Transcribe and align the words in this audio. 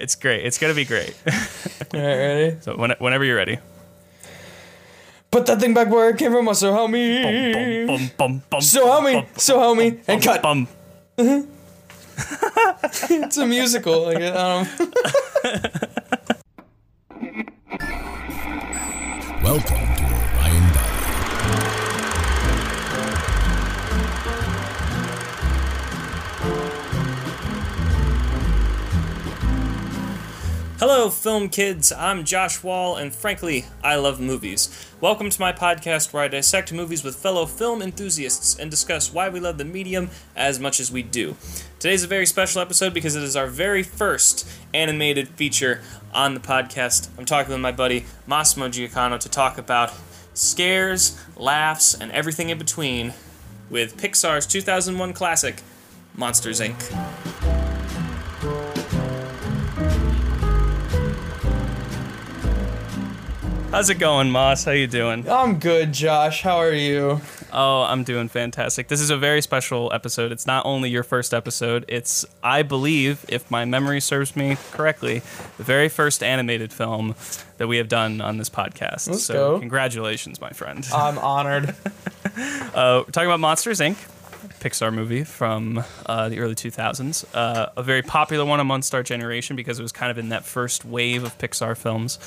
It's 0.00 0.14
great. 0.14 0.44
It's 0.44 0.58
gonna 0.58 0.74
be 0.74 0.84
great. 0.84 1.14
All 1.94 2.00
right, 2.00 2.16
ready? 2.16 2.56
so 2.60 2.76
when, 2.76 2.90
whenever 2.98 3.24
you're 3.24 3.36
ready. 3.36 3.58
Put 5.30 5.46
that 5.46 5.60
thing 5.60 5.74
back 5.74 5.88
where 5.88 6.10
it 6.10 6.18
came 6.18 6.32
from. 6.32 6.52
So 6.54 6.72
help 6.72 6.90
me. 6.90 7.86
Bum, 7.86 8.10
bum, 8.16 8.42
bum, 8.50 8.60
So 8.60 8.86
help 8.86 9.04
me. 9.04 9.14
bum, 9.14 9.26
So 9.36 9.58
help 9.60 9.78
me. 9.78 10.00
And 10.08 10.22
cut. 10.22 10.42
bum. 10.42 10.66
It's 13.12 13.36
a 13.38 13.46
musical. 13.46 14.02
Like, 14.02 14.22
um, 14.34 14.66
Welcome 19.42 19.89
Hello, 30.80 31.10
film 31.10 31.50
kids. 31.50 31.92
I'm 31.92 32.24
Josh 32.24 32.62
Wall, 32.62 32.96
and 32.96 33.14
frankly, 33.14 33.66
I 33.84 33.96
love 33.96 34.18
movies. 34.18 34.90
Welcome 34.98 35.28
to 35.28 35.38
my 35.38 35.52
podcast 35.52 36.10
where 36.10 36.22
I 36.22 36.28
dissect 36.28 36.72
movies 36.72 37.04
with 37.04 37.16
fellow 37.16 37.44
film 37.44 37.82
enthusiasts 37.82 38.58
and 38.58 38.70
discuss 38.70 39.12
why 39.12 39.28
we 39.28 39.40
love 39.40 39.58
the 39.58 39.66
medium 39.66 40.08
as 40.34 40.58
much 40.58 40.80
as 40.80 40.90
we 40.90 41.02
do. 41.02 41.36
Today's 41.78 42.02
a 42.02 42.06
very 42.06 42.24
special 42.24 42.62
episode 42.62 42.94
because 42.94 43.14
it 43.14 43.22
is 43.22 43.36
our 43.36 43.46
very 43.46 43.82
first 43.82 44.48
animated 44.72 45.28
feature 45.28 45.82
on 46.14 46.32
the 46.32 46.40
podcast. 46.40 47.10
I'm 47.18 47.26
talking 47.26 47.52
with 47.52 47.60
my 47.60 47.72
buddy 47.72 48.06
Massimo 48.26 48.68
Giacano 48.68 49.20
to 49.20 49.28
talk 49.28 49.58
about 49.58 49.92
scares, 50.32 51.20
laughs, 51.36 51.92
and 51.92 52.10
everything 52.10 52.48
in 52.48 52.56
between 52.56 53.12
with 53.68 53.98
Pixar's 53.98 54.46
2001 54.46 55.12
classic, 55.12 55.60
Monsters, 56.16 56.58
Inc. 56.58 57.59
How's 63.70 63.88
it 63.88 64.00
going, 64.00 64.30
Moss? 64.32 64.64
How 64.64 64.72
you 64.72 64.88
doing? 64.88 65.28
I'm 65.30 65.60
good, 65.60 65.92
Josh. 65.92 66.42
How 66.42 66.56
are 66.56 66.72
you? 66.72 67.20
Oh, 67.52 67.82
I'm 67.82 68.02
doing 68.02 68.26
fantastic. 68.26 68.88
This 68.88 69.00
is 69.00 69.10
a 69.10 69.16
very 69.16 69.40
special 69.40 69.92
episode. 69.92 70.32
It's 70.32 70.44
not 70.44 70.66
only 70.66 70.90
your 70.90 71.04
first 71.04 71.32
episode, 71.32 71.84
it's, 71.86 72.26
I 72.42 72.62
believe, 72.62 73.24
if 73.28 73.48
my 73.48 73.64
memory 73.64 74.00
serves 74.00 74.34
me 74.34 74.56
correctly, 74.72 75.20
the 75.56 75.62
very 75.62 75.88
first 75.88 76.20
animated 76.20 76.72
film 76.72 77.14
that 77.58 77.68
we 77.68 77.76
have 77.76 77.88
done 77.88 78.20
on 78.20 78.38
this 78.38 78.50
podcast. 78.50 79.08
Let's 79.08 79.22
so, 79.22 79.34
go. 79.34 79.60
congratulations, 79.60 80.40
my 80.40 80.50
friend. 80.50 80.86
I'm 80.94 81.18
honored. 81.18 81.74
Uh, 82.72 83.02
we're 83.04 83.10
talking 83.10 83.28
about 83.28 83.40
Monsters 83.40 83.80
Inc., 83.80 83.96
Pixar 84.60 84.94
movie 84.94 85.24
from 85.24 85.82
uh, 86.06 86.28
the 86.28 86.38
early 86.38 86.54
2000s. 86.54 87.24
Uh, 87.34 87.66
a 87.76 87.82
very 87.82 88.02
popular 88.02 88.44
one 88.44 88.60
amongst 88.60 88.94
our 88.94 89.02
generation 89.02 89.56
because 89.56 89.78
it 89.78 89.82
was 89.82 89.90
kind 89.90 90.10
of 90.10 90.18
in 90.18 90.28
that 90.28 90.44
first 90.44 90.84
wave 90.84 91.24
of 91.24 91.36
Pixar 91.38 91.76
films. 91.76 92.18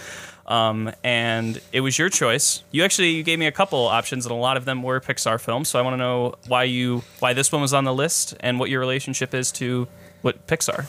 Um, 0.45 0.91
and 1.03 1.61
it 1.71 1.81
was 1.81 1.97
your 1.97 2.09
choice. 2.09 2.63
You 2.71 2.83
actually 2.83 3.11
you 3.11 3.23
gave 3.23 3.39
me 3.39 3.47
a 3.47 3.51
couple 3.51 3.79
options, 3.79 4.25
and 4.25 4.31
a 4.31 4.37
lot 4.37 4.57
of 4.57 4.65
them 4.65 4.83
were 4.83 4.99
Pixar 4.99 5.39
films. 5.39 5.69
So 5.69 5.79
I 5.79 5.81
want 5.81 5.93
to 5.93 5.97
know 5.97 6.35
why 6.47 6.63
you 6.63 7.03
why 7.19 7.33
this 7.33 7.51
one 7.51 7.61
was 7.61 7.73
on 7.73 7.85
the 7.85 7.93
list 7.93 8.35
and 8.41 8.59
what 8.59 8.69
your 8.69 8.79
relationship 8.79 9.33
is 9.33 9.51
to 9.53 9.87
what 10.21 10.45
Pixar. 10.47 10.83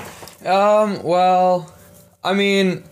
Um, 0.46 1.02
well, 1.02 1.72
I 2.22 2.34
mean, 2.34 2.84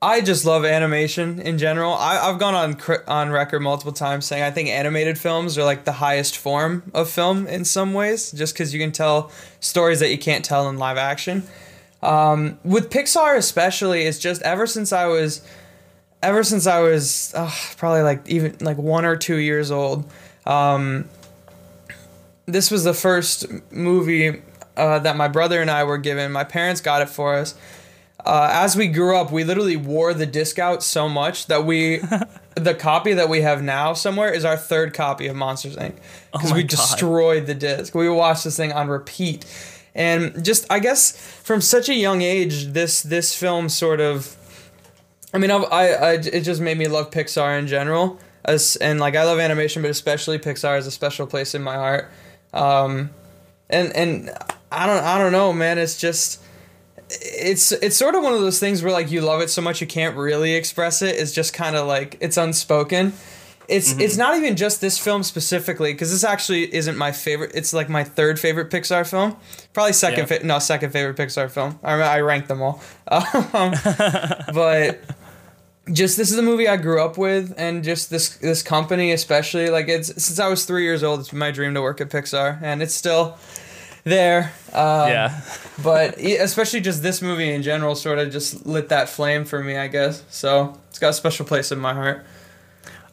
I 0.00 0.20
just 0.20 0.44
love 0.44 0.64
animation 0.66 1.40
in 1.40 1.56
general. 1.56 1.94
I, 1.94 2.18
I've 2.18 2.38
gone 2.38 2.54
on 2.54 2.78
on 3.08 3.30
record 3.30 3.60
multiple 3.60 3.92
times 3.92 4.26
saying 4.26 4.42
I 4.42 4.50
think 4.50 4.68
animated 4.68 5.18
films 5.18 5.56
are 5.56 5.64
like 5.64 5.84
the 5.84 5.92
highest 5.92 6.36
form 6.36 6.90
of 6.92 7.08
film 7.08 7.46
in 7.46 7.64
some 7.64 7.94
ways, 7.94 8.30
just 8.30 8.54
because 8.54 8.72
you 8.72 8.80
can 8.80 8.92
tell 8.92 9.30
stories 9.60 10.00
that 10.00 10.10
you 10.10 10.18
can't 10.18 10.44
tell 10.44 10.68
in 10.68 10.78
live 10.78 10.98
action. 10.98 11.42
Um, 12.02 12.58
with 12.64 12.90
Pixar 12.90 13.36
especially, 13.36 14.02
it's 14.02 14.18
just 14.18 14.42
ever 14.42 14.66
since 14.66 14.92
I 14.92 15.06
was, 15.06 15.40
ever 16.24 16.42
since 16.42 16.66
I 16.66 16.80
was 16.80 17.32
uh, 17.34 17.50
probably 17.76 18.02
like 18.02 18.28
even 18.28 18.56
like 18.60 18.78
one 18.78 19.04
or 19.04 19.16
two 19.16 19.36
years 19.36 19.70
old. 19.70 20.10
Um, 20.46 21.08
this 22.46 22.70
was 22.70 22.84
the 22.84 22.94
first 22.94 23.46
movie 23.70 24.42
uh, 24.76 24.98
that 24.98 25.16
my 25.16 25.28
brother 25.28 25.60
and 25.60 25.70
I 25.70 25.84
were 25.84 25.98
given. 25.98 26.32
My 26.32 26.44
parents 26.44 26.80
got 26.80 27.02
it 27.02 27.08
for 27.08 27.34
us. 27.34 27.54
Uh, 28.24 28.48
as 28.52 28.74
we 28.74 28.86
grew 28.86 29.16
up, 29.16 29.30
we 29.30 29.44
literally 29.44 29.76
wore 29.76 30.14
the 30.14 30.24
disc 30.24 30.58
out 30.58 30.82
so 30.82 31.08
much 31.08 31.46
that 31.46 31.66
we, 31.66 32.00
the 32.54 32.74
copy 32.74 33.12
that 33.12 33.28
we 33.28 33.42
have 33.42 33.62
now 33.62 33.92
somewhere 33.92 34.32
is 34.32 34.44
our 34.44 34.56
third 34.56 34.94
copy 34.94 35.26
of 35.26 35.36
Monsters 35.36 35.76
Inc. 35.76 35.94
Because 36.32 36.50
my 36.50 36.56
we 36.56 36.62
God. 36.62 36.70
destroyed 36.70 37.46
the 37.46 37.54
disc. 37.54 37.94
We 37.94 38.08
watched 38.08 38.44
this 38.44 38.56
thing 38.56 38.72
on 38.72 38.88
repeat, 38.88 39.44
and 39.94 40.42
just 40.44 40.66
I 40.70 40.78
guess 40.78 41.16
from 41.42 41.60
such 41.60 41.88
a 41.88 41.94
young 41.94 42.22
age, 42.22 42.68
this 42.68 43.02
this 43.02 43.34
film 43.34 43.68
sort 43.68 44.00
of, 44.00 44.36
I 45.34 45.38
mean, 45.38 45.50
I, 45.50 45.56
I, 45.56 45.86
I 45.86 46.12
it 46.12 46.40
just 46.42 46.60
made 46.60 46.78
me 46.78 46.86
love 46.88 47.10
Pixar 47.10 47.58
in 47.58 47.66
general. 47.66 48.18
As 48.44 48.76
and 48.76 49.00
like 49.00 49.16
I 49.16 49.24
love 49.24 49.38
animation, 49.38 49.82
but 49.82 49.90
especially 49.90 50.38
Pixar 50.38 50.78
is 50.78 50.86
a 50.86 50.90
special 50.90 51.26
place 51.26 51.54
in 51.54 51.62
my 51.62 51.74
heart. 51.74 52.10
Um, 52.52 53.10
and 53.68 53.92
and 53.96 54.30
I 54.70 54.86
don't 54.86 55.02
I 55.02 55.18
don't 55.18 55.32
know, 55.32 55.52
man. 55.52 55.78
It's 55.78 55.98
just 55.98 56.40
it's 57.10 57.72
it's 57.72 57.96
sort 57.96 58.14
of 58.14 58.22
one 58.22 58.32
of 58.34 58.40
those 58.40 58.60
things 58.60 58.82
where 58.82 58.92
like 58.92 59.10
you 59.10 59.20
love 59.22 59.40
it 59.40 59.50
so 59.50 59.60
much 59.62 59.80
you 59.80 59.86
can't 59.86 60.16
really 60.16 60.54
express 60.54 61.02
it. 61.02 61.16
It's 61.16 61.32
just 61.32 61.52
kind 61.52 61.74
of 61.76 61.86
like 61.86 62.16
it's 62.20 62.36
unspoken. 62.36 63.12
It's 63.66 63.98
it's 63.98 64.18
not 64.18 64.36
even 64.36 64.56
just 64.56 64.82
this 64.82 64.98
film 64.98 65.22
specifically 65.22 65.94
because 65.94 66.10
this 66.10 66.22
actually 66.22 66.74
isn't 66.74 66.98
my 66.98 67.12
favorite. 67.12 67.52
It's 67.54 67.72
like 67.72 67.88
my 67.88 68.04
third 68.04 68.38
favorite 68.38 68.68
Pixar 68.70 69.08
film, 69.08 69.36
probably 69.72 69.94
second 69.94 70.28
Yeah. 70.30 70.38
fa- 70.38 70.46
no 70.46 70.58
second 70.58 70.90
favorite 70.90 71.16
Pixar 71.16 71.50
film. 71.50 71.78
I 71.82 71.94
I 71.94 72.20
ranked 72.20 72.48
them 72.48 72.60
all, 72.60 72.82
um, 73.08 73.72
but 74.52 75.00
just 75.92 76.16
this 76.16 76.30
is 76.30 76.38
a 76.38 76.42
movie 76.42 76.68
I 76.68 76.76
grew 76.76 77.02
up 77.02 77.18
with, 77.18 77.54
and 77.56 77.84
just 77.84 78.10
this 78.10 78.36
this 78.36 78.62
company 78.62 79.12
especially. 79.12 79.70
Like 79.70 79.88
it's 79.88 80.08
since 80.22 80.38
I 80.38 80.48
was 80.48 80.64
three 80.64 80.84
years 80.84 81.02
old, 81.02 81.20
it's 81.20 81.30
been 81.30 81.38
my 81.38 81.50
dream 81.50 81.74
to 81.74 81.82
work 81.82 82.00
at 82.00 82.10
Pixar, 82.10 82.62
and 82.62 82.82
it's 82.82 82.94
still 82.94 83.36
there. 84.04 84.52
Um, 84.72 85.08
yeah. 85.08 85.40
but 85.82 86.18
especially 86.18 86.80
just 86.80 87.02
this 87.02 87.20
movie 87.20 87.52
in 87.52 87.62
general 87.62 87.94
sort 87.94 88.18
of 88.18 88.30
just 88.30 88.64
lit 88.66 88.88
that 88.90 89.08
flame 89.08 89.44
for 89.44 89.62
me, 89.62 89.76
I 89.76 89.88
guess. 89.88 90.24
So 90.30 90.78
it's 90.88 90.98
got 90.98 91.10
a 91.10 91.14
special 91.14 91.44
place 91.44 91.72
in 91.72 91.78
my 91.78 91.94
heart. 91.94 92.24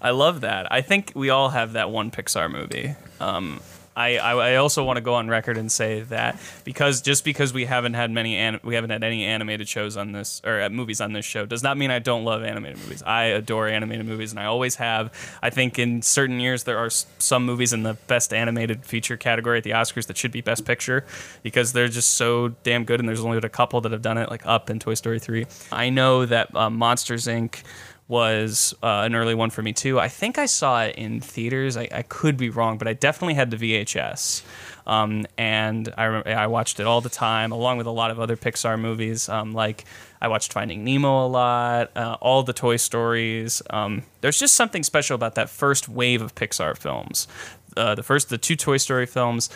I 0.01 0.11
love 0.11 0.41
that. 0.41 0.71
I 0.71 0.81
think 0.81 1.11
we 1.15 1.29
all 1.29 1.49
have 1.49 1.73
that 1.73 1.91
one 1.91 2.09
Pixar 2.09 2.51
movie. 2.51 2.95
Um, 3.19 3.61
I, 3.95 4.17
I, 4.17 4.31
I 4.51 4.55
also 4.55 4.83
want 4.83 4.97
to 4.97 5.01
go 5.01 5.15
on 5.15 5.27
record 5.27 5.57
and 5.57 5.71
say 5.71 6.01
that 6.01 6.39
because 6.63 7.01
just 7.01 7.25
because 7.25 7.53
we 7.53 7.65
haven't 7.65 7.93
had 7.95 8.09
many 8.11 8.37
an, 8.37 8.59
we 8.63 8.75
haven't 8.75 8.89
had 8.91 9.03
any 9.03 9.25
animated 9.25 9.67
shows 9.67 9.97
on 9.97 10.11
this 10.13 10.41
or 10.45 10.61
uh, 10.61 10.69
movies 10.69 11.01
on 11.01 11.13
this 11.13 11.25
show 11.25 11.45
does 11.45 11.61
not 11.63 11.77
mean 11.77 11.91
I 11.91 11.99
don't 11.99 12.23
love 12.23 12.43
animated 12.43 12.77
movies. 12.79 13.03
I 13.03 13.23
adore 13.25 13.67
animated 13.67 14.05
movies 14.05 14.31
and 14.31 14.39
I 14.39 14.45
always 14.45 14.75
have. 14.75 15.11
I 15.41 15.49
think 15.49 15.77
in 15.77 16.01
certain 16.01 16.39
years 16.39 16.63
there 16.63 16.77
are 16.77 16.85
s- 16.85 17.05
some 17.17 17.45
movies 17.45 17.73
in 17.73 17.83
the 17.83 17.95
best 18.07 18.33
animated 18.33 18.85
feature 18.85 19.17
category 19.17 19.57
at 19.57 19.63
the 19.63 19.71
Oscars 19.71 20.07
that 20.07 20.17
should 20.17 20.31
be 20.31 20.41
best 20.41 20.63
picture 20.65 21.05
because 21.43 21.73
they're 21.73 21.87
just 21.89 22.11
so 22.15 22.49
damn 22.63 22.85
good 22.85 22.99
and 22.99 23.09
there's 23.09 23.23
only 23.25 23.37
a 23.39 23.49
couple 23.49 23.81
that 23.81 23.91
have 23.91 24.01
done 24.01 24.17
it 24.17 24.29
like 24.29 24.45
Up 24.45 24.69
and 24.69 24.79
Toy 24.79 24.93
Story 24.93 25.19
3. 25.19 25.45
I 25.71 25.89
know 25.89 26.25
that 26.25 26.55
uh, 26.55 26.69
Monsters 26.69 27.25
Inc 27.25 27.63
was 28.11 28.75
uh, 28.83 29.03
an 29.05 29.15
early 29.15 29.33
one 29.33 29.49
for 29.49 29.61
me 29.61 29.71
too. 29.71 29.97
I 29.97 30.09
think 30.09 30.37
I 30.37 30.45
saw 30.45 30.83
it 30.83 30.97
in 30.97 31.21
theaters. 31.21 31.77
I, 31.77 31.87
I 31.93 32.01
could 32.01 32.35
be 32.35 32.49
wrong, 32.49 32.77
but 32.77 32.85
I 32.85 32.91
definitely 32.91 33.35
had 33.35 33.51
the 33.51 33.55
VHS, 33.55 34.43
um, 34.85 35.25
and 35.37 35.91
I 35.97 36.03
remember 36.03 36.29
I 36.29 36.47
watched 36.47 36.81
it 36.81 36.85
all 36.85 36.99
the 36.99 37.09
time, 37.09 37.53
along 37.53 37.77
with 37.77 37.87
a 37.87 37.91
lot 37.91 38.11
of 38.11 38.19
other 38.19 38.35
Pixar 38.35 38.77
movies. 38.77 39.29
Um, 39.29 39.53
like 39.53 39.85
I 40.21 40.27
watched 40.27 40.51
Finding 40.51 40.83
Nemo 40.83 41.25
a 41.25 41.29
lot, 41.29 41.91
uh, 41.95 42.17
all 42.19 42.43
the 42.43 42.51
Toy 42.51 42.75
Stories. 42.75 43.61
Um, 43.69 44.03
there's 44.19 44.37
just 44.37 44.55
something 44.55 44.83
special 44.83 45.15
about 45.15 45.35
that 45.35 45.49
first 45.49 45.87
wave 45.87 46.21
of 46.21 46.35
Pixar 46.35 46.77
films. 46.77 47.29
Uh, 47.77 47.95
the 47.95 48.03
first, 48.03 48.27
the 48.27 48.37
two 48.37 48.57
Toy 48.57 48.75
Story 48.75 49.05
films, 49.05 49.49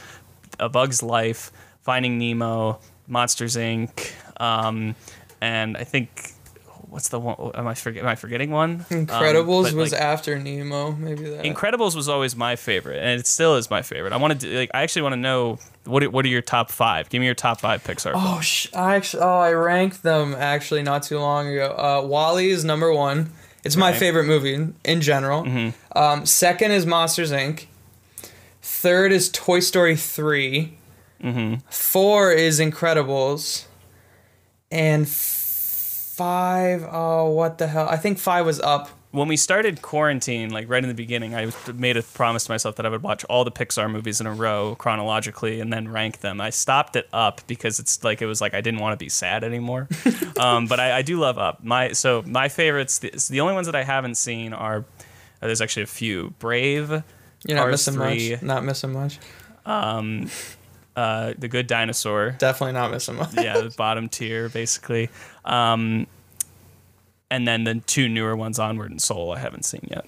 A 0.61 0.69
Bug's 0.69 1.03
Life, 1.03 1.51
Finding 1.81 2.17
Nemo, 2.17 2.79
Monsters 3.05 3.57
Inc. 3.57 4.13
Um, 4.39 4.95
and 5.41 5.75
I 5.75 5.83
think 5.83 6.34
what's 6.95 7.09
the 7.09 7.19
one? 7.19 7.51
Am 7.55 7.67
I 7.67 7.73
forget? 7.73 8.03
Am 8.03 8.07
I 8.09 8.15
forgetting 8.15 8.51
one? 8.51 8.85
Um, 8.89 9.05
Incredibles 9.05 9.63
but, 9.65 9.73
was 9.73 9.91
like, 9.91 10.01
after 10.01 10.39
Nemo, 10.39 10.93
maybe 10.93 11.25
that. 11.29 11.43
Incredibles 11.43 11.93
was 11.95 12.07
always 12.07 12.35
my 12.37 12.55
favorite, 12.55 12.99
and 12.99 13.19
it 13.19 13.27
still 13.27 13.57
is 13.57 13.69
my 13.69 13.81
favorite. 13.81 14.13
I 14.13 14.17
wanted 14.17 14.39
to 14.39 14.57
like. 14.57 14.71
I 14.73 14.81
actually 14.83 15.01
want 15.01 15.13
to 15.13 15.19
know 15.19 15.59
what 15.83 16.03
are, 16.03 16.09
what 16.09 16.23
are 16.25 16.29
your 16.29 16.41
top 16.41 16.71
five? 16.71 17.09
Give 17.09 17.19
me 17.19 17.25
your 17.25 17.35
top 17.35 17.59
five 17.59 17.83
Pixar. 17.83 18.13
oh, 18.15 18.39
sh- 18.39 18.67
I 18.73 18.95
actually, 18.95 19.23
oh, 19.23 19.39
I 19.39 19.51
ranked 19.51 20.01
them 20.03 20.33
actually 20.35 20.81
not 20.83 21.03
too 21.03 21.19
long 21.19 21.47
ago. 21.49 21.75
Uh, 21.77 22.07
WALL-E 22.07 22.49
is 22.49 22.63
number 22.65 22.91
one. 22.93 23.29
It's 23.65 23.75
my 23.75 23.89
Right. 23.91 23.99
favorite 23.99 24.25
movie 24.25 24.67
in, 24.85 25.01
general. 25.01 25.73
Um, 25.95 26.25
second 26.25 26.71
is 26.71 26.85
Monsters 26.85 27.31
Inc. 27.31 27.65
Third 28.61 29.11
is 29.11 29.29
Toy 29.29 29.59
Story 29.59 29.95
3 29.95 30.77
Four 31.69 32.31
is 32.31 32.59
Incredibles, 32.59 33.65
and 34.71 35.07
five 36.15 36.87
oh 36.89 37.29
what 37.29 37.57
the 37.57 37.67
hell? 37.67 37.87
I 37.89 37.97
think 37.97 38.17
five 38.19 38.45
was 38.45 38.59
Up. 38.61 38.89
when 39.11 39.27
we 39.27 39.37
started 39.37 39.81
quarantine, 39.81 40.49
like 40.49 40.69
right 40.69 40.83
in 40.83 40.87
the 40.87 40.95
beginning, 40.95 41.35
I 41.35 41.51
made 41.73 41.97
a 41.97 42.03
promise 42.03 42.45
to 42.45 42.51
myself 42.51 42.75
that 42.77 42.85
I 42.85 42.89
would 42.89 43.03
watch 43.03 43.23
all 43.25 43.43
the 43.43 43.51
Pixar 43.51 43.91
movies 43.91 44.21
in 44.21 44.27
a 44.27 44.33
row 44.33 44.75
chronologically 44.77 45.59
and 45.59 45.71
then 45.73 45.87
rank 45.89 46.21
them. 46.21 46.39
I 46.39 46.49
stopped 46.51 46.95
it 46.95 47.07
up 47.11 47.41
because 47.47 47.79
it's 47.79 48.03
like 48.03 48.21
it 48.21 48.25
was 48.25 48.39
like 48.39 48.53
I 48.53 48.61
didn't 48.61 48.79
want 48.79 48.97
to 48.97 49.03
be 49.03 49.09
sad 49.09 49.43
anymore. 49.43 49.87
um, 50.39 50.67
but 50.67 50.79
I, 50.79 50.97
I 50.97 51.01
do 51.01 51.19
love 51.19 51.37
Up. 51.37 51.63
My 51.63 51.91
so 51.91 52.23
my 52.25 52.47
favorites. 52.47 52.99
The, 52.99 53.11
the 53.29 53.41
only 53.41 53.53
ones 53.53 53.67
that 53.67 53.75
I 53.75 53.83
haven't 53.83 54.15
seen 54.15 54.53
are 54.53 54.79
uh, 55.41 55.47
there's 55.47 55.61
actually 55.61 55.83
a 55.83 55.87
few. 55.87 56.33
Brave. 56.39 57.03
You're 57.47 57.57
not 57.57 57.63
Cars 57.63 57.71
missing 57.71 57.93
3, 57.93 58.29
much. 58.31 58.41
Not 58.41 58.63
missing 58.63 58.93
much. 58.93 59.19
Uh, 60.95 61.33
the 61.37 61.47
Good 61.47 61.67
Dinosaur. 61.67 62.35
Definitely 62.37 62.73
not 62.73 62.91
missing 62.91 63.15
much. 63.15 63.33
yeah, 63.33 63.59
the 63.61 63.69
bottom 63.71 64.07
tier 64.09 64.49
basically. 64.49 65.09
Um, 65.43 66.07
and 67.29 67.47
then 67.47 67.63
the 67.63 67.75
two 67.85 68.07
newer 68.07 68.35
ones, 68.35 68.59
Onward 68.59 68.91
and 68.91 69.01
Soul, 69.01 69.31
I 69.31 69.39
haven't 69.39 69.65
seen 69.65 69.87
yet. 69.89 70.05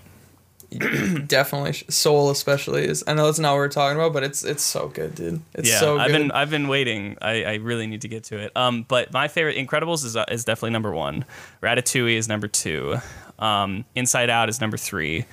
Definitely, 1.28 1.74
Soul 1.90 2.30
especially 2.30 2.86
is. 2.86 3.04
I 3.08 3.14
know 3.14 3.26
that's 3.26 3.40
not 3.40 3.52
what 3.52 3.58
we're 3.58 3.70
talking 3.70 3.98
about, 3.98 4.12
but 4.12 4.24
it's 4.24 4.44
it's 4.44 4.64
so 4.64 4.90
good, 4.90 5.16
dude. 5.16 5.42
It's 5.54 5.70
yeah, 5.70 5.80
so 5.80 5.96
good. 5.96 6.02
I've 6.02 6.12
been 6.12 6.32
I've 6.32 6.50
been 6.50 6.68
waiting. 6.68 7.18
I, 7.22 7.44
I 7.44 7.54
really 7.56 7.88
need 7.88 8.02
to 8.02 8.10
get 8.10 8.26
to 8.26 8.38
it. 8.38 8.52
Um, 8.56 8.84
but 8.88 9.14
my 9.14 9.30
favorite 9.30 9.56
Incredibles 9.56 10.04
is 10.04 10.18
uh, 10.18 10.26
is 10.30 10.44
definitely 10.44 10.72
number 10.72 10.92
one. 10.92 11.24
Ratatouille 11.64 12.18
is 12.18 12.28
number 12.28 12.50
two. 12.50 12.98
Um, 13.40 13.86
Inside 13.96 14.30
Out 14.30 14.50
is 14.50 14.60
number 14.60 14.76
three, 14.76 15.26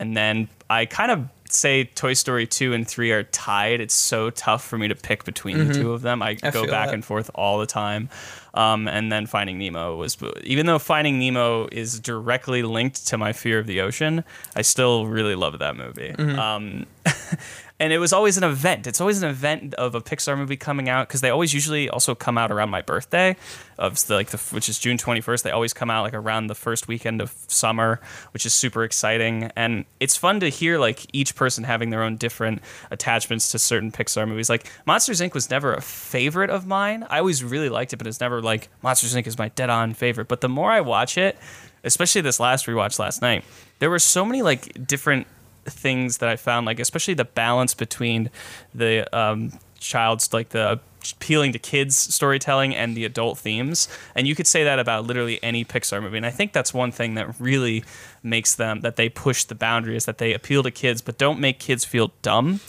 and 0.00 0.16
then 0.16 0.48
I 0.68 0.86
kind 0.86 1.12
of 1.12 1.28
say 1.52 1.84
Toy 1.84 2.14
Story 2.14 2.46
two 2.46 2.72
and 2.72 2.86
three 2.86 3.12
are 3.12 3.22
tied. 3.24 3.80
It's 3.80 3.94
so 3.94 4.30
tough 4.30 4.64
for 4.64 4.78
me 4.78 4.88
to 4.88 4.94
pick 4.94 5.24
between 5.24 5.66
the 5.68 5.74
two 5.74 5.92
of 5.92 6.02
them. 6.02 6.22
I, 6.22 6.34
Mm-hmm. 6.34 6.46
I 6.46 6.50
go 6.50 6.66
back 6.66 6.88
that. 6.88 6.94
and 6.94 7.04
forth 7.04 7.30
all 7.34 7.58
the 7.58 7.66
time. 7.66 8.08
Um, 8.54 8.88
and 8.88 9.10
then 9.12 9.26
Finding 9.26 9.58
Nemo 9.58 9.96
was 9.96 10.16
even 10.42 10.66
though 10.66 10.78
Finding 10.78 11.18
Nemo 11.18 11.68
is 11.70 12.00
directly 12.00 12.62
linked 12.62 13.06
to 13.08 13.18
my 13.18 13.32
fear 13.32 13.58
of 13.58 13.66
the 13.66 13.80
ocean, 13.80 14.24
I 14.56 14.62
still 14.62 15.06
really 15.06 15.34
love 15.34 15.58
that 15.58 15.76
movie. 15.76 16.14
Mm-hmm. 16.16 16.38
Um, 16.38 16.86
and 17.80 17.92
it 17.92 17.98
was 17.98 18.12
always 18.12 18.36
an 18.36 18.44
event. 18.44 18.86
It's 18.86 19.00
always 19.00 19.22
an 19.22 19.28
event 19.28 19.74
of 19.74 19.94
a 19.94 20.00
Pixar 20.00 20.36
movie 20.36 20.56
coming 20.56 20.88
out 20.88 21.08
because 21.08 21.22
they 21.22 21.30
always 21.30 21.54
usually 21.54 21.88
also 21.88 22.14
come 22.14 22.36
out 22.38 22.52
around 22.52 22.68
my 22.68 22.82
birthday, 22.82 23.34
of 23.78 24.06
the, 24.06 24.14
like 24.14 24.28
the 24.28 24.36
which 24.54 24.68
is 24.68 24.78
June 24.78 24.98
twenty 24.98 25.22
first. 25.22 25.42
They 25.42 25.50
always 25.50 25.72
come 25.72 25.90
out 25.90 26.02
like 26.02 26.14
around 26.14 26.48
the 26.48 26.54
first 26.54 26.86
weekend 26.86 27.22
of 27.22 27.34
summer, 27.48 28.00
which 28.32 28.44
is 28.44 28.52
super 28.52 28.84
exciting. 28.84 29.50
And 29.56 29.86
it's 29.98 30.16
fun 30.16 30.40
to 30.40 30.50
hear 30.50 30.78
like 30.78 31.06
each 31.14 31.34
person 31.34 31.64
having 31.64 31.88
their 31.88 32.02
own 32.02 32.16
different 32.16 32.60
attachments 32.90 33.50
to 33.52 33.58
certain 33.58 33.90
Pixar 33.90 34.28
movies. 34.28 34.50
Like 34.50 34.70
Monsters 34.84 35.20
Inc. 35.20 35.32
was 35.32 35.48
never 35.48 35.72
a 35.72 35.80
favorite 35.80 36.50
of 36.50 36.66
mine. 36.66 37.06
I 37.08 37.18
always 37.18 37.42
really 37.42 37.70
liked 37.70 37.94
it, 37.94 37.96
but 37.96 38.06
it's 38.06 38.20
never 38.20 38.42
like 38.42 38.68
Monsters 38.82 39.14
Inc. 39.14 39.26
is 39.26 39.38
my 39.38 39.48
dead 39.48 39.70
on 39.70 39.94
favorite. 39.94 40.28
But 40.28 40.42
the 40.42 40.50
more 40.50 40.70
I 40.70 40.82
watch 40.82 41.16
it, 41.16 41.38
especially 41.82 42.20
this 42.20 42.38
last 42.38 42.66
rewatch 42.66 42.98
last 42.98 43.22
night, 43.22 43.42
there 43.78 43.88
were 43.88 43.98
so 43.98 44.26
many 44.26 44.42
like 44.42 44.86
different 44.86 45.26
things 45.70 46.18
that 46.18 46.28
I 46.28 46.36
found, 46.36 46.66
like 46.66 46.80
especially 46.80 47.14
the 47.14 47.24
balance 47.24 47.74
between 47.74 48.30
the 48.74 49.06
um, 49.16 49.52
child's 49.78 50.32
like 50.32 50.50
the 50.50 50.80
appealing 51.12 51.52
to 51.52 51.58
kids 51.58 51.96
storytelling 51.96 52.74
and 52.74 52.96
the 52.96 53.04
adult 53.04 53.38
themes. 53.38 53.88
And 54.14 54.26
you 54.26 54.34
could 54.34 54.46
say 54.46 54.64
that 54.64 54.78
about 54.78 55.06
literally 55.06 55.42
any 55.42 55.64
Pixar 55.64 56.02
movie. 56.02 56.18
And 56.18 56.26
I 56.26 56.30
think 56.30 56.52
that's 56.52 56.74
one 56.74 56.92
thing 56.92 57.14
that 57.14 57.34
really 57.40 57.84
makes 58.22 58.54
them 58.54 58.80
that 58.82 58.96
they 58.96 59.08
push 59.08 59.44
the 59.44 59.54
boundaries 59.54 60.04
that 60.04 60.18
they 60.18 60.34
appeal 60.34 60.62
to 60.62 60.70
kids, 60.70 61.00
but 61.00 61.16
don't 61.16 61.40
make 61.40 61.58
kids 61.58 61.84
feel 61.84 62.12
dumb. 62.22 62.60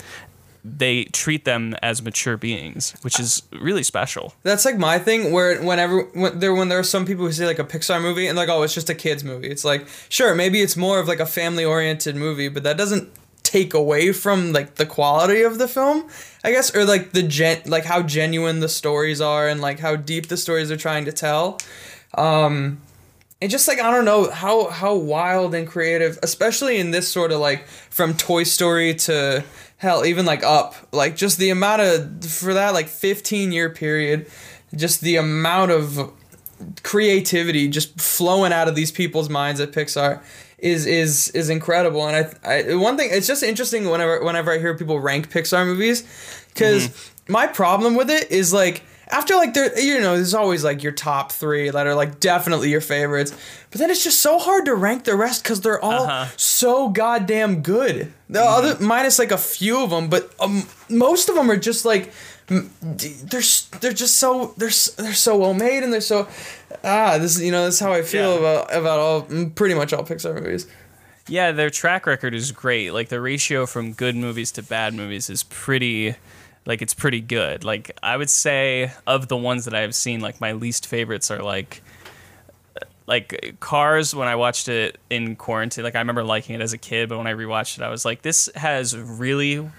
They 0.63 1.06
treat 1.06 1.46
them 1.46 1.75
as 1.81 2.02
mature 2.04 2.38
beings, 2.38 2.96
which 3.02 3.19
is 3.19 3.44
really 3.52 3.84
special. 3.84 4.34
That's 4.44 4.63
like 4.66 4.78
my 4.78 5.00
thing. 5.00 5.31
Where 5.31 5.62
whenever 5.62 6.04
when 6.13 6.40
there 6.40 6.54
when 6.54 6.69
there 6.69 6.80
are 6.80 6.84
some 6.84 7.06
people 7.06 7.25
who 7.25 7.31
say 7.31 7.46
like 7.46 7.60
a 7.60 7.63
Pixar 7.63 8.02
movie 8.02 8.28
and 8.28 8.38
like 8.38 8.50
oh 8.50 8.62
it's 8.62 8.74
just 8.74 8.90
a 8.90 8.96
kids 8.96 9.24
movie. 9.24 9.50
It's 9.50 9.66
like 9.66 9.88
sure 10.10 10.36
maybe 10.36 10.62
it's 10.62 10.78
more 10.78 11.00
of 11.00 11.08
like 11.08 11.19
a 11.19 11.25
family 11.25 11.66
oriented 11.66 12.16
movie, 12.16 12.48
but 12.48 12.63
that 12.63 12.78
doesn't 12.78 13.12
take 13.44 13.74
away 13.74 14.13
from 14.13 14.54
like 14.54 14.75
the 14.75 14.86
quality 14.86 15.42
of 15.42 15.58
the 15.58 15.68
film, 15.68 16.08
I 16.44 16.52
guess, 16.52 16.74
or 16.75 16.86
like 16.86 17.12
the 17.12 17.24
gen 17.24 17.62
like 17.66 17.86
how 17.86 18.02
genuine 18.02 18.60
the 18.60 18.69
stories 18.69 19.19
are 19.19 19.48
and 19.48 19.62
like 19.62 19.80
how 19.80 19.96
deep 19.96 20.28
the 20.28 20.38
stories 20.38 20.72
are 20.72 20.78
trying 20.78 21.06
to 21.06 21.12
tell. 21.12 21.60
Um, 22.18 22.81
and 23.42 23.50
just 23.50 23.68
like 23.68 23.80
I 23.80 23.92
don't 23.92 24.06
know 24.06 24.30
how 24.30 24.69
how 24.69 24.96
wild 24.96 25.56
and 25.56 25.68
creative, 25.68 26.19
especially 26.22 26.78
in 26.78 26.92
this 26.92 27.07
sort 27.07 27.31
of 27.31 27.40
like 27.40 27.68
from 27.68 28.14
Toy 28.14 28.44
Story 28.44 28.94
to 28.96 29.44
hell 29.81 30.06
even 30.06 30.28
like 30.28 30.44
Up, 30.44 30.75
like 30.92 31.16
just 31.16 31.39
the 31.39 31.50
amount 31.50 31.81
of 31.81 32.24
for 32.24 32.54
that 32.54 32.74
like 32.74 32.88
15 32.88 33.51
year 33.51 33.69
period, 33.69 34.28
just 34.75 35.01
the 35.01 35.16
amount 35.16 35.72
of 35.72 36.13
creativity 36.83 37.68
just 37.68 38.00
flowing 38.00 38.54
out 38.54 38.68
of 38.68 38.75
these 38.75 38.92
people's 38.92 39.28
minds 39.28 39.60
at 39.60 39.72
Pixar 39.72 40.22
is 40.60 40.86
is 40.86 41.30
is 41.30 41.50
incredible. 41.50 42.07
And 42.07 42.30
I, 42.45 42.69
I 42.69 42.75
one 42.75 42.95
thing 42.95 43.10
it's 43.12 43.25
just 43.25 43.42
interesting 43.42 43.89
whenever 43.89 44.24
whenever 44.24 44.51
I 44.51 44.60
hear 44.60 44.78
people 44.78 45.00
rank 45.00 45.31
Pixar 45.31 45.66
movies 45.66 46.04
because 46.54 46.88
mm-hmm. 46.88 47.33
my 47.33 47.48
problem 47.48 47.95
with 47.95 48.12
it 48.12 48.30
is 48.30 48.54
like 48.54 48.83
after 49.12 49.36
like 49.36 49.54
there 49.54 49.78
you 49.80 50.00
know 50.00 50.16
there's 50.16 50.34
always 50.34 50.63
like 50.63 50.81
your 50.84 50.92
top 50.92 51.31
three 51.31 51.69
that 51.69 51.86
are 51.88 51.96
like 51.96 52.19
definitely 52.19 52.69
your 52.69 52.81
favorites 52.81 53.34
but 53.69 53.80
then 53.80 53.90
it's 53.92 54.04
just 54.04 54.19
so 54.19 54.40
hard 54.40 54.66
to 54.66 54.74
rank 54.75 55.04
the 55.04 55.16
rest 55.16 55.44
because 55.44 55.62
they're 55.62 55.84
all 55.84 56.04
Uh-huh. 56.08 56.25
so 56.38 56.90
goddamn 56.90 57.62
good 57.62 58.12
the 58.30 58.42
other 58.42 58.78
minus 58.84 59.19
like 59.19 59.31
a 59.31 59.38
few 59.38 59.84
of 59.84 59.90
them 59.90 60.10
but 60.10 60.34
um, 60.40 60.63
most 60.90 61.30
of 61.30 61.36
them 61.36 61.50
are 61.52 61.58
just 61.58 61.84
like 61.86 62.12
they're 62.48 63.42
they're 63.80 63.94
just 63.94 64.18
so 64.18 64.54
they're 64.58 64.69
they're 64.98 65.14
so 65.14 65.38
well 65.38 65.54
made 65.54 65.84
and 65.84 65.94
they're 65.94 66.02
so 66.02 66.28
ah 66.84 67.18
this 67.18 67.36
is 67.38 67.42
you 67.44 67.52
know 67.52 67.66
this 67.66 67.75
is 67.75 67.80
how 67.80 67.94
I 67.94 68.02
feel 68.02 68.34
Yeah. 68.34 68.40
about 68.40 68.74
about 68.75 69.00
all 69.00 69.22
pretty 69.56 69.75
much 69.75 69.94
all 69.94 70.04
Pixar 70.04 70.36
movies 70.36 70.68
Yeah, 71.28 71.52
their 71.54 71.69
track 71.69 72.06
record 72.07 72.34
is 72.34 72.52
great. 72.52 72.92
Like 72.94 73.07
the 73.10 73.22
ratio 73.22 73.66
from 73.66 73.94
good 73.94 74.16
movies 74.16 74.52
to 74.54 74.64
bad 74.64 74.94
movies 74.94 75.30
is 75.30 75.44
pretty 75.44 76.16
like 76.66 76.81
it's 76.81 76.94
pretty 76.94 77.22
good. 77.22 77.63
Like 77.63 77.98
I 78.04 78.18
would 78.18 78.30
say 78.30 78.92
of 79.08 79.28
the 79.28 79.38
ones 79.38 79.66
that 79.66 79.74
I've 79.74 79.96
seen, 79.96 80.22
like 80.22 80.40
my 80.40 80.52
least 80.54 80.88
favorites 80.88 81.31
are 81.31 81.42
like 81.42 81.81
like 83.08 83.56
Cars 83.60 84.16
when 84.16 84.28
I 84.28 84.36
watched 84.36 84.68
it 84.69 84.98
in 85.10 85.36
quarantine. 85.36 85.84
Like 85.84 85.96
I 85.96 86.00
remember 86.00 86.24
liking 86.24 86.56
it 86.56 86.62
as 86.62 86.74
a 86.74 86.78
kid, 86.78 87.10
but 87.10 87.18
when 87.18 87.28
I 87.28 87.34
rewatched 87.34 87.78
it 87.78 87.84
I 87.84 87.90
was 87.90 88.06
like 88.06 88.22
this 88.22 88.50
has 88.56 88.96
really 88.96 89.69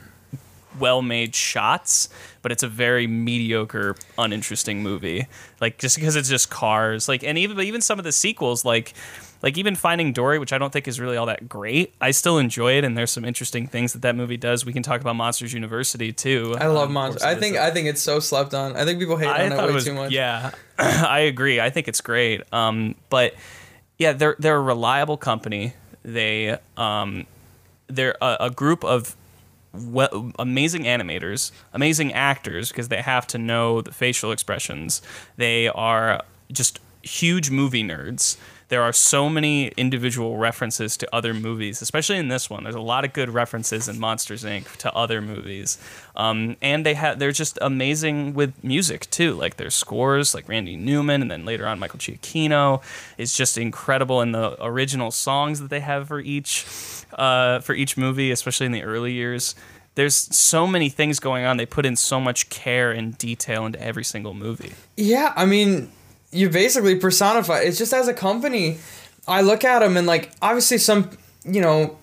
well 0.79 1.03
made 1.03 1.35
shots, 1.35 2.09
but 2.41 2.51
it's 2.51 2.63
a 2.63 2.69
very 2.69 3.07
mediocre, 3.07 3.95
uninteresting 4.19 4.83
movie. 4.83 5.27
Like 5.61 5.79
just 5.79 5.97
because 5.97 6.17
it's 6.17 6.29
just 6.29 6.51
cars. 6.51 7.09
Like 7.09 7.23
and 7.23 7.39
even 7.39 7.61
even 7.61 7.81
some 7.81 7.99
of 7.99 8.05
the 8.05 8.13
sequels, 8.13 8.65
like 8.65 8.95
like 9.43 9.59
even 9.59 9.75
Finding 9.75 10.13
Dory, 10.13 10.39
which 10.39 10.53
I 10.53 10.59
don't 10.59 10.73
think 10.73 10.87
is 10.87 11.01
really 11.01 11.17
all 11.17 11.27
that 11.27 11.49
great, 11.49 11.95
I 12.01 12.13
still 12.13 12.39
enjoy 12.39 12.79
it, 12.79 12.85
and 12.85 12.97
there's 12.97 13.11
some 13.11 13.25
interesting 13.25 13.67
things 13.67 13.93
that 13.93 14.03
that 14.03 14.15
movie 14.15 14.37
does. 14.37 14.65
We 14.65 14.73
can 14.73 14.83
talk 14.83 15.01
about 15.01 15.17
Monsters 15.17 15.53
University 15.53 16.13
too. 16.13 16.57
I 16.59 16.67
love 16.67 16.89
Um, 16.89 16.95
Monsters 16.95 17.23
I 17.23 17.35
think. 17.35 17.57
I 17.57 17.71
think 17.71 17.89
it's 17.89 18.01
so 18.01 18.21
slept 18.21 18.55
on 18.55 18.77
I 18.77 18.85
think 18.85 18.99
people 18.99 19.17
hate 19.17 19.27
I 19.27 19.47
on 19.47 19.53
it 19.53 19.57
way 19.59 19.65
it 19.65 19.73
was 19.73 19.85
too 19.85 19.95
much 19.95 20.13
yeah. 20.13 20.53
I 20.79 21.21
agree. 21.21 21.61
I 21.61 21.71
think 21.71 21.89
it's 21.89 22.01
great. 22.01 22.43
Um, 22.53 22.95
but 23.11 23.35
yeah, 23.99 24.13
they're 24.13 24.37
they're 24.39 24.57
a 24.57 24.63
reliable 24.63 25.17
company. 25.17 25.75
They 26.05 26.57
um, 26.77 27.27
they're 27.89 28.17
a, 28.21 28.37
a 28.41 28.51
group 28.51 28.85
of 28.85 29.17
well, 29.73 30.33
amazing 30.39 30.85
animators, 30.85 31.51
amazing 31.73 32.13
actors 32.13 32.69
because 32.69 32.89
they 32.89 33.01
have 33.01 33.27
to 33.29 33.39
know 33.39 33.81
the 33.81 33.93
facial 33.93 34.31
expressions. 34.33 35.03
They 35.37 35.69
are 35.69 36.23
just 36.51 36.79
huge 37.03 37.51
movie 37.51 37.83
nerds. 37.83 38.37
There 38.73 38.83
are 38.83 38.95
so 38.95 39.29
many 39.29 39.67
individual 39.77 40.39
references 40.39 40.97
to 40.97 41.15
other 41.15 41.35
movies, 41.35 41.83
especially 41.83 42.17
in 42.17 42.29
this 42.29 42.49
one. 42.49 42.63
There's 42.63 42.75
a 42.75 42.81
lot 42.81 43.05
of 43.05 43.13
good 43.13 43.29
references 43.29 43.87
in 43.87 43.99
Monsters 43.99 44.45
Inc. 44.45 44.79
to 44.79 44.91
other 44.95 45.21
movies, 45.21 45.77
um, 46.17 46.57
and 46.63 46.87
they 46.87 46.95
have 46.95 47.19
they're 47.19 47.33
just 47.33 47.59
amazing 47.61 48.33
with 48.33 48.55
music 48.65 49.11
too. 49.11 49.35
Like 49.35 49.59
their 49.59 49.69
scores, 49.69 50.35
like 50.35 50.49
Randy 50.49 50.77
Newman, 50.77 51.21
and 51.21 51.31
then 51.31 51.45
later 51.45 51.67
on 51.67 51.81
Michael 51.81 51.99
Giacchino, 51.99 52.83
is 53.19 53.37
just 53.37 53.59
incredible. 53.59 54.23
And 54.23 54.35
the 54.35 54.57
original 54.65 55.11
songs 55.11 55.61
that 55.61 55.69
they 55.69 55.81
have 55.81 56.09
for 56.09 56.21
each 56.21 56.65
uh, 57.13 57.61
for 57.61 57.75
each 57.75 57.99
movie, 57.99 58.31
especially 58.31 58.65
in 58.65 58.73
the 58.73 58.85
early 58.85 59.13
years. 59.13 59.55
There's 59.97 60.15
so 60.15 60.67
many 60.67 60.89
things 60.89 61.21
going 61.21 61.45
on. 61.45 61.59
They 61.59 61.67
put 61.67 61.85
in 61.85 61.97
so 61.97 62.19
much 62.19 62.49
care 62.49 62.91
and 62.91 63.19
detail 63.19 63.67
into 63.67 63.79
every 63.83 64.05
single 64.05 64.33
movie. 64.33 64.73
Yeah, 64.97 65.35
I 65.37 65.45
mean, 65.45 65.93
you 66.33 66.49
basically 66.49 66.97
personify. 66.97 67.61
It's 67.61 67.79
just 67.79 67.93
as 67.93 68.09
a 68.09 68.15
company, 68.15 68.79
I 69.29 69.43
look 69.43 69.65
at 69.65 69.81
them 69.81 69.97
and 69.97 70.07
like 70.07 70.33
obviously 70.41 70.79
some, 70.79 71.11
you 71.45 71.61
know, 71.61 71.99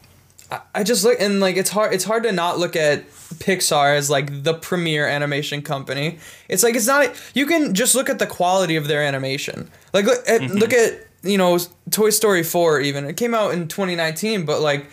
I, 0.52 0.62
I 0.76 0.84
just 0.84 1.04
look 1.04 1.20
and 1.20 1.40
like 1.40 1.58
it's 1.58 1.72
hard. 1.72 1.94
It's 1.94 2.04
hard 2.04 2.24
to 2.24 2.32
not 2.32 2.60
look 2.60 2.76
at 2.76 3.10
Pixar 3.10 3.96
as 3.96 4.10
like 4.10 4.44
the 4.44 4.54
premier 4.54 5.08
animation 5.08 5.62
company. 5.62 6.20
It's 6.48 6.64
like 6.64 6.76
it's 6.76 6.88
not. 6.88 7.20
You 7.34 7.46
can 7.46 7.74
just 7.74 7.96
look 7.96 8.10
at 8.10 8.20
the 8.20 8.28
quality 8.28 8.76
of 8.76 8.88
their 8.88 9.04
animation. 9.04 9.70
Like 9.94 10.06
look 10.06 10.28
at 10.28 10.42
look 10.50 10.74
at 10.74 11.08
you 11.24 11.38
know 11.38 11.60
Toy 11.92 12.12
Story 12.12 12.44
four. 12.44 12.80
Even 12.80 13.06
it 13.06 13.18
came 13.18 13.34
out 13.34 13.54
in 13.54 13.68
2019, 13.68 14.46
but 14.46 14.62
like 14.62 14.90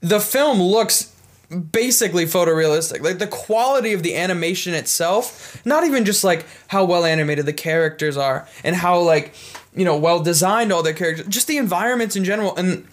the 0.00 0.20
film 0.20 0.60
looks 0.60 1.09
basically 1.50 2.24
photorealistic. 2.24 3.02
Like 3.02 3.18
the 3.18 3.26
quality 3.26 3.92
of 3.92 4.02
the 4.02 4.16
animation 4.16 4.74
itself, 4.74 5.60
not 5.64 5.84
even 5.84 6.04
just 6.04 6.24
like 6.24 6.46
how 6.68 6.84
well 6.84 7.04
animated 7.04 7.46
the 7.46 7.52
characters 7.52 8.16
are 8.16 8.48
and 8.62 8.76
how 8.76 9.00
like, 9.00 9.34
you 9.74 9.84
know, 9.84 9.96
well 9.96 10.20
designed 10.20 10.72
all 10.72 10.82
their 10.82 10.94
characters, 10.94 11.26
just 11.26 11.46
the 11.46 11.56
environments 11.56 12.16
in 12.16 12.24
general. 12.24 12.56
And 12.56 12.86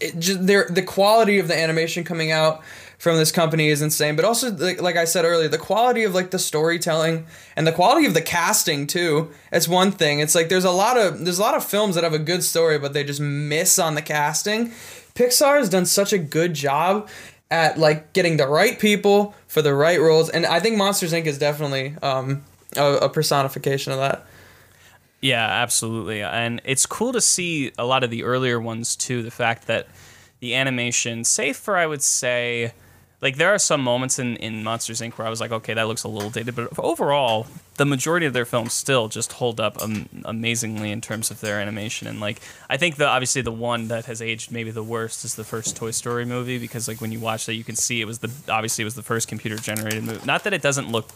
it 0.00 0.18
just 0.18 0.46
their 0.46 0.68
the 0.68 0.82
quality 0.82 1.38
of 1.38 1.48
the 1.48 1.56
animation 1.56 2.04
coming 2.04 2.30
out 2.30 2.62
from 2.98 3.16
this 3.16 3.32
company 3.32 3.68
is 3.68 3.82
insane. 3.82 4.16
But 4.16 4.24
also, 4.24 4.50
like, 4.52 4.80
like 4.80 4.96
I 4.96 5.04
said 5.04 5.24
earlier, 5.24 5.48
the 5.48 5.58
quality 5.58 6.04
of 6.04 6.14
like 6.14 6.30
the 6.30 6.38
storytelling 6.38 7.26
and 7.56 7.66
the 7.66 7.72
quality 7.72 8.06
of 8.06 8.14
the 8.14 8.22
casting 8.22 8.86
too. 8.86 9.30
It's 9.52 9.68
one 9.68 9.92
thing. 9.92 10.20
It's 10.20 10.34
like 10.34 10.48
there's 10.48 10.64
a 10.64 10.70
lot 10.70 10.96
of 10.96 11.24
there's 11.24 11.38
a 11.38 11.42
lot 11.42 11.54
of 11.54 11.64
films 11.64 11.96
that 11.96 12.04
have 12.04 12.14
a 12.14 12.18
good 12.18 12.42
story, 12.42 12.78
but 12.78 12.92
they 12.92 13.04
just 13.04 13.20
miss 13.20 13.78
on 13.78 13.94
the 13.94 14.02
casting. 14.02 14.72
Pixar 15.14 15.58
has 15.58 15.68
done 15.68 15.86
such 15.86 16.12
a 16.12 16.18
good 16.18 16.54
job 16.54 17.08
at 17.54 17.78
like 17.78 18.12
getting 18.12 18.36
the 18.36 18.48
right 18.48 18.78
people 18.78 19.34
for 19.46 19.62
the 19.62 19.72
right 19.72 20.00
roles, 20.00 20.28
and 20.28 20.44
I 20.44 20.58
think 20.58 20.76
Monsters 20.76 21.12
Inc. 21.12 21.26
is 21.26 21.38
definitely 21.38 21.94
um, 22.02 22.44
a, 22.76 22.94
a 22.94 23.08
personification 23.08 23.92
of 23.92 23.98
that. 23.98 24.26
Yeah, 25.20 25.46
absolutely. 25.46 26.20
And 26.20 26.60
it's 26.64 26.84
cool 26.84 27.12
to 27.12 27.20
see 27.20 27.72
a 27.78 27.86
lot 27.86 28.02
of 28.04 28.10
the 28.10 28.24
earlier 28.24 28.60
ones 28.60 28.96
too. 28.96 29.22
The 29.22 29.30
fact 29.30 29.68
that 29.68 29.86
the 30.40 30.54
animation, 30.54 31.24
safe 31.24 31.56
for 31.56 31.76
I 31.76 31.86
would 31.86 32.02
say, 32.02 32.72
like 33.24 33.36
there 33.36 33.54
are 33.54 33.58
some 33.58 33.80
moments 33.80 34.18
in, 34.18 34.36
in 34.36 34.62
Monsters 34.62 35.00
Inc. 35.00 35.14
where 35.14 35.26
I 35.26 35.30
was 35.30 35.40
like, 35.40 35.50
okay, 35.50 35.72
that 35.72 35.88
looks 35.88 36.04
a 36.04 36.08
little 36.08 36.28
dated, 36.28 36.54
but 36.54 36.68
overall, 36.78 37.46
the 37.76 37.86
majority 37.86 38.26
of 38.26 38.34
their 38.34 38.44
films 38.44 38.74
still 38.74 39.08
just 39.08 39.32
hold 39.32 39.60
up 39.60 39.80
um, 39.82 40.10
amazingly 40.26 40.90
in 40.92 41.00
terms 41.00 41.30
of 41.30 41.40
their 41.40 41.58
animation. 41.58 42.06
And 42.06 42.20
like, 42.20 42.42
I 42.68 42.76
think 42.76 42.96
the 42.96 43.08
obviously 43.08 43.40
the 43.40 43.50
one 43.50 43.88
that 43.88 44.04
has 44.04 44.20
aged 44.20 44.52
maybe 44.52 44.70
the 44.70 44.82
worst 44.82 45.24
is 45.24 45.36
the 45.36 45.42
first 45.42 45.74
Toy 45.74 45.90
Story 45.90 46.26
movie 46.26 46.58
because 46.58 46.86
like 46.86 47.00
when 47.00 47.12
you 47.12 47.18
watch 47.18 47.46
that, 47.46 47.54
you 47.54 47.64
can 47.64 47.76
see 47.76 48.02
it 48.02 48.04
was 48.04 48.18
the 48.18 48.30
obviously 48.52 48.82
it 48.82 48.84
was 48.84 48.94
the 48.94 49.02
first 49.02 49.26
computer 49.26 49.56
generated 49.56 50.04
movie. 50.04 50.24
Not 50.26 50.44
that 50.44 50.52
it 50.52 50.60
doesn't 50.60 50.92
look 50.92 51.08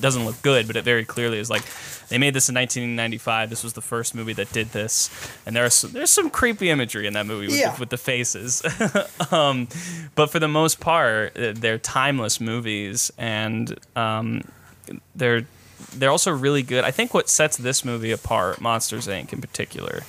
doesn't 0.00 0.24
look 0.24 0.40
good, 0.42 0.66
but 0.66 0.76
it 0.76 0.84
very 0.84 1.04
clearly 1.04 1.38
is 1.38 1.50
like 1.50 1.62
they 2.08 2.18
made 2.18 2.34
this 2.34 2.48
in 2.48 2.54
1995. 2.54 3.50
This 3.50 3.62
was 3.62 3.74
the 3.74 3.80
first 3.82 4.14
movie 4.14 4.32
that 4.34 4.50
did 4.52 4.68
this, 4.72 5.10
and 5.46 5.54
there's 5.54 5.74
some, 5.74 5.92
there's 5.92 6.10
some 6.10 6.30
creepy 6.30 6.70
imagery 6.70 7.06
in 7.06 7.12
that 7.14 7.26
movie 7.26 7.46
with, 7.48 7.56
Yeah. 7.58 7.74
the, 7.74 7.80
with 7.80 7.90
the 7.90 7.98
faces. 7.98 8.62
um, 9.30 9.68
but 10.14 10.30
for 10.30 10.38
the 10.38 10.48
most 10.48 10.80
part, 10.80 11.36
uh, 11.36 11.52
they're 11.54 11.78
timeless 11.78 12.40
movies, 12.40 13.10
and 13.18 13.78
um, 13.96 14.42
they're 15.14 15.46
they're 15.94 16.10
also 16.10 16.30
really 16.32 16.62
good. 16.62 16.84
I 16.84 16.90
think 16.90 17.14
what 17.14 17.28
sets 17.28 17.56
this 17.56 17.84
movie 17.84 18.10
apart, 18.10 18.60
Monsters 18.60 19.06
Inc. 19.06 19.32
in 19.32 19.40
particular. 19.40 20.02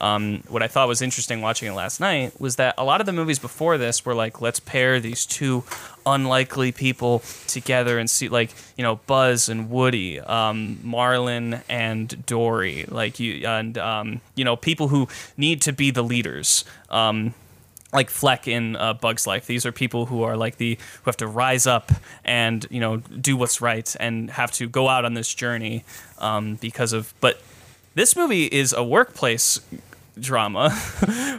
Um, 0.00 0.44
what 0.46 0.62
I 0.62 0.68
thought 0.68 0.86
was 0.86 1.02
interesting 1.02 1.40
watching 1.40 1.66
it 1.66 1.74
last 1.74 1.98
night 1.98 2.40
was 2.40 2.54
that 2.54 2.76
a 2.78 2.84
lot 2.84 3.00
of 3.00 3.06
the 3.06 3.12
movies 3.12 3.40
before 3.40 3.78
this 3.78 4.04
were 4.04 4.14
like, 4.14 4.40
let's 4.40 4.60
pair 4.60 5.00
these 5.00 5.26
two 5.26 5.64
unlikely 6.14 6.72
people 6.72 7.22
together 7.46 7.98
and 7.98 8.08
see, 8.08 8.28
like, 8.28 8.50
you 8.76 8.82
know, 8.82 8.96
Buzz 9.06 9.48
and 9.48 9.70
Woody, 9.70 10.20
um, 10.20 10.78
Marlin 10.82 11.60
and 11.68 12.24
Dory, 12.26 12.84
like 12.88 13.20
you, 13.20 13.46
and 13.46 13.76
um, 13.78 14.20
you 14.34 14.44
know, 14.44 14.56
people 14.56 14.88
who 14.88 15.08
need 15.36 15.62
to 15.62 15.72
be 15.72 15.90
the 15.90 16.02
leaders. 16.02 16.64
Um, 16.90 17.34
like 17.92 18.10
Flik 18.10 18.46
in 18.46 18.76
uh, 18.76 18.92
Bug's 18.92 19.26
Life. 19.26 19.46
These 19.46 19.64
are 19.64 19.72
people 19.72 20.06
who 20.06 20.22
are 20.22 20.36
like 20.36 20.58
the 20.58 20.74
who 20.74 21.04
have 21.06 21.16
to 21.18 21.26
rise 21.26 21.66
up 21.66 21.90
and 22.24 22.66
you 22.70 22.80
know 22.80 22.98
do 22.98 23.36
what's 23.36 23.60
right 23.60 23.96
and 23.98 24.30
have 24.30 24.52
to 24.52 24.68
go 24.68 24.88
out 24.88 25.04
on 25.04 25.14
this 25.14 25.32
journey 25.34 25.84
um, 26.18 26.56
because 26.56 26.92
of. 26.92 27.14
But 27.20 27.40
this 27.94 28.14
movie 28.14 28.44
is 28.44 28.72
a 28.72 28.84
workplace 28.84 29.60
drama 30.20 30.68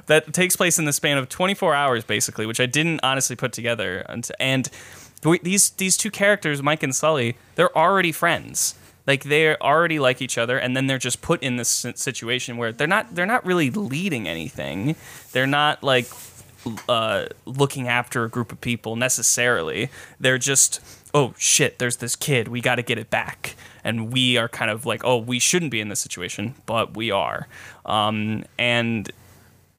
that 0.07 0.33
takes 0.33 0.55
place 0.55 0.79
in 0.79 0.85
the 0.85 0.93
span 0.93 1.17
of 1.17 1.29
24 1.29 1.73
hours 1.75 2.03
basically, 2.03 2.45
which 2.45 2.59
I 2.59 2.65
didn't 2.65 2.99
honestly 3.03 3.35
put 3.35 3.53
together. 3.53 3.99
And, 4.09 4.29
and 4.39 4.69
these 5.21 5.71
these 5.71 5.97
two 5.97 6.11
characters, 6.11 6.63
Mike 6.63 6.83
and 6.83 6.95
Sully, 6.95 7.37
they're 7.55 7.75
already 7.77 8.11
friends. 8.11 8.75
Like 9.05 9.23
they're 9.23 9.61
already 9.61 9.99
like 9.99 10.21
each 10.21 10.37
other, 10.37 10.57
and 10.57 10.77
then 10.77 10.87
they're 10.87 10.97
just 10.97 11.21
put 11.21 11.41
in 11.41 11.55
this 11.55 11.85
situation 11.95 12.57
where 12.57 12.71
they're 12.71 12.87
not 12.87 13.15
they're 13.15 13.25
not 13.25 13.45
really 13.45 13.69
leading 13.71 14.27
anything. 14.27 14.95
They're 15.31 15.47
not 15.47 15.83
like 15.83 16.07
uh, 16.87 17.25
looking 17.45 17.87
after 17.87 18.23
a 18.23 18.29
group 18.29 18.51
of 18.51 18.61
people 18.61 18.95
necessarily. 18.95 19.89
They're 20.19 20.37
just, 20.37 20.79
oh 21.13 21.33
shit, 21.37 21.79
there's 21.79 21.97
this 21.97 22.15
kid. 22.15 22.47
We 22.47 22.61
got 22.61 22.75
to 22.75 22.83
get 22.83 22.97
it 22.97 23.09
back. 23.09 23.55
And 23.89 24.13
we 24.13 24.37
are 24.37 24.47
kind 24.47 24.71
of 24.71 24.85
like, 24.85 25.03
oh, 25.03 25.17
we 25.17 25.39
shouldn't 25.39 25.71
be 25.71 25.81
in 25.81 25.89
this 25.89 25.99
situation, 25.99 26.55
but 26.65 26.95
we 26.95 27.11
are. 27.11 27.47
Um, 27.85 28.45
and 28.57 29.11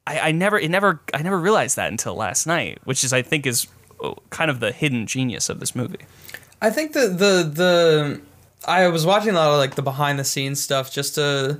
I, 0.05 0.19
I 0.19 0.31
never, 0.31 0.59
it 0.59 0.69
never, 0.69 0.99
I 1.13 1.21
never 1.23 1.39
realized 1.39 1.77
that 1.77 1.89
until 1.89 2.15
last 2.15 2.45
night, 2.45 2.79
which 2.83 3.03
is, 3.03 3.13
I 3.13 3.21
think, 3.21 3.47
is 3.47 3.67
uh, 4.03 4.13
kind 4.29 4.51
of 4.51 4.59
the 4.59 4.71
hidden 4.71 5.07
genius 5.07 5.49
of 5.49 5.59
this 5.59 5.75
movie. 5.75 6.05
I 6.61 6.69
think 6.69 6.93
the 6.93 7.07
the 7.07 7.51
the 7.51 8.21
I 8.67 8.87
was 8.87 9.05
watching 9.05 9.31
a 9.31 9.33
lot 9.33 9.51
of 9.51 9.57
like 9.57 9.75
the 9.75 9.81
behind 9.81 10.19
the 10.19 10.23
scenes 10.23 10.61
stuff 10.61 10.91
just 10.91 11.15
to 11.15 11.59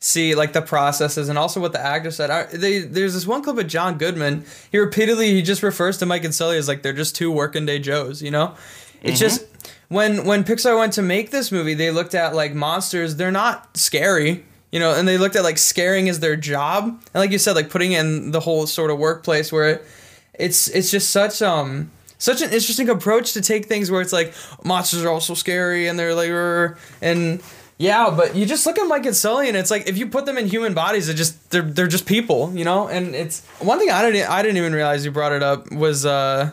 see 0.00 0.34
like 0.34 0.52
the 0.52 0.62
processes 0.62 1.28
and 1.28 1.38
also 1.38 1.60
what 1.60 1.72
the 1.72 1.80
actor 1.80 2.10
said. 2.10 2.28
I, 2.28 2.44
they, 2.46 2.80
there's 2.80 3.14
this 3.14 3.24
one 3.24 3.44
clip 3.44 3.56
of 3.56 3.68
John 3.68 3.98
Goodman. 3.98 4.44
He 4.72 4.78
repeatedly 4.78 5.32
he 5.32 5.42
just 5.42 5.62
refers 5.62 5.98
to 5.98 6.06
Mike 6.06 6.24
and 6.24 6.34
Sully 6.34 6.56
as 6.56 6.66
like 6.66 6.82
they're 6.82 6.92
just 6.92 7.14
two 7.14 7.30
working 7.30 7.66
day 7.66 7.78
Joes. 7.78 8.20
You 8.20 8.32
know, 8.32 8.56
it's 9.00 9.20
just 9.20 9.46
when 9.88 10.24
when 10.24 10.44
Pixar 10.44 10.78
went 10.78 10.94
to 10.94 11.02
make 11.02 11.30
this 11.30 11.52
movie, 11.52 11.74
they 11.74 11.90
looked 11.90 12.14
at 12.14 12.34
like 12.34 12.54
monsters. 12.54 13.16
They're 13.16 13.30
not 13.30 13.76
scary. 13.76 14.44
You 14.70 14.80
know, 14.80 14.94
and 14.94 15.06
they 15.06 15.18
looked 15.18 15.36
at 15.36 15.42
like 15.42 15.58
scaring 15.58 16.08
as 16.08 16.20
their 16.20 16.34
job, 16.34 16.84
and 16.84 17.14
like 17.14 17.30
you 17.30 17.38
said, 17.38 17.54
like 17.54 17.68
putting 17.68 17.92
in 17.92 18.30
the 18.30 18.40
whole 18.40 18.66
sort 18.66 18.90
of 18.90 18.98
workplace 18.98 19.52
where 19.52 19.68
it, 19.68 19.84
it's 20.32 20.66
it's 20.68 20.90
just 20.90 21.10
such 21.10 21.42
um 21.42 21.90
such 22.16 22.40
an 22.40 22.50
interesting 22.52 22.88
approach 22.88 23.34
to 23.34 23.42
take 23.42 23.66
things 23.66 23.90
where 23.90 24.00
it's 24.00 24.14
like 24.14 24.32
monsters 24.64 25.04
are 25.04 25.10
also 25.10 25.34
scary 25.34 25.88
and 25.88 25.98
they're 25.98 26.14
like 26.14 26.78
and 27.02 27.42
yeah, 27.78 28.10
but 28.16 28.36
you 28.36 28.46
just 28.46 28.64
look 28.64 28.78
at 28.78 28.86
Mike 28.86 29.06
and 29.06 29.16
Sully 29.16 29.48
and 29.48 29.56
it's 29.56 29.70
like 29.70 29.88
if 29.88 29.98
you 29.98 30.06
put 30.06 30.24
them 30.24 30.38
in 30.38 30.46
human 30.46 30.72
bodies, 30.72 31.08
it 31.08 31.14
just 31.14 31.50
they're 31.50 31.62
they're 31.62 31.88
just 31.88 32.06
people, 32.06 32.52
you 32.54 32.64
know. 32.64 32.86
And 32.86 33.14
it's 33.14 33.44
one 33.58 33.78
thing 33.78 33.90
I 33.90 34.08
didn't 34.08 34.30
I 34.30 34.40
didn't 34.40 34.56
even 34.56 34.72
realize 34.72 35.04
you 35.04 35.10
brought 35.10 35.32
it 35.32 35.42
up 35.42 35.70
was 35.72 36.06
uh 36.06 36.52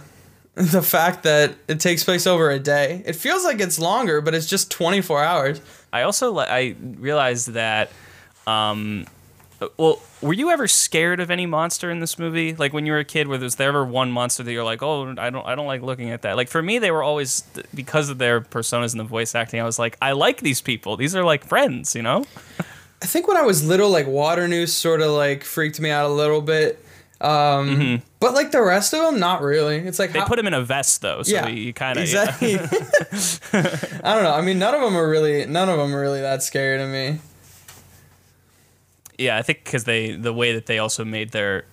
the 0.72 0.82
fact 0.82 1.24
that 1.24 1.56
it 1.70 1.80
takes 1.80 2.04
place 2.04 2.28
over 2.28 2.50
a 2.50 2.60
day. 2.60 3.02
It 3.06 3.16
feels 3.16 3.46
like 3.46 3.62
it's 3.62 3.80
longer, 3.80 4.20
but 4.20 4.36
it's 4.36 4.46
just 4.46 4.70
24 4.70 5.24
hours. 5.24 5.62
I 5.94 6.02
also 6.02 6.38
I 6.38 6.76
realized 6.80 7.54
that. 7.54 7.90
Um, 8.46 9.06
well, 9.78 10.02
were 10.22 10.34
you 10.34 10.50
ever 10.52 10.68
scared 10.68 11.20
of 11.20 11.32
any 11.32 11.46
monster 11.46 11.90
in 11.90 12.00
this 12.00 12.20
movie? 12.20 12.56
Like 12.56 12.74
when 12.74 12.86
you 12.86 12.92
were 12.92 13.00
a 13.00 13.06
kid, 13.06 13.28
was 13.28 13.56
there 13.56 13.70
ever 13.70 13.86
one 13.86 14.12
monster 14.12 14.44
that 14.44 14.52
you're 14.52 14.64
like, 14.64 14.82
oh, 14.82 15.16
I 15.18 15.30
don't, 15.30 15.46
I 15.46 15.56
don't 15.56 15.68
like 15.68 15.82
looking 15.82 16.12
at 16.12 16.24
that. 16.24 16.36
Like 16.36 16.50
for 16.50 16.62
me, 16.62 16.80
they 16.80 16.92
were 16.92 17.04
always 17.04 17.42
because 17.74 18.10
of 18.10 18.18
their 18.18 18.42
personas 18.42 18.92
and 18.92 19.00
the 19.00 19.06
voice 19.06 19.36
acting. 19.36 19.60
I 19.62 19.64
was 19.64 19.80
like, 19.80 19.98
I 20.02 20.12
like 20.14 20.42
these 20.42 20.62
people. 20.62 20.98
These 20.98 21.16
are 21.16 21.24
like 21.24 21.46
friends, 21.46 21.96
you 21.96 22.02
know. 22.02 22.26
I 23.02 23.06
think 23.06 23.30
when 23.30 23.38
I 23.38 23.44
was 23.44 23.66
little, 23.66 23.90
like 23.90 24.08
Waternoose 24.08 24.74
sort 24.74 25.02
of 25.02 25.12
like 25.12 25.44
freaked 25.46 25.80
me 25.80 25.90
out 25.90 26.06
a 26.06 26.14
little 26.14 26.42
bit. 26.42 26.84
Um, 27.22 28.02
But 28.22 28.34
like 28.34 28.52
the 28.52 28.62
rest 28.62 28.94
of 28.94 29.02
them, 29.02 29.20
not 29.20 29.42
really. 29.42 29.78
It's 29.78 30.00
like 30.00 30.10
Mm-hmm. 30.10 30.14
They 30.14 30.20
how- 30.22 30.28
put 30.28 30.40
him 30.40 30.48
in 30.48 30.54
a 30.54 30.62
vest 30.62 31.02
though, 31.02 31.24
so 31.24 31.32
yeah, 31.34 31.48
you 31.48 31.74
kind 31.74 31.98
of 31.98 32.04
exactly. 32.04 32.56
I 33.54 34.14
don't 34.14 34.24
know. 34.24 34.34
I 34.34 34.42
mean, 34.42 34.58
none 34.60 34.74
of 34.74 34.82
them 34.82 34.96
are 34.96 35.10
really 35.10 35.46
none 35.46 35.68
of 35.70 35.78
them 35.78 35.94
are 35.96 36.00
really 36.02 36.22
that 36.22 36.44
scary 36.44 36.78
to 36.78 36.88
me. 36.88 37.20
Yeah, 39.18 39.38
I 39.38 39.42
think 39.42 39.64
because 39.66 39.84
they 39.84 40.12
the 40.14 40.34
way 40.34 40.54
that 40.54 40.66
they 40.66 40.80
also 40.80 41.04
made 41.04 41.32
their 41.32 41.66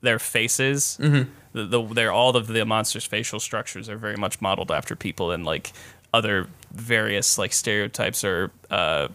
their 0.00 0.18
faces, 0.18 0.96
the, 0.98 1.26
the 1.52 1.82
their 1.82 2.10
all 2.12 2.34
of 2.36 2.46
the 2.46 2.64
monsters' 2.64 3.04
facial 3.04 3.38
structures 3.38 3.88
are 3.88 3.98
very 3.98 4.16
much 4.16 4.40
modeled 4.40 4.70
after 4.70 4.96
people 4.96 5.30
and 5.30 5.44
like 5.44 5.72
other 6.14 6.46
various 6.72 7.36
like 7.36 7.52
stereotypes 7.52 8.24
or 8.24 8.50
uh, 8.70 9.08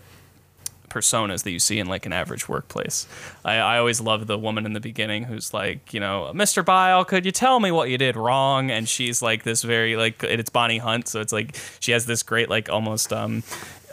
personas 0.95 1.43
that 1.43 1.51
you 1.51 1.59
see 1.59 1.77
in 1.77 1.87
like 1.87 2.05
an 2.05 2.13
average 2.13 2.47
workplace. 2.47 3.05
I, 3.43 3.55
I 3.57 3.77
always 3.77 3.99
love 3.99 4.27
the 4.27 4.37
woman 4.37 4.65
in 4.65 4.71
the 4.71 4.79
beginning 4.79 5.25
who's 5.25 5.53
like, 5.53 5.93
you 5.93 5.99
know, 5.99 6.31
Mr. 6.33 6.63
Bile, 6.63 7.03
could 7.03 7.25
you 7.25 7.33
tell 7.33 7.59
me 7.59 7.69
what 7.69 7.89
you 7.89 7.97
did 7.97 8.15
wrong? 8.15 8.71
And 8.71 8.87
she's 8.87 9.21
like 9.21 9.43
this 9.43 9.61
very 9.61 9.97
like 9.97 10.23
it's 10.23 10.49
Bonnie 10.49 10.77
Hunt, 10.77 11.09
so 11.09 11.19
it's 11.19 11.33
like 11.33 11.59
she 11.81 11.91
has 11.91 12.05
this 12.05 12.23
great 12.23 12.49
like 12.49 12.69
almost 12.69 13.11
um 13.11 13.43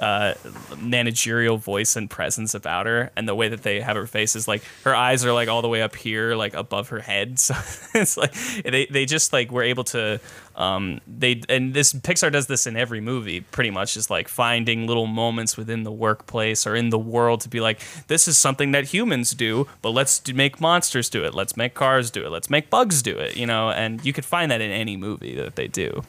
uh, 0.02 0.34
managerial 0.78 1.56
voice 1.56 1.94
and 1.94 2.10
presence 2.10 2.54
about 2.54 2.86
her, 2.86 3.10
and 3.14 3.28
the 3.28 3.36
way 3.36 3.48
that 3.48 3.62
they 3.62 3.80
have 3.80 3.94
her 3.94 4.06
face 4.06 4.34
is 4.34 4.48
like 4.48 4.64
her 4.82 4.94
eyes 4.96 5.24
are 5.24 5.32
like 5.32 5.48
all 5.48 5.62
the 5.62 5.68
way 5.68 5.80
up 5.80 5.94
here, 5.94 6.34
like 6.34 6.54
above 6.54 6.88
her 6.88 7.00
head. 7.00 7.38
So 7.42 7.54
it's 7.94 8.16
like 8.16 8.34
they 8.64 8.86
they 8.86 9.04
just 9.06 9.32
like 9.32 9.50
were 9.50 9.62
able 9.62 9.84
to 9.84 10.20
um 10.56 11.00
they 11.06 11.42
and 11.48 11.72
this 11.72 11.92
Pixar 11.92 12.32
does 12.32 12.46
this 12.46 12.66
in 12.66 12.76
every 12.76 13.00
movie 13.00 13.40
pretty 13.40 13.70
much 13.70 13.96
is 13.96 14.10
like 14.10 14.28
finding 14.28 14.86
little 14.86 15.06
moments 15.06 15.56
within 15.56 15.82
the 15.82 15.92
workplace 15.92 16.66
or 16.66 16.74
in 16.74 16.90
the 16.90 16.98
world 16.98 17.40
to 17.42 17.48
be 17.48 17.60
like 17.60 17.80
this 18.08 18.26
is 18.26 18.38
something 18.38 18.72
that 18.72 18.86
humans 18.86 19.32
do, 19.32 19.66
but 19.82 19.90
let's 19.90 20.18
do, 20.18 20.34
make 20.34 20.60
monsters 20.60 21.08
do 21.08 21.24
it, 21.24 21.34
let's 21.34 21.56
make 21.56 21.74
cars 21.74 22.10
do 22.10 22.24
it, 22.24 22.30
let's 22.30 22.50
make 22.50 22.70
bugs 22.70 23.02
do 23.02 23.16
it, 23.18 23.36
you 23.36 23.46
know, 23.46 23.70
and 23.70 24.04
you 24.04 24.12
could 24.12 24.24
find 24.24 24.50
that 24.50 24.60
in 24.60 24.70
any 24.70 24.96
movie 24.96 25.34
that 25.36 25.56
they 25.56 25.68
do. 25.68 26.02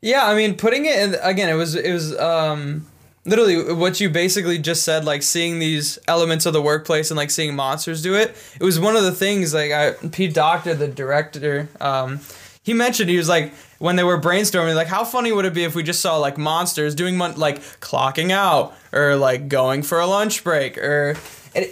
Yeah, 0.00 0.26
I 0.26 0.34
mean, 0.34 0.56
putting 0.56 0.84
it 0.86 0.98
in 0.98 1.16
again, 1.22 1.48
it 1.48 1.54
was 1.54 1.74
it 1.74 1.92
was 1.92 2.16
um 2.18 2.86
literally 3.24 3.72
what 3.74 4.00
you 4.00 4.08
basically 4.08 4.58
just 4.58 4.84
said, 4.84 5.04
like 5.04 5.22
seeing 5.22 5.58
these 5.58 5.98
elements 6.06 6.46
of 6.46 6.52
the 6.52 6.62
workplace 6.62 7.10
and 7.10 7.16
like 7.16 7.30
seeing 7.30 7.56
monsters 7.56 8.02
do 8.02 8.14
it. 8.14 8.36
It 8.60 8.64
was 8.64 8.78
one 8.78 8.96
of 8.96 9.02
the 9.02 9.12
things 9.12 9.52
like 9.52 9.72
I 9.72 9.92
Pete 10.08 10.34
Docter, 10.34 10.74
the 10.74 10.88
director, 10.88 11.68
um, 11.80 12.20
he 12.62 12.74
mentioned 12.74 13.08
he 13.08 13.16
was 13.16 13.28
like 13.28 13.54
when 13.78 13.94
they 13.94 14.02
were 14.02 14.20
brainstorming, 14.20 14.74
like 14.74 14.88
how 14.88 15.04
funny 15.04 15.30
would 15.30 15.44
it 15.44 15.54
be 15.54 15.62
if 15.62 15.76
we 15.76 15.84
just 15.84 16.00
saw 16.00 16.16
like 16.16 16.36
monsters 16.36 16.96
doing 16.96 17.16
mon- 17.16 17.36
like 17.36 17.60
clocking 17.80 18.32
out 18.32 18.74
or 18.92 19.14
like 19.14 19.48
going 19.48 19.84
for 19.84 20.00
a 20.00 20.06
lunch 20.06 20.42
break 20.42 20.76
or 20.76 21.16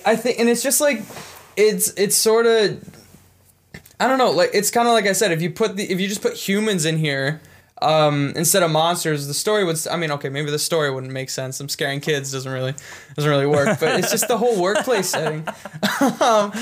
I 0.07 0.15
think 0.15 0.39
and 0.39 0.49
it's 0.49 0.63
just 0.63 0.81
like 0.81 1.03
it's 1.57 1.93
it's 1.97 2.17
sort 2.17 2.47
of 2.47 2.81
I 3.99 4.07
don't 4.07 4.19
know, 4.19 4.31
like 4.31 4.51
it's 4.55 4.71
kind 4.71 4.87
of 4.87 4.95
like 4.95 5.07
I 5.07 5.13
said, 5.13 5.33
if 5.33 5.43
you 5.43 5.51
put 5.51 5.77
the 5.77 5.91
if 5.91 6.01
you 6.01 6.07
just 6.07 6.23
put 6.23 6.35
humans 6.35 6.85
in 6.85 6.97
here 6.99 7.41
um, 7.83 8.33
instead 8.37 8.63
of 8.63 8.71
monsters, 8.71 9.27
the 9.27 9.35
story 9.35 9.65
would. 9.65 9.77
I 9.89 9.97
mean, 9.97 10.11
okay, 10.13 10.29
maybe 10.29 10.51
the 10.51 10.59
story 10.59 10.91
wouldn't 10.91 11.13
make 11.13 11.29
sense. 11.29 11.59
I'm 11.61 11.69
scaring 11.69 12.01
kids 12.01 12.31
doesn't 12.31 12.51
really 12.51 12.75
doesn't 13.17 13.31
really 13.31 13.47
work, 13.47 13.81
but 13.81 13.99
it's 13.99 14.11
just 14.11 14.29
the 14.29 14.39
whole 14.39 14.61
workplace 14.61 15.11
setting. 15.11 15.47
um, 16.21 16.53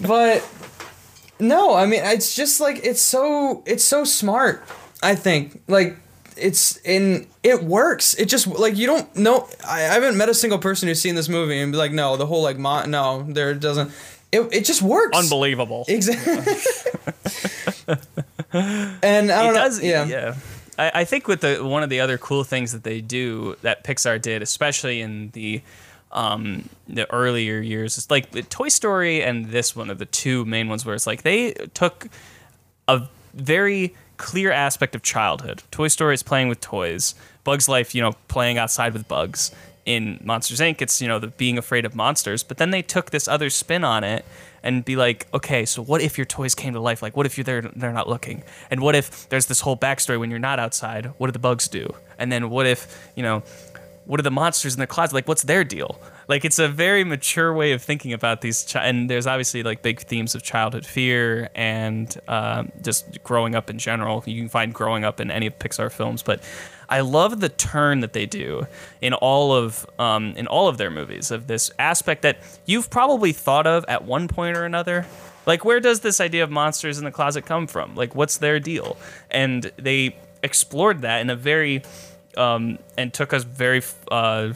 but 0.00 0.46
no, 1.40 1.74
I 1.74 1.86
mean, 1.86 2.02
it's 2.04 2.34
just 2.34 2.60
like 2.60 2.80
it's 2.84 3.00
so 3.00 3.62
it's 3.66 3.84
so 3.84 4.04
smart. 4.04 4.62
I 5.02 5.14
think 5.14 5.62
like 5.68 5.96
it's 6.36 6.78
in 6.84 7.26
it 7.42 7.62
works. 7.62 8.14
It 8.14 8.26
just 8.26 8.46
like 8.46 8.76
you 8.76 8.86
don't 8.86 9.16
know. 9.16 9.48
I, 9.66 9.80
I 9.80 9.94
haven't 9.94 10.18
met 10.18 10.28
a 10.28 10.34
single 10.34 10.58
person 10.58 10.86
who's 10.86 11.00
seen 11.00 11.14
this 11.14 11.28
movie 11.30 11.58
and 11.58 11.72
be 11.72 11.78
like, 11.78 11.92
no, 11.92 12.16
the 12.16 12.26
whole 12.26 12.42
like 12.42 12.58
mon- 12.58 12.90
no, 12.90 13.22
there 13.22 13.54
doesn't. 13.54 13.90
It, 14.30 14.48
it 14.52 14.64
just 14.64 14.82
works. 14.82 15.16
Unbelievable. 15.16 15.84
Exactly. 15.88 16.54
and 18.52 19.30
I 19.30 19.42
don't 19.42 19.50
it 19.50 19.54
know. 19.54 19.54
does 19.54 19.82
yeah. 19.82 20.04
yeah 20.04 20.34
I, 20.78 20.90
I 21.00 21.04
think 21.04 21.28
with 21.28 21.40
the 21.40 21.64
one 21.64 21.82
of 21.82 21.90
the 21.90 22.00
other 22.00 22.18
cool 22.18 22.44
things 22.44 22.72
that 22.72 22.84
they 22.84 23.00
do 23.00 23.56
that 23.62 23.84
pixar 23.84 24.20
did 24.20 24.42
especially 24.42 25.00
in 25.00 25.30
the 25.30 25.62
um 26.10 26.68
the 26.88 27.10
earlier 27.12 27.60
years 27.60 27.96
it's 27.98 28.10
like 28.10 28.30
the 28.32 28.42
toy 28.42 28.68
story 28.68 29.22
and 29.22 29.46
this 29.46 29.74
one 29.74 29.90
are 29.90 29.94
the 29.94 30.06
two 30.06 30.44
main 30.44 30.68
ones 30.68 30.84
where 30.84 30.94
it's 30.94 31.06
like 31.06 31.22
they 31.22 31.52
took 31.74 32.08
a 32.88 33.02
very 33.34 33.94
clear 34.18 34.52
aspect 34.52 34.94
of 34.94 35.02
childhood 35.02 35.62
toy 35.70 35.88
story 35.88 36.14
is 36.14 36.22
playing 36.22 36.48
with 36.48 36.60
toys 36.60 37.14
bugs 37.44 37.68
life 37.68 37.94
you 37.94 38.02
know 38.02 38.12
playing 38.28 38.58
outside 38.58 38.92
with 38.92 39.08
bugs 39.08 39.50
in 39.84 40.20
monsters 40.22 40.60
inc 40.60 40.80
it's 40.80 41.02
you 41.02 41.08
know 41.08 41.18
the 41.18 41.26
being 41.26 41.58
afraid 41.58 41.84
of 41.84 41.94
monsters 41.94 42.42
but 42.42 42.56
then 42.56 42.70
they 42.70 42.82
took 42.82 43.10
this 43.10 43.26
other 43.26 43.50
spin 43.50 43.84
on 43.84 44.04
it 44.04 44.24
and 44.62 44.84
be 44.84 44.96
like, 44.96 45.26
okay, 45.34 45.64
so 45.64 45.82
what 45.82 46.00
if 46.00 46.16
your 46.16 46.24
toys 46.24 46.54
came 46.54 46.72
to 46.74 46.80
life? 46.80 47.02
Like, 47.02 47.16
what 47.16 47.26
if 47.26 47.36
you're 47.36 47.44
there, 47.44 47.62
they're 47.62 47.92
not 47.92 48.08
looking? 48.08 48.42
And 48.70 48.80
what 48.80 48.94
if 48.94 49.28
there's 49.28 49.46
this 49.46 49.60
whole 49.60 49.76
backstory 49.76 50.18
when 50.18 50.30
you're 50.30 50.38
not 50.38 50.58
outside? 50.58 51.06
What 51.18 51.26
do 51.26 51.32
the 51.32 51.38
bugs 51.38 51.68
do? 51.68 51.94
And 52.18 52.30
then 52.30 52.50
what 52.50 52.66
if, 52.66 53.10
you 53.16 53.22
know, 53.22 53.42
what 54.04 54.18
are 54.18 54.22
the 54.22 54.30
monsters 54.30 54.74
in 54.74 54.80
the 54.80 54.86
closet? 54.86 55.14
Like, 55.14 55.28
what's 55.28 55.42
their 55.42 55.62
deal? 55.62 56.00
Like, 56.26 56.44
it's 56.44 56.58
a 56.58 56.68
very 56.68 57.04
mature 57.04 57.54
way 57.54 57.72
of 57.72 57.82
thinking 57.82 58.12
about 58.12 58.40
these. 58.40 58.66
Chi- 58.68 58.84
and 58.84 59.08
there's 59.08 59.26
obviously 59.26 59.62
like 59.62 59.82
big 59.82 60.00
themes 60.00 60.34
of 60.34 60.42
childhood 60.42 60.84
fear 60.84 61.50
and 61.54 62.16
um, 62.26 62.72
just 62.82 63.22
growing 63.22 63.54
up 63.54 63.70
in 63.70 63.78
general. 63.78 64.22
You 64.26 64.42
can 64.42 64.48
find 64.48 64.74
growing 64.74 65.04
up 65.04 65.20
in 65.20 65.30
any 65.30 65.46
of 65.46 65.58
Pixar 65.58 65.90
films, 65.90 66.22
but 66.22 66.42
I 66.92 67.00
love 67.00 67.40
the 67.40 67.48
turn 67.48 68.00
that 68.00 68.12
they 68.12 68.26
do 68.26 68.66
in 69.00 69.14
all 69.14 69.54
of 69.54 69.86
um, 69.98 70.34
in 70.36 70.46
all 70.46 70.68
of 70.68 70.76
their 70.76 70.90
movies 70.90 71.30
of 71.30 71.46
this 71.46 71.70
aspect 71.78 72.20
that 72.20 72.36
you've 72.66 72.90
probably 72.90 73.32
thought 73.32 73.66
of 73.66 73.86
at 73.88 74.04
one 74.04 74.28
point 74.28 74.58
or 74.58 74.66
another. 74.66 75.06
Like, 75.46 75.64
where 75.64 75.80
does 75.80 76.00
this 76.00 76.20
idea 76.20 76.44
of 76.44 76.50
monsters 76.50 76.98
in 76.98 77.04
the 77.06 77.10
closet 77.10 77.46
come 77.46 77.66
from? 77.66 77.94
Like, 77.94 78.14
what's 78.14 78.36
their 78.36 78.60
deal? 78.60 78.98
And 79.30 79.72
they 79.78 80.16
explored 80.42 81.00
that 81.00 81.22
in 81.22 81.30
a 81.30 81.34
very 81.34 81.82
um, 82.36 82.78
and 82.98 83.10
took 83.14 83.32
us 83.32 83.44
very 83.44 83.82
uh, 84.10 84.52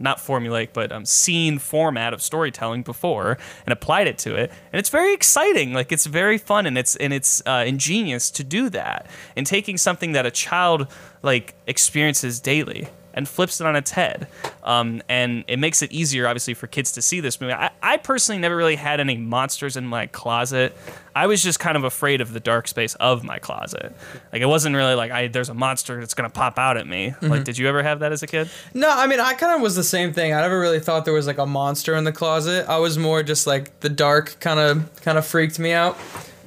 not 0.00 0.18
formulaic 0.18 0.70
but 0.72 0.90
um, 0.90 1.04
scene 1.04 1.58
format 1.58 2.12
of 2.12 2.22
storytelling 2.22 2.82
before 2.82 3.38
and 3.66 3.72
applied 3.72 4.06
it 4.06 4.18
to 4.18 4.34
it. 4.34 4.50
And 4.72 4.80
it's 4.80 4.88
very 4.88 5.12
exciting. 5.12 5.72
Like 5.72 5.92
it's 5.92 6.06
very 6.06 6.38
fun 6.38 6.66
and 6.66 6.76
it's 6.76 6.96
and 6.96 7.12
it's 7.12 7.42
uh, 7.46 7.64
ingenious 7.66 8.30
to 8.32 8.44
do 8.44 8.68
that 8.70 9.06
and 9.36 9.46
taking 9.46 9.76
something 9.76 10.12
that 10.12 10.26
a 10.26 10.30
child 10.30 10.86
like 11.22 11.54
experiences 11.66 12.40
daily 12.40 12.88
and 13.14 13.28
flips 13.28 13.60
it 13.60 13.66
on 13.66 13.76
its 13.76 13.90
head 13.90 14.26
um, 14.64 15.02
and 15.08 15.44
it 15.48 15.58
makes 15.58 15.82
it 15.82 15.90
easier 15.92 16.26
obviously 16.26 16.54
for 16.54 16.66
kids 16.66 16.92
to 16.92 17.02
see 17.02 17.20
this 17.20 17.40
movie 17.40 17.52
I, 17.52 17.70
I 17.82 17.96
personally 17.96 18.40
never 18.40 18.56
really 18.56 18.76
had 18.76 19.00
any 19.00 19.16
monsters 19.16 19.76
in 19.76 19.86
my 19.86 20.06
closet 20.06 20.76
i 21.14 21.26
was 21.26 21.42
just 21.42 21.58
kind 21.58 21.76
of 21.76 21.84
afraid 21.84 22.20
of 22.20 22.32
the 22.32 22.40
dark 22.40 22.68
space 22.68 22.94
of 22.96 23.24
my 23.24 23.38
closet 23.38 23.92
like 24.32 24.42
it 24.42 24.46
wasn't 24.46 24.76
really 24.76 24.94
like 24.94 25.10
I, 25.10 25.26
there's 25.28 25.48
a 25.48 25.54
monster 25.54 25.98
that's 25.98 26.14
gonna 26.14 26.30
pop 26.30 26.58
out 26.58 26.76
at 26.76 26.86
me 26.86 27.14
like 27.20 27.44
did 27.44 27.58
you 27.58 27.68
ever 27.68 27.82
have 27.82 28.00
that 28.00 28.12
as 28.12 28.22
a 28.22 28.26
kid 28.26 28.48
No, 28.74 28.88
I 28.90 29.06
mean, 29.06 29.20
I 29.20 29.34
kind 29.34 29.54
of 29.54 29.60
was 29.60 29.74
the 29.74 29.82
same 29.84 30.12
thing. 30.12 30.32
I 30.32 30.40
never 30.40 30.58
really 30.60 30.80
thought 30.80 31.04
there 31.04 31.14
was 31.14 31.26
like 31.26 31.38
a 31.38 31.46
monster 31.46 31.94
in 31.96 32.04
the 32.04 32.12
closet. 32.12 32.66
I 32.68 32.78
was 32.78 32.96
more 32.98 33.22
just 33.22 33.46
like 33.46 33.80
the 33.80 33.88
dark 33.88 34.36
kind 34.40 34.60
of 34.60 35.02
kind 35.02 35.18
of 35.18 35.26
freaked 35.26 35.58
me 35.58 35.72
out. 35.72 35.98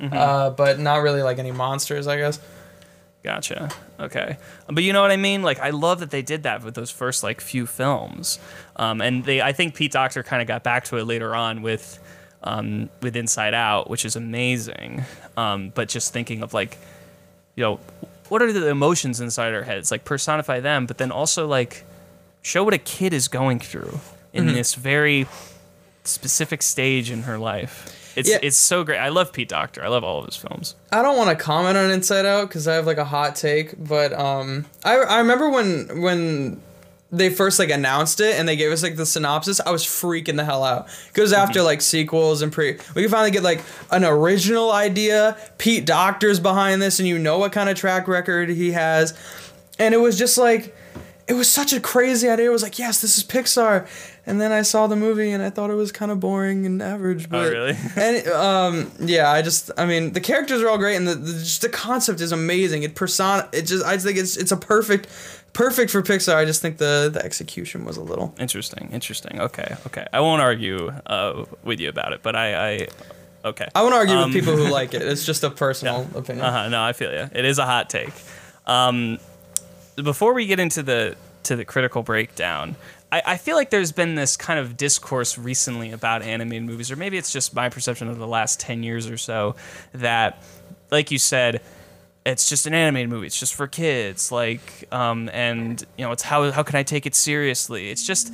Uh, 0.02 0.50
but 0.50 0.80
not 0.80 0.98
really 0.98 1.22
like 1.22 1.40
any 1.40 1.52
monsters, 1.52 2.08
I 2.08 2.18
guess. 2.18 2.40
Gotcha. 3.24 3.70
Okay. 4.04 4.38
But 4.68 4.84
you 4.84 4.92
know 4.92 5.02
what 5.02 5.12
I 5.12 5.18
mean? 5.18 5.44
Like, 5.44 5.60
I 5.60 5.70
love 5.70 6.02
that 6.02 6.12
they 6.12 6.22
did 6.22 6.44
that 6.44 6.64
with 6.64 6.76
those 6.76 6.92
first 6.92 7.24
like 7.24 7.40
few 7.40 7.66
films. 7.66 8.40
Um, 8.76 9.02
and 9.02 9.24
they, 9.24 9.42
I 9.42 9.54
think 9.54 9.76
Pete 9.76 9.94
Docter 9.94 10.24
kind 10.24 10.42
of 10.42 10.48
got 10.48 10.64
back 10.64 10.84
to 10.86 10.98
it 10.98 11.06
later 11.06 11.34
on 11.34 11.62
with, 11.62 12.00
um, 12.44 12.90
with 13.02 13.16
Inside 13.16 13.54
Out, 13.54 13.90
which 13.90 14.04
is 14.04 14.16
amazing. 14.16 15.06
Um, 15.38 15.72
but 15.74 15.88
just 15.88 16.12
thinking 16.12 16.44
of 16.44 16.54
like, 16.54 16.78
you 17.56 17.64
know, 17.64 17.80
what 18.30 18.42
are 18.42 18.52
the 18.52 18.68
emotions 18.68 19.22
inside 19.22 19.54
our 19.54 19.64
heads? 19.64 19.92
Like 19.92 20.06
personify 20.06 20.60
them, 20.60 20.86
but 20.86 20.98
then 20.98 21.12
also 21.12 21.48
like 21.48 21.86
show 22.42 22.64
what 22.64 22.74
a 22.74 22.80
kid 22.80 23.14
is 23.14 23.28
going 23.28 23.60
through 23.60 24.00
in 24.34 24.48
this 24.48 24.74
very 24.76 25.28
specific 26.04 26.62
stage 26.62 27.12
in 27.12 27.24
her 27.24 27.38
life. 27.38 28.03
It's 28.16 28.30
Yeah. 28.30 28.38
it's 28.42 28.58
so 28.58 28.84
great. 28.84 28.98
I 29.00 29.10
love 29.10 29.32
Pete 29.34 29.50
Docter. 29.50 29.84
I 29.84 29.88
love 29.88 30.04
all 30.04 30.20
of 30.20 30.26
his 30.26 30.36
films. 30.36 30.76
I 30.92 31.02
don't 31.02 31.18
want 31.18 31.30
to 31.30 31.36
comment 31.36 31.78
on 31.78 31.90
Inside 31.92 32.26
Out 32.26 32.48
because 32.48 32.68
I 32.68 32.76
have 32.76 32.86
like 32.86 32.98
a 32.98 33.06
hot 33.06 33.36
take, 33.36 33.74
but 33.78 34.14
um, 34.14 34.66
I 34.84 34.96
I 34.98 35.18
remember 35.20 35.50
when 35.50 36.02
when 36.02 36.62
they 37.12 37.30
first 37.30 37.60
like 37.60 37.70
announced 37.70 38.20
it 38.22 38.40
and 38.40 38.48
they 38.50 38.56
gave 38.56 38.72
us 38.72 38.82
like 38.82 38.96
the 38.96 39.06
synopsis, 39.06 39.62
I 39.64 39.70
was 39.70 39.84
freaking 39.84 40.36
the 40.36 40.46
hell 40.46 40.64
out. 40.64 40.88
Because 41.10 41.32
after 41.32 41.62
like 41.62 41.82
sequels 41.82 42.42
and 42.42 42.52
pre, 42.52 42.78
we 42.96 43.04
can 43.04 43.12
finally 43.12 43.30
get 43.32 43.44
like 43.44 43.62
an 43.92 44.04
original 44.04 44.72
idea. 44.72 45.38
Pete 45.60 45.86
Docter's 45.86 46.40
behind 46.40 46.82
this, 46.82 46.98
and 47.00 47.08
you 47.08 47.20
know 47.20 47.38
what 47.38 47.52
kind 47.52 47.70
of 47.70 47.76
track 47.78 48.08
record 48.08 48.50
he 48.50 48.72
has, 48.72 49.14
and 49.80 49.94
it 49.94 50.00
was 50.00 50.18
just 50.18 50.38
like. 50.38 50.76
It 51.34 51.38
was 51.38 51.50
such 51.50 51.74
a 51.74 51.80
crazy 51.80 52.30
idea. 52.30 52.46
It 52.46 52.52
was 52.52 52.62
like, 52.62 52.78
yes, 52.78 53.02
this 53.02 53.18
is 53.18 53.24
Pixar, 53.24 53.88
and 54.28 54.40
then 54.40 54.52
I 54.52 54.62
saw 54.62 54.86
the 54.86 54.96
movie 54.96 55.32
and 55.32 55.42
I 55.42 55.50
thought 55.50 55.72
it 55.72 55.74
was 55.74 55.92
kind 55.92 56.12
of 56.12 56.20
boring 56.20 56.68
and 56.68 56.80
average. 56.80 57.28
But, 57.28 57.52
really? 57.52 57.76
and 57.98 58.28
um, 58.28 58.92
yeah, 59.00 59.32
I 59.32 59.42
just, 59.42 59.72
I 59.76 59.88
mean, 59.88 60.14
the 60.14 60.22
characters 60.22 60.62
are 60.62 60.70
all 60.70 60.78
great, 60.78 60.96
and 60.96 61.08
the, 61.08 61.16
the 61.16 61.34
just 61.40 61.64
the 61.64 61.70
concept 61.70 62.22
is 62.22 62.32
amazing. 62.32 62.84
It 62.84 62.94
person, 62.94 63.46
it 63.52 63.64
just, 63.64 63.84
I 63.84 63.94
just 63.94 64.06
think 64.06 64.20
it's 64.20 64.38
it's 64.38 64.52
a 64.52 64.58
perfect, 64.58 65.08
perfect 65.54 65.90
for 65.90 66.04
Pixar. 66.04 66.36
I 66.36 66.46
just 66.46 66.62
think 66.62 66.78
the 66.78 67.10
the 67.12 67.26
execution 67.26 67.84
was 67.84 67.98
a 67.98 68.04
little. 68.04 68.36
Interesting, 68.38 68.90
interesting. 68.94 69.42
Okay, 69.42 69.76
okay. 69.88 70.06
I 70.14 70.20
won't 70.20 70.42
argue 70.44 70.90
uh, 71.08 71.46
with 71.64 71.80
you 71.80 71.90
about 71.90 72.14
it, 72.14 72.22
but 72.22 72.36
I, 72.36 72.74
I 72.74 72.88
okay. 73.44 73.68
I 73.74 73.82
won't 73.82 73.96
argue 73.96 74.14
Um, 74.16 74.32
with 74.32 74.40
people 74.40 74.56
who 74.56 74.70
like 74.70 74.94
it. 74.94 75.02
It's 75.12 75.26
just 75.26 75.44
a 75.44 75.50
personal 75.50 76.08
opinion. 76.14 76.46
Uh 76.46 76.52
huh. 76.52 76.70
No, 76.70 76.84
I 76.84 76.94
feel 76.94 77.12
you. 77.12 77.28
It 77.34 77.44
is 77.44 77.58
a 77.58 77.66
hot 77.66 77.90
take. 77.90 78.14
Um, 78.68 79.18
before 79.96 80.34
we 80.34 80.46
get 80.46 80.60
into 80.60 80.84
the 80.84 81.16
to 81.44 81.56
the 81.56 81.66
critical 81.66 82.04
breakdown, 82.04 82.76
I, 83.12 83.22
I 83.26 83.38
feel 83.38 83.56
like 83.56 83.70
there's 83.70 83.92
been 83.92 84.16
this 84.16 84.38
kind 84.38 84.60
of 84.60 84.78
discourse 84.78 85.38
recently 85.38 85.92
about 85.92 86.22
animated 86.22 86.64
movies, 86.64 86.90
or 86.92 86.96
maybe 86.96 87.18
it's 87.18 87.32
just 87.32 87.54
my 87.54 87.70
perception 87.70 88.08
of 88.08 88.18
the 88.18 88.28
last 88.28 88.60
ten 88.60 88.82
years 88.84 89.10
or 89.10 89.18
so, 89.18 89.56
that, 89.94 90.42
like 90.90 91.12
you 91.12 91.20
said, 91.20 91.62
it's 92.26 92.48
just 92.48 92.66
an 92.66 92.74
animated 92.74 93.10
movie. 93.10 93.28
It's 93.28 93.40
just 93.40 93.54
for 93.54 93.68
kids. 93.68 94.32
Like, 94.32 94.88
um, 94.92 95.30
and 95.34 95.84
you 95.98 96.06
know, 96.06 96.12
it's 96.12 96.24
how 96.24 96.52
how 96.52 96.64
can 96.64 96.78
I 96.78 96.84
take 96.84 97.06
it 97.06 97.16
seriously? 97.16 97.90
It's 97.90 98.06
just 98.06 98.34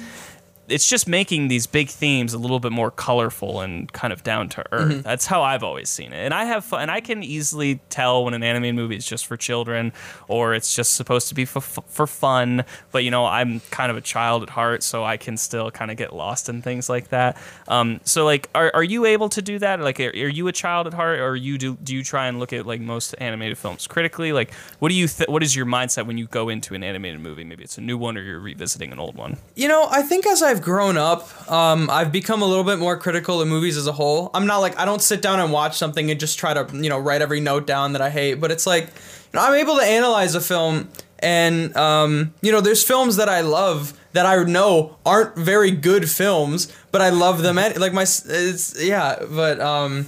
it's 0.70 0.88
just 0.88 1.08
making 1.08 1.48
these 1.48 1.68
big 1.68 1.90
themes 1.90 2.34
a 2.34 2.38
little 2.38 2.60
bit 2.60 2.72
more 2.72 2.92
colorful 2.92 3.62
and 3.62 3.92
kind 3.92 4.14
of 4.14 4.24
down 4.24 4.50
to 4.50 4.64
earth. 4.72 4.92
Mm-hmm. 4.92 5.02
That's 5.02 5.26
how 5.26 5.42
I've 5.42 5.64
always 5.64 5.90
seen 5.90 6.14
it. 6.14 6.18
And 6.18 6.34
I 6.34 6.46
have 6.46 6.66
fun, 6.66 6.82
and 6.84 6.92
I 6.92 7.02
can 7.02 7.24
easily 7.24 7.80
tell 7.90 8.24
when 8.24 8.34
an 8.34 8.44
anime 8.44 8.76
movie 8.76 8.96
is 8.96 9.06
just 9.06 9.26
for 9.26 9.38
children 9.38 9.92
or 10.28 10.54
it's 10.54 10.76
just 10.76 10.94
supposed 10.94 11.28
to 11.30 11.36
be 11.36 11.46
for, 11.46 11.62
for 11.62 12.08
fun. 12.08 12.64
But 12.92 13.04
you 13.04 13.12
know, 13.12 13.26
I'm 13.26 13.60
kind 13.72 13.92
of 13.92 13.98
a 13.98 14.02
child 14.02 14.44
at 14.44 14.50
heart, 14.50 14.84
so 14.84 15.04
I 15.04 15.18
can 15.18 15.38
still 15.38 15.72
kind 15.72 15.92
of 15.92 15.98
get 15.98 16.14
lost 16.14 16.50
in 16.50 16.62
things 16.62 16.90
like 16.90 17.10
that. 17.10 17.38
Um, 17.68 18.00
so 18.04 18.26
like, 18.26 18.50
are, 18.56 18.72
are 18.74 18.84
you 18.84 19.06
able 19.06 19.30
to 19.30 19.42
do 19.42 19.60
that? 19.60 19.80
Like, 19.80 20.00
are, 20.00 20.10
are 20.10 20.30
you 20.30 20.48
a 20.48 20.52
child 20.52 20.88
at 20.88 20.94
heart, 20.94 21.20
or 21.20 21.36
you 21.36 21.58
do 21.58 21.78
do 21.84 21.96
you 21.96 22.04
try 22.04 22.28
and 22.28 22.40
look 22.40 22.54
at 22.54 22.66
like 22.66 22.82
most 22.82 23.16
animated 23.20 23.58
films 23.58 23.88
critically? 23.88 24.32
Like, 24.34 24.54
what 24.80 24.90
do 24.90 24.96
you 24.96 25.08
th- 25.08 25.30
what 25.30 25.44
is 25.44 25.56
your 25.56 25.66
mindset 25.66 26.06
when 26.06 26.18
you 26.18 26.28
go 26.28 26.50
into 26.50 26.76
an 26.76 26.84
animated 26.84 27.22
movie? 27.22 27.44
Maybe 27.44 27.64
it's 27.64 27.78
a 27.78 27.82
new 27.82 27.98
one 27.98 28.18
or 28.18 28.22
you're 28.22 28.40
revisiting 28.40 28.92
an 28.92 29.00
old 29.00 29.16
one. 29.16 29.38
You 29.56 29.68
know, 29.68 29.88
I 29.90 30.02
think 30.02 30.26
as 30.28 30.42
I've 30.42 30.59
grown 30.62 30.98
up, 30.98 31.52
um, 31.52 31.90
I've 31.90 32.12
become 32.12 32.42
a 32.42 32.46
little 32.46 32.64
bit 32.64 32.80
more 32.80 32.98
critical 32.98 33.42
of 33.42 33.48
movies 33.48 33.78
as 33.78 33.88
a 33.88 33.92
whole. 33.92 34.30
I'm 34.34 34.46
not 34.46 34.58
like 34.58 34.78
I 34.78 34.86
don't 34.86 35.02
sit 35.02 35.22
down 35.22 35.40
and 35.40 35.52
watch 35.52 35.78
something 35.78 36.10
and 36.12 36.20
just 36.20 36.40
try 36.40 36.54
to 36.54 36.68
you 36.74 36.90
know 36.90 37.00
write 37.00 37.22
every 37.22 37.40
note 37.40 37.66
down 37.68 37.94
that 37.94 38.02
I 38.02 38.10
hate, 38.10 38.36
but 38.36 38.52
it's 38.52 38.68
like 38.68 38.86
you 38.86 38.92
know 39.34 39.42
I'm 39.42 39.56
able 39.56 39.78
to 39.78 39.84
analyze 39.84 40.36
a 40.36 40.42
film, 40.42 40.90
and 41.20 41.76
um, 41.76 42.34
you 42.42 42.52
know 42.52 42.62
there's 42.62 42.84
films 42.84 43.16
that 43.18 43.30
I 43.30 43.42
love 43.42 43.94
that 44.14 44.26
I 44.26 44.44
know 44.44 44.98
aren't 45.06 45.36
very 45.36 45.72
good 45.72 46.10
films, 46.10 46.72
but 46.92 47.02
I 47.02 47.10
love 47.10 47.42
them. 47.42 47.58
At, 47.58 47.80
like 47.80 47.94
my 47.94 48.04
it's 48.04 48.82
yeah, 48.82 49.24
but 49.30 49.60
um, 49.60 50.08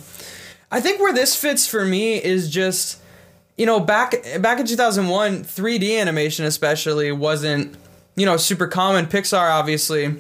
I 0.72 0.80
think 0.80 1.00
where 1.00 1.14
this 1.14 1.36
fits 1.36 1.68
for 1.68 1.86
me 1.86 2.24
is 2.24 2.50
just 2.50 3.02
you 3.58 3.66
know 3.66 3.80
back 3.80 4.16
back 4.40 4.60
in 4.60 4.66
2001 4.66 5.44
3d 5.44 6.00
animation 6.00 6.46
especially 6.46 7.12
wasn't 7.12 7.76
you 8.16 8.26
know 8.26 8.38
super 8.38 8.66
common 8.68 9.06
pixar 9.06 9.52
obviously 9.52 10.18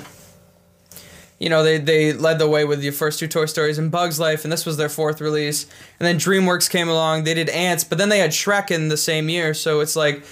you 1.41 1.49
know, 1.49 1.63
they, 1.63 1.79
they 1.79 2.13
led 2.13 2.37
the 2.37 2.47
way 2.47 2.65
with 2.65 2.81
the 2.81 2.91
first 2.91 3.17
two 3.17 3.27
Toy 3.27 3.45
Stories 3.47 3.79
and 3.79 3.89
Bugs 3.89 4.19
Life, 4.19 4.43
and 4.45 4.51
this 4.53 4.63
was 4.63 4.77
their 4.77 4.89
fourth 4.89 5.19
release. 5.19 5.65
And 5.99 6.05
then 6.07 6.17
DreamWorks 6.17 6.69
came 6.69 6.87
along, 6.87 7.23
they 7.23 7.33
did 7.33 7.49
Antz, 7.49 7.83
but 7.83 7.97
then 7.97 8.09
they 8.09 8.19
had 8.19 8.29
Shrek 8.29 8.69
in 8.69 8.89
the 8.89 8.97
same 8.97 9.27
year, 9.27 9.55
so 9.55 9.79
it's 9.79 9.95
like, 9.95 10.23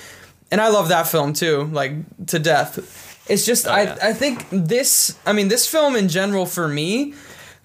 and 0.52 0.62
I 0.62 0.68
love 0.70 0.90
that 0.90 1.08
film 1.08 1.34
too, 1.34 1.64
like 1.74 1.94
to 2.28 2.38
death. 2.38 3.26
It's 3.28 3.44
just 3.44 3.68
Oh, 3.68 3.72
I 3.72 3.84
yeah. 3.84 3.98
I 4.04 4.14
think 4.14 4.46
this 4.52 5.18
I 5.26 5.34
mean 5.34 5.48
this 5.48 5.66
film 5.68 5.96
in 5.96 6.10
general 6.10 6.46
for 6.46 6.68
me, 6.68 7.16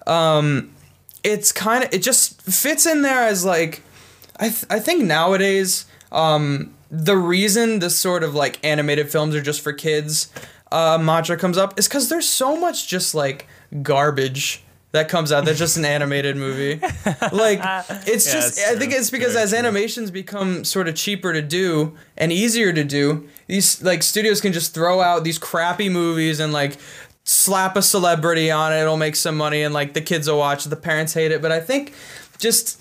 um, 0.07 0.71
it's 1.23 1.51
kind 1.51 1.83
of 1.83 1.93
it 1.93 2.01
just 2.01 2.41
fits 2.41 2.87
in 2.87 3.03
there 3.03 3.27
as 3.27 3.45
like, 3.45 3.83
I 4.39 4.49
th- 4.49 4.65
I 4.71 4.79
think 4.79 5.03
nowadays 5.03 5.85
um 6.11 6.73
the 6.91 7.17
reason 7.17 7.79
this 7.79 7.97
sort 7.97 8.23
of 8.23 8.33
like 8.35 8.59
animated 8.63 9.09
films 9.11 9.35
are 9.35 9.41
just 9.41 9.61
for 9.61 9.73
kids 9.73 10.31
uh, 10.75 10.97
mantra 10.97 11.37
comes 11.37 11.57
up 11.57 11.77
is 11.79 11.87
because 11.87 12.09
there's 12.09 12.27
so 12.27 12.55
much 12.59 12.87
just 12.87 13.15
like 13.15 13.47
garbage 13.81 14.61
that 14.91 15.09
comes 15.09 15.31
out 15.31 15.43
that's 15.45 15.59
just 15.59 15.75
an 15.77 15.83
animated 15.85 16.37
movie. 16.37 16.79
Like 17.33 17.59
it's 18.07 18.25
Yeah, 18.27 18.33
just 18.33 18.59
I 18.59 18.75
think 18.79 18.93
it's 18.93 19.09
because 19.09 19.33
Very 19.33 19.43
as 19.43 19.49
true. 19.49 19.59
animations 19.59 20.09
become 20.09 20.63
sort 20.63 20.87
of 20.87 20.95
cheaper 20.95 21.33
to 21.33 21.41
do 21.41 21.97
and 22.17 22.31
easier 22.31 22.71
to 22.71 22.83
do, 22.83 23.27
these 23.47 23.81
like 23.83 24.03
studios 24.03 24.39
can 24.41 24.53
just 24.53 24.73
throw 24.73 25.01
out 25.01 25.23
these 25.25 25.37
crappy 25.37 25.89
movies 25.89 26.39
and 26.39 26.53
like 26.53 26.77
slap 27.25 27.75
a 27.75 27.81
celebrity 27.81 28.49
on 28.51 28.71
it, 28.71 28.79
it'll 28.81 28.95
make 28.97 29.15
some 29.17 29.35
money 29.35 29.63
and 29.63 29.73
like 29.73 29.93
the 29.93 30.01
kids 30.01 30.29
will 30.29 30.37
watch 30.37 30.65
it, 30.65 30.69
the 30.69 30.75
parents 30.77 31.13
hate 31.13 31.31
it. 31.31 31.41
But 31.41 31.51
I 31.51 31.59
think 31.59 31.93
just 32.37 32.79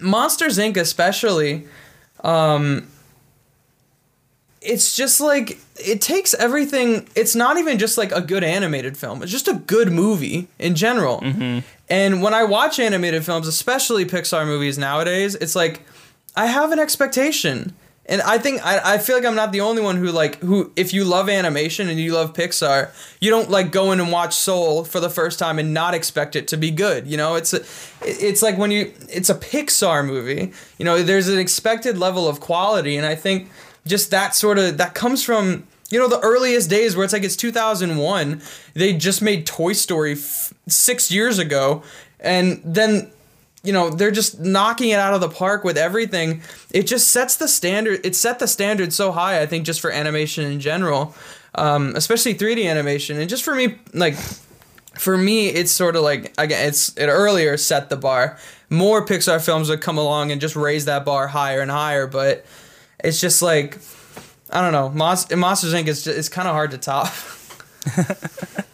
Monsters 0.00 0.58
Inc. 0.58 0.76
especially, 0.76 1.66
um 2.24 2.88
it's 4.64 4.96
just 4.96 5.20
like 5.20 5.58
it 5.76 6.00
takes 6.00 6.34
everything 6.34 7.08
it's 7.16 7.34
not 7.34 7.56
even 7.56 7.78
just 7.78 7.98
like 7.98 8.12
a 8.12 8.20
good 8.20 8.44
animated 8.44 8.96
film 8.96 9.22
it's 9.22 9.32
just 9.32 9.48
a 9.48 9.54
good 9.54 9.90
movie 9.90 10.48
in 10.58 10.74
general. 10.74 11.20
Mm-hmm. 11.20 11.60
And 11.88 12.22
when 12.22 12.34
i 12.34 12.44
watch 12.44 12.78
animated 12.78 13.24
films 13.24 13.46
especially 13.46 14.04
pixar 14.04 14.46
movies 14.46 14.78
nowadays 14.78 15.34
it's 15.34 15.56
like 15.56 15.82
i 16.36 16.46
have 16.46 16.72
an 16.72 16.78
expectation. 16.78 17.74
And 18.06 18.20
i 18.22 18.38
think 18.38 18.64
I, 18.64 18.94
I 18.94 18.98
feel 18.98 19.16
like 19.16 19.24
i'm 19.24 19.34
not 19.34 19.52
the 19.52 19.60
only 19.60 19.82
one 19.82 19.96
who 19.96 20.10
like 20.10 20.38
who 20.40 20.72
if 20.76 20.92
you 20.92 21.04
love 21.04 21.28
animation 21.28 21.88
and 21.88 21.98
you 21.98 22.12
love 22.14 22.32
pixar 22.32 22.90
you 23.20 23.30
don't 23.30 23.50
like 23.50 23.72
go 23.72 23.92
in 23.92 24.00
and 24.00 24.12
watch 24.12 24.34
soul 24.34 24.84
for 24.84 25.00
the 25.00 25.10
first 25.10 25.38
time 25.38 25.58
and 25.58 25.74
not 25.74 25.94
expect 25.94 26.36
it 26.36 26.48
to 26.48 26.56
be 26.56 26.70
good 26.70 27.06
you 27.06 27.16
know? 27.16 27.34
It's 27.34 27.52
a, 27.52 27.62
it's 28.02 28.42
like 28.42 28.58
when 28.58 28.70
you 28.70 28.92
it's 29.08 29.30
a 29.30 29.34
pixar 29.34 30.06
movie 30.06 30.52
you 30.78 30.84
know 30.84 31.02
there's 31.02 31.28
an 31.28 31.38
expected 31.38 31.98
level 31.98 32.28
of 32.28 32.40
quality 32.40 32.96
and 32.96 33.06
i 33.06 33.14
think 33.14 33.48
just 33.86 34.10
that 34.10 34.34
sort 34.34 34.58
of 34.58 34.78
that 34.78 34.94
comes 34.94 35.24
from 35.24 35.66
you 35.90 35.98
know 35.98 36.08
the 36.08 36.20
earliest 36.20 36.70
days 36.70 36.96
where 36.96 37.04
it's 37.04 37.12
like 37.12 37.22
it's 37.24 37.36
2001 37.36 38.40
they 38.74 38.92
just 38.94 39.20
made 39.20 39.46
toy 39.46 39.72
story 39.72 40.12
f- 40.12 40.52
six 40.66 41.10
years 41.10 41.38
ago 41.38 41.82
and 42.20 42.60
then 42.64 43.10
you 43.62 43.72
know 43.72 43.90
they're 43.90 44.10
just 44.10 44.40
knocking 44.40 44.90
it 44.90 44.98
out 44.98 45.14
of 45.14 45.20
the 45.20 45.28
park 45.28 45.62
with 45.64 45.76
everything. 45.76 46.42
It 46.72 46.84
just 46.86 47.10
sets 47.10 47.36
the 47.36 47.46
standard 47.48 48.04
it 48.04 48.16
set 48.16 48.38
the 48.38 48.48
standard 48.48 48.92
so 48.92 49.12
high 49.12 49.40
i 49.40 49.46
think 49.46 49.66
just 49.66 49.80
for 49.80 49.90
animation 49.90 50.44
in 50.50 50.60
general 50.60 51.14
um, 51.54 51.94
especially 51.96 52.34
3d 52.34 52.68
animation. 52.68 53.18
And 53.18 53.28
just 53.28 53.44
for 53.44 53.54
me 53.54 53.78
like 53.92 54.14
for 54.94 55.16
me 55.16 55.48
it's 55.48 55.72
sort 55.72 55.96
of 55.96 56.02
like 56.02 56.32
again 56.38 56.68
it's 56.68 56.96
it 56.96 57.06
earlier 57.06 57.56
set 57.56 57.90
the 57.90 57.96
bar. 57.96 58.38
More 58.70 59.04
pixar 59.04 59.44
films 59.44 59.68
would 59.68 59.82
come 59.82 59.98
along 59.98 60.32
and 60.32 60.40
just 60.40 60.56
raise 60.56 60.86
that 60.86 61.04
bar 61.04 61.26
higher 61.28 61.60
and 61.60 61.70
higher 61.70 62.06
but 62.06 62.44
it's 63.02 63.20
just 63.20 63.42
like 63.42 63.78
I 64.50 64.60
don't 64.60 64.72
know. 64.72 64.90
Monst- 64.90 65.36
Monsters 65.36 65.74
Inc. 65.74 65.86
is 65.86 66.06
it's 66.06 66.28
kind 66.28 66.48
of 66.48 66.54
hard 66.54 66.70
to 66.72 66.78
top. 66.78 67.12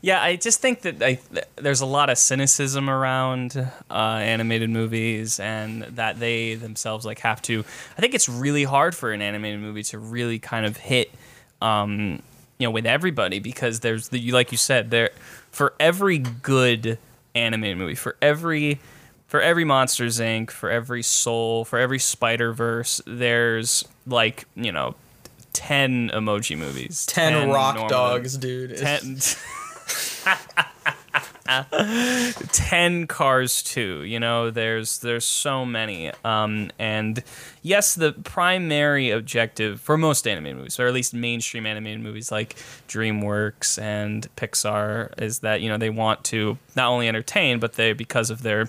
Yeah, 0.00 0.22
I 0.22 0.36
just 0.36 0.60
think 0.60 0.80
that 0.82 1.02
I, 1.02 1.18
there's 1.56 1.80
a 1.80 1.86
lot 1.86 2.10
of 2.10 2.18
cynicism 2.18 2.88
around 2.88 3.56
uh, 3.90 3.94
animated 3.94 4.70
movies, 4.70 5.38
and 5.38 5.82
that 5.82 6.18
they 6.18 6.54
themselves 6.54 7.04
like 7.04 7.20
have 7.20 7.42
to. 7.42 7.64
I 7.96 8.00
think 8.00 8.14
it's 8.14 8.28
really 8.28 8.64
hard 8.64 8.94
for 8.94 9.12
an 9.12 9.22
animated 9.22 9.60
movie 9.60 9.82
to 9.84 9.98
really 9.98 10.38
kind 10.38 10.66
of 10.66 10.76
hit, 10.78 11.12
um, 11.60 12.22
you 12.58 12.66
know, 12.66 12.70
with 12.70 12.86
everybody 12.86 13.38
because 13.38 13.80
there's 13.80 14.08
the 14.08 14.32
like 14.32 14.52
you 14.52 14.58
said 14.58 14.90
there 14.90 15.10
for 15.50 15.74
every 15.78 16.18
good 16.18 16.98
animated 17.34 17.78
movie 17.78 17.94
for 17.94 18.16
every 18.20 18.80
for 19.32 19.40
every 19.40 19.64
Monsters 19.64 20.20
Inc. 20.20 20.50
for 20.50 20.68
every 20.70 21.02
Soul 21.02 21.64
for 21.64 21.78
every 21.78 21.98
Spider 21.98 22.52
Verse 22.52 23.00
there's 23.06 23.82
like 24.06 24.44
you 24.54 24.70
know. 24.70 24.94
10 25.54 26.08
emoji 26.14 26.56
movies 26.56 27.04
10, 27.06 27.50
rock 27.50 27.74
normal- 27.74 27.88
dogs, 27.90 28.38
dude. 28.38 28.74
10 28.74 29.18
10 32.52 33.06
cars 33.06 33.62
too 33.62 34.02
you 34.04 34.18
know 34.18 34.50
there's 34.50 35.00
there's 35.00 35.24
so 35.26 35.66
many 35.66 36.10
um 36.24 36.70
and 36.78 37.22
yes 37.62 37.94
the 37.94 38.12
primary 38.12 39.10
objective 39.10 39.78
for 39.80 39.98
most 39.98 40.26
animated 40.26 40.56
movies 40.56 40.80
or 40.80 40.86
at 40.86 40.94
least 40.94 41.12
mainstream 41.12 41.66
animated 41.66 42.00
movies 42.00 42.32
like 42.32 42.56
dreamworks 42.88 43.80
and 43.80 44.34
pixar 44.36 45.12
is 45.20 45.40
that 45.40 45.60
you 45.60 45.68
know 45.68 45.76
they 45.76 45.90
want 45.90 46.24
to 46.24 46.56
not 46.74 46.88
only 46.88 47.08
entertain 47.08 47.58
but 47.58 47.74
they 47.74 47.92
because 47.92 48.30
of 48.30 48.42
their 48.42 48.68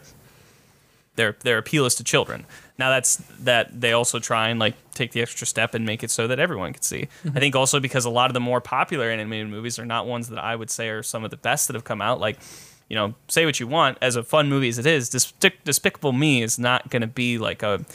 their 1.15 1.36
their 1.41 1.58
appeal 1.58 1.86
is 1.86 1.95
to 1.95 2.04
children. 2.04 2.45
Now 2.78 2.89
that's 2.89 3.17
that 3.41 3.80
they 3.80 3.91
also 3.93 4.19
try 4.19 4.49
and 4.49 4.60
like 4.60 4.76
take 4.93 5.12
the 5.12 5.21
extra 5.21 5.45
step 5.45 5.73
and 5.76 5.86
make 5.86 6.04
it 6.04 6.10
so 6.12 6.28
that 6.28 6.39
everyone 6.39 6.73
can 6.73 6.82
see. 6.82 7.08
I 7.36 7.39
think 7.39 7.56
also 7.56 7.80
because 7.80 8.06
a 8.06 8.10
lot 8.10 8.30
of 8.30 8.34
the 8.34 8.39
more 8.39 8.62
popular 8.62 9.10
animated 9.10 9.49
movies 9.49 9.78
are 9.80 9.86
not 9.86 10.08
ones 10.08 10.30
that 10.30 10.39
I 10.39 10.56
would 10.56 10.69
say 10.71 10.89
are 10.89 11.04
some 11.04 11.23
of 11.23 11.32
the 11.32 11.38
best 11.38 11.67
that 11.67 11.76
have 11.76 11.84
come 11.84 12.02
out. 12.02 12.19
Like, 12.19 12.38
you 12.89 12.95
know, 12.95 13.13
say 13.28 13.45
what 13.45 13.60
you 13.60 13.67
want 13.67 13.97
as 14.02 14.15
a 14.15 14.23
fun 14.23 14.49
movie 14.49 14.69
as 14.69 14.78
it 14.80 14.86
is. 14.86 15.10
Despic- 15.10 15.63
Despicable 15.63 16.13
Me 16.13 16.41
is 16.41 16.58
not 16.58 16.89
going 16.89 17.02
to 17.02 17.08
be 17.08 17.38
like 17.38 17.62
a 17.63 17.86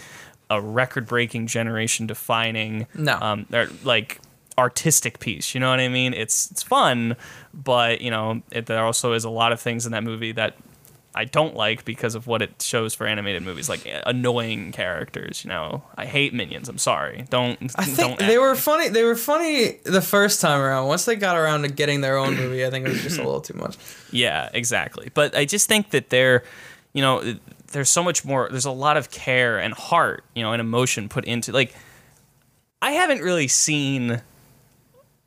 a 0.51 0.61
record 0.63 1.07
breaking 1.07 1.47
generation 1.47 2.07
defining 2.07 2.87
No. 2.95 3.19
um 3.21 3.47
or 3.53 3.69
like 3.85 4.21
artistic 4.57 5.21
piece. 5.21 5.55
You 5.55 5.61
know 5.61 5.71
what 5.71 5.81
I 5.81 5.89
mean? 5.89 6.15
It's 6.15 6.51
it's 6.51 6.63
fun, 6.63 7.17
but 7.53 8.01
you 8.01 8.11
know 8.11 8.43
it, 8.51 8.67
there 8.67 8.85
also 8.85 9.13
is 9.13 9.25
a 9.25 9.31
lot 9.31 9.53
of 9.53 9.61
things 9.61 9.87
in 9.87 9.93
that 9.93 10.05
movie 10.05 10.33
that 10.33 10.55
I 11.14 11.25
don't 11.25 11.57
like 11.57 11.85
because 11.85 12.14
of 12.14 12.27
what 12.27 12.42
it 12.42 12.61
shows 12.62 12.94
for 12.94 13.07
animated 13.07 13.42
movies, 13.42 13.68
like 13.68 13.87
eh, 13.87 14.03
annoying 14.07 14.73
characters. 14.73 15.42
You 15.44 15.49
know, 15.49 15.83
I 15.97 16.07
hate 16.07 16.35
minions. 16.35 16.68
I'm 16.68 16.79
sorry. 16.79 17.25
Don't. 17.31 17.59
I 17.77 17.85
think 17.85 17.97
don't 17.97 18.18
they 18.18 18.38
were 18.38 18.53
me. 18.53 18.59
funny. 18.59 18.88
They 18.88 19.03
were 19.03 19.16
funny 19.16 19.79
the 19.85 20.03
first 20.03 20.40
time 20.40 20.61
around. 20.61 20.87
Once 20.87 21.07
they 21.07 21.16
got 21.16 21.37
around 21.37 21.62
to 21.62 21.68
getting 21.68 22.03
their 22.03 22.18
own 22.18 22.37
movie, 22.37 22.64
I 22.64 22.71
think 22.71 22.87
it 22.87 22.90
was 22.90 23.03
just 23.03 23.18
a 23.18 23.23
little 23.23 23.40
too 23.40 23.55
much. 23.55 23.77
Yeah, 24.11 24.49
exactly. 24.55 25.11
But 25.12 25.37
I 25.37 25.44
just 25.44 25.68
think 25.68 25.90
that 25.90 26.09
they're, 26.09 26.42
you 26.94 27.03
know, 27.03 27.35
there's 27.73 27.90
so 27.90 28.03
much 28.03 28.25
more. 28.25 28.49
There's 28.51 28.64
a 28.64 28.71
lot 28.71 28.97
of 28.97 29.11
care 29.11 29.59
and 29.59 29.75
heart, 29.75 30.25
you 30.35 30.42
know, 30.42 30.53
and 30.55 30.61
emotion 30.61 31.09
put 31.11 31.27
into 31.27 31.53
like. 31.53 31.75
I 32.81 32.92
haven't 32.92 33.21
really 33.21 33.49
seen 33.49 34.23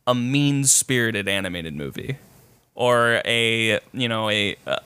a 0.07 0.15
mean 0.15 0.63
spirited 0.63 1.27
animated 1.27 1.75
movie, 1.75 2.17
or 2.73 3.21
a 3.25 3.79
you 3.93 4.07
know 4.07 4.29
a. 4.29 4.55
Uh, 4.65 4.77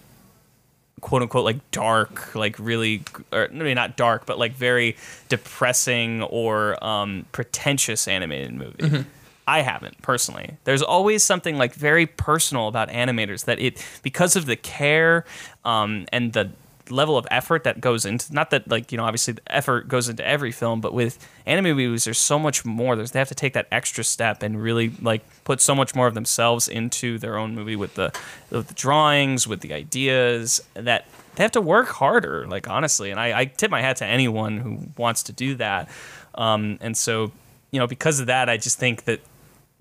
Quote 1.05 1.21
unquote 1.21 1.45
like 1.45 1.69
dark 1.69 2.33
like 2.33 2.57
really 2.57 3.03
or 3.31 3.47
maybe 3.51 3.75
not 3.75 3.95
dark 3.95 4.25
but 4.25 4.39
like 4.39 4.53
very 4.55 4.97
depressing 5.29 6.23
or 6.23 6.83
um 6.83 7.27
pretentious 7.31 8.07
animated 8.07 8.55
movie 8.55 9.05
I 9.47 9.61
haven't 9.61 10.01
personally. 10.01 10.57
There's 10.63 10.81
always 10.81 11.23
something 11.23 11.57
like 11.57 11.75
very 11.75 12.07
personal 12.07 12.67
about 12.67 12.89
animators 12.89 13.45
that 13.45 13.59
it 13.59 13.85
because 14.01 14.35
of 14.35 14.47
the 14.47 14.55
care 14.55 15.25
um, 15.63 16.05
and 16.11 16.33
the 16.33 16.49
level 16.89 17.17
of 17.17 17.27
effort 17.31 17.63
that 17.63 17.81
goes 17.81 18.05
into 18.05 18.33
not 18.33 18.49
that 18.49 18.67
like 18.67 18.91
you 18.91 18.97
know 18.97 19.03
obviously 19.03 19.33
the 19.33 19.41
effort 19.53 19.87
goes 19.87 20.09
into 20.09 20.25
every 20.25 20.51
film 20.51 20.81
but 20.81 20.93
with 20.93 21.17
anime 21.45 21.75
movies 21.75 22.05
there's 22.05 22.17
so 22.17 22.39
much 22.39 22.65
more. 22.65 22.95
There's 22.95 23.11
they 23.11 23.19
have 23.19 23.29
to 23.29 23.35
take 23.35 23.53
that 23.53 23.67
extra 23.71 24.03
step 24.03 24.43
and 24.43 24.61
really 24.61 24.91
like 25.01 25.21
put 25.43 25.61
so 25.61 25.75
much 25.75 25.95
more 25.95 26.07
of 26.07 26.13
themselves 26.13 26.67
into 26.67 27.17
their 27.17 27.37
own 27.37 27.55
movie 27.55 27.75
with 27.75 27.95
the 27.95 28.13
with 28.49 28.67
the 28.67 28.73
drawings 28.73 29.47
with 29.47 29.61
the 29.61 29.73
ideas 29.73 30.61
that 30.73 31.05
they 31.35 31.43
have 31.43 31.51
to 31.51 31.61
work 31.61 31.87
harder 31.87 32.47
like 32.47 32.67
honestly. 32.67 33.11
And 33.11 33.19
I, 33.19 33.41
I 33.41 33.45
tip 33.45 33.71
my 33.71 33.81
hat 33.81 33.97
to 33.97 34.05
anyone 34.05 34.57
who 34.57 34.79
wants 34.97 35.23
to 35.23 35.33
do 35.33 35.55
that. 35.55 35.89
Um, 36.33 36.77
and 36.81 36.95
so 36.97 37.31
you 37.71 37.79
know 37.79 37.87
because 37.87 38.19
of 38.19 38.27
that 38.27 38.49
I 38.49 38.57
just 38.57 38.79
think 38.79 39.05
that 39.05 39.21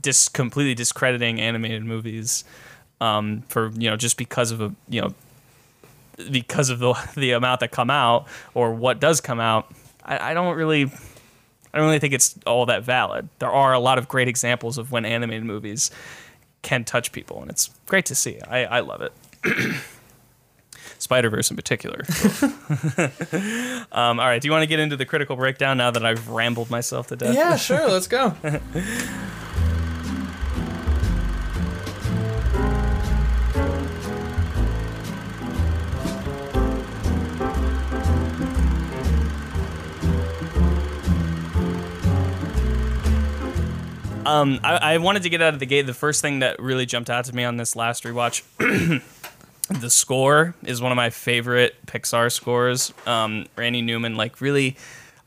just 0.02 0.34
completely 0.34 0.74
discrediting 0.74 1.40
animated 1.40 1.84
movies 1.84 2.44
um, 3.00 3.42
for 3.48 3.70
you 3.70 3.88
know 3.90 3.96
just 3.96 4.16
because 4.16 4.50
of 4.50 4.60
a 4.60 4.74
you 4.88 5.00
know 5.00 5.14
because 6.30 6.70
of 6.70 6.78
the 6.78 6.94
the 7.16 7.32
amount 7.32 7.60
that 7.60 7.70
come 7.70 7.90
out 7.90 8.26
or 8.54 8.74
what 8.74 9.00
does 9.00 9.20
come 9.20 9.40
out. 9.40 9.72
I, 10.04 10.30
I 10.30 10.34
don't 10.34 10.56
really 10.56 10.84
I 11.74 11.78
don't 11.78 11.86
really 11.86 11.98
think 11.98 12.14
it's 12.14 12.38
all 12.46 12.66
that 12.66 12.84
valid. 12.84 13.28
There 13.40 13.50
are 13.50 13.72
a 13.72 13.80
lot 13.80 13.98
of 13.98 14.06
great 14.06 14.28
examples 14.28 14.78
of 14.78 14.92
when 14.92 15.04
animated 15.04 15.44
movies 15.44 15.90
can 16.62 16.84
touch 16.84 17.10
people, 17.12 17.42
and 17.42 17.50
it's 17.50 17.70
great 17.86 18.06
to 18.06 18.14
see. 18.14 18.40
I, 18.40 18.64
I 18.64 18.80
love 18.80 19.02
it. 19.02 19.12
Spider 20.98 21.30
Verse 21.30 21.50
in 21.50 21.56
particular. 21.56 22.04
um, 23.92 24.20
all 24.20 24.26
right, 24.26 24.40
do 24.40 24.46
you 24.46 24.52
want 24.52 24.62
to 24.62 24.68
get 24.68 24.78
into 24.78 24.96
the 24.96 25.04
critical 25.04 25.36
breakdown 25.36 25.76
now 25.76 25.90
that 25.90 26.06
I've 26.06 26.28
rambled 26.28 26.70
myself 26.70 27.08
to 27.08 27.16
death? 27.16 27.34
Yeah, 27.34 27.56
sure. 27.56 27.88
Let's 27.88 28.06
go. 28.06 28.34
Um, 44.26 44.60
I, 44.62 44.94
I 44.94 44.98
wanted 44.98 45.22
to 45.24 45.28
get 45.28 45.42
out 45.42 45.54
of 45.54 45.60
the 45.60 45.66
gate. 45.66 45.82
The 45.82 45.94
first 45.94 46.22
thing 46.22 46.40
that 46.40 46.58
really 46.60 46.86
jumped 46.86 47.10
out 47.10 47.24
to 47.26 47.34
me 47.34 47.44
on 47.44 47.56
this 47.56 47.76
last 47.76 48.04
rewatch, 48.04 48.42
the 49.68 49.90
score 49.90 50.54
is 50.64 50.80
one 50.80 50.92
of 50.92 50.96
my 50.96 51.10
favorite 51.10 51.74
Pixar 51.86 52.30
scores. 52.32 52.92
Um, 53.06 53.46
Randy 53.56 53.82
Newman, 53.82 54.16
like 54.16 54.40
really, 54.40 54.76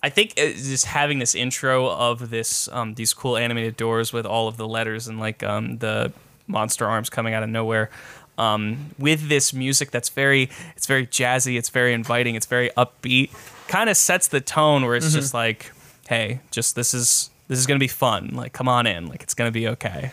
I 0.02 0.10
think 0.10 0.34
uh, 0.38 0.52
just 0.52 0.86
having 0.86 1.20
this 1.20 1.36
intro 1.36 1.90
of 1.90 2.30
this 2.30 2.68
um, 2.70 2.96
these 2.96 3.14
cool 3.14 3.38
animated 3.38 3.78
doors 3.78 4.14
with 4.14 4.26
all 4.26 4.48
of 4.48 4.58
the 4.58 4.68
letters 4.68 5.08
and 5.08 5.20
like 5.20 5.44
um, 5.44 5.78
the 5.78 6.12
monster 6.48 6.86
arms 6.86 7.10
coming 7.10 7.34
out 7.34 7.44
of 7.44 7.50
nowhere. 7.50 7.90
Um, 8.38 8.92
with 9.00 9.30
this 9.30 9.52
music 9.52 9.90
that's 9.90 10.10
very, 10.10 10.50
it's 10.76 10.86
very 10.86 11.08
jazzy, 11.08 11.58
it's 11.58 11.70
very 11.70 11.94
inviting, 11.94 12.36
it's 12.36 12.46
very 12.46 12.70
upbeat, 12.78 13.32
kind 13.68 13.90
of 13.90 13.98
sets 13.98 14.28
the 14.28 14.42
tone 14.42 14.86
where 14.86 14.96
it's 14.96 15.12
just 15.12 15.34
like, 15.34 15.72
hey, 16.08 16.42
just 16.52 16.76
this 16.76 16.94
is 16.94 17.32
this 17.48 17.60
is 17.60 17.66
gonna 17.66 17.80
be 17.80 17.88
fun. 17.88 18.32
Like, 18.34 18.54
come 18.54 18.68
on 18.68 18.88
in, 18.88 19.08
like 19.08 19.24
it's 19.24 19.34
gonna 19.34 19.52
be 19.52 19.68
okay. 19.70 20.12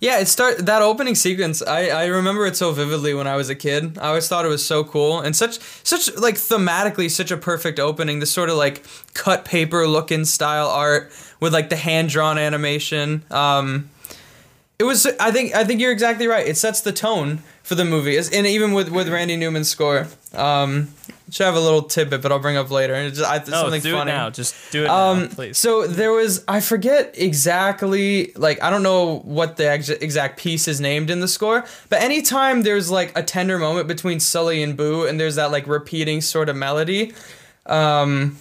Yeah, 0.00 0.18
it 0.18 0.28
start 0.28 0.66
that 0.66 0.82
opening 0.82 1.14
sequence. 1.14 1.62
I, 1.62 1.86
I 1.86 2.06
remember 2.06 2.44
it 2.46 2.56
so 2.56 2.72
vividly 2.72 3.14
when 3.14 3.26
I 3.26 3.36
was 3.36 3.48
a 3.48 3.54
kid. 3.54 3.96
I 3.96 4.08
always 4.08 4.28
thought 4.28 4.44
it 4.44 4.48
was 4.48 4.62
so 4.62 4.84
cool 4.84 5.20
and 5.20 5.34
such 5.34 5.58
such 5.82 6.14
like 6.16 6.34
thematically 6.34 7.10
such 7.10 7.30
a 7.30 7.38
perfect 7.38 7.78
opening. 7.78 8.18
This 8.20 8.30
sort 8.30 8.50
of 8.50 8.56
like 8.56 8.84
cut 9.14 9.46
paper 9.46 9.86
looking 9.86 10.26
style 10.26 10.68
art 10.68 11.10
with 11.40 11.54
like 11.54 11.70
the 11.70 11.76
hand 11.76 12.10
drawn 12.10 12.36
animation. 12.36 13.24
Um, 13.30 13.88
it 14.78 14.84
was 14.84 15.06
I 15.06 15.30
think 15.30 15.54
I 15.54 15.64
think 15.64 15.80
you're 15.80 15.92
exactly 15.92 16.26
right. 16.26 16.46
It 16.46 16.56
sets 16.58 16.80
the 16.82 16.92
tone 16.92 17.38
for 17.62 17.74
the 17.74 17.84
movie, 17.86 18.18
and 18.18 18.46
even 18.46 18.72
with 18.72 18.90
with 18.90 19.08
Randy 19.08 19.36
Newman's 19.36 19.70
score. 19.70 20.08
Um, 20.34 20.88
should 21.34 21.44
have 21.46 21.56
a 21.56 21.60
little 21.60 21.82
tidbit, 21.82 22.22
but 22.22 22.30
I'll 22.30 22.38
bring 22.38 22.56
up 22.56 22.70
later. 22.70 22.94
It's 22.94 23.18
just, 23.18 23.28
I, 23.30 23.36
it's 23.36 23.48
No, 23.50 23.62
something 23.62 23.80
do 23.82 23.92
funny. 23.92 24.10
it 24.10 24.14
now. 24.14 24.30
Just 24.30 24.54
do 24.70 24.84
it 24.84 24.88
Um, 24.88 25.22
now, 25.22 25.26
please. 25.28 25.58
so 25.58 25.86
there 25.86 26.12
was 26.12 26.44
I 26.46 26.60
forget 26.60 27.14
exactly 27.18 28.32
like 28.36 28.62
I 28.62 28.70
don't 28.70 28.82
know 28.82 29.18
what 29.24 29.56
the 29.56 29.68
ex- 29.70 29.88
exact 29.88 30.38
piece 30.38 30.68
is 30.68 30.80
named 30.80 31.10
in 31.10 31.20
the 31.20 31.28
score, 31.28 31.64
but 31.88 32.00
anytime 32.02 32.62
there's 32.62 32.90
like 32.90 33.16
a 33.18 33.22
tender 33.22 33.58
moment 33.58 33.88
between 33.88 34.20
Sully 34.20 34.62
and 34.62 34.76
Boo, 34.76 35.06
and 35.06 35.18
there's 35.18 35.34
that 35.34 35.50
like 35.50 35.66
repeating 35.66 36.20
sort 36.20 36.48
of 36.48 36.56
melody, 36.56 37.12
um, 37.66 38.38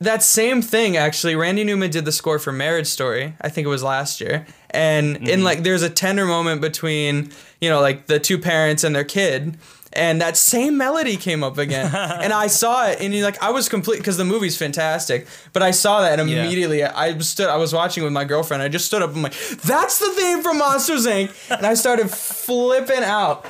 that 0.00 0.22
same 0.22 0.60
thing 0.62 0.96
actually. 0.96 1.34
Randy 1.36 1.64
Newman 1.64 1.90
did 1.90 2.04
the 2.04 2.12
score 2.12 2.38
for 2.38 2.52
Marriage 2.52 2.86
Story. 2.86 3.34
I 3.40 3.48
think 3.48 3.64
it 3.64 3.68
was 3.70 3.82
last 3.82 4.20
year, 4.20 4.46
and 4.70 5.28
in 5.28 5.42
like 5.42 5.62
there's 5.62 5.82
a 5.82 5.90
tender 5.90 6.26
moment 6.26 6.60
between 6.60 7.30
you 7.60 7.70
know 7.70 7.80
like 7.80 8.06
the 8.06 8.20
two 8.20 8.38
parents 8.38 8.84
and 8.84 8.94
their 8.94 9.04
kid. 9.04 9.56
And 9.96 10.20
that 10.20 10.36
same 10.36 10.76
melody 10.76 11.16
came 11.16 11.42
up 11.42 11.56
again, 11.58 11.90
and 11.94 12.32
I 12.32 12.48
saw 12.48 12.86
it, 12.88 13.00
and 13.00 13.14
you 13.14 13.24
like 13.24 13.42
I 13.42 13.50
was 13.50 13.68
complete 13.68 13.98
because 13.98 14.16
the 14.18 14.24
movie's 14.24 14.56
fantastic. 14.56 15.26
But 15.54 15.62
I 15.62 15.70
saw 15.70 16.02
that, 16.02 16.20
and 16.20 16.28
Yeah. 16.28 16.44
immediately 16.44 16.84
I 16.84 17.16
stood. 17.18 17.48
I 17.48 17.56
was 17.56 17.72
watching 17.72 18.04
with 18.04 18.12
my 18.12 18.24
girlfriend. 18.24 18.62
I 18.62 18.68
just 18.68 18.84
stood 18.86 19.02
up. 19.02 19.14
I'm 19.14 19.22
like, 19.22 19.32
"That's 19.64 19.98
the 19.98 20.10
theme 20.10 20.42
from 20.42 20.58
Monsters 20.58 21.06
Inc." 21.06 21.30
And 21.50 21.64
I 21.66 21.74
started 21.74 22.10
flipping 22.10 23.02
out. 23.04 23.46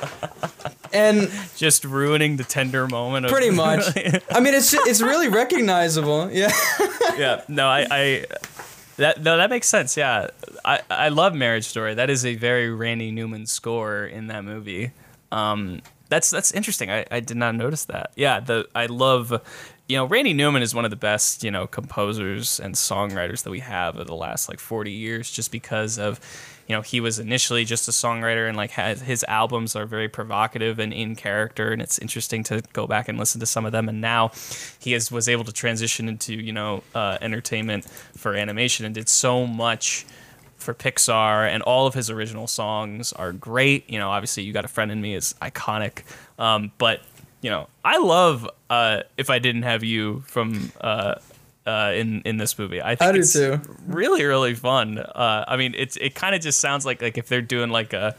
And 0.93 1.29
just 1.57 1.83
ruining 1.83 2.37
the 2.37 2.45
tender 2.45 2.87
moment. 2.87 3.25
Of, 3.25 3.31
pretty 3.31 3.49
much, 3.65 3.83
I 4.31 4.39
mean, 4.39 4.53
it's 4.53 4.73
it's 4.73 5.01
really 5.01 5.27
recognizable. 5.27 6.31
Yeah. 6.31 6.51
yeah. 7.17 7.41
No, 7.49 7.67
I, 7.67 7.85
I 7.91 8.25
that 8.95 9.21
no, 9.21 9.35
that 9.35 9.49
makes 9.49 9.67
sense. 9.67 9.97
Yeah, 9.97 10.27
I 10.63 10.79
I 10.89 11.09
love 11.09 11.35
Marriage 11.35 11.65
Story. 11.65 11.93
That 11.93 12.09
is 12.09 12.25
a 12.25 12.35
very 12.35 12.69
Randy 12.73 13.11
Newman 13.11 13.47
score 13.47 14.05
in 14.05 14.27
that 14.27 14.45
movie. 14.45 14.91
Um, 15.31 15.81
that's 16.09 16.29
that's 16.29 16.51
interesting. 16.51 16.89
I, 16.89 17.05
I 17.11 17.19
did 17.19 17.37
not 17.37 17.55
notice 17.55 17.85
that. 17.85 18.11
Yeah, 18.15 18.39
the 18.39 18.67
I 18.75 18.87
love. 18.87 19.41
You 19.89 19.95
know, 19.95 20.05
Randy 20.05 20.33
Newman 20.33 20.63
is 20.63 20.75
one 20.75 20.83
of 20.83 20.91
the 20.91 20.97
best, 20.97 21.45
you 21.45 21.51
know, 21.51 21.65
composers 21.65 22.59
and 22.59 22.75
songwriters 22.75 23.43
that 23.43 23.51
we 23.51 23.61
have 23.61 23.97
of 23.97 24.05
the 24.07 24.15
last 24.15 24.49
like 24.49 24.59
40 24.59 24.91
years 24.91 25.31
just 25.31 25.49
because 25.49 25.97
of, 25.97 26.19
you 26.67 26.75
know, 26.75 26.81
he 26.81 26.99
was 26.99 27.19
initially 27.19 27.63
just 27.63 27.87
a 27.87 27.91
songwriter 27.91 28.49
and 28.49 28.57
like 28.57 28.71
has, 28.71 28.99
his 28.99 29.23
albums 29.29 29.77
are 29.77 29.85
very 29.85 30.09
provocative 30.09 30.77
and 30.79 30.91
in 30.91 31.15
character 31.15 31.71
and 31.71 31.81
it's 31.81 31.99
interesting 31.99 32.43
to 32.43 32.61
go 32.73 32.85
back 32.85 33.07
and 33.07 33.17
listen 33.17 33.39
to 33.39 33.45
some 33.45 33.65
of 33.65 33.71
them 33.71 33.87
and 33.87 34.01
now 34.01 34.31
he 34.77 34.93
is 34.93 35.09
was 35.09 35.29
able 35.29 35.45
to 35.45 35.53
transition 35.53 36.09
into, 36.09 36.33
you 36.33 36.51
know, 36.51 36.83
uh, 36.93 37.17
entertainment 37.21 37.85
for 37.85 38.35
animation 38.35 38.85
and 38.85 38.93
did 38.93 39.07
so 39.07 39.47
much 39.47 40.05
for 40.57 40.73
Pixar, 40.73 41.47
and 41.47 41.63
all 41.63 41.87
of 41.87 41.93
his 41.93 42.09
original 42.09 42.47
songs 42.47 43.13
are 43.13 43.31
great. 43.31 43.89
You 43.89 43.99
know, 43.99 44.09
obviously, 44.09 44.43
"You 44.43 44.53
Got 44.53 44.65
a 44.65 44.69
Friend 44.69 44.91
in 44.91 45.01
Me" 45.01 45.15
is 45.15 45.35
iconic, 45.41 46.03
um, 46.39 46.71
but 46.77 47.01
you 47.41 47.49
know, 47.49 47.67
I 47.85 47.97
love 47.99 48.49
uh, 48.69 49.03
"If 49.17 49.29
I 49.29 49.39
Didn't 49.39 49.63
Have 49.63 49.83
You" 49.83 50.23
from 50.27 50.71
uh, 50.81 51.15
uh, 51.65 51.91
in 51.95 52.21
in 52.21 52.37
this 52.37 52.57
movie. 52.57 52.81
I 52.81 52.95
think 52.95 53.15
I 53.15 53.17
it's 53.19 53.33
too. 53.33 53.61
really 53.85 54.23
really 54.23 54.55
fun. 54.55 54.97
Uh, 54.97 55.45
I 55.47 55.57
mean, 55.57 55.75
it's 55.77 55.97
it 55.97 56.15
kind 56.15 56.33
of 56.33 56.41
just 56.41 56.59
sounds 56.59 56.85
like 56.85 57.01
like 57.01 57.17
if 57.17 57.27
they're 57.27 57.41
doing 57.41 57.69
like 57.69 57.93
a 57.93 58.15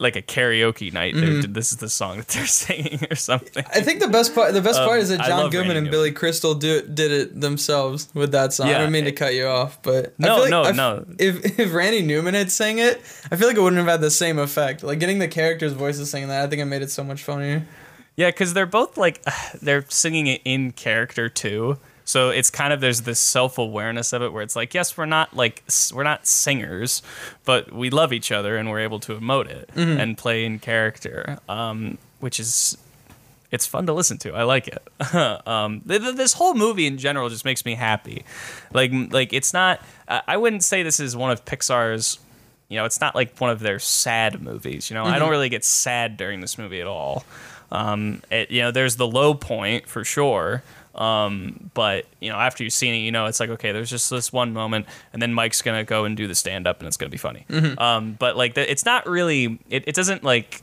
like 0.00 0.16
a 0.16 0.22
karaoke 0.22 0.92
night. 0.92 1.14
they're 1.14 1.42
This 1.42 1.70
is 1.70 1.76
the 1.78 1.88
song 1.90 2.16
that 2.16 2.28
they're 2.28 2.46
singing 2.64 3.06
or 3.10 3.14
something. 3.14 3.64
I 3.72 3.80
think 3.82 4.00
the 4.00 4.08
best 4.08 4.34
part 4.34 4.52
the 4.54 4.62
best 4.62 4.80
Um, 4.80 4.88
part 4.88 5.00
is 5.00 5.10
that 5.10 5.20
John 5.26 5.50
Goodman 5.50 5.76
and 5.76 5.90
Billy 5.90 6.10
Crystal 6.10 6.54
do, 6.54 6.82
did 6.82 7.12
it 7.12 7.40
themselves 7.40 8.08
with 8.14 8.32
that 8.32 8.52
song. 8.52 8.68
Yeah, 8.68 8.76
I 8.76 8.78
don't 8.78 8.92
mean 8.92 9.04
to 9.04 9.12
cut 9.12 9.34
you 9.34 9.46
off, 9.46 9.82
but 9.82 10.06
I 10.06 10.26
No, 10.26 10.34
feel 10.34 10.40
like 10.42 10.50
no, 10.50 10.62
I 10.62 10.68
f- 10.70 10.76
no. 10.76 11.04
If 11.18 11.58
if 11.60 11.72
Randy 11.74 12.02
Newman 12.02 12.34
had 12.34 12.50
sang 12.50 12.78
it, 12.78 12.96
I 13.30 13.36
feel 13.36 13.46
like 13.46 13.56
it 13.56 13.60
wouldn't 13.60 13.78
have 13.78 13.88
had 13.88 14.00
the 14.00 14.10
same 14.10 14.38
effect. 14.38 14.82
Like 14.82 14.98
getting 15.00 15.18
the 15.18 15.28
characters' 15.28 15.72
voices 15.74 16.10
singing 16.10 16.28
that, 16.28 16.44
I 16.44 16.46
think 16.48 16.62
it 16.62 16.64
made 16.64 16.82
it 16.82 16.90
so 16.90 17.04
much 17.04 17.22
funnier. 17.22 17.66
Yeah, 18.16 18.28
because 18.30 18.54
they're 18.54 18.66
both 18.66 18.96
like 18.96 19.22
they're 19.62 19.84
singing 19.88 20.26
it 20.26 20.40
in 20.44 20.72
character 20.72 21.28
too. 21.28 21.78
So 22.10 22.30
it's 22.30 22.50
kind 22.50 22.72
of 22.72 22.80
there's 22.80 23.02
this 23.02 23.20
self 23.20 23.56
awareness 23.56 24.12
of 24.12 24.20
it 24.20 24.32
where 24.32 24.42
it's 24.42 24.56
like, 24.56 24.74
yes, 24.74 24.96
we're 24.96 25.06
not 25.06 25.36
like 25.36 25.62
we're 25.94 26.02
not 26.02 26.26
singers, 26.26 27.02
but 27.44 27.72
we 27.72 27.88
love 27.88 28.12
each 28.12 28.32
other 28.32 28.56
and 28.56 28.68
we're 28.68 28.80
able 28.80 28.98
to 29.00 29.16
emote 29.16 29.46
it 29.46 29.70
and 29.76 30.18
play 30.18 30.44
in 30.44 30.58
character, 30.58 31.38
um, 31.48 31.98
which 32.18 32.40
is 32.40 32.76
it's 33.52 33.64
fun 33.64 33.86
to 33.86 33.92
listen 33.92 34.18
to. 34.18 34.32
I 34.32 34.42
like 34.42 34.66
it. 34.66 34.82
um, 35.46 35.82
th- 35.86 36.02
th- 36.02 36.16
this 36.16 36.32
whole 36.32 36.54
movie 36.54 36.86
in 36.86 36.98
general 36.98 37.28
just 37.28 37.44
makes 37.44 37.64
me 37.64 37.74
happy. 37.76 38.24
Like 38.72 38.90
like 39.10 39.32
it's 39.32 39.52
not. 39.52 39.80
I 40.08 40.22
I 40.26 40.36
wouldn't 40.36 40.64
say 40.64 40.82
this 40.82 40.98
is 40.98 41.14
one 41.16 41.30
of 41.30 41.44
Pixar's. 41.44 42.18
You 42.68 42.76
know, 42.76 42.86
it's 42.86 43.00
not 43.00 43.14
like 43.14 43.38
one 43.38 43.50
of 43.50 43.60
their 43.60 43.78
sad 43.78 44.42
movies. 44.42 44.90
You 44.90 44.94
know, 44.94 45.04
I 45.04 45.18
don't 45.20 45.30
really 45.30 45.48
get 45.48 45.64
sad 45.64 46.16
during 46.16 46.40
this 46.40 46.58
movie 46.58 46.80
at 46.80 46.86
all. 46.88 47.24
Um, 47.72 48.22
it, 48.30 48.50
you 48.50 48.62
know, 48.62 48.72
there's 48.72 48.96
the 48.96 49.06
low 49.06 49.34
point 49.34 49.88
for 49.88 50.04
sure. 50.04 50.62
Um, 50.94 51.70
but 51.74 52.06
you 52.20 52.30
know, 52.30 52.36
after 52.36 52.64
you've 52.64 52.72
seen 52.72 52.94
it, 52.94 52.98
you 52.98 53.12
know 53.12 53.26
it's 53.26 53.40
like 53.40 53.50
okay, 53.50 53.72
there's 53.72 53.90
just 53.90 54.10
this 54.10 54.32
one 54.32 54.52
moment, 54.52 54.86
and 55.12 55.22
then 55.22 55.32
Mike's 55.32 55.62
gonna 55.62 55.84
go 55.84 56.04
and 56.04 56.16
do 56.16 56.26
the 56.26 56.34
stand 56.34 56.66
up, 56.66 56.80
and 56.80 56.88
it's 56.88 56.96
gonna 56.96 57.10
be 57.10 57.18
funny. 57.18 57.46
Um, 57.78 58.16
but 58.18 58.36
like, 58.36 58.54
the, 58.54 58.70
it's 58.70 58.84
not 58.84 59.06
really. 59.08 59.58
It, 59.70 59.84
it 59.86 59.94
doesn't 59.94 60.24
like 60.24 60.62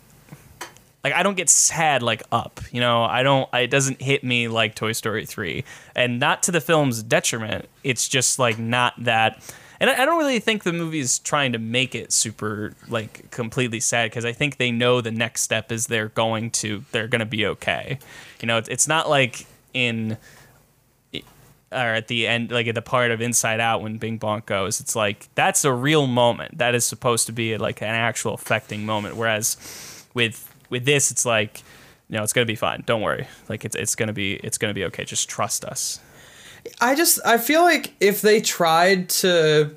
like 1.04 1.13
I 1.13 1.24
don't 1.24 1.38
get 1.38 1.50
sad 1.50 2.04
like 2.04 2.24
up, 2.32 2.60
you 2.72 2.82
know. 2.82 3.04
I 3.04 3.24
don't. 3.24 3.48
It 3.54 3.70
doesn't 3.70 4.02
hit 4.02 4.24
me 4.24 4.48
like 4.48 4.76
Toy 4.76 4.92
Story 4.92 5.26
three, 5.26 5.63
and 5.96 6.20
not 6.20 6.44
to 6.44 6.52
the 6.52 6.62
film's 6.62 7.02
detriment. 7.02 7.70
It's 7.84 8.08
just 8.08 8.40
like 8.40 8.60
not 8.60 8.94
that. 9.04 9.42
And 9.80 9.90
I, 9.90 10.02
I 10.02 10.06
don't 10.06 10.18
really 10.18 10.40
think 10.40 10.63
the 10.63 10.74
movie's 10.74 11.20
trying 11.20 11.54
to 11.54 11.60
make 11.60 11.96
it 11.96 12.12
super 12.12 12.74
like 12.90 13.32
completely 13.32 13.80
sad 13.80 14.10
because 14.10 14.26
I 14.26 14.34
think 14.34 14.58
they 14.58 14.72
know 14.72 15.00
the 15.02 15.12
next 15.12 15.42
step 15.42 15.72
is 15.72 15.88
they're 15.88 16.10
going 16.10 16.52
to 16.52 16.84
they're 16.92 17.08
gonna 17.08 17.26
be 17.26 17.46
okay. 17.46 18.00
You 18.42 18.48
know, 18.48 18.58
it's, 18.58 18.70
it's 18.70 18.88
not 18.88 19.10
like 19.10 19.46
in 19.78 20.18
or 21.72 21.78
at 21.78 22.08
the 22.08 22.28
end, 22.28 22.52
like 22.52 22.68
at 22.68 22.76
the 22.76 22.82
part 22.82 23.12
of 23.12 23.22
Inside 23.22 23.60
Out 23.60 23.82
when 23.82 23.98
Bing 23.98 24.18
Bong 24.18 24.42
goes, 24.46 24.80
it's 24.80 24.96
like 24.96 25.28
that's 25.36 25.66
a 25.66 25.74
real 25.74 26.08
moment. 26.08 26.58
That 26.58 26.76
is 26.76 26.86
supposed 26.86 27.26
to 27.28 27.34
be 27.34 27.58
like 27.58 27.82
an 27.82 27.90
actual 27.90 28.34
affecting 28.34 28.86
moment. 28.86 29.16
Whereas 29.16 30.06
with 30.13 30.54
with 30.70 30.86
this, 30.86 31.12
it's 31.12 31.26
like, 31.26 31.62
you 32.10 32.18
know, 32.18 32.24
it's 32.24 32.34
gonna 32.34 32.46
be 32.46 32.56
fine. 32.56 32.84
Don't 32.86 33.02
worry. 33.02 33.28
Like 33.50 33.66
it's 33.66 33.76
it's 33.76 33.96
gonna 33.96 34.13
be 34.13 34.36
it's 34.36 34.58
gonna 34.58 34.74
be 34.74 34.86
okay. 34.86 35.04
Just 35.04 35.30
trust 35.30 35.66
us. 35.66 36.00
I 36.80 36.96
just 36.96 37.20
I 37.26 37.38
feel 37.38 37.62
like 37.62 37.94
if 38.00 38.22
they 38.22 38.42
tried 38.42 39.10
to 39.10 39.72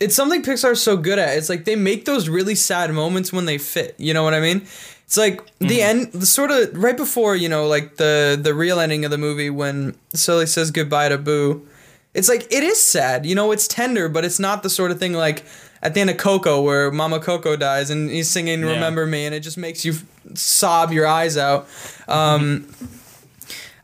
it's 0.00 0.16
something 0.16 0.42
Pixar's 0.42 0.82
so 0.82 0.96
good 0.96 1.18
at. 1.20 1.38
It's 1.38 1.48
like 1.48 1.64
they 1.64 1.76
make 1.76 2.04
those 2.04 2.28
really 2.28 2.56
sad 2.56 2.92
moments 2.92 3.32
when 3.32 3.44
they 3.44 3.58
fit. 3.58 3.94
You 3.98 4.12
know 4.12 4.24
what 4.24 4.34
I 4.34 4.40
mean? 4.40 4.66
It's 5.06 5.16
like 5.16 5.40
the 5.58 5.82
end 5.82 6.12
the 6.12 6.26
sort 6.26 6.50
of 6.50 6.76
right 6.76 6.96
before, 6.96 7.36
you 7.36 7.48
know, 7.48 7.66
like 7.66 7.96
the 7.96 8.38
the 8.40 8.54
real 8.54 8.80
ending 8.80 9.04
of 9.04 9.10
the 9.10 9.18
movie 9.18 9.50
when 9.50 9.96
Sully 10.14 10.46
says 10.46 10.70
goodbye 10.70 11.08
to 11.10 11.18
Boo. 11.18 11.66
It's 12.14 12.28
like 12.28 12.50
it 12.52 12.62
is 12.62 12.82
sad, 12.82 13.26
you 13.26 13.34
know, 13.34 13.52
it's 13.52 13.66
tender, 13.68 14.08
but 14.08 14.24
it's 14.24 14.38
not 14.38 14.62
the 14.62 14.70
sort 14.70 14.90
of 14.90 14.98
thing 14.98 15.12
like 15.12 15.44
at 15.82 15.92
the 15.94 16.00
end 16.00 16.10
of 16.10 16.16
Coco 16.16 16.62
where 16.62 16.90
Mama 16.90 17.20
Coco 17.20 17.54
dies 17.56 17.90
and 17.90 18.08
he's 18.10 18.30
singing 18.30 18.60
Yeah. 18.60 18.72
Remember 18.72 19.04
Me 19.06 19.26
and 19.26 19.34
it 19.34 19.40
just 19.40 19.58
makes 19.58 19.84
you 19.84 19.94
sob 20.34 20.90
your 20.92 21.06
eyes 21.06 21.36
out. 21.36 21.68
Um 22.08 22.68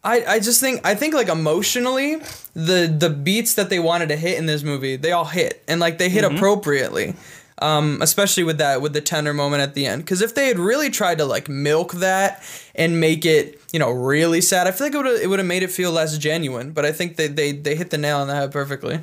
I, 0.03 0.25
I 0.25 0.41
just 0.41 0.61
think 0.61 0.81
I 0.87 0.95
think 0.95 1.13
like 1.13 1.29
emotionally 1.29 2.17
the 2.55 2.87
the 2.99 3.11
beats 3.11 3.55
that 3.55 3.69
they 3.69 3.79
wanted 3.79 4.09
to 4.09 4.17
hit 4.17 4.39
in 4.39 4.47
this 4.47 4.63
movie 4.63 4.97
they 4.97 5.13
all 5.13 5.27
hit 5.27 5.63
and 5.69 5.79
like 5.79 5.99
they 5.99 6.09
hit 6.09 6.25
appropriately 6.25 7.15
um, 7.61 8.01
especially 8.01 8.43
with 8.43 8.59
that 8.59 8.81
with 8.81 8.93
the 8.93 9.01
tender 9.01 9.35
moment 9.35 9.63
at 9.63 9.75
the 9.75 9.87
end 9.87 10.03
because 10.03 10.23
if 10.23 10.35
they 10.35 10.49
had 10.49 10.59
really 10.59 10.91
tried 10.91 11.19
to 11.19 11.25
like 11.25 11.49
milk 11.49 11.93
that 11.95 12.43
and 12.75 13.01
make 13.01 13.25
it 13.25 13.61
you 13.73 13.79
know 13.79 13.91
really 13.91 14.41
sad 14.41 14.67
I 14.67 14.71
feel 14.71 14.87
like 14.87 15.23
it 15.23 15.27
would 15.27 15.39
have 15.39 15.49
made 15.49 15.63
it 15.63 15.71
feel 15.71 15.93
less 15.93 16.17
genuine 16.19 16.73
but 16.73 16.85
I 16.85 16.93
think 16.93 17.17
they, 17.17 17.29
they 17.29 17.53
they 17.53 17.77
hit 17.77 17.91
the 17.91 17.99
nail 17.99 18.19
on 18.19 18.29
the 18.29 18.35
head 18.35 18.53
perfectly 18.53 19.01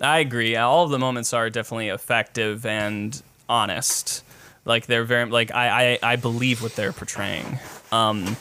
I 0.00 0.18
agree. 0.18 0.56
All 0.56 0.84
of 0.84 0.90
the 0.90 0.98
moments 0.98 1.32
are 1.32 1.48
definitely 1.50 1.88
effective 1.88 2.66
and 2.66 3.20
honest. 3.48 4.22
Like 4.64 4.86
they're 4.86 5.04
very 5.04 5.26
like 5.30 5.54
I 5.54 5.92
I, 6.02 6.12
I 6.12 6.16
believe 6.16 6.62
what 6.62 6.74
they're 6.76 6.92
portraying. 6.92 7.58
Um, 7.92 8.36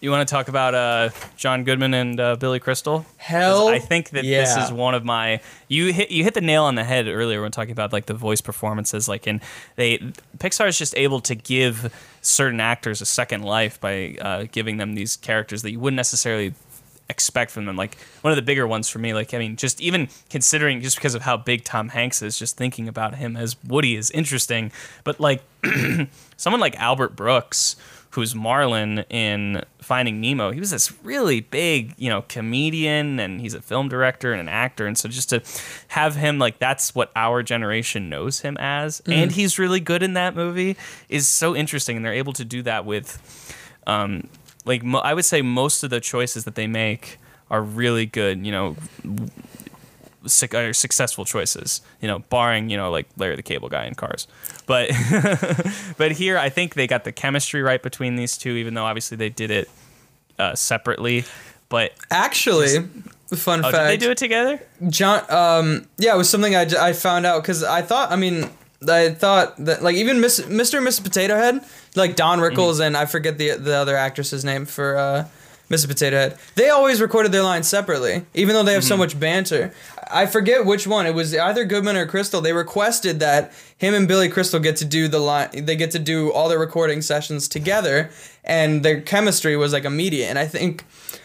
you 0.00 0.10
want 0.10 0.26
to 0.28 0.32
talk 0.32 0.48
about 0.48 0.74
uh, 0.74 1.10
John 1.36 1.64
Goodman 1.64 1.94
and 1.94 2.20
uh, 2.20 2.36
Billy 2.36 2.58
Crystal? 2.60 3.00
'Cause 3.00 3.06
Hell, 3.16 3.68
I 3.68 3.78
think 3.78 4.10
that 4.10 4.22
this 4.22 4.56
yeah. 4.56 4.64
is 4.64 4.72
one 4.72 4.94
of 4.94 5.04
my 5.04 5.40
you 5.68 5.92
hit 5.92 6.10
you 6.10 6.22
hit 6.24 6.34
the 6.34 6.40
nail 6.40 6.64
on 6.64 6.74
the 6.74 6.84
head 6.84 7.06
earlier 7.08 7.42
when 7.42 7.50
talking 7.50 7.72
about 7.72 7.92
like 7.92 8.06
the 8.06 8.14
voice 8.14 8.40
performances. 8.40 9.08
Like, 9.08 9.26
and 9.26 9.40
they 9.76 9.98
Pixar 10.38 10.68
is 10.68 10.78
just 10.78 10.96
able 10.96 11.20
to 11.20 11.34
give 11.34 11.92
certain 12.20 12.60
actors 12.60 13.00
a 13.00 13.06
second 13.06 13.42
life 13.42 13.80
by 13.80 14.16
uh, 14.20 14.44
giving 14.52 14.76
them 14.76 14.94
these 14.94 15.16
characters 15.16 15.62
that 15.62 15.70
you 15.70 15.80
wouldn't 15.80 15.96
necessarily 15.96 16.54
expect 17.08 17.50
from 17.52 17.66
them. 17.66 17.76
Like 17.76 17.96
one 18.22 18.32
of 18.32 18.36
the 18.36 18.42
bigger 18.42 18.66
ones 18.66 18.88
for 18.88 18.98
me. 18.98 19.14
Like, 19.14 19.32
I 19.32 19.38
mean, 19.38 19.56
just 19.56 19.80
even 19.80 20.08
considering 20.28 20.80
just 20.80 20.96
because 20.96 21.14
of 21.14 21.22
how 21.22 21.36
big 21.36 21.64
Tom 21.64 21.88
Hanks 21.90 22.20
is, 22.22 22.38
just 22.38 22.56
thinking 22.56 22.88
about 22.88 23.14
him 23.14 23.36
as 23.36 23.56
Woody 23.64 23.96
is 23.96 24.10
interesting. 24.10 24.72
But 25.04 25.20
like 25.20 25.42
someone 26.36 26.60
like 26.60 26.76
Albert 26.80 27.16
Brooks, 27.16 27.76
who's 28.16 28.34
Marlin 28.34 29.04
in 29.10 29.62
Finding 29.78 30.22
Nemo, 30.22 30.50
he 30.50 30.58
was 30.58 30.70
this 30.70 30.90
really 31.04 31.40
big, 31.42 31.92
you 31.98 32.08
know, 32.08 32.22
comedian 32.22 33.20
and 33.20 33.42
he's 33.42 33.52
a 33.52 33.60
film 33.60 33.90
director 33.90 34.32
and 34.32 34.40
an 34.40 34.48
actor. 34.48 34.86
And 34.86 34.96
so 34.96 35.06
just 35.08 35.28
to 35.30 35.42
have 35.88 36.16
him 36.16 36.38
like 36.38 36.58
that's 36.58 36.94
what 36.94 37.12
our 37.14 37.42
generation 37.42 38.08
knows 38.08 38.40
him 38.40 38.56
as, 38.58 39.02
and 39.06 39.30
he's 39.32 39.58
really 39.58 39.80
good 39.80 40.02
in 40.02 40.14
that 40.14 40.34
movie 40.34 40.78
is 41.10 41.28
so 41.28 41.54
interesting. 41.54 41.96
And 41.96 42.04
they're 42.04 42.14
able 42.14 42.32
to 42.32 42.44
do 42.44 42.62
that 42.62 42.86
with 42.86 43.54
um 43.86 44.26
like 44.64 44.82
mo- 44.82 45.00
I 45.00 45.12
would 45.12 45.26
say 45.26 45.42
most 45.42 45.84
of 45.84 45.90
the 45.90 46.00
choices 46.00 46.44
that 46.46 46.54
they 46.54 46.66
make 46.66 47.18
are 47.50 47.62
really 47.62 48.06
good, 48.06 48.44
you 48.46 48.50
know, 48.50 48.76
suc- 50.26 50.54
are 50.54 50.72
successful 50.72 51.24
choices, 51.24 51.80
you 52.00 52.08
know, 52.08 52.20
barring, 52.20 52.70
you 52.70 52.76
know, 52.76 52.90
like 52.90 53.06
Larry 53.16 53.36
the 53.36 53.42
Cable 53.42 53.68
Guy 53.68 53.86
in 53.86 53.94
Cars. 53.94 54.26
But 54.66 54.90
but 55.96 56.12
here 56.12 56.38
I 56.38 56.48
think 56.48 56.74
they 56.74 56.86
got 56.86 57.04
the 57.04 57.12
chemistry 57.12 57.62
right 57.62 57.82
between 57.82 58.16
these 58.16 58.36
two 58.36 58.50
even 58.50 58.74
though 58.74 58.84
obviously 58.84 59.16
they 59.16 59.30
did 59.30 59.50
it 59.50 59.70
uh, 60.38 60.54
separately. 60.54 61.24
But 61.68 61.92
Actually, 62.10 62.78
fun 63.34 63.64
oh, 63.64 63.70
fact. 63.70 63.72
did 63.72 63.86
they 63.88 63.96
do 63.96 64.10
it 64.10 64.18
together? 64.18 64.60
John, 64.88 65.24
um, 65.28 65.88
yeah, 65.98 66.14
it 66.14 66.18
was 66.18 66.30
something 66.30 66.54
I, 66.54 66.66
I 66.78 66.92
found 66.92 67.26
out 67.26 67.42
because 67.42 67.64
I 67.64 67.82
thought, 67.82 68.12
I 68.12 68.16
mean, 68.16 68.48
I 68.88 69.10
thought 69.10 69.56
that 69.64 69.82
like 69.82 69.96
even 69.96 70.20
Miss, 70.20 70.40
Mr. 70.40 70.78
and 70.78 70.86
Mrs. 70.86 71.02
Potato 71.02 71.36
Head, 71.36 71.64
like 71.96 72.14
Don 72.14 72.38
Rickles 72.38 72.80
and 72.80 72.96
I 72.96 73.06
forget 73.06 73.38
the 73.38 73.52
the 73.56 73.74
other 73.74 73.96
actress's 73.96 74.44
name 74.44 74.66
for 74.66 74.96
uh, 74.96 75.28
Mrs. 75.68 75.88
Potato 75.88 76.16
Head, 76.16 76.38
they 76.54 76.68
always 76.68 77.00
recorded 77.00 77.32
their 77.32 77.42
lines 77.42 77.66
separately, 77.66 78.24
even 78.34 78.54
though 78.54 78.62
they 78.62 78.72
have 78.72 78.84
so 78.84 78.94
mm-hmm. 78.94 79.00
much 79.00 79.18
banter. 79.18 79.74
I 80.08 80.26
forget 80.26 80.64
which 80.64 80.86
one. 80.86 81.06
It 81.06 81.14
was 81.14 81.34
either 81.34 81.64
Goodman 81.64 81.96
or 81.96 82.06
Crystal. 82.06 82.40
They 82.40 82.52
requested 82.52 83.18
that 83.20 83.52
him 83.76 83.92
and 83.94 84.06
Billy 84.06 84.28
Crystal 84.28 84.60
get 84.60 84.76
to 84.76 84.84
do 84.84 85.08
the 85.08 85.18
line. 85.18 85.64
They 85.64 85.74
get 85.74 85.90
to 85.92 85.98
do 85.98 86.32
all 86.32 86.48
their 86.48 86.58
recording 86.58 87.02
sessions 87.02 87.48
together, 87.48 88.10
and 88.44 88.84
their 88.84 89.00
chemistry 89.00 89.56
was 89.56 89.72
like 89.72 89.84
immediate. 89.84 90.26
And 90.28 90.38
I 90.38 90.46
think, 90.46 90.84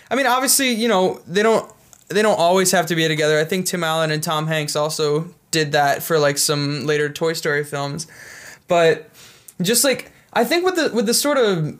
I 0.09 0.15
mean, 0.15 0.25
obviously, 0.25 0.69
you 0.69 0.87
know, 0.87 1.21
they 1.27 1.43
don't 1.43 1.71
they 2.09 2.21
don't 2.21 2.39
always 2.39 2.71
have 2.71 2.87
to 2.87 2.95
be 2.95 3.07
together. 3.07 3.39
I 3.39 3.45
think 3.45 3.65
Tim 3.65 3.83
Allen 3.83 4.11
and 4.11 4.21
Tom 4.21 4.47
Hanks 4.47 4.75
also 4.75 5.33
did 5.51 5.71
that 5.73 6.01
for 6.01 6.17
like 6.17 6.37
some 6.37 6.85
later 6.85 7.09
Toy 7.09 7.33
Story 7.33 7.63
films. 7.63 8.07
But 8.67 9.09
just 9.61 9.83
like 9.83 10.11
I 10.33 10.43
think 10.43 10.65
with 10.65 10.75
the 10.75 10.91
with 10.93 11.05
the 11.05 11.13
sort 11.13 11.37
of 11.37 11.77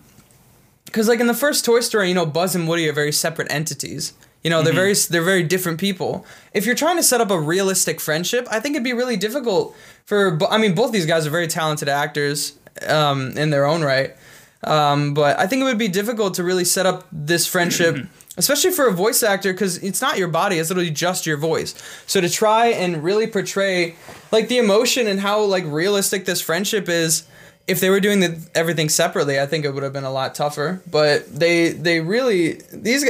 because 0.91 1.07
like 1.07 1.21
in 1.21 1.27
the 1.27 1.33
first 1.33 1.63
Toy 1.63 1.79
Story, 1.79 2.09
you 2.09 2.13
know, 2.13 2.25
Buzz 2.25 2.53
and 2.53 2.67
Woody 2.67 2.87
are 2.89 2.93
very 2.93 3.13
separate 3.13 3.49
entities. 3.49 4.13
You 4.43 4.49
know, 4.49 4.61
they're 4.61 4.73
very 4.73 4.93
they're 4.93 5.21
very 5.21 5.43
different 5.43 5.79
people. 5.79 6.25
If 6.53 6.65
you're 6.65 6.75
trying 6.75 6.97
to 6.97 7.03
set 7.03 7.21
up 7.21 7.31
a 7.31 7.39
realistic 7.39 8.01
friendship, 8.01 8.47
I 8.51 8.59
think 8.59 8.75
it'd 8.75 8.83
be 8.83 8.93
really 8.93 9.15
difficult 9.15 9.75
for. 10.05 10.37
I 10.49 10.57
mean, 10.57 10.75
both 10.75 10.91
these 10.91 11.05
guys 11.05 11.25
are 11.27 11.29
very 11.29 11.47
talented 11.47 11.87
actors 11.87 12.53
um, 12.87 13.37
in 13.37 13.51
their 13.51 13.65
own 13.65 13.83
right. 13.83 14.15
Um, 14.63 15.13
but 15.13 15.39
I 15.39 15.47
think 15.47 15.61
it 15.61 15.65
would 15.65 15.77
be 15.77 15.87
difficult 15.87 16.35
to 16.35 16.43
really 16.43 16.65
set 16.65 16.85
up 16.85 17.07
this 17.11 17.47
friendship, 17.47 17.97
especially 18.37 18.71
for 18.71 18.87
a 18.87 18.91
voice 18.91 19.23
actor, 19.23 19.53
because 19.53 19.77
it's 19.77 20.01
not 20.01 20.17
your 20.17 20.27
body; 20.27 20.57
it's 20.57 20.69
literally 20.69 20.91
just 20.91 21.25
your 21.25 21.37
voice. 21.37 21.73
So 22.07 22.19
to 22.19 22.29
try 22.29 22.67
and 22.67 23.03
really 23.03 23.27
portray 23.27 23.95
like 24.31 24.49
the 24.49 24.57
emotion 24.57 25.07
and 25.07 25.19
how 25.19 25.41
like 25.41 25.63
realistic 25.65 26.25
this 26.25 26.41
friendship 26.41 26.89
is, 26.89 27.23
if 27.71 27.79
they 27.79 27.89
were 27.89 27.99
doing 27.99 28.19
the, 28.19 28.39
everything 28.53 28.89
separately, 28.89 29.39
I 29.39 29.45
think 29.45 29.65
it 29.65 29.73
would 29.73 29.83
have 29.83 29.93
been 29.93 30.03
a 30.03 30.11
lot 30.11 30.35
tougher. 30.35 30.81
But 30.89 31.27
they 31.33 31.69
they 31.69 31.99
really 32.01 32.61
these. 32.71 33.05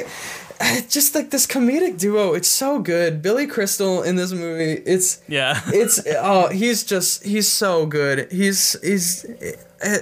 Just 0.90 1.16
like 1.16 1.32
this 1.32 1.48
comedic 1.48 1.98
duo, 1.98 2.34
it's 2.36 2.48
so 2.48 2.78
good. 2.78 3.24
Billy 3.24 3.48
Crystal 3.48 4.04
in 4.04 4.16
this 4.16 4.32
movie, 4.32 4.74
it's 4.86 5.20
Yeah. 5.28 5.60
it's 5.68 6.00
oh 6.20 6.50
he's 6.50 6.84
just 6.84 7.24
he's 7.24 7.52
so 7.52 7.88
good 7.88 8.32
he's 8.32 8.80
he's 8.84 9.26
uh, 9.84 9.98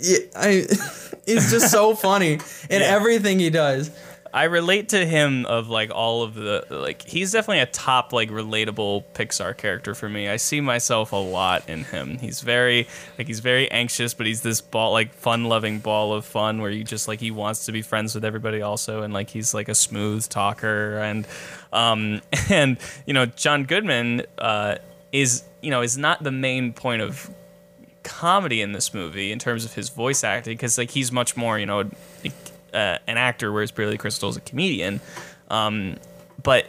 yeah, 0.00 0.18
I, 0.34 0.66
he's 1.26 1.50
just 1.50 1.70
so 1.70 1.94
funny 1.94 2.34
in 2.70 2.80
Yeah. 2.80 2.86
everything 2.96 3.38
he 3.38 3.50
does 3.50 3.90
I 4.34 4.44
relate 4.44 4.88
to 4.90 5.04
him 5.04 5.44
of 5.44 5.68
like 5.68 5.90
all 5.90 6.22
of 6.22 6.34
the 6.34 6.64
like 6.70 7.02
he's 7.02 7.32
definitely 7.32 7.60
a 7.60 7.66
top 7.66 8.14
like 8.14 8.30
relatable 8.30 9.04
Pixar 9.12 9.54
character 9.56 9.94
for 9.94 10.08
me. 10.08 10.26
I 10.28 10.36
see 10.36 10.62
myself 10.62 11.12
a 11.12 11.16
lot 11.16 11.68
in 11.68 11.84
him. 11.84 12.16
He's 12.18 12.40
very 12.40 12.88
like 13.18 13.26
he's 13.26 13.40
very 13.40 13.70
anxious, 13.70 14.14
but 14.14 14.26
he's 14.26 14.40
this 14.40 14.62
ball 14.62 14.92
like 14.92 15.12
fun 15.12 15.44
loving 15.44 15.80
ball 15.80 16.14
of 16.14 16.24
fun 16.24 16.62
where 16.62 16.70
you 16.70 16.82
just 16.82 17.08
like 17.08 17.20
he 17.20 17.30
wants 17.30 17.66
to 17.66 17.72
be 17.72 17.82
friends 17.82 18.14
with 18.14 18.24
everybody 18.24 18.62
also 18.62 19.02
and 19.02 19.12
like 19.12 19.28
he's 19.28 19.52
like 19.52 19.68
a 19.68 19.74
smooth 19.74 20.26
talker 20.28 20.96
and 20.98 21.26
um 21.72 22.22
and 22.50 22.78
you 23.06 23.12
know 23.12 23.26
John 23.26 23.64
Goodman 23.64 24.22
uh 24.38 24.76
is 25.12 25.42
you 25.60 25.70
know 25.70 25.82
is 25.82 25.98
not 25.98 26.22
the 26.22 26.32
main 26.32 26.72
point 26.72 27.02
of 27.02 27.30
comedy 28.02 28.62
in 28.62 28.72
this 28.72 28.94
movie 28.94 29.30
in 29.30 29.38
terms 29.38 29.64
of 29.64 29.74
his 29.74 29.90
voice 29.90 30.24
acting 30.24 30.54
because 30.54 30.78
like 30.78 30.90
he's 30.90 31.12
much 31.12 31.36
more 31.36 31.58
you 31.58 31.66
know 31.66 31.88
uh, 32.74 32.98
an 33.06 33.16
actor 33.16 33.52
whereas 33.52 33.70
Billy 33.70 33.98
Crystal 33.98 34.28
is 34.28 34.36
a 34.36 34.40
comedian 34.40 35.00
um, 35.48 35.96
but 36.42 36.66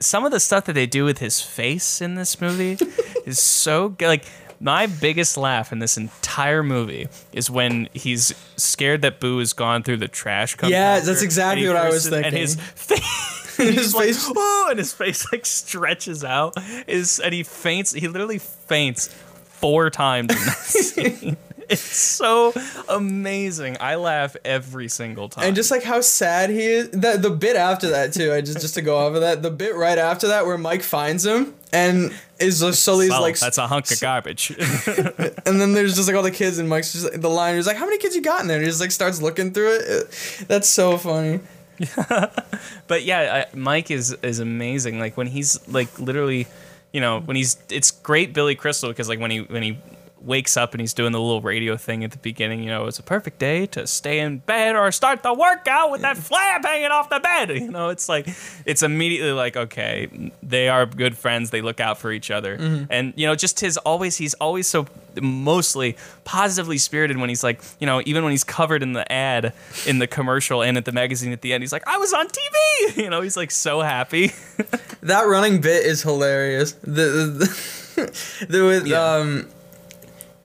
some 0.00 0.24
of 0.24 0.32
the 0.32 0.40
stuff 0.40 0.64
that 0.66 0.74
they 0.74 0.86
do 0.86 1.04
with 1.04 1.18
his 1.18 1.40
face 1.40 2.00
in 2.00 2.14
this 2.16 2.40
movie 2.40 2.76
is 3.26 3.38
so 3.38 3.88
good 3.90 4.08
like 4.08 4.24
my 4.60 4.86
biggest 4.86 5.36
laugh 5.36 5.70
in 5.72 5.78
this 5.80 5.96
entire 5.98 6.62
movie 6.62 7.08
is 7.32 7.50
when 7.50 7.88
he's 7.92 8.32
scared 8.56 9.02
that 9.02 9.20
Boo 9.20 9.38
has 9.38 9.52
gone 9.52 9.82
through 9.82 9.98
the 9.98 10.08
trash 10.08 10.56
compactor. 10.56 10.70
Yeah, 10.70 11.00
that's 11.00 11.20
exactly 11.20 11.66
what 11.68 11.76
I 11.76 11.90
was 11.90 12.08
first- 12.08 12.14
And 12.14 12.24
thinking. 12.24 12.40
his 12.40 12.54
face, 12.74 13.56
His 13.58 13.74
he's 13.74 13.94
like, 13.94 14.14
oh, 14.34 14.68
and 14.70 14.78
his 14.78 14.94
face 14.94 15.30
like 15.30 15.44
stretches 15.44 16.24
out. 16.24 16.54
Is 16.86 17.18
and 17.20 17.34
he 17.34 17.42
faints. 17.42 17.92
He 17.92 18.08
literally 18.08 18.38
faints 18.38 19.08
four 19.44 19.90
times 19.90 20.30
in 20.30 20.36
that 20.46 20.56
scene. 20.56 21.36
It's 21.70 21.80
so 21.82 22.52
amazing. 22.88 23.76
I 23.80 23.96
laugh 23.96 24.36
every 24.44 24.88
single 24.88 25.28
time. 25.28 25.44
and 25.46 25.56
just 25.56 25.70
like 25.70 25.82
how 25.82 26.00
sad 26.00 26.50
he 26.50 26.62
is 26.62 26.90
the, 26.90 27.16
the 27.18 27.30
bit 27.30 27.56
after 27.56 27.88
that 27.90 28.12
too 28.12 28.32
i 28.32 28.40
just 28.40 28.60
just 28.60 28.74
to 28.74 28.82
go 28.82 28.96
off 28.96 29.14
of 29.14 29.20
that 29.20 29.42
the 29.42 29.50
bit 29.50 29.74
right 29.74 29.98
after 29.98 30.28
that 30.28 30.46
where 30.46 30.56
mike 30.58 30.82
finds 30.82 31.26
him 31.26 31.54
and 31.72 32.14
is 32.38 32.60
just 32.60 32.82
Sully's 32.84 33.10
like 33.10 33.38
that's 33.38 33.58
a 33.58 33.66
hunk 33.66 33.90
of 33.90 34.00
garbage. 34.00 34.50
and 35.46 35.60
then 35.60 35.72
there's 35.72 35.96
just 35.96 36.06
like 36.08 36.16
all 36.16 36.22
the 36.22 36.30
kids 36.30 36.58
and 36.58 36.68
mike's 36.68 36.92
just 36.92 37.20
the 37.20 37.28
line 37.30 37.56
is 37.56 37.66
like 37.66 37.76
how 37.76 37.84
many 37.86 37.98
kids 37.98 38.14
you 38.14 38.22
got 38.22 38.40
in 38.42 38.46
there 38.48 38.56
and 38.58 38.64
he 38.64 38.70
just 38.70 38.80
like 38.80 38.90
starts 38.92 39.20
looking 39.20 39.52
through 39.52 39.76
it 39.76 39.82
It- 39.88 40.44
that's 40.48 40.68
so 40.68 40.96
funny 40.98 41.40
but 42.86 43.02
yeah, 43.04 43.44
I, 43.52 43.56
Mike 43.56 43.90
is 43.90 44.16
is 44.22 44.38
amazing. 44.38 44.98
Like 44.98 45.18
when 45.18 45.26
he's 45.26 45.60
like 45.68 45.98
literally, 45.98 46.46
you 46.92 47.02
know, 47.02 47.20
when 47.20 47.36
he's 47.36 47.58
it's 47.68 47.90
great 47.90 48.32
Billy 48.32 48.54
Crystal 48.54 48.88
because 48.88 49.10
like 49.10 49.20
when 49.20 49.30
he 49.30 49.40
when 49.42 49.62
he 49.62 49.78
wakes 50.26 50.56
up 50.56 50.74
and 50.74 50.80
he's 50.80 50.92
doing 50.92 51.12
the 51.12 51.20
little 51.20 51.40
radio 51.40 51.76
thing 51.76 52.02
at 52.04 52.10
the 52.10 52.18
beginning, 52.18 52.62
you 52.62 52.68
know, 52.68 52.86
it's 52.86 52.98
a 52.98 53.02
perfect 53.02 53.38
day 53.38 53.64
to 53.66 53.86
stay 53.86 54.18
in 54.18 54.38
bed 54.38 54.74
or 54.76 54.90
start 54.92 55.22
the 55.22 55.32
workout 55.32 55.90
with 55.92 56.00
that 56.02 56.16
flap 56.16 56.64
hanging 56.64 56.90
off 56.90 57.08
the 57.08 57.20
bed. 57.20 57.50
You 57.66 57.70
know, 57.70 57.88
it's 57.90 58.08
like 58.08 58.28
it's 58.66 58.82
immediately 58.82 59.32
like 59.32 59.56
okay, 59.56 60.08
they 60.42 60.68
are 60.68 60.84
good 60.84 61.16
friends. 61.16 61.50
They 61.50 61.62
look 61.62 61.80
out 61.80 61.98
for 61.98 62.10
each 62.12 62.30
other, 62.30 62.54
and 62.90 63.12
you 63.16 63.26
know, 63.26 63.34
just 63.34 63.60
his 63.60 63.76
always 63.78 64.16
he's 64.16 64.34
always 64.34 64.66
so 64.66 64.86
mostly 65.20 65.96
positively 66.24 66.76
spirited 66.78 67.16
when 67.16 67.28
he's 67.28 67.42
like, 67.42 67.62
you 67.80 67.86
know, 67.86 68.02
even 68.04 68.22
when 68.24 68.32
he's 68.32 68.44
covered 68.44 68.82
in 68.82 68.92
the 68.92 69.10
ad 69.10 69.52
in 69.86 69.98
the 69.98 70.06
commercial 70.06 70.62
and 70.62 70.76
at 70.76 70.84
the 70.84 70.92
magazine 70.92 71.32
at 71.32 71.40
the 71.40 71.52
end, 71.52 71.62
he's 71.62 71.72
like, 71.72 71.86
I 71.86 71.96
was 71.98 72.12
on 72.12 72.26
TV. 72.26 72.96
You 72.96 73.10
know, 73.10 73.20
he's 73.20 73.36
like 73.36 73.50
so 73.50 73.80
happy. 73.80 74.28
that 75.02 75.22
running 75.26 75.60
bit 75.60 75.84
is 75.86 76.02
hilarious. 76.02 76.72
The 76.72 77.46
the, 77.96 78.46
the 78.48 78.64
with 78.64 78.86
Yeah. 78.86 79.02
um 79.02 79.48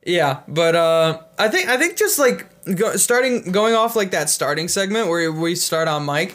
yeah, 0.06 0.42
but 0.48 0.76
uh 0.76 1.22
I 1.38 1.48
think 1.50 1.70
I 1.70 1.78
think 1.78 1.98
just 1.98 2.18
like 2.20 2.48
go, 2.76 2.96
starting 2.96 3.52
going 3.52 3.76
off 3.76 3.96
like 3.96 4.12
that 4.12 4.30
starting 4.30 4.68
segment 4.68 5.08
where 5.08 5.32
we 5.32 5.56
start 5.56 5.88
on 5.88 6.06
Mike. 6.06 6.34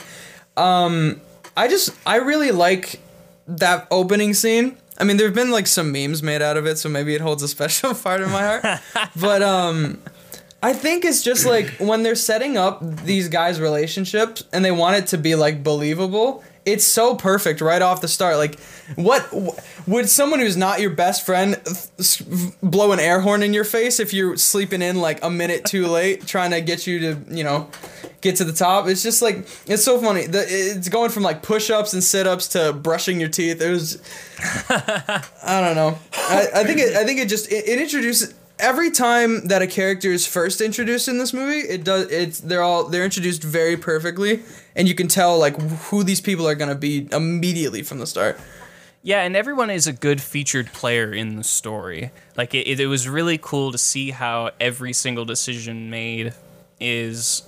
Um 0.56 1.20
I 1.56 1.68
just 1.68 1.90
I 2.06 2.16
really 2.16 2.50
like 2.50 3.00
that 3.48 3.86
opening 3.90 4.34
scene. 4.34 4.76
I 4.98 5.04
mean, 5.04 5.18
there've 5.18 5.34
been 5.34 5.50
like 5.50 5.66
some 5.66 5.92
memes 5.92 6.22
made 6.22 6.42
out 6.42 6.56
of 6.56 6.66
it, 6.66 6.78
so 6.78 6.88
maybe 6.88 7.14
it 7.14 7.20
holds 7.20 7.42
a 7.42 7.48
special 7.56 7.94
part 7.94 8.20
in 8.20 8.30
my 8.30 8.42
heart. 8.42 8.80
but 9.16 9.42
um 9.42 9.98
I 10.62 10.72
think 10.72 11.04
it's 11.04 11.22
just 11.22 11.44
like 11.44 11.76
when 11.78 12.02
they're 12.02 12.14
setting 12.14 12.56
up 12.56 12.80
these 13.04 13.28
guys' 13.28 13.60
relationships 13.60 14.42
and 14.52 14.64
they 14.64 14.72
want 14.72 14.96
it 14.96 15.06
to 15.08 15.18
be 15.18 15.34
like 15.34 15.62
believable. 15.62 16.42
It's 16.66 16.84
so 16.84 17.14
perfect 17.14 17.60
right 17.60 17.80
off 17.80 18.00
the 18.00 18.08
start. 18.08 18.36
Like, 18.36 18.58
what 18.96 19.32
would 19.86 20.08
someone 20.08 20.40
who's 20.40 20.56
not 20.56 20.80
your 20.80 20.90
best 20.90 21.24
friend 21.24 21.60
blow 22.62 22.90
an 22.92 22.98
air 22.98 23.20
horn 23.20 23.42
in 23.44 23.54
your 23.54 23.64
face 23.64 24.00
if 24.00 24.12
you're 24.12 24.36
sleeping 24.36 24.82
in 24.82 24.96
like 24.96 25.22
a 25.24 25.30
minute 25.30 25.64
too 25.64 25.86
late, 25.90 26.26
trying 26.26 26.50
to 26.50 26.60
get 26.60 26.86
you 26.86 26.98
to 26.98 27.34
you 27.34 27.44
know 27.44 27.70
get 28.20 28.36
to 28.36 28.44
the 28.44 28.52
top? 28.52 28.88
It's 28.88 29.02
just 29.02 29.22
like 29.22 29.46
it's 29.66 29.84
so 29.84 30.00
funny. 30.00 30.26
The, 30.26 30.44
it's 30.48 30.88
going 30.88 31.10
from 31.10 31.22
like 31.22 31.42
push-ups 31.42 31.94
and 31.94 32.02
sit-ups 32.02 32.48
to 32.48 32.72
brushing 32.72 33.20
your 33.20 33.30
teeth. 33.30 33.62
It 33.62 33.70
was 33.70 34.02
I 34.68 35.60
don't 35.60 35.76
know. 35.76 35.98
I, 36.14 36.48
I 36.56 36.64
think 36.64 36.80
it. 36.80 36.96
I 36.96 37.04
think 37.04 37.20
it 37.20 37.28
just 37.28 37.50
it, 37.50 37.68
it 37.68 37.80
introduces 37.80 38.34
every 38.58 38.90
time 38.90 39.48
that 39.48 39.62
a 39.62 39.66
character 39.66 40.10
is 40.10 40.26
first 40.26 40.60
introduced 40.60 41.08
in 41.08 41.18
this 41.18 41.32
movie. 41.32 41.58
It 41.58 41.84
does. 41.84 42.10
It's 42.10 42.40
they're 42.40 42.62
all 42.62 42.84
they're 42.84 43.04
introduced 43.04 43.42
very 43.42 43.76
perfectly, 43.76 44.42
and 44.74 44.88
you 44.88 44.94
can 44.94 45.08
tell 45.08 45.38
like 45.38 45.60
who 45.60 46.02
these 46.02 46.20
people 46.20 46.46
are 46.48 46.54
gonna 46.54 46.74
be 46.74 47.08
immediately 47.12 47.82
from 47.82 47.98
the 47.98 48.06
start. 48.06 48.38
Yeah, 49.02 49.22
and 49.22 49.36
everyone 49.36 49.70
is 49.70 49.86
a 49.86 49.92
good 49.92 50.20
featured 50.20 50.72
player 50.72 51.12
in 51.12 51.36
the 51.36 51.44
story. 51.44 52.10
Like 52.36 52.54
it, 52.54 52.66
it, 52.66 52.80
it 52.80 52.86
was 52.88 53.08
really 53.08 53.38
cool 53.38 53.70
to 53.70 53.78
see 53.78 54.10
how 54.10 54.50
every 54.60 54.92
single 54.92 55.24
decision 55.24 55.90
made 55.90 56.34
is 56.80 57.42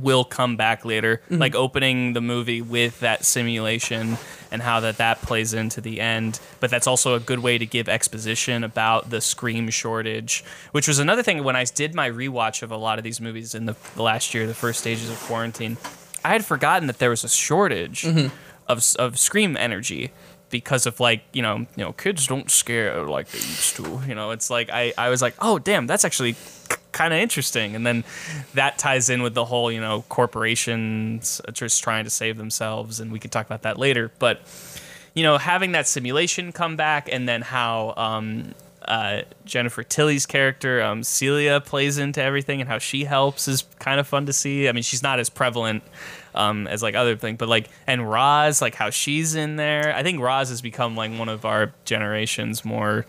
will 0.00 0.24
come 0.24 0.56
back 0.56 0.84
later. 0.84 1.20
Mm-hmm. 1.24 1.38
Like 1.38 1.54
opening 1.54 2.12
the 2.12 2.20
movie 2.20 2.62
with 2.62 3.00
that 3.00 3.24
simulation 3.24 4.16
and 4.50 4.62
how 4.62 4.80
that 4.80 4.98
that 4.98 5.22
plays 5.22 5.54
into 5.54 5.80
the 5.80 6.00
end. 6.00 6.40
But 6.60 6.70
that's 6.70 6.86
also 6.86 7.14
a 7.14 7.20
good 7.20 7.40
way 7.40 7.58
to 7.58 7.66
give 7.66 7.88
exposition 7.88 8.64
about 8.64 9.10
the 9.10 9.20
scream 9.20 9.70
shortage, 9.70 10.44
which 10.72 10.88
was 10.88 10.98
another 10.98 11.22
thing 11.22 11.42
when 11.44 11.56
I 11.56 11.64
did 11.64 11.94
my 11.94 12.10
rewatch 12.10 12.62
of 12.62 12.70
a 12.70 12.76
lot 12.76 12.98
of 12.98 13.04
these 13.04 13.20
movies 13.20 13.54
in 13.54 13.66
the, 13.66 13.76
the 13.94 14.02
last 14.02 14.34
year, 14.34 14.46
the 14.46 14.54
first 14.54 14.80
stages 14.80 15.10
of 15.10 15.18
quarantine. 15.20 15.76
I 16.24 16.28
had 16.30 16.44
forgotten 16.44 16.86
that 16.86 16.98
there 16.98 17.10
was 17.10 17.24
a 17.24 17.28
shortage 17.28 18.02
mm-hmm. 18.02 18.34
of 18.68 18.84
of 18.98 19.18
scream 19.18 19.56
energy 19.56 20.12
because 20.50 20.86
of 20.86 21.00
like 21.00 21.22
you 21.32 21.42
know 21.42 21.66
you 21.76 21.84
know 21.84 21.92
kids 21.92 22.28
don't 22.28 22.50
scare 22.50 23.02
like 23.02 23.28
they 23.28 23.38
used 23.38 23.74
to 23.76 24.00
you 24.06 24.14
know 24.14 24.30
it's 24.30 24.50
like 24.50 24.70
I 24.70 24.92
I 24.96 25.08
was 25.08 25.20
like 25.20 25.34
oh 25.40 25.58
damn 25.58 25.88
that's 25.88 26.04
actually 26.04 26.36
kind 26.92 27.12
of 27.12 27.18
interesting 27.18 27.74
and 27.74 27.86
then 27.86 28.04
that 28.54 28.78
ties 28.78 29.08
in 29.08 29.22
with 29.22 29.34
the 29.34 29.44
whole 29.44 29.72
you 29.72 29.80
know 29.80 30.04
corporations 30.08 31.40
just 31.52 31.82
trying 31.82 32.04
to 32.04 32.10
save 32.10 32.36
themselves 32.36 33.00
and 33.00 33.10
we 33.10 33.18
could 33.18 33.32
talk 33.32 33.46
about 33.46 33.62
that 33.62 33.78
later 33.78 34.10
but 34.18 34.40
you 35.14 35.22
know 35.22 35.38
having 35.38 35.72
that 35.72 35.86
simulation 35.88 36.52
come 36.52 36.76
back 36.76 37.08
and 37.10 37.28
then 37.28 37.42
how 37.42 37.94
um 37.96 38.54
uh, 38.86 39.22
Jennifer 39.44 39.82
Tilly's 39.82 40.26
character, 40.26 40.82
um, 40.82 41.04
Celia, 41.04 41.60
plays 41.60 41.98
into 41.98 42.22
everything 42.22 42.60
and 42.60 42.68
how 42.68 42.78
she 42.78 43.04
helps 43.04 43.46
is 43.48 43.64
kind 43.78 44.00
of 44.00 44.06
fun 44.06 44.26
to 44.26 44.32
see. 44.32 44.68
I 44.68 44.72
mean, 44.72 44.82
she's 44.82 45.02
not 45.02 45.20
as 45.20 45.30
prevalent 45.30 45.82
um, 46.34 46.66
as 46.66 46.82
like 46.82 46.94
other 46.94 47.16
things, 47.16 47.38
but 47.38 47.48
like 47.48 47.68
and 47.86 48.10
Roz, 48.10 48.60
like 48.60 48.74
how 48.74 48.90
she's 48.90 49.34
in 49.34 49.56
there. 49.56 49.94
I 49.94 50.02
think 50.02 50.20
Roz 50.20 50.48
has 50.48 50.60
become 50.60 50.96
like 50.96 51.16
one 51.16 51.28
of 51.28 51.44
our 51.44 51.72
generation's 51.84 52.64
more 52.64 53.06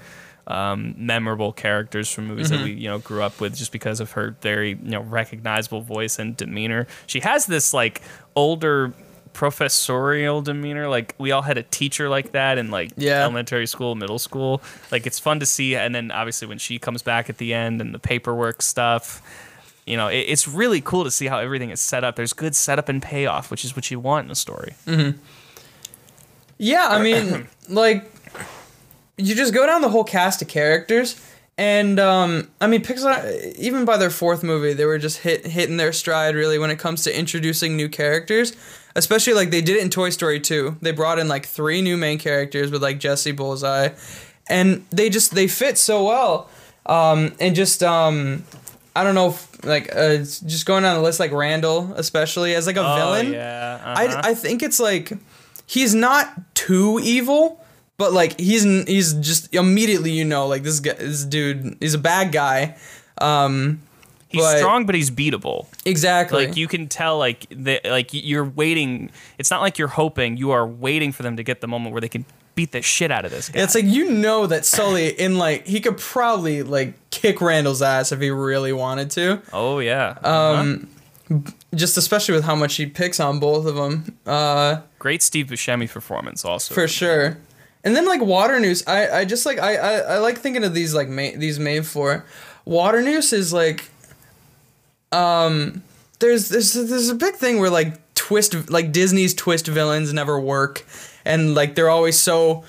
um, 0.47 0.93
memorable 0.97 1.53
characters 1.53 2.11
from 2.11 2.27
movies 2.27 2.49
that 2.49 2.61
we 2.63 2.71
you 2.73 2.89
know 2.89 2.99
grew 2.99 3.23
up 3.23 3.39
with, 3.39 3.55
just 3.55 3.71
because 3.71 3.99
of 3.99 4.11
her 4.11 4.35
very 4.41 4.71
you 4.71 4.89
know 4.91 5.01
recognizable 5.01 5.81
voice 5.81 6.19
and 6.19 6.35
demeanor. 6.35 6.87
She 7.07 7.21
has 7.21 7.45
this 7.45 7.73
like 7.73 8.01
older 8.35 8.93
professorial 9.33 10.41
demeanor. 10.41 10.87
Like 10.89 11.15
we 11.17 11.31
all 11.31 11.41
had 11.41 11.57
a 11.57 11.63
teacher 11.63 12.07
like 12.09 12.33
that 12.33 12.57
in 12.57 12.69
like 12.71 12.91
Yeah. 12.97 13.21
elementary 13.23 13.65
school 13.67 13.95
middle 13.95 14.19
school. 14.19 14.61
Like 14.91 15.07
it's 15.07 15.17
fun 15.17 15.39
to 15.39 15.45
see 15.45 15.75
and 15.75 15.95
then 15.95 16.11
obviously 16.11 16.47
when 16.47 16.59
she 16.59 16.77
comes 16.77 17.01
back 17.01 17.29
at 17.29 17.37
the 17.39 17.53
end 17.53 17.81
and 17.81 17.95
the 17.95 17.99
paperwork 17.99 18.61
stuff 18.61 19.21
you 19.87 19.97
know 19.97 20.07
it, 20.07 20.19
it's 20.19 20.47
really 20.47 20.79
cool 20.81 21.03
to 21.03 21.09
see 21.11 21.25
how 21.25 21.39
everything 21.39 21.71
is 21.71 21.81
set 21.81 22.03
up. 22.03 22.15
There's 22.15 22.33
good 22.33 22.55
setup 22.55 22.89
and 22.89 23.01
payoff 23.01 23.49
which 23.49 23.65
is 23.65 23.75
what 23.75 23.89
you 23.89 23.99
want 23.99 24.25
in 24.25 24.31
a 24.31 24.35
story. 24.35 24.75
Yeah, 26.59 26.87
I 26.89 27.01
mean, 27.01 27.47
like, 27.69 28.09
you 29.17 29.35
just 29.35 29.53
go 29.53 29.65
down 29.65 29.81
the 29.81 29.89
whole 29.89 30.03
cast 30.03 30.41
of 30.41 30.47
characters, 30.47 31.19
and 31.57 31.99
um, 31.99 32.49
I 32.59 32.67
mean, 32.67 32.81
Pixar, 32.81 33.55
even 33.55 33.85
by 33.85 33.97
their 33.97 34.09
fourth 34.09 34.43
movie, 34.43 34.73
they 34.73 34.85
were 34.85 34.97
just 34.97 35.19
hit 35.19 35.45
hitting 35.45 35.77
their 35.77 35.93
stride 35.93 36.35
really 36.35 36.57
when 36.57 36.71
it 36.71 36.79
comes 36.79 37.03
to 37.03 37.17
introducing 37.17 37.75
new 37.75 37.89
characters. 37.89 38.53
Especially 38.95 39.33
like 39.33 39.49
they 39.49 39.61
did 39.61 39.77
it 39.77 39.81
in 39.81 39.89
Toy 39.89 40.11
Story 40.11 40.39
2. 40.39 40.77
They 40.81 40.91
brought 40.91 41.17
in 41.17 41.27
like 41.27 41.47
three 41.47 41.81
new 41.81 41.97
main 41.97 42.19
characters 42.19 42.69
with 42.69 42.83
like 42.83 42.99
Jesse 42.99 43.31
Bullseye, 43.31 43.89
and 44.47 44.85
they 44.91 45.09
just 45.09 45.33
they 45.33 45.47
fit 45.47 45.77
so 45.77 46.03
well. 46.05 46.49
Um, 46.85 47.33
and 47.39 47.55
just 47.55 47.81
um, 47.81 48.43
I 48.95 49.03
don't 49.03 49.15
know, 49.15 49.29
if, 49.29 49.65
like 49.65 49.95
uh, 49.95 50.17
just 50.17 50.65
going 50.65 50.83
down 50.83 50.95
the 50.95 51.01
list, 51.01 51.19
like 51.19 51.31
Randall, 51.31 51.93
especially 51.95 52.53
as 52.53 52.67
like 52.67 52.75
a 52.75 52.83
villain. 52.83 53.27
Oh, 53.27 53.31
yeah 53.31 53.79
uh-huh. 53.81 54.21
I, 54.23 54.29
I 54.29 54.33
think 54.33 54.61
it's 54.61 54.79
like 54.79 55.13
he's 55.65 55.95
not 55.95 56.31
too 56.53 56.99
evil, 57.01 57.62
but 57.97 58.13
like 58.13 58.39
he's 58.39 58.63
he's 58.63 59.13
just 59.13 59.53
immediately 59.53 60.11
you 60.11 60.25
know 60.25 60.47
like 60.47 60.63
this 60.63 60.79
guy 60.79 60.93
this 60.93 61.23
dude 61.25 61.77
he's 61.79 61.93
a 61.93 61.99
bad 61.99 62.31
guy. 62.31 62.75
Um, 63.19 63.79
he's 64.29 64.41
but- 64.41 64.57
strong 64.57 64.85
but 64.85 64.95
he's 64.95 65.11
beatable 65.11 65.67
exactly. 65.85 66.47
like 66.47 66.57
you 66.57 66.67
can 66.67 66.87
tell 66.87 67.17
like 67.19 67.45
the, 67.49 67.79
like 67.85 68.09
you're 68.11 68.43
waiting 68.43 69.11
it's 69.37 69.51
not 69.51 69.61
like 69.61 69.77
you're 69.77 69.87
hoping 69.87 70.35
you 70.37 70.49
are 70.51 70.65
waiting 70.65 71.11
for 71.11 71.21
them 71.21 71.37
to 71.37 71.43
get 71.43 71.61
the 71.61 71.67
moment 71.67 71.91
where 71.93 72.01
they 72.01 72.09
can 72.09 72.25
beat 72.55 72.71
the 72.71 72.81
shit 72.81 73.11
out 73.11 73.23
of 73.25 73.31
this 73.31 73.49
guy 73.49 73.61
it's 73.61 73.75
like 73.75 73.85
you 73.85 74.09
know 74.11 74.47
that 74.47 74.65
Sully 74.65 75.09
in 75.09 75.37
like 75.37 75.67
he 75.67 75.79
could 75.79 75.97
probably 75.99 76.63
like 76.63 76.95
kick 77.11 77.39
Randall's 77.41 77.83
ass 77.83 78.11
if 78.11 78.19
he 78.19 78.31
really 78.31 78.73
wanted 78.73 79.11
to. 79.11 79.41
oh 79.53 79.77
yeah 79.79 80.17
Um, 80.23 80.87
Uh-huh. 81.29 81.39
Just 81.73 81.97
especially 81.97 82.35
with 82.35 82.43
how 82.43 82.55
much 82.55 82.75
he 82.75 82.85
picks 82.85 83.19
on 83.19 83.39
both 83.39 83.65
of 83.65 83.75
them. 83.75 84.17
Uh, 84.25 84.81
great 84.99 85.21
steve 85.21 85.47
buscemi 85.47 85.89
performance 85.89 86.43
also 86.43 86.73
for 86.73 86.87
sure. 86.87 87.37
And 87.83 87.95
then 87.95 88.05
like 88.05 88.21
Waternoose, 88.21 88.83
I, 88.87 89.09
I 89.19 89.25
just 89.25 89.45
like 89.45 89.59
I, 89.59 89.75
I, 89.75 89.93
I 89.97 90.17
like 90.19 90.37
thinking 90.37 90.63
of 90.63 90.73
these 90.73 90.93
like 90.93 91.09
ma- 91.09 91.35
these 91.35 91.59
made 91.59 91.85
for 91.85 92.25
Waternoose 92.65 93.33
is 93.33 93.51
like 93.51 93.89
um 95.11 95.83
there's 96.19 96.49
there's 96.49 96.73
there's 96.73 97.09
a 97.09 97.15
big 97.15 97.35
thing 97.35 97.59
where 97.59 97.69
like 97.69 98.13
twist 98.15 98.69
like 98.69 98.91
Disney's 98.91 99.33
twist 99.33 99.67
villains 99.67 100.13
never 100.13 100.39
work 100.39 100.85
and 101.25 101.55
like 101.55 101.75
they're 101.75 101.89
always 101.89 102.17
so 102.17 102.63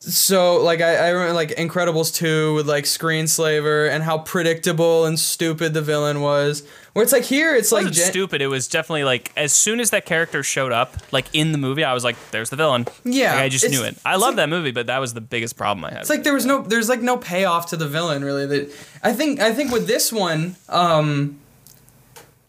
so 0.00 0.62
like 0.62 0.80
I, 0.80 0.96
I 0.96 1.08
remember 1.10 1.34
like 1.34 1.50
Incredibles 1.50 2.14
2 2.14 2.54
with 2.54 2.68
like 2.68 2.84
Screenslaver 2.84 3.90
and 3.90 4.02
how 4.02 4.18
predictable 4.18 5.06
and 5.06 5.18
stupid 5.18 5.74
the 5.74 5.82
villain 5.82 6.20
was. 6.20 6.62
Where 6.98 7.04
it's 7.04 7.12
like 7.12 7.22
here 7.22 7.54
it's 7.54 7.70
it 7.70 7.76
like 7.76 7.84
wasn't 7.84 7.94
gen- 7.96 8.10
stupid. 8.10 8.42
It 8.42 8.48
was 8.48 8.66
definitely 8.66 9.04
like 9.04 9.30
as 9.36 9.52
soon 9.52 9.78
as 9.78 9.90
that 9.90 10.04
character 10.04 10.42
showed 10.42 10.72
up, 10.72 10.96
like 11.12 11.26
in 11.32 11.52
the 11.52 11.58
movie, 11.58 11.84
I 11.84 11.94
was 11.94 12.02
like, 12.02 12.16
"There's 12.32 12.50
the 12.50 12.56
villain." 12.56 12.88
Yeah, 13.04 13.34
Like, 13.34 13.42
I 13.44 13.48
just 13.48 13.70
knew 13.70 13.84
it. 13.84 13.96
I 14.04 14.16
love 14.16 14.30
like- 14.30 14.36
that 14.38 14.48
movie, 14.48 14.72
but 14.72 14.88
that 14.88 14.98
was 14.98 15.14
the 15.14 15.20
biggest 15.20 15.56
problem 15.56 15.84
I 15.84 15.90
had. 15.90 16.00
It's 16.00 16.10
like 16.10 16.24
there 16.24 16.34
was 16.34 16.44
no 16.44 16.62
there's 16.62 16.88
like 16.88 17.00
no 17.00 17.16
payoff 17.16 17.66
to 17.66 17.76
the 17.76 17.86
villain 17.86 18.24
really 18.24 18.46
that 18.46 18.74
I 19.04 19.12
think 19.12 19.38
I 19.38 19.52
think 19.52 19.70
with 19.70 19.86
this 19.86 20.12
one 20.12 20.56
um 20.68 21.38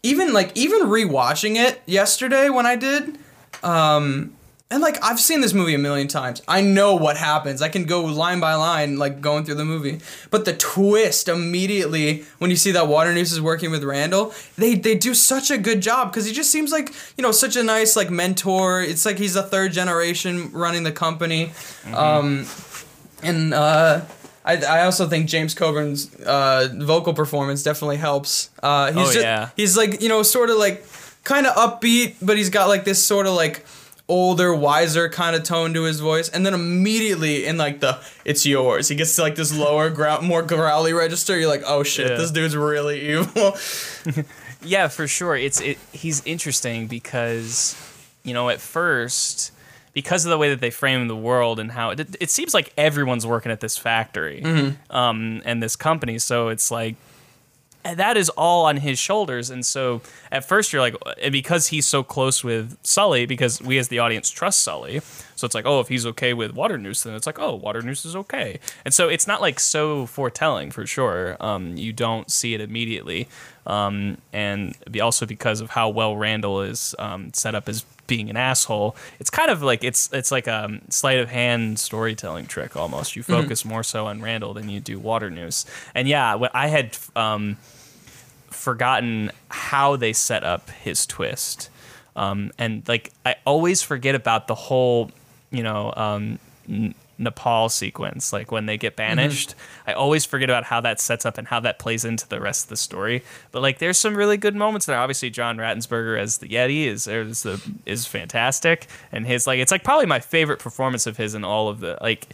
even 0.02 0.32
like 0.32 0.50
even 0.56 0.80
rewatching 0.88 1.54
it 1.54 1.80
yesterday 1.86 2.48
when 2.50 2.66
I 2.66 2.74
did 2.74 3.18
um 3.62 4.32
and 4.72 4.80
like 4.82 5.02
I've 5.02 5.18
seen 5.18 5.40
this 5.40 5.52
movie 5.52 5.74
a 5.74 5.78
million 5.78 6.06
times. 6.06 6.42
I 6.46 6.60
know 6.60 6.94
what 6.94 7.16
happens. 7.16 7.60
I 7.60 7.68
can 7.68 7.84
go 7.84 8.04
line 8.04 8.38
by 8.38 8.54
line 8.54 8.98
like 8.98 9.20
going 9.20 9.44
through 9.44 9.56
the 9.56 9.64
movie. 9.64 9.98
But 10.30 10.44
the 10.44 10.52
twist 10.52 11.28
immediately 11.28 12.24
when 12.38 12.50
you 12.50 12.56
see 12.56 12.70
that 12.72 12.84
Waternoose 12.86 13.32
is 13.32 13.40
working 13.40 13.70
with 13.70 13.82
Randall, 13.82 14.32
they 14.56 14.74
they 14.76 14.94
do 14.94 15.12
such 15.14 15.50
a 15.50 15.58
good 15.58 15.80
job 15.80 16.12
cuz 16.12 16.24
he 16.26 16.32
just 16.32 16.50
seems 16.50 16.70
like, 16.70 16.92
you 17.16 17.22
know, 17.22 17.32
such 17.32 17.56
a 17.56 17.62
nice 17.62 17.96
like 17.96 18.10
mentor. 18.10 18.80
It's 18.82 19.04
like 19.04 19.18
he's 19.18 19.34
a 19.36 19.42
third 19.42 19.72
generation 19.72 20.50
running 20.52 20.84
the 20.84 20.92
company. 20.92 21.52
Um 21.92 22.46
and 23.22 23.52
uh, 23.52 24.00
I, 24.44 24.56
I 24.56 24.84
also 24.84 25.06
think 25.06 25.28
James 25.28 25.52
Coburn's 25.54 26.14
uh, 26.24 26.68
vocal 26.78 27.12
performance 27.12 27.62
definitely 27.62 27.98
helps. 27.98 28.48
Uh, 28.62 28.86
he's 28.92 28.96
Oh, 29.08 29.12
just, 29.12 29.24
yeah. 29.24 29.50
he's 29.56 29.76
like 29.76 30.00
you 30.00 30.08
know 30.08 30.22
sort 30.22 30.48
of 30.48 30.56
like 30.56 30.86
kind 31.24 31.46
of 31.46 31.54
upbeat, 31.56 32.14
but 32.22 32.38
he's 32.38 32.48
got 32.50 32.68
like 32.68 32.84
this 32.84 33.04
sort 33.06 33.26
of 33.26 33.34
like 33.34 33.66
older, 34.10 34.54
wiser 34.54 35.08
kind 35.08 35.34
of 35.36 35.42
tone 35.44 35.72
to 35.74 35.84
his 35.84 36.00
voice, 36.00 36.28
and 36.28 36.44
then 36.44 36.52
immediately 36.52 37.46
in 37.46 37.56
like 37.56 37.80
the 37.80 37.98
"it's 38.24 38.44
yours," 38.44 38.88
he 38.88 38.94
gets 38.96 39.14
to 39.16 39.22
like 39.22 39.36
this 39.36 39.56
lower, 39.56 39.88
growl, 39.90 40.20
more 40.22 40.42
growly 40.42 40.92
register. 40.92 41.38
You're 41.38 41.48
like, 41.48 41.62
oh 41.66 41.82
shit, 41.82 42.10
Yeah. 42.10 42.16
this 42.16 42.30
dude's 42.30 42.56
really 42.56 43.12
evil. 43.12 43.56
Yeah, 44.62 44.88
for 44.88 45.08
sure. 45.08 45.36
It's 45.36 45.58
it. 45.62 45.78
He's 45.92 46.22
interesting 46.26 46.86
because, 46.86 47.74
you 48.24 48.34
know, 48.34 48.50
at 48.50 48.60
first, 48.60 49.52
because 49.94 50.26
of 50.26 50.30
the 50.30 50.36
way 50.36 50.50
that 50.50 50.60
they 50.60 50.68
frame 50.68 51.08
the 51.08 51.16
world 51.16 51.58
and 51.58 51.72
how 51.72 51.90
it, 51.92 52.14
it 52.20 52.28
seems 52.30 52.52
like 52.52 52.70
everyone's 52.76 53.26
working 53.26 53.50
at 53.50 53.60
this 53.60 53.78
factory, 53.78 54.42
um, 54.90 55.40
and 55.46 55.62
this 55.62 55.76
company. 55.76 56.18
So 56.18 56.48
it's 56.48 56.70
like 56.70 56.96
that 57.82 58.16
is 58.16 58.28
all 58.30 58.66
on 58.66 58.78
his 58.78 58.98
shoulders. 58.98 59.50
And 59.50 59.64
so 59.64 60.02
at 60.30 60.44
first 60.44 60.72
you're 60.72 60.82
like, 60.82 60.96
because 61.30 61.68
he's 61.68 61.86
so 61.86 62.02
close 62.02 62.44
with 62.44 62.76
Sully, 62.82 63.26
because 63.26 63.60
we 63.60 63.78
as 63.78 63.88
the 63.88 63.98
audience 63.98 64.30
trust 64.30 64.60
Sully, 64.60 65.00
so 65.40 65.46
it's 65.46 65.54
like, 65.54 65.64
oh, 65.64 65.80
if 65.80 65.88
he's 65.88 66.04
okay 66.04 66.34
with 66.34 66.52
Waternoose, 66.52 67.02
then 67.02 67.14
it's 67.14 67.26
like, 67.26 67.38
oh, 67.38 67.54
Waternoose 67.54 68.04
is 68.04 68.14
okay. 68.14 68.60
And 68.84 68.92
so 68.92 69.08
it's 69.08 69.26
not 69.26 69.40
like 69.40 69.58
so 69.58 70.04
foretelling 70.04 70.70
for 70.70 70.86
sure. 70.86 71.38
Um, 71.40 71.78
you 71.78 71.94
don't 71.94 72.30
see 72.30 72.52
it 72.52 72.60
immediately, 72.60 73.26
um, 73.66 74.18
and 74.34 74.76
also 75.00 75.24
because 75.24 75.62
of 75.62 75.70
how 75.70 75.88
well 75.88 76.14
Randall 76.14 76.60
is 76.60 76.94
um, 76.98 77.32
set 77.32 77.54
up 77.54 77.70
as 77.70 77.86
being 78.06 78.28
an 78.28 78.36
asshole. 78.36 78.94
It's 79.18 79.30
kind 79.30 79.50
of 79.50 79.62
like 79.62 79.82
it's 79.82 80.12
it's 80.12 80.30
like 80.30 80.46
a 80.46 80.78
sleight 80.90 81.20
of 81.20 81.30
hand 81.30 81.78
storytelling 81.78 82.44
trick 82.46 82.76
almost. 82.76 83.16
You 83.16 83.22
focus 83.22 83.64
more 83.64 83.82
so 83.82 84.06
on 84.06 84.20
Randall 84.20 84.52
than 84.52 84.68
you 84.68 84.78
do 84.78 84.98
Waternoose. 84.98 85.64
And 85.94 86.06
yeah, 86.06 86.34
what 86.34 86.50
I 86.54 86.66
had 86.66 86.98
um, 87.16 87.56
forgotten 88.50 89.30
how 89.48 89.96
they 89.96 90.12
set 90.12 90.44
up 90.44 90.68
his 90.68 91.06
twist. 91.06 91.70
Um, 92.16 92.50
and 92.58 92.86
like 92.86 93.10
I 93.24 93.36
always 93.46 93.80
forget 93.80 94.14
about 94.14 94.48
the 94.48 94.54
whole, 94.54 95.10
you 95.50 95.62
know, 95.62 95.92
um, 95.96 96.38
N- 96.68 96.94
Nepal 97.18 97.68
sequence, 97.68 98.32
like 98.32 98.50
when 98.50 98.64
they 98.64 98.78
get 98.78 98.96
banished. 98.96 99.54
I 99.86 99.92
always 99.92 100.24
forget 100.24 100.48
about 100.48 100.64
how 100.64 100.80
that 100.80 101.00
sets 101.00 101.26
up 101.26 101.36
and 101.36 101.46
how 101.46 101.60
that 101.60 101.78
plays 101.78 102.04
into 102.04 102.26
the 102.26 102.40
rest 102.40 102.64
of 102.64 102.68
the 102.70 102.78
story. 102.78 103.22
But 103.52 103.60
like, 103.60 103.78
there's 103.78 103.98
some 103.98 104.16
really 104.16 104.38
good 104.38 104.56
moments 104.56 104.86
there. 104.86 104.96
Obviously, 104.98 105.28
John 105.28 105.58
Ratzenberger 105.58 106.18
as 106.18 106.38
the 106.38 106.48
Yeti 106.48 106.86
is 106.86 107.06
is 107.06 107.42
the 107.42 107.60
is 107.84 108.06
fantastic, 108.06 108.86
and 109.12 109.26
his 109.26 109.46
like 109.46 109.58
it's 109.58 109.70
like 109.70 109.84
probably 109.84 110.06
my 110.06 110.18
favorite 110.20 110.60
performance 110.60 111.06
of 111.06 111.18
his 111.18 111.34
in 111.34 111.44
all 111.44 111.68
of 111.68 111.80
the 111.80 111.98
like. 112.00 112.26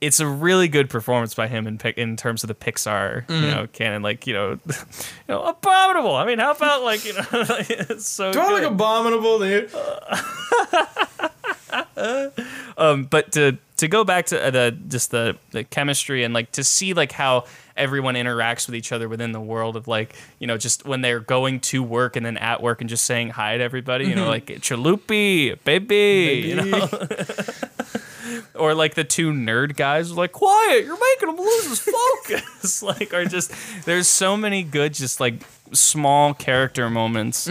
It's 0.00 0.20
a 0.20 0.26
really 0.26 0.68
good 0.68 0.90
performance 0.90 1.32
by 1.32 1.46
him 1.46 1.66
in 1.66 1.78
in 1.96 2.16
terms 2.16 2.44
of 2.44 2.48
the 2.48 2.54
Pixar, 2.54 3.26
you 3.30 3.40
know, 3.40 3.68
canon. 3.72 4.02
Like 4.02 4.26
you 4.26 4.34
know, 4.34 4.58
you 4.66 4.74
know, 5.28 5.44
abominable. 5.44 6.14
I 6.14 6.26
mean, 6.26 6.40
how 6.40 6.50
about 6.50 6.82
like 6.82 7.04
you 7.06 7.14
know, 7.14 7.44
so 7.98 8.32
Do 8.32 8.40
I 8.40 8.50
look 8.52 8.64
abominable, 8.64 9.38
dude? 9.38 9.70
um, 12.76 13.04
but 13.04 13.32
to 13.32 13.58
to 13.76 13.88
go 13.88 14.04
back 14.04 14.26
to 14.26 14.42
uh, 14.42 14.50
the 14.50 14.78
just 14.88 15.10
the 15.10 15.36
the 15.50 15.64
chemistry 15.64 16.24
and 16.24 16.32
like 16.32 16.52
to 16.52 16.62
see 16.62 16.94
like 16.94 17.12
how 17.12 17.44
everyone 17.76 18.14
interacts 18.14 18.66
with 18.66 18.76
each 18.76 18.92
other 18.92 19.08
within 19.08 19.32
the 19.32 19.40
world 19.40 19.76
of 19.76 19.88
like 19.88 20.14
you 20.38 20.46
know 20.46 20.56
just 20.56 20.84
when 20.84 21.00
they're 21.00 21.20
going 21.20 21.60
to 21.60 21.82
work 21.82 22.16
and 22.16 22.24
then 22.24 22.36
at 22.36 22.62
work 22.62 22.80
and 22.80 22.88
just 22.88 23.04
saying 23.04 23.30
hi 23.30 23.56
to 23.56 23.62
everybody 23.64 24.06
you 24.06 24.14
know 24.14 24.28
like 24.28 24.46
chalupi 24.46 25.58
baby, 25.64 26.48
you 26.48 26.56
know 26.56 26.88
or 28.54 28.74
like 28.74 28.94
the 28.94 29.04
two 29.04 29.32
nerd 29.32 29.76
guys 29.76 30.10
are 30.10 30.14
like 30.14 30.32
quiet 30.32 30.84
you're 30.84 30.98
making 30.98 31.28
him 31.28 31.36
lose 31.36 31.68
his 31.68 31.80
focus. 31.80 32.82
Like 32.82 33.14
are 33.14 33.24
just 33.24 33.52
there's 33.84 34.08
so 34.08 34.36
many 34.36 34.62
good 34.62 34.94
just 34.94 35.20
like 35.20 35.42
small 35.72 36.34
character 36.34 36.88
moments 36.90 37.48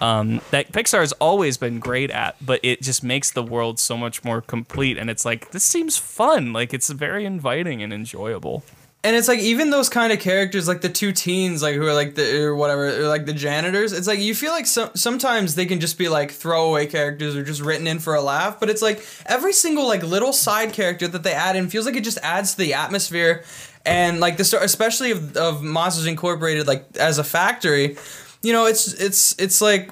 um, 0.00 0.40
that 0.50 0.72
pixar 0.72 1.00
has 1.00 1.12
always 1.12 1.56
been 1.56 1.78
great 1.78 2.10
at 2.10 2.36
but 2.44 2.60
it 2.62 2.82
just 2.82 3.02
makes 3.02 3.30
the 3.30 3.42
world 3.42 3.78
so 3.78 3.96
much 3.96 4.24
more 4.24 4.40
complete 4.40 4.98
and 4.98 5.08
it's 5.10 5.24
like 5.24 5.50
this 5.52 5.64
seems 5.64 5.96
fun. 5.96 6.52
Like 6.52 6.74
it's 6.74 6.90
very 6.90 7.24
inviting 7.24 7.82
and 7.82 7.92
enjoyable 7.92 8.62
And 9.04 9.16
it's 9.16 9.26
like 9.26 9.40
even 9.40 9.70
those 9.70 9.88
kind 9.88 10.12
of 10.12 10.20
characters, 10.20 10.68
like 10.68 10.80
the 10.80 10.88
two 10.88 11.10
teens, 11.10 11.60
like 11.60 11.74
who 11.74 11.84
are 11.84 11.94
like 11.94 12.14
the 12.14 12.44
or 12.44 12.54
whatever, 12.54 12.86
or 12.86 13.08
like 13.08 13.26
the 13.26 13.32
janitors. 13.32 13.92
It's 13.92 14.06
like 14.06 14.20
you 14.20 14.32
feel 14.32 14.52
like 14.52 14.64
some 14.64 14.90
sometimes 14.94 15.56
they 15.56 15.66
can 15.66 15.80
just 15.80 15.98
be 15.98 16.08
like 16.08 16.30
throwaway 16.30 16.86
characters 16.86 17.34
or 17.34 17.42
just 17.42 17.60
written 17.60 17.88
in 17.88 17.98
for 17.98 18.14
a 18.14 18.22
laugh. 18.22 18.60
But 18.60 18.70
it's 18.70 18.80
like 18.80 19.04
every 19.26 19.52
single 19.52 19.88
like 19.88 20.04
little 20.04 20.32
side 20.32 20.72
character 20.72 21.08
that 21.08 21.24
they 21.24 21.32
add 21.32 21.56
in 21.56 21.68
feels 21.68 21.84
like 21.84 21.96
it 21.96 22.04
just 22.04 22.18
adds 22.22 22.52
to 22.52 22.58
the 22.58 22.74
atmosphere, 22.74 23.42
and 23.84 24.20
like 24.20 24.36
the 24.36 24.44
story, 24.44 24.64
especially 24.64 25.10
of, 25.10 25.36
of 25.36 25.64
Monsters 25.64 26.06
Incorporated, 26.06 26.68
like 26.68 26.84
as 26.96 27.18
a 27.18 27.24
factory. 27.24 27.96
You 28.40 28.52
know, 28.52 28.66
it's 28.66 28.92
it's 28.94 29.34
it's 29.36 29.60
like 29.60 29.90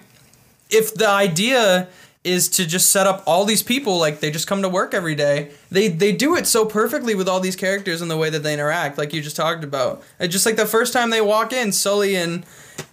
if 0.71 0.95
the 0.95 1.09
idea 1.09 1.89
is 2.23 2.51
to 2.51 2.67
just 2.67 2.93
set 2.93 3.07
up 3.07 3.23
all 3.27 3.47
these 3.47 3.63
people 3.63 3.99
like 3.99 4.21
they 4.21 4.31
just 4.31 4.47
come 4.47 4.61
to 4.63 4.69
work 4.69 4.93
every 4.93 5.15
day. 5.15 5.51
They 5.71 5.89
they 5.89 6.13
do 6.13 6.37
it 6.37 6.47
so 6.47 6.67
perfectly 6.67 7.15
with 7.15 7.29
all 7.29 7.41
these 7.41 7.57
characters 7.57 8.03
and 8.03 8.11
the 8.11 8.17
way 8.17 8.29
that 8.31 8.43
they 8.43 8.53
interact 8.53 8.99
like 8.99 9.15
you 9.15 9.23
just 9.23 9.37
talked 9.37 9.65
about. 9.65 10.03
It's 10.19 10.33
just 10.33 10.45
like 10.45 10.57
the 10.57 10.67
first 10.67 10.93
time 10.93 11.09
they 11.11 11.23
walk 11.23 11.53
in 11.55 11.73
sully 11.73 12.17
and 12.17 12.45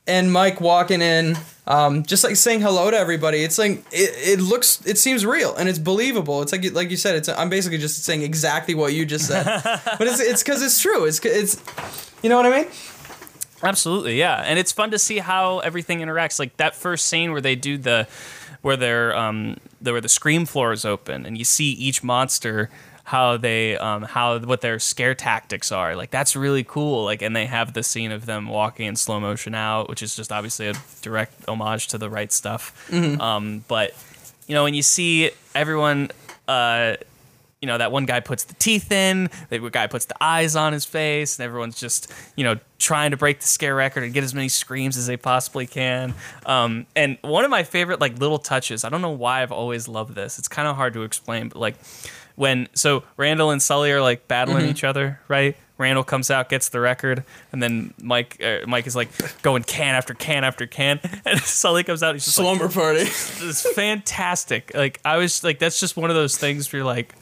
and 0.06 0.32
mike 0.32 0.62
walking 0.62 1.02
in 1.02 1.38
um, 1.66 2.04
just 2.04 2.24
like 2.24 2.38
saying 2.38 2.62
hello 2.62 2.90
to 2.90 2.98
everybody 2.98 3.44
it's 3.44 3.58
like 3.58 3.80
it, 3.92 4.40
it 4.40 4.40
looks 4.40 4.86
it 4.86 4.98
seems 4.98 5.26
real 5.26 5.54
and 5.58 5.68
it's 5.68 5.80
believable. 5.80 6.42
It's 6.42 6.54
like 6.54 6.64
you- 6.64 6.72
like 6.72 6.90
you 6.90 6.96
said 6.98 7.16
it's 7.16 7.28
i'm 7.28 7.50
basically 7.50 7.78
just 7.80 8.04
saying 8.06 8.22
exactly 8.22 8.76
what 8.76 8.94
you 8.94 9.06
just 9.06 9.28
said. 9.28 9.44
But 9.98 10.08
it's 10.08 10.22
it's 10.22 10.42
because 10.44 10.62
it's 10.64 10.82
true. 10.82 11.04
It's 11.04 11.20
it's 11.26 11.62
you 12.24 12.30
know 12.30 12.38
what 12.38 12.46
i 12.46 12.62
mean? 12.62 12.68
Absolutely, 13.64 14.20
yeah, 14.20 14.44
and 14.46 14.60
it's 14.60 14.72
fun 14.72 14.92
to 14.92 15.00
see 15.00 15.18
how 15.18 15.60
everything 15.60 16.00
interacts. 16.00 16.38
Like 16.40 16.56
that 16.58 16.76
first 16.76 17.08
scene 17.08 17.32
where 17.32 17.42
they 17.42 17.56
do 17.56 17.78
the, 17.80 18.08
where 18.62 18.78
they're 18.78 19.16
um, 19.16 19.58
the, 19.82 19.92
where 19.92 20.02
the 20.02 20.10
scream 20.10 20.46
floor 20.46 20.72
is 20.74 20.86
open, 20.86 21.26
and 21.26 21.38
you 21.38 21.46
see 21.46 21.72
each 21.72 22.04
monster 22.04 22.70
how 23.06 23.38
they 23.38 23.78
um 23.78 24.04
how 24.04 24.38
what 24.40 24.60
their 24.60 24.80
scare 24.80 25.16
tactics 25.16 25.72
are. 25.72 25.96
Like 25.96 26.12
that's 26.12 26.36
really 26.36 26.64
cool. 26.64 27.06
Like 27.06 27.22
and 27.22 27.36
they 27.36 27.46
have 27.46 27.74
the 27.74 27.84
scene 27.84 28.12
of 28.12 28.26
them 28.26 28.48
walking 28.48 28.86
in 28.86 28.96
slow 28.96 29.20
motion 29.20 29.56
out, 29.56 29.88
which 29.90 30.04
is 30.04 30.16
just 30.16 30.32
obviously 30.32 30.68
a 30.68 30.74
direct 31.02 31.48
homage 31.48 31.88
to 31.90 31.98
the 31.98 32.10
right 32.10 32.32
stuff. 32.32 32.92
Um, 33.22 33.64
but 33.68 33.94
you 34.48 34.56
know 34.56 34.64
when 34.64 34.74
you 34.74 34.82
see 34.84 35.32
everyone. 35.56 36.10
Uh, 36.48 36.96
you 37.62 37.68
know, 37.68 37.78
that 37.78 37.92
one 37.92 38.06
guy 38.06 38.20
puts 38.20 38.44
the 38.44 38.54
teeth 38.56 38.92
in, 38.92 39.30
the 39.50 39.58
guy 39.70 39.88
puts 39.88 40.06
the 40.06 40.16
eyes 40.24 40.56
on 40.56 40.74
his 40.74 40.86
face, 40.86 41.40
and 41.40 41.46
everyone's 41.46 41.80
just, 41.80 42.12
you 42.36 42.44
know, 42.44 42.60
trying 42.78 43.12
to 43.12 43.18
break 43.18 43.40
the 43.40 43.48
scare 43.48 43.74
record 43.74 44.04
and 44.04 44.14
get 44.14 44.24
as 44.24 44.34
many 44.34 44.48
screams 44.50 44.96
as 44.96 45.08
they 45.08 45.18
possibly 45.18 45.66
can. 45.66 46.14
Um, 46.46 46.86
and 46.96 47.18
one 47.22 47.46
of 47.46 47.52
my 47.52 47.64
favorite, 47.64 48.00
like, 48.00 48.20
little 48.20 48.38
touches, 48.38 48.84
I 48.84 48.90
don't 48.90 49.02
know 49.02 49.10
why 49.10 49.42
I've 49.42 49.52
always 49.52 49.88
loved 49.88 50.14
this. 50.14 50.38
It's 50.38 50.48
kind 50.48 50.68
of 50.68 50.76
hard 50.76 50.94
to 50.94 51.02
explain, 51.02 51.50
but 51.50 51.58
like, 51.58 51.76
when, 52.36 52.70
so 52.74 53.04
Randall 53.18 53.50
and 53.50 53.60
Sully 53.60 53.92
are 53.92 54.02
like 54.02 54.28
battling 54.28 54.68
each 54.68 54.84
other, 54.84 55.20
right? 55.28 55.58
Randall 55.80 56.04
comes 56.04 56.30
out, 56.30 56.50
gets 56.50 56.70
the 56.70 56.80
record, 56.80 57.24
and 57.52 57.62
then 57.62 57.96
Mike, 58.00 58.40
uh, 58.44 58.60
Mike 58.68 58.86
is 58.86 58.96
like 58.96 59.10
going 59.42 59.64
can 59.64 59.96
after 59.96 60.14
can 60.14 60.44
after 60.44 60.68
can, 60.68 61.00
and 61.26 61.40
Sully 61.40 61.84
comes 61.84 62.04
out, 62.04 62.14
he's 62.14 62.26
just 62.26 62.38
like, 62.38 62.46
slumber 62.46 62.72
party 62.72 63.00
it's 63.02 63.68
fantastic. 63.74 64.72
Like 64.76 65.00
I 65.04 65.18
was 65.18 65.44
like, 65.44 65.58
that's 65.58 65.80
just 65.80 65.98
one 65.98 66.12
of 66.12 66.16
those 66.16 66.38
things 66.38 66.72
where 66.72 66.80
you're 66.80 66.86
like, 66.86 67.16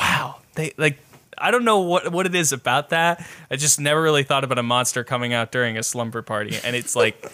wow, 0.00 0.36
they 0.54 0.72
like. 0.76 0.98
I 1.38 1.50
don't 1.50 1.64
know 1.64 1.80
what 1.80 2.10
what 2.12 2.26
it 2.26 2.34
is 2.34 2.52
about 2.52 2.90
that. 2.90 3.26
I 3.50 3.56
just 3.56 3.78
never 3.80 4.02
really 4.02 4.24
thought 4.24 4.44
about 4.44 4.58
a 4.58 4.62
monster 4.62 5.04
coming 5.04 5.32
out 5.32 5.52
during 5.52 5.78
a 5.78 5.82
slumber 5.82 6.22
party, 6.22 6.58
and 6.64 6.74
it's 6.74 6.96
like. 6.96 7.24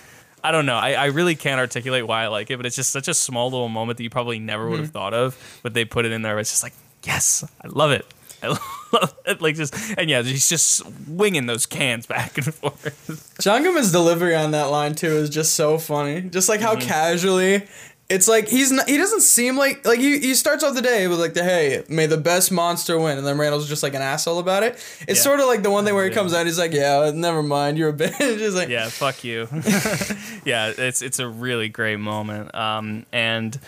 I 0.45 0.53
don't 0.53 0.67
know. 0.67 0.77
I, 0.77 0.93
I 0.93 1.05
really 1.07 1.35
can't 1.35 1.59
articulate 1.59 2.07
why 2.07 2.23
I 2.23 2.29
like 2.29 2.53
it, 2.53 2.57
but 2.57 2.67
it's 2.67 2.77
just 2.77 2.91
such 2.91 3.09
a 3.09 3.15
small 3.15 3.51
little 3.51 3.69
moment 3.69 3.97
that 3.97 4.05
you 4.05 4.11
probably 4.11 4.39
never 4.39 4.69
would 4.69 4.79
have 4.79 4.91
thought 4.93 5.13
of. 5.13 5.37
But 5.65 5.75
they 5.75 5.85
put 5.85 6.05
it 6.05 6.13
in 6.13 6.23
there. 6.23 6.39
It's 6.39 6.51
just 6.51 6.63
like, 6.63 6.75
yes, 7.03 7.43
I 7.65 7.67
love 7.67 7.91
it. 7.91 8.07
I 8.45 8.49
love 8.93 9.17
it. 9.27 9.41
Like 9.43 9.57
just 9.57 9.75
and 9.99 10.09
yeah, 10.09 10.23
he's 10.23 10.49
just 10.49 10.77
swinging 10.77 11.47
those 11.47 11.67
cans 11.67 12.07
back 12.07 12.37
and 12.39 12.55
forth. 12.55 13.37
John 13.41 13.65
delivery 13.65 14.37
on 14.37 14.53
that 14.53 14.65
line 14.67 14.95
too 14.95 15.17
is 15.17 15.31
just 15.31 15.55
so 15.57 15.79
funny. 15.79 16.21
Just 16.21 16.49
like 16.49 16.61
how 16.61 16.77
Mm-hmm. 16.77 16.87
casually 16.87 17.67
it's 18.09 18.29
like 18.29 18.47
he's 18.49 18.71
not, 18.71 18.89
he 18.89 18.97
doesn't 18.97 19.23
seem 19.23 19.57
like 19.57 19.85
like 19.87 19.99
he, 19.99 20.19
he 20.21 20.35
starts 20.35 20.63
off 20.63 20.75
the 20.75 20.83
day 20.83 21.09
with 21.09 21.19
like 21.19 21.35
the 21.35 21.43
hey 21.43 21.83
may 21.89 22.07
the 22.07 22.17
best 22.17 22.53
monster 22.53 22.99
win 22.99 23.19
and 23.19 23.27
then 23.27 23.37
Randall's 23.37 23.69
just 23.69 23.83
like 23.83 23.95
an 23.95 24.03
asshole 24.03 24.39
about 24.39 24.63
it. 24.63 24.75
It's 25.09 25.19
Yeah. 25.21 25.25
sort 25.25 25.41
of 25.41 25.47
like 25.47 25.63
the 25.63 25.71
one 25.71 25.85
thing 25.85 25.95
where 25.95 26.05
he 26.05 26.11
comes 26.15 26.33
out 26.33 26.47
he's 26.47 26.59
like 26.59 26.73
yeah 26.73 27.11
never 27.15 27.43
mind 27.43 27.79
you're 27.79 27.89
a 27.91 27.93
bitch. 27.93 28.17
just 28.39 28.57
like 28.57 28.69
yeah, 28.69 28.89
fuck 28.89 29.25
you. 29.25 29.49
yeah, 30.45 30.73
it's 30.77 31.03
it's 31.03 31.19
a 31.19 31.27
really 31.29 31.69
great 31.69 31.99
moment. 31.99 32.55
Um, 32.55 33.07
and 33.13 33.59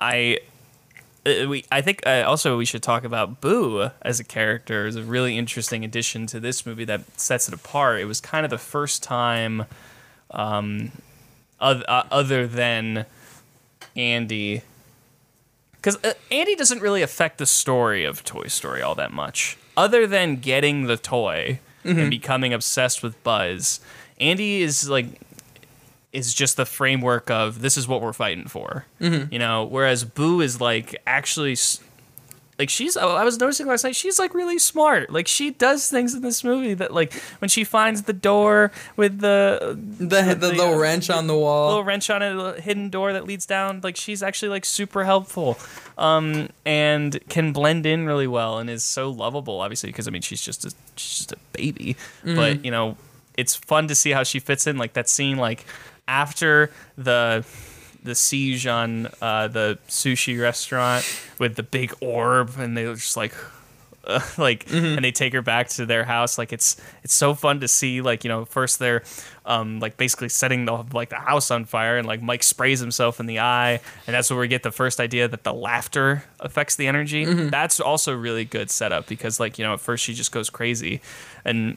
I. 0.00 0.40
uh, 1.26 1.48
We, 1.48 1.64
I 1.72 1.80
think 1.80 2.06
uh, 2.06 2.24
also 2.26 2.56
we 2.58 2.64
should 2.64 2.82
talk 2.82 3.04
about 3.04 3.40
Boo 3.40 3.90
as 4.02 4.20
a 4.20 4.24
character 4.24 4.86
is 4.86 4.96
a 4.96 5.02
really 5.02 5.36
interesting 5.38 5.84
addition 5.84 6.26
to 6.28 6.40
this 6.40 6.64
movie 6.66 6.84
that 6.84 7.00
sets 7.18 7.48
it 7.48 7.54
apart. 7.54 8.00
It 8.00 8.04
was 8.06 8.20
kind 8.20 8.44
of 8.44 8.50
the 8.50 8.58
first 8.58 9.02
time, 9.02 9.64
um, 10.30 10.92
oth- 11.60 11.84
uh, 11.88 12.04
other 12.10 12.46
than 12.46 13.04
Andy, 13.98 14.62
because 15.72 15.96
uh, 16.04 16.14
Andy 16.30 16.54
doesn't 16.54 16.80
really 16.80 17.02
affect 17.02 17.38
the 17.38 17.46
story 17.46 18.04
of 18.04 18.24
Toy 18.24 18.46
Story 18.46 18.80
all 18.80 18.94
that 18.94 19.12
much, 19.12 19.58
other 19.76 20.06
than 20.06 20.36
getting 20.36 20.84
the 20.86 20.96
toy 20.96 21.58
and 21.84 22.10
becoming 22.10 22.52
obsessed 22.52 23.02
with 23.02 23.22
Buzz. 23.24 23.80
Andy 24.20 24.62
is 24.62 24.88
like 24.88 25.06
is 26.12 26.32
just 26.34 26.56
the 26.56 26.64
framework 26.66 27.30
of 27.30 27.60
this 27.60 27.76
is 27.76 27.86
what 27.88 28.00
we're 28.00 28.12
fighting 28.12 28.46
for, 28.46 28.86
you 29.30 29.38
know. 29.38 29.64
Whereas 29.64 30.04
Boo 30.04 30.40
is 30.40 30.60
like 30.60 30.96
actually. 31.06 31.52
s- 31.52 31.80
Like 32.58 32.70
she's, 32.70 32.96
oh, 32.96 33.14
I 33.14 33.22
was 33.22 33.38
noticing 33.38 33.66
last 33.66 33.84
night. 33.84 33.94
She's 33.94 34.18
like 34.18 34.34
really 34.34 34.58
smart. 34.58 35.10
Like 35.10 35.28
she 35.28 35.50
does 35.50 35.88
things 35.88 36.12
in 36.12 36.22
this 36.22 36.42
movie 36.42 36.74
that, 36.74 36.92
like, 36.92 37.12
when 37.38 37.48
she 37.48 37.62
finds 37.62 38.02
the 38.02 38.12
door 38.12 38.72
with 38.96 39.20
the 39.20 39.78
the, 39.98 40.22
the, 40.22 40.34
the, 40.34 40.48
little 40.48 40.74
uh, 40.74 40.78
wrench 40.78 41.08
on 41.08 41.28
the 41.28 41.36
wall. 41.36 41.68
little 41.68 41.84
wrench 41.84 42.10
on 42.10 42.20
a 42.20 42.60
hidden 42.60 42.90
door 42.90 43.12
that 43.12 43.26
leads 43.26 43.46
down. 43.46 43.80
Like 43.82 43.96
she's 43.96 44.24
actually 44.24 44.48
like 44.48 44.64
super 44.64 45.04
helpful, 45.04 45.56
um, 45.96 46.48
and 46.66 47.20
can 47.28 47.52
blend 47.52 47.86
in 47.86 48.06
really 48.06 48.26
well 48.26 48.58
and 48.58 48.68
is 48.68 48.82
so 48.82 49.08
lovable. 49.10 49.60
Obviously, 49.60 49.90
because 49.90 50.08
I 50.08 50.10
mean 50.10 50.22
she's 50.22 50.42
just 50.42 50.64
a 50.64 50.70
she's 50.96 51.18
just 51.18 51.32
a 51.32 51.38
baby, 51.52 51.96
but 52.24 52.64
you 52.64 52.72
know 52.72 52.96
it's 53.36 53.54
fun 53.54 53.86
to 53.86 53.94
see 53.94 54.10
how 54.10 54.24
she 54.24 54.40
fits 54.40 54.66
in. 54.66 54.76
Like 54.76 54.94
that 54.94 55.08
scene, 55.08 55.36
like 55.36 55.64
after 56.08 56.72
the 56.96 57.44
the 58.02 58.14
siege 58.14 58.66
on 58.66 59.08
uh, 59.20 59.48
the 59.48 59.78
sushi 59.88 60.40
restaurant 60.40 61.04
with 61.38 61.56
the 61.56 61.62
big 61.62 61.94
orb, 62.00 62.52
and 62.58 62.76
they 62.76 62.86
were 62.86 62.94
just 62.94 63.16
like 63.16 63.34
uh, 64.08 64.20
like, 64.38 64.72
and 64.72 65.04
they 65.04 65.12
take 65.12 65.32
her 65.32 65.42
back 65.42 65.68
to 65.68 65.86
their 65.86 66.04
house. 66.04 66.38
Like 66.38 66.52
it's 66.52 66.76
it's 67.04 67.14
so 67.14 67.34
fun 67.34 67.60
to 67.60 67.68
see. 67.68 68.00
Like 68.00 68.24
you 68.24 68.28
know, 68.28 68.44
first 68.44 68.78
they're 68.78 69.04
um, 69.44 69.80
like 69.80 69.96
basically 69.96 70.30
setting 70.30 70.64
the 70.64 70.84
like 70.92 71.10
the 71.10 71.16
house 71.16 71.50
on 71.50 71.66
fire, 71.66 71.98
and 71.98 72.06
like 72.06 72.22
Mike 72.22 72.42
sprays 72.42 72.80
himself 72.80 73.20
in 73.20 73.26
the 73.26 73.38
eye, 73.40 73.80
and 74.06 74.14
that's 74.14 74.30
where 74.30 74.40
we 74.40 74.48
get 74.48 74.62
the 74.62 74.72
first 74.72 74.98
idea 74.98 75.28
that 75.28 75.44
the 75.44 75.52
laughter 75.52 76.24
affects 76.40 76.76
the 76.76 76.86
energy. 76.86 77.24
That's 77.24 77.80
also 77.80 78.14
really 78.14 78.44
good 78.44 78.70
setup 78.70 79.06
because 79.06 79.38
like 79.38 79.58
you 79.58 79.64
know 79.64 79.74
at 79.74 79.80
first 79.80 80.04
she 80.04 80.14
just 80.14 80.32
goes 80.32 80.50
crazy, 80.50 81.00
and 81.44 81.76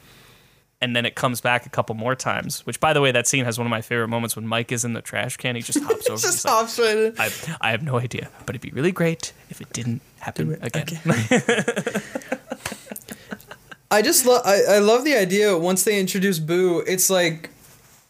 and 0.82 0.94
then 0.96 1.06
it 1.06 1.14
comes 1.14 1.40
back 1.40 1.64
a 1.64 1.68
couple 1.68 1.94
more 1.94 2.16
times. 2.16 2.66
Which, 2.66 2.80
by 2.80 2.92
the 2.92 3.00
way, 3.00 3.12
that 3.12 3.28
scene 3.28 3.44
has 3.44 3.56
one 3.56 3.66
of 3.66 3.70
my 3.70 3.80
favorite 3.80 4.08
moments 4.08 4.34
when 4.34 4.46
Mike 4.46 4.72
is 4.72 4.84
in 4.84 4.92
the 4.92 5.00
trash 5.00 5.36
can. 5.36 5.54
He 5.54 5.62
just 5.62 5.80
hops 5.84 6.08
over. 6.08 6.20
Just 6.20 6.34
he's 6.34 6.44
like, 6.44 6.54
hops 6.54 6.78
right 6.78 6.96
in. 6.96 7.14
I, 7.18 7.30
I 7.60 7.70
have 7.70 7.82
no 7.82 7.98
idea, 7.98 8.28
but 8.40 8.56
it'd 8.56 8.60
be 8.60 8.72
really 8.72 8.92
great 8.92 9.32
if 9.48 9.60
it 9.60 9.72
didn't 9.72 10.02
happen 10.18 10.58
again. 10.60 11.00
I 13.90 14.00
just 14.02 14.26
love 14.26 14.42
I, 14.44 14.62
I 14.68 14.78
love 14.78 15.04
the 15.04 15.14
idea 15.14 15.56
once 15.56 15.84
they 15.84 16.00
introduce 16.00 16.38
Boo, 16.38 16.82
it's 16.86 17.10
like 17.10 17.50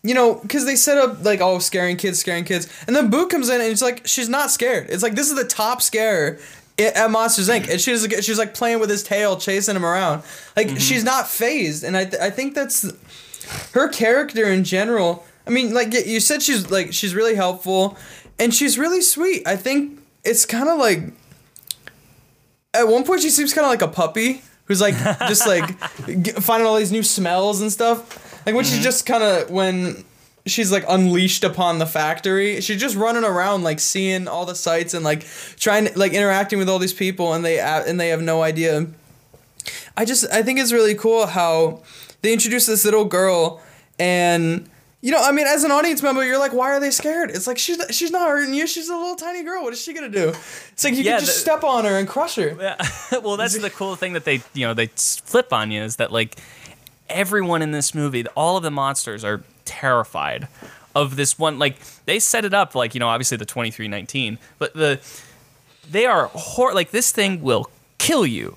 you 0.04 0.14
know, 0.14 0.36
because 0.36 0.64
they 0.64 0.76
set 0.76 0.96
up 0.96 1.24
like 1.24 1.40
oh 1.40 1.58
scaring 1.58 1.96
kids, 1.96 2.20
scaring 2.20 2.44
kids, 2.44 2.72
and 2.86 2.96
then 2.96 3.10
Boo 3.10 3.26
comes 3.26 3.48
in 3.48 3.60
and 3.60 3.70
it's 3.70 3.82
like 3.82 4.06
she's 4.06 4.28
not 4.28 4.50
scared. 4.50 4.88
It's 4.90 5.02
like 5.02 5.14
this 5.14 5.28
is 5.28 5.36
the 5.36 5.44
top 5.44 5.82
scare 5.82 6.38
at 6.88 7.10
Monsters 7.10 7.48
Inc. 7.48 7.68
And 7.68 7.80
she's 7.80 8.06
like, 8.06 8.22
she's 8.22 8.38
like 8.38 8.54
playing 8.54 8.80
with 8.80 8.90
his 8.90 9.02
tail, 9.02 9.36
chasing 9.36 9.76
him 9.76 9.84
around. 9.84 10.22
Like 10.56 10.68
mm-hmm. 10.68 10.76
she's 10.76 11.04
not 11.04 11.28
phased, 11.28 11.84
and 11.84 11.96
I 11.96 12.04
th- 12.04 12.22
I 12.22 12.30
think 12.30 12.54
that's 12.54 12.90
her 13.72 13.88
character 13.88 14.46
in 14.46 14.64
general. 14.64 15.24
I 15.46 15.50
mean, 15.50 15.74
like 15.74 15.92
you 15.92 16.20
said, 16.20 16.42
she's 16.42 16.70
like 16.70 16.92
she's 16.92 17.14
really 17.14 17.34
helpful, 17.34 17.96
and 18.38 18.54
she's 18.54 18.78
really 18.78 19.02
sweet. 19.02 19.46
I 19.46 19.56
think 19.56 20.00
it's 20.24 20.46
kind 20.46 20.68
of 20.68 20.78
like 20.78 21.12
at 22.74 22.88
one 22.88 23.04
point 23.04 23.22
she 23.22 23.30
seems 23.30 23.52
kind 23.52 23.64
of 23.64 23.70
like 23.70 23.82
a 23.82 23.88
puppy 23.88 24.42
who's 24.64 24.80
like 24.80 24.96
just 25.28 25.46
like 25.46 25.68
g- 26.06 26.32
finding 26.32 26.66
all 26.66 26.76
these 26.76 26.92
new 26.92 27.02
smells 27.02 27.60
and 27.60 27.70
stuff. 27.72 28.44
Like 28.46 28.54
when 28.54 28.64
she's 28.64 28.74
mm-hmm. 28.74 28.84
just 28.84 29.06
kind 29.06 29.22
of 29.22 29.50
when 29.50 30.04
she's 30.46 30.72
like 30.72 30.84
unleashed 30.88 31.44
upon 31.44 31.78
the 31.78 31.86
factory, 31.86 32.60
she's 32.60 32.80
just 32.80 32.96
running 32.96 33.24
around 33.24 33.62
like 33.62 33.80
seeing 33.80 34.26
all 34.28 34.44
the 34.44 34.54
sights 34.54 34.94
and 34.94 35.04
like 35.04 35.24
trying 35.58 35.86
to 35.86 35.98
like 35.98 36.12
interacting 36.12 36.58
with 36.58 36.68
all 36.68 36.78
these 36.78 36.92
people 36.94 37.32
and 37.34 37.44
they 37.44 37.58
and 37.60 37.98
they 38.00 38.08
have 38.08 38.22
no 38.22 38.42
idea. 38.42 38.86
I 39.96 40.04
just 40.04 40.30
I 40.32 40.42
think 40.42 40.58
it's 40.58 40.72
really 40.72 40.94
cool 40.94 41.26
how 41.26 41.82
they 42.22 42.32
introduce 42.32 42.66
this 42.66 42.84
little 42.84 43.04
girl 43.04 43.60
and 43.98 44.68
you 45.04 45.10
know, 45.10 45.20
I 45.20 45.32
mean, 45.32 45.48
as 45.48 45.64
an 45.64 45.72
audience 45.72 46.00
member, 46.00 46.24
you're 46.24 46.38
like, 46.38 46.52
why 46.52 46.70
are 46.70 46.78
they 46.78 46.92
scared? 46.92 47.30
It's 47.32 47.48
like 47.48 47.58
she's 47.58 47.80
she's 47.90 48.12
not 48.12 48.28
hurting 48.28 48.54
you. 48.54 48.68
She's 48.68 48.88
a 48.88 48.94
little 48.96 49.16
tiny 49.16 49.42
girl. 49.42 49.64
What 49.64 49.72
is 49.72 49.82
she 49.82 49.92
gonna 49.92 50.08
do? 50.08 50.28
It's 50.72 50.84
like 50.84 50.94
you 50.94 51.02
Yeah, 51.02 51.16
can 51.18 51.26
just 51.26 51.34
the- 51.34 51.40
step 51.40 51.64
on 51.64 51.84
her 51.84 51.98
and 51.98 52.06
crush 52.08 52.36
her. 52.36 52.56
Yeah. 52.60 52.76
well, 53.20 53.36
that's 53.36 53.58
the 53.58 53.68
cool 53.70 53.96
thing 53.96 54.12
that 54.12 54.24
they, 54.24 54.42
you 54.54 54.64
know, 54.66 54.74
they 54.74 54.86
flip 54.86 55.52
on 55.52 55.72
you 55.72 55.82
is 55.82 55.96
that 55.96 56.12
like 56.12 56.36
everyone 57.08 57.62
in 57.62 57.72
this 57.72 57.94
movie, 57.96 58.24
all 58.36 58.56
of 58.56 58.62
the 58.62 58.70
monsters 58.70 59.24
are 59.24 59.42
terrified 59.64 60.48
of 60.94 61.16
this 61.16 61.38
one. 61.38 61.58
Like 61.58 61.78
they 62.04 62.18
set 62.18 62.44
it 62.44 62.54
up 62.54 62.74
like 62.74 62.94
you 62.94 63.00
know, 63.00 63.08
obviously 63.08 63.36
the 63.36 63.46
twenty 63.46 63.70
three 63.70 63.88
nineteen, 63.88 64.38
but 64.58 64.74
the 64.74 65.00
they 65.90 66.06
are 66.06 66.26
hor- 66.28 66.74
like 66.74 66.90
this 66.90 67.12
thing 67.12 67.42
will 67.42 67.70
kill 67.98 68.26
you. 68.26 68.56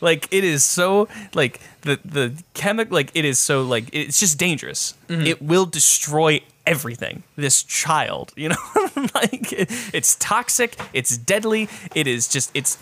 Like 0.00 0.28
it 0.30 0.44
is 0.44 0.62
so 0.64 1.08
like 1.34 1.60
the 1.82 1.98
the 2.04 2.42
chemical 2.54 2.94
like 2.94 3.10
it 3.14 3.24
is 3.24 3.38
so 3.38 3.62
like 3.62 3.88
it's 3.92 4.20
just 4.20 4.38
dangerous. 4.38 4.94
It 5.08 5.40
will 5.40 5.66
destroy 5.66 6.42
everything. 6.66 7.22
This 7.36 7.62
child, 7.62 8.32
you 8.36 8.50
know, 8.50 8.56
like 9.14 9.52
it, 9.52 9.68
it's 9.94 10.16
toxic. 10.16 10.76
It's 10.92 11.16
deadly. 11.16 11.68
It 11.94 12.06
is 12.06 12.28
just 12.28 12.50
it's 12.52 12.76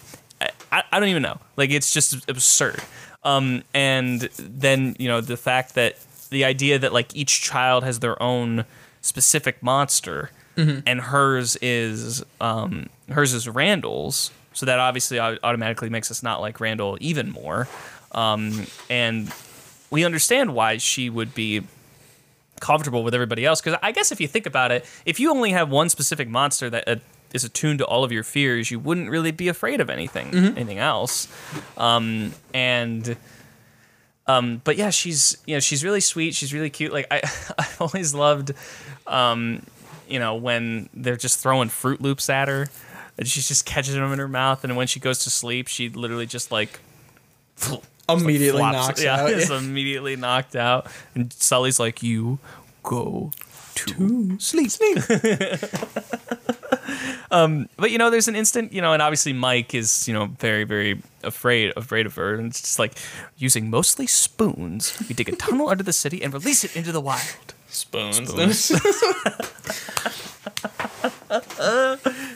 I, 0.72 0.82
I 0.90 1.00
don't 1.00 1.08
even 1.08 1.22
know. 1.22 1.38
Like 1.56 1.70
it's 1.70 1.92
just 1.92 2.28
absurd. 2.28 2.80
Um, 3.22 3.62
and 3.72 4.22
then 4.38 4.96
you 4.98 5.08
know 5.08 5.20
the 5.20 5.36
fact 5.36 5.74
that 5.76 5.96
the 6.34 6.44
idea 6.44 6.78
that 6.78 6.92
like 6.92 7.14
each 7.14 7.40
child 7.40 7.84
has 7.84 8.00
their 8.00 8.20
own 8.22 8.66
specific 9.00 9.62
monster, 9.62 10.30
and 10.86 11.00
hers 11.00 11.56
is 11.62 12.22
um, 12.40 12.88
hers 13.08 13.32
is 13.32 13.48
Randall's. 13.48 14.30
So 14.52 14.66
that 14.66 14.78
obviously 14.78 15.18
automatically 15.18 15.90
makes 15.90 16.10
us 16.10 16.22
not 16.22 16.40
like 16.40 16.60
Randall 16.60 16.96
even 17.00 17.30
more. 17.30 17.66
Um, 18.12 18.66
and 18.88 19.32
we 19.90 20.04
understand 20.04 20.54
why 20.54 20.76
she 20.78 21.10
would 21.10 21.34
be 21.34 21.62
comfortable 22.60 23.02
with 23.02 23.14
everybody 23.14 23.44
else. 23.44 23.60
Because 23.60 23.78
I 23.82 23.90
guess 23.90 24.12
if 24.12 24.20
you 24.20 24.28
think 24.28 24.46
about 24.46 24.70
it, 24.70 24.84
if 25.04 25.18
you 25.18 25.30
only 25.30 25.50
have 25.50 25.70
one 25.70 25.88
specific 25.88 26.28
monster 26.28 26.70
that 26.70 26.88
uh, 26.88 26.96
is 27.32 27.42
attuned 27.42 27.80
to 27.80 27.84
all 27.84 28.04
of 28.04 28.12
your 28.12 28.22
fears, 28.22 28.70
you 28.70 28.78
wouldn't 28.78 29.10
really 29.10 29.32
be 29.32 29.48
afraid 29.48 29.80
of 29.80 29.90
anything, 29.90 30.32
anything 30.56 30.78
else. 30.78 31.26
Um, 31.76 32.32
and 32.54 33.16
um, 34.26 34.60
but 34.64 34.76
yeah, 34.76 34.90
she's 34.90 35.36
you 35.46 35.54
know 35.56 35.60
she's 35.60 35.84
really 35.84 36.00
sweet. 36.00 36.34
She's 36.34 36.54
really 36.54 36.70
cute. 36.70 36.92
Like 36.92 37.06
I, 37.10 37.18
I've 37.58 37.76
always 37.80 38.14
loved, 38.14 38.52
um, 39.06 39.64
you 40.08 40.18
know, 40.18 40.34
when 40.34 40.88
they're 40.94 41.16
just 41.16 41.40
throwing 41.40 41.68
Fruit 41.68 42.00
Loops 42.00 42.30
at 42.30 42.48
her, 42.48 42.68
and 43.18 43.28
she's 43.28 43.46
just 43.46 43.66
catching 43.66 43.94
them 43.94 44.12
in 44.12 44.18
her 44.18 44.28
mouth, 44.28 44.64
and 44.64 44.76
when 44.76 44.86
she 44.86 45.00
goes 45.00 45.24
to 45.24 45.30
sleep, 45.30 45.68
she 45.68 45.88
literally 45.88 46.26
just 46.26 46.50
like. 46.50 46.80
Immediately 48.06 48.60
flops- 48.60 48.76
knocks 48.88 49.02
yeah, 49.02 49.22
out. 49.22 49.30
is 49.32 49.50
immediately 49.50 50.14
knocked 50.14 50.54
out. 50.54 50.88
And 51.14 51.32
Sully's 51.32 51.80
like, 51.80 52.02
"You 52.02 52.38
go 52.82 53.32
to, 53.76 54.38
sleep 54.38 54.70
sleep." 54.70 54.98
um, 57.30 57.68
but 57.76 57.90
you 57.90 57.98
know, 57.98 58.10
there's 58.10 58.28
an 58.28 58.36
instant, 58.36 58.72
you 58.72 58.82
know, 58.82 58.92
and 58.92 59.02
obviously 59.02 59.32
Mike 59.32 59.74
is, 59.74 60.06
you 60.08 60.14
know, 60.14 60.26
very, 60.26 60.64
very 60.64 61.00
afraid 61.22 61.72
afraid 61.76 62.06
of 62.06 62.14
her, 62.16 62.34
and 62.34 62.46
it's 62.48 62.60
just 62.60 62.78
like 62.78 62.94
using 63.36 63.70
mostly 63.70 64.06
spoons. 64.06 64.96
We 65.08 65.14
dig 65.14 65.28
a 65.28 65.36
tunnel 65.36 65.68
under 65.68 65.84
the 65.84 65.92
city 65.92 66.22
and 66.22 66.32
release 66.32 66.64
it 66.64 66.76
into 66.76 66.92
the 66.92 67.00
wild. 67.00 67.54
Spoons. 67.68 68.30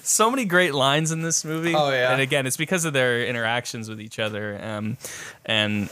so 0.02 0.30
many 0.30 0.44
great 0.44 0.74
lines 0.74 1.12
in 1.12 1.22
this 1.22 1.44
movie. 1.44 1.74
Oh, 1.74 1.90
yeah. 1.90 2.12
And 2.12 2.20
again, 2.20 2.46
it's 2.46 2.56
because 2.56 2.84
of 2.84 2.92
their 2.92 3.24
interactions 3.24 3.88
with 3.88 4.00
each 4.00 4.18
other. 4.18 4.58
Um, 4.62 4.96
and 5.46 5.88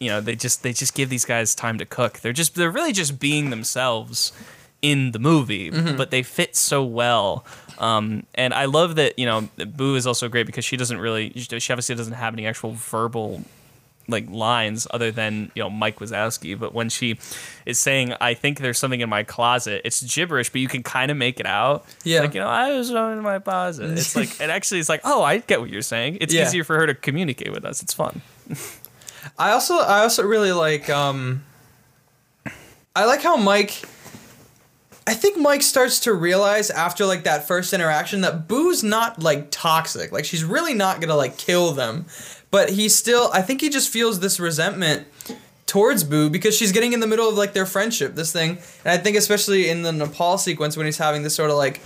you 0.00 0.08
know, 0.08 0.20
they 0.20 0.36
just 0.36 0.62
they 0.62 0.72
just 0.72 0.94
give 0.94 1.08
these 1.10 1.24
guys 1.24 1.54
time 1.54 1.78
to 1.78 1.86
cook. 1.86 2.20
They're 2.20 2.32
just 2.32 2.54
they're 2.54 2.70
really 2.70 2.92
just 2.92 3.18
being 3.18 3.50
themselves 3.50 4.32
in 4.80 5.12
the 5.12 5.18
movie, 5.18 5.70
Mm-hmm. 5.70 5.96
but 5.96 6.10
they 6.10 6.22
fit 6.22 6.56
so 6.56 6.84
well. 6.84 7.44
Um, 7.78 8.24
and 8.34 8.52
I 8.52 8.64
love 8.64 8.96
that 8.96 9.18
you 9.18 9.26
know 9.26 9.48
Boo 9.56 9.94
is 9.94 10.06
also 10.06 10.28
great 10.28 10.46
because 10.46 10.64
she 10.64 10.76
doesn't 10.76 10.98
really 10.98 11.32
she 11.36 11.72
obviously 11.72 11.94
doesn't 11.94 12.12
have 12.14 12.34
any 12.34 12.46
actual 12.46 12.72
verbal 12.72 13.42
like 14.10 14.28
lines 14.30 14.86
other 14.90 15.12
than 15.12 15.50
you 15.54 15.62
know 15.62 15.70
Mike 15.70 15.98
Wazowski. 15.98 16.58
But 16.58 16.72
when 16.74 16.88
she 16.88 17.18
is 17.66 17.78
saying, 17.78 18.14
"I 18.20 18.34
think 18.34 18.58
there's 18.60 18.78
something 18.78 19.00
in 19.00 19.08
my 19.08 19.22
closet," 19.22 19.82
it's 19.84 20.00
gibberish, 20.02 20.50
but 20.50 20.60
you 20.60 20.66
can 20.68 20.82
kind 20.82 21.10
of 21.10 21.16
make 21.16 21.38
it 21.40 21.46
out. 21.46 21.84
Yeah. 22.04 22.20
like 22.22 22.34
you 22.34 22.40
know, 22.40 22.48
I 22.48 22.72
was 22.76 22.90
in 22.90 23.20
my 23.22 23.38
closet. 23.38 23.90
It's 23.98 24.16
like 24.16 24.40
it 24.40 24.50
actually 24.50 24.80
is 24.80 24.88
like, 24.88 25.02
oh, 25.04 25.22
I 25.22 25.38
get 25.38 25.60
what 25.60 25.68
you're 25.70 25.82
saying. 25.82 26.18
It's 26.20 26.32
Yeah. 26.34 26.44
easier 26.48 26.64
for 26.64 26.76
her 26.78 26.86
to 26.86 26.94
communicate 26.94 27.52
with 27.52 27.64
us. 27.64 27.82
It's 27.82 27.92
fun. 27.94 28.22
I 29.38 29.50
also 29.50 29.74
I 29.78 30.00
also 30.00 30.22
really 30.24 30.52
like 30.52 30.88
um 30.88 31.44
I 32.96 33.04
like 33.04 33.20
how 33.22 33.36
Mike 33.36 33.82
I 35.08 35.14
think 35.14 35.38
Mike 35.38 35.62
starts 35.62 36.00
to 36.00 36.12
realize 36.12 36.68
after 36.68 37.06
like 37.06 37.24
that 37.24 37.48
first 37.48 37.72
interaction 37.72 38.20
that 38.20 38.46
Boo's 38.46 38.84
not 38.84 39.22
like 39.22 39.50
toxic. 39.50 40.12
Like 40.12 40.26
she's 40.26 40.44
really 40.44 40.74
not 40.74 41.00
gonna 41.00 41.16
like 41.16 41.38
kill 41.38 41.72
them. 41.72 42.04
But 42.50 42.68
he 42.68 42.90
still 42.90 43.30
I 43.32 43.40
think 43.40 43.62
he 43.62 43.70
just 43.70 43.88
feels 43.88 44.20
this 44.20 44.38
resentment 44.38 45.06
towards 45.64 46.04
Boo 46.04 46.28
because 46.28 46.54
she's 46.54 46.72
getting 46.72 46.92
in 46.92 47.00
the 47.00 47.06
middle 47.06 47.26
of 47.26 47.36
like 47.36 47.54
their 47.54 47.64
friendship, 47.64 48.16
this 48.16 48.32
thing. 48.32 48.58
And 48.84 48.92
I 48.92 48.98
think 48.98 49.16
especially 49.16 49.70
in 49.70 49.80
the 49.80 49.92
Nepal 49.92 50.36
sequence 50.36 50.76
when 50.76 50.84
he's 50.84 50.98
having 50.98 51.22
this 51.22 51.34
sort 51.34 51.48
of 51.48 51.56
like 51.56 51.80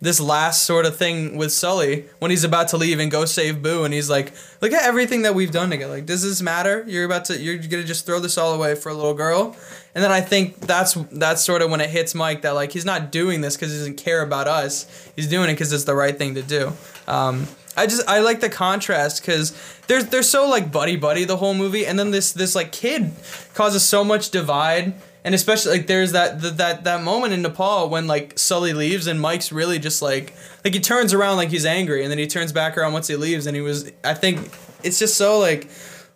this 0.00 0.18
last 0.18 0.64
sort 0.64 0.86
of 0.86 0.96
thing 0.96 1.36
with 1.36 1.52
Sully 1.52 2.06
when 2.18 2.30
he's 2.30 2.44
about 2.44 2.68
to 2.68 2.78
leave 2.78 2.98
and 2.98 3.10
go 3.10 3.26
save 3.26 3.62
Boo, 3.62 3.84
and 3.84 3.92
he's 3.92 4.08
like, 4.08 4.32
"Look 4.62 4.72
at 4.72 4.84
everything 4.84 5.22
that 5.22 5.34
we've 5.34 5.50
done 5.50 5.70
together. 5.70 5.94
Like, 5.94 6.06
does 6.06 6.22
this 6.22 6.40
matter? 6.42 6.84
You're 6.86 7.04
about 7.04 7.26
to, 7.26 7.38
you're 7.38 7.58
gonna 7.58 7.84
just 7.84 8.06
throw 8.06 8.20
this 8.20 8.36
all 8.38 8.54
away 8.54 8.74
for 8.74 8.88
a 8.88 8.94
little 8.94 9.14
girl." 9.14 9.54
And 9.94 10.02
then 10.02 10.10
I 10.10 10.20
think 10.20 10.60
that's 10.60 10.94
that's 11.12 11.44
sort 11.44 11.62
of 11.62 11.70
when 11.70 11.80
it 11.80 11.90
hits 11.90 12.14
Mike 12.14 12.42
that 12.42 12.50
like 12.50 12.72
he's 12.72 12.84
not 12.84 13.12
doing 13.12 13.40
this 13.40 13.56
because 13.56 13.72
he 13.72 13.78
doesn't 13.78 13.96
care 13.96 14.22
about 14.22 14.48
us. 14.48 14.86
He's 15.14 15.28
doing 15.28 15.48
it 15.48 15.54
because 15.54 15.72
it's 15.72 15.84
the 15.84 15.94
right 15.94 16.16
thing 16.16 16.34
to 16.34 16.42
do. 16.42 16.72
Um, 17.06 17.46
I 17.76 17.86
just 17.86 18.08
I 18.08 18.20
like 18.20 18.40
the 18.40 18.50
contrast 18.50 19.22
because 19.22 19.52
they're 19.86 20.02
they're 20.02 20.22
so 20.22 20.48
like 20.48 20.72
buddy 20.72 20.96
buddy 20.96 21.24
the 21.24 21.36
whole 21.36 21.54
movie, 21.54 21.86
and 21.86 21.98
then 21.98 22.10
this 22.10 22.32
this 22.32 22.54
like 22.54 22.72
kid 22.72 23.12
causes 23.54 23.84
so 23.84 24.04
much 24.04 24.30
divide 24.30 24.94
and 25.24 25.34
especially 25.34 25.72
like 25.78 25.86
there's 25.86 26.12
that 26.12 26.40
th- 26.40 26.54
that 26.54 26.84
that 26.84 27.02
moment 27.02 27.32
in 27.32 27.42
Nepal 27.42 27.88
when 27.88 28.06
like 28.06 28.38
Sully 28.38 28.74
leaves 28.74 29.06
and 29.06 29.20
Mike's 29.20 29.50
really 29.50 29.78
just 29.78 30.02
like 30.02 30.34
like 30.64 30.74
he 30.74 30.80
turns 30.80 31.14
around 31.14 31.36
like 31.36 31.48
he's 31.48 31.64
angry 31.64 32.02
and 32.02 32.10
then 32.10 32.18
he 32.18 32.26
turns 32.26 32.52
back 32.52 32.76
around 32.76 32.92
once 32.92 33.08
he 33.08 33.16
leaves 33.16 33.46
and 33.46 33.56
he 33.56 33.62
was 33.62 33.90
I 34.04 34.14
think 34.14 34.50
it's 34.82 34.98
just 34.98 35.16
so 35.16 35.38
like 35.38 35.68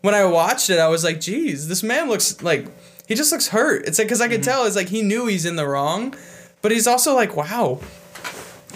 when 0.03 0.15
I 0.15 0.27
watched 0.27 0.69
it 0.69 0.79
I 0.79 0.89
was 0.89 1.05
like 1.05 1.21
geez 1.21 1.69
this 1.69 1.83
man 1.83 2.09
looks 2.09 2.43
like 2.43 2.67
he 3.09 3.17
just 3.17 3.33
looks 3.33 3.49
hurt 3.49 3.85
it's 3.87 3.99
like 3.99 4.07
because 4.07 4.21
I 4.21 4.29
could 4.29 4.43
mm-hmm. 4.43 4.51
tell 4.51 4.67
it's 4.67 4.77
like 4.77 4.89
he 4.89 5.03
knew 5.03 5.27
he's 5.27 5.45
in 5.45 5.57
the 5.57 5.67
wrong 5.67 6.15
but 6.63 6.71
he's 6.71 6.87
also 6.87 7.15
like 7.15 7.35
wow 7.35 7.81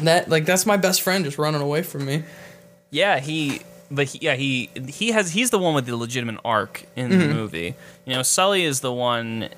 that 0.01 0.29
like 0.29 0.47
that's 0.47 0.67
my 0.67 0.77
best 0.77 1.03
friend 1.03 1.25
just 1.25 1.39
running 1.39 1.61
away 1.61 1.85
from 1.85 2.05
me 2.05 2.25
Yeah, 2.93 3.19
he 3.19 3.63
but 3.91 4.07
he, 4.09 4.19
yeah, 4.21 4.37
he 4.37 4.71
he 4.87 5.11
has 5.13 5.33
he's 5.33 5.51
the 5.51 5.59
one 5.59 5.75
with 5.75 5.87
the 5.87 5.97
legitimate 5.97 6.39
arc 6.45 6.85
in 6.95 7.11
the 7.11 7.17
mm-hmm. 7.17 7.33
movie. 7.33 7.75
You 8.05 8.15
know, 8.15 8.23
Sully 8.23 8.65
is 8.65 8.81
the 8.81 8.93
one. 8.93 9.49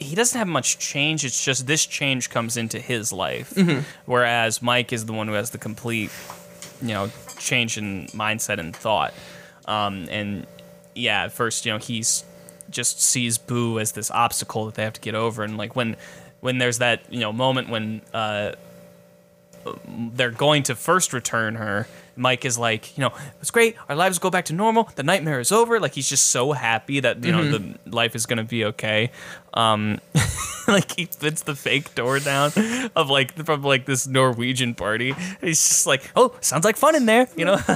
He 0.00 0.16
doesn't 0.16 0.36
have 0.36 0.48
much 0.48 0.78
change. 0.78 1.24
It's 1.24 1.42
just 1.42 1.66
this 1.66 1.86
change 1.86 2.28
comes 2.28 2.56
into 2.56 2.80
his 2.80 3.12
life, 3.12 3.54
mm-hmm. 3.54 3.82
whereas 4.06 4.60
Mike 4.60 4.92
is 4.92 5.06
the 5.06 5.12
one 5.12 5.28
who 5.28 5.34
has 5.34 5.50
the 5.50 5.58
complete, 5.58 6.10
you 6.82 6.88
know, 6.88 7.10
change 7.38 7.78
in 7.78 8.06
mindset 8.08 8.58
and 8.58 8.74
thought. 8.74 9.14
Um, 9.66 10.08
and 10.10 10.46
yeah, 10.96 11.24
at 11.24 11.32
first, 11.32 11.64
you 11.64 11.72
know, 11.72 11.78
he's 11.78 12.24
just 12.70 13.00
sees 13.00 13.38
Boo 13.38 13.78
as 13.78 13.92
this 13.92 14.10
obstacle 14.10 14.66
that 14.66 14.74
they 14.74 14.82
have 14.82 14.94
to 14.94 15.00
get 15.00 15.14
over, 15.14 15.42
and 15.42 15.56
like 15.56 15.76
when 15.76 15.96
when 16.40 16.58
there's 16.58 16.78
that 16.78 17.02
you 17.10 17.20
know 17.20 17.32
moment 17.32 17.68
when 17.68 18.00
uh, 18.14 18.52
they're 20.14 20.30
going 20.30 20.62
to 20.64 20.74
first 20.74 21.12
return 21.12 21.56
her. 21.56 21.86
Mike 22.16 22.44
is 22.44 22.58
like, 22.58 22.96
you 22.98 23.02
know, 23.02 23.12
it's 23.40 23.50
great. 23.50 23.76
Our 23.88 23.96
lives 23.96 24.18
go 24.18 24.28
back 24.30 24.46
to 24.46 24.52
normal. 24.52 24.90
The 24.94 25.02
nightmare 25.02 25.40
is 25.40 25.52
over. 25.52 25.80
Like 25.80 25.94
he's 25.94 26.08
just 26.08 26.26
so 26.26 26.52
happy 26.52 27.00
that 27.00 27.24
you 27.24 27.32
know 27.32 27.50
the 27.50 27.78
life 27.86 28.14
is 28.14 28.26
gonna 28.26 28.44
be 28.44 28.64
okay. 28.66 29.10
Um, 29.54 30.00
like 30.68 30.96
he 30.96 31.06
fits 31.06 31.42
the 31.42 31.54
fake 31.54 31.94
door 31.94 32.18
down 32.18 32.52
of 32.94 33.08
like 33.08 33.32
from 33.44 33.62
like 33.62 33.86
this 33.86 34.06
Norwegian 34.06 34.74
party. 34.74 35.14
He's 35.40 35.66
just 35.66 35.86
like, 35.86 36.10
oh, 36.14 36.34
sounds 36.40 36.64
like 36.64 36.76
fun 36.76 36.94
in 36.94 37.06
there, 37.06 37.28
you 37.36 37.44
know. 37.44 37.58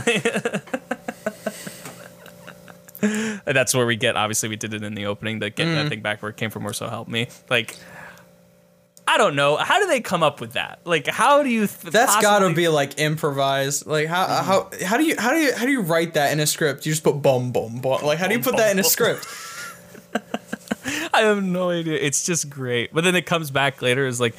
And 3.04 3.42
that's 3.56 3.74
where 3.74 3.86
we 3.86 3.96
get. 3.96 4.16
Obviously, 4.16 4.48
we 4.48 4.56
did 4.56 4.74
it 4.74 4.82
in 4.82 4.94
the 4.94 5.06
opening. 5.06 5.38
The 5.38 5.50
get 5.50 5.66
that 5.66 5.88
thing 5.88 6.00
back 6.00 6.22
where 6.22 6.30
it 6.30 6.36
came 6.36 6.50
from, 6.50 6.66
or 6.66 6.72
so 6.72 6.88
help 6.88 7.08
me. 7.08 7.28
Like, 7.50 7.76
I 9.06 9.18
don't 9.18 9.36
know. 9.36 9.56
How 9.56 9.80
do 9.80 9.86
they 9.86 10.00
come 10.00 10.22
up 10.22 10.40
with 10.40 10.52
that? 10.54 10.80
Like, 10.84 11.06
how 11.06 11.42
do 11.42 11.48
you? 11.50 11.66
Th- 11.66 11.92
That's 11.92 12.16
got 12.22 12.38
to 12.40 12.54
be 12.54 12.68
like 12.68 12.98
improvised. 12.98 13.86
Like 13.86 14.06
how 14.08 14.26
Mm-hmm. 14.26 14.46
how 14.46 14.86
how 14.88 14.96
do 14.96 15.04
you 15.04 15.14
how 15.18 15.30
do 15.32 15.38
you 15.38 15.54
how 15.54 15.66
do 15.66 15.72
you 15.72 15.82
write 15.82 16.14
that 16.14 16.32
in 16.32 16.40
a 16.40 16.46
script? 16.46 16.86
You 16.86 16.92
just 16.92 17.04
put 17.04 17.20
bum 17.20 17.52
bum 17.52 17.80
bum. 17.80 18.02
Like 18.02 18.18
how 18.18 18.26
do 18.28 18.32
you 18.32 18.38
Bum, 18.40 18.52
put 18.52 18.56
that 18.56 18.70
in 18.72 18.78
a 18.78 18.84
script? 18.84 19.26
I 21.14 21.20
have 21.22 21.42
no 21.42 21.70
idea. 21.70 21.98
It's 22.00 22.24
just 22.24 22.50
great. 22.50 22.92
But 22.92 23.04
then 23.04 23.14
it 23.14 23.24
comes 23.24 23.50
back 23.50 23.80
later. 23.80 24.06
Is 24.06 24.20
like, 24.20 24.34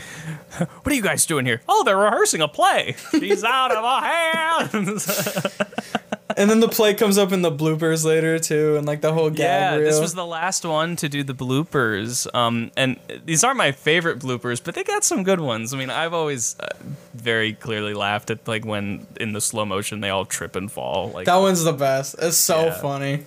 what 0.57 0.87
are 0.87 0.93
you 0.93 1.01
guys 1.01 1.25
doing 1.25 1.45
here? 1.45 1.61
Oh, 1.69 1.83
they're 1.83 1.97
rehearsing 1.97 2.41
a 2.41 2.47
play. 2.47 2.95
She's 3.11 3.43
out 3.43 3.71
of 3.71 3.83
our 3.83 4.01
hands. 4.01 5.05
And 6.37 6.49
then 6.49 6.59
the 6.59 6.67
play 6.67 6.93
comes 6.93 7.17
up 7.17 7.31
in 7.31 7.41
the 7.43 7.51
bloopers 7.51 8.03
later 8.03 8.37
too, 8.39 8.75
and 8.75 8.85
like 8.85 8.99
the 9.01 9.13
whole 9.13 9.29
gag 9.29 9.39
yeah, 9.39 9.75
reel. 9.75 9.85
this 9.89 9.99
was 10.01 10.13
the 10.15 10.25
last 10.25 10.65
one 10.65 10.95
to 10.97 11.07
do 11.07 11.23
the 11.23 11.33
bloopers. 11.33 12.27
Um, 12.35 12.71
and 12.75 12.99
these 13.25 13.43
aren't 13.43 13.57
my 13.57 13.71
favorite 13.71 14.19
bloopers, 14.19 14.61
but 14.63 14.75
they 14.75 14.83
got 14.83 15.03
some 15.05 15.23
good 15.23 15.39
ones. 15.39 15.73
I 15.73 15.77
mean, 15.77 15.89
I've 15.89 16.13
always 16.13 16.57
uh, 16.59 16.67
very 17.13 17.53
clearly 17.53 17.93
laughed 17.93 18.29
at 18.31 18.45
like 18.47 18.65
when 18.65 19.07
in 19.19 19.31
the 19.31 19.39
slow 19.41 19.63
motion 19.65 20.01
they 20.01 20.09
all 20.09 20.25
trip 20.25 20.55
and 20.57 20.69
fall. 20.71 21.11
Like 21.11 21.25
that 21.25 21.37
one's 21.37 21.63
the 21.63 21.71
best. 21.73 22.15
It's 22.21 22.35
so 22.37 22.65
Yeah. 22.65 22.81
funny. 22.81 23.23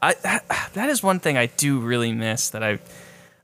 I 0.00 0.14
that, 0.22 0.70
that 0.74 0.88
is 0.88 1.02
one 1.02 1.18
thing 1.18 1.36
I 1.36 1.46
do 1.46 1.80
really 1.80 2.12
miss 2.12 2.50
that 2.50 2.62
I. 2.62 2.78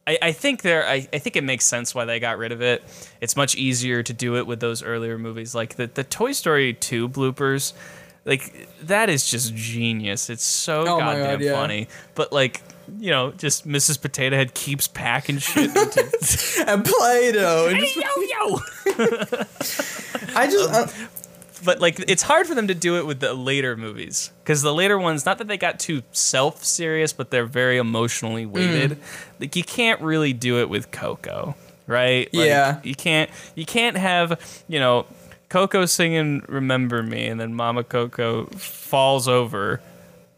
I, 0.06 0.18
I 0.22 0.32
think 0.32 0.62
there 0.62 0.86
I, 0.88 1.06
I 1.12 1.18
think 1.18 1.36
it 1.36 1.44
makes 1.44 1.66
sense 1.66 1.94
why 1.94 2.06
they 2.06 2.18
got 2.18 2.38
rid 2.38 2.50
of 2.50 2.62
it. 2.62 2.82
It's 3.20 3.36
much 3.36 3.54
easier 3.56 4.02
to 4.02 4.12
do 4.14 4.36
it 4.36 4.46
with 4.46 4.58
those 4.58 4.82
earlier 4.82 5.18
movies. 5.18 5.54
Like 5.54 5.74
the, 5.74 5.86
the 5.86 6.02
Toy 6.02 6.32
Story 6.32 6.72
2 6.72 7.10
bloopers, 7.10 7.74
like 8.28 8.68
that 8.82 9.10
is 9.10 9.28
just 9.28 9.54
genius. 9.56 10.30
It's 10.30 10.44
so 10.44 10.82
Oh 10.82 10.98
goddamn 10.98 11.38
God, 11.38 11.40
yeah. 11.40 11.52
funny. 11.54 11.88
But 12.14 12.32
like, 12.32 12.62
you 13.00 13.10
know, 13.10 13.32
just 13.32 13.66
Mrs. 13.66 14.00
Potato 14.00 14.36
Head 14.36 14.54
keeps 14.54 14.86
packing 14.86 15.38
shit 15.38 15.74
into 15.76 16.64
And 16.68 16.84
Play-Doh. 16.84 17.66
and 17.68 17.76
Hey, 17.76 17.92
just- 17.92 17.96
yo 17.96 18.22
yo. 18.22 18.60
I 20.36 20.46
just 20.46 20.70
uh, 20.72 20.86
but 21.64 21.80
like 21.80 21.98
it's 22.08 22.22
hard 22.22 22.46
for 22.46 22.54
them 22.54 22.68
to 22.68 22.74
do 22.74 22.96
it 22.98 23.06
with 23.06 23.18
the 23.20 23.34
later 23.34 23.76
movies 23.76 24.30
because 24.44 24.62
the 24.62 24.72
later 24.72 24.98
ones 24.98 25.26
not 25.26 25.38
that 25.38 25.48
they 25.48 25.56
got 25.56 25.80
too 25.80 26.02
self-serious 26.12 27.12
but 27.12 27.30
they're 27.30 27.46
very 27.46 27.78
emotionally 27.78 28.46
weighted 28.46 28.92
Mm. 28.92 28.98
like 29.40 29.56
you 29.56 29.64
can't 29.64 30.00
really 30.00 30.32
do 30.32 30.60
it 30.60 30.68
with 30.68 30.90
coco 30.92 31.56
right 31.88 32.32
Like, 32.32 32.46
Yeah. 32.46 32.80
you 32.84 32.94
can't 32.94 33.28
you 33.56 33.64
can't 33.66 33.96
have 33.96 34.40
you 34.68 34.78
know 34.78 35.06
coco 35.48 35.86
singing 35.86 36.42
remember 36.48 37.02
me 37.02 37.26
and 37.26 37.40
then 37.40 37.54
mama 37.54 37.82
coco 37.82 38.46
falls 38.46 39.28
over 39.28 39.80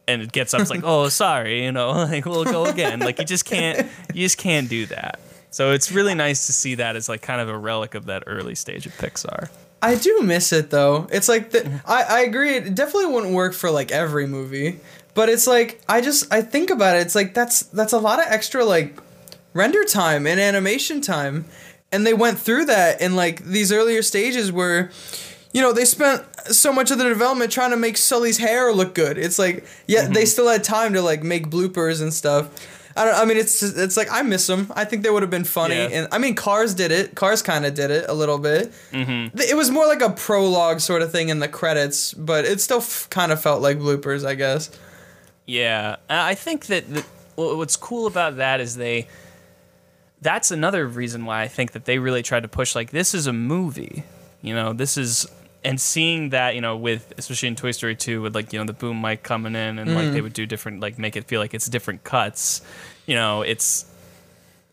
and 0.06 0.22
it 0.22 0.32
gets 0.32 0.54
up 0.54 0.60
it's 0.60 0.70
like 0.70 0.82
oh 0.84 1.08
sorry 1.08 1.64
you 1.64 1.72
know 1.72 1.90
like 2.10 2.24
we'll 2.24 2.44
go 2.44 2.64
again 2.66 3.00
like 3.00 3.18
you 3.18 3.24
just 3.24 3.44
can't 3.44 3.88
you 4.14 4.24
just 4.24 4.38
can't 4.38 4.68
do 4.68 4.86
that 4.86 5.18
so 5.50 5.72
it's 5.72 5.90
really 5.90 6.14
nice 6.14 6.46
to 6.46 6.52
see 6.52 6.76
that 6.76 6.96
as 6.96 7.08
like 7.08 7.22
kind 7.22 7.40
of 7.40 7.48
a 7.48 7.56
relic 7.56 7.94
of 7.94 8.06
that 8.06 8.22
early 8.26 8.54
stage 8.54 8.86
of 8.86 8.92
pixar 8.92 9.48
I 9.82 9.94
do 9.94 10.20
miss 10.22 10.52
it 10.52 10.70
though. 10.70 11.08
It's 11.10 11.28
like 11.28 11.50
the, 11.50 11.80
I 11.86 12.02
I 12.02 12.20
agree. 12.20 12.56
It 12.56 12.74
definitely 12.74 13.06
wouldn't 13.06 13.32
work 13.32 13.54
for 13.54 13.70
like 13.70 13.90
every 13.90 14.26
movie, 14.26 14.80
but 15.14 15.28
it's 15.28 15.46
like 15.46 15.80
I 15.88 16.00
just 16.00 16.32
I 16.32 16.42
think 16.42 16.70
about 16.70 16.96
it. 16.96 17.00
It's 17.00 17.14
like 17.14 17.34
that's 17.34 17.62
that's 17.62 17.92
a 17.92 17.98
lot 17.98 18.18
of 18.18 18.26
extra 18.28 18.64
like 18.64 18.98
render 19.54 19.84
time 19.84 20.26
and 20.26 20.38
animation 20.38 21.00
time, 21.00 21.46
and 21.92 22.06
they 22.06 22.14
went 22.14 22.38
through 22.38 22.66
that 22.66 23.00
in 23.00 23.16
like 23.16 23.44
these 23.44 23.72
earlier 23.72 24.02
stages 24.02 24.50
where. 24.52 24.90
You 25.52 25.60
know, 25.60 25.72
they 25.72 25.84
spent 25.84 26.24
so 26.54 26.72
much 26.72 26.92
of 26.92 26.98
the 26.98 27.08
development 27.08 27.50
trying 27.50 27.72
to 27.72 27.76
make 27.76 27.96
Sully's 27.96 28.38
hair 28.38 28.72
look 28.72 28.94
good. 28.94 29.18
It's 29.18 29.36
like, 29.36 29.64
yeah, 29.88 30.02
they 30.02 30.20
mm-hmm. 30.20 30.24
still 30.26 30.46
had 30.46 30.62
time 30.62 30.92
to 30.92 31.02
like 31.02 31.24
make 31.24 31.50
bloopers 31.50 32.00
and 32.00 32.14
stuff. 32.14 32.48
I 32.96 33.04
don't. 33.04 33.14
I 33.16 33.24
mean, 33.24 33.36
it's 33.36 33.60
it's 33.60 33.96
like 33.96 34.06
I 34.12 34.22
miss 34.22 34.46
them. 34.46 34.72
I 34.76 34.84
think 34.84 35.02
they 35.02 35.10
would 35.10 35.22
have 35.22 35.30
been 35.30 35.42
funny. 35.42 35.74
Yeah. 35.74 35.88
And 35.90 36.08
I 36.12 36.18
mean, 36.18 36.36
Cars 36.36 36.72
did 36.74 36.92
it. 36.92 37.16
Cars 37.16 37.42
kind 37.42 37.66
of 37.66 37.74
did 37.74 37.90
it 37.90 38.04
a 38.08 38.14
little 38.14 38.38
bit. 38.38 38.72
Mm-hmm. 38.92 39.36
Th- 39.36 39.50
It 39.50 39.56
was 39.56 39.72
more 39.72 39.88
like 39.88 40.02
a 40.02 40.10
prologue 40.10 40.78
sort 40.78 41.02
of 41.02 41.10
thing 41.10 41.30
in 41.30 41.40
the 41.40 41.48
credits, 41.48 42.14
but 42.14 42.44
it 42.44 42.60
still 42.60 42.78
f- 42.78 43.08
kind 43.10 43.32
of 43.32 43.42
felt 43.42 43.60
like 43.60 43.80
bloopers, 43.80 44.24
I 44.24 44.36
guess. 44.36 44.70
Yeah, 45.46 45.96
I 46.08 46.30
I 46.30 46.34
think 46.36 46.66
that 46.66 46.88
the, 46.94 47.04
what's 47.34 47.76
cool 47.76 48.06
about 48.06 48.36
that 48.36 48.60
is 48.60 48.76
they. 48.76 49.08
That's 50.22 50.50
another 50.50 50.86
reason 50.86 51.24
why 51.24 51.42
I 51.42 51.48
think 51.48 51.72
that 51.72 51.84
they 51.84 51.98
really 51.98 52.22
tried 52.22 52.42
to 52.42 52.48
push 52.48 52.74
like 52.74 52.90
this 52.90 53.14
is 53.14 53.26
a 53.26 53.32
movie, 53.32 54.04
you 54.42 54.54
know. 54.54 54.72
This 54.72 54.96
is 54.96 55.26
and 55.62 55.80
seeing 55.80 56.30
that 56.30 56.54
you 56.54 56.60
know 56.60 56.76
with 56.76 57.12
especially 57.18 57.48
in 57.48 57.56
Toy 57.56 57.70
Story 57.70 57.96
two 57.96 58.22
with 58.22 58.34
like 58.34 58.52
you 58.52 58.58
know 58.58 58.64
the 58.64 58.72
boom 58.72 59.00
mic 59.00 59.22
coming 59.22 59.54
in 59.54 59.78
and 59.78 59.94
like 59.94 60.12
they 60.12 60.20
mm. 60.20 60.24
would 60.24 60.32
do 60.32 60.46
different 60.46 60.80
like 60.80 60.98
make 60.98 61.16
it 61.16 61.24
feel 61.24 61.40
like 61.40 61.54
it's 61.54 61.66
different 61.68 62.04
cuts, 62.04 62.62
you 63.06 63.14
know. 63.14 63.42
It's 63.42 63.86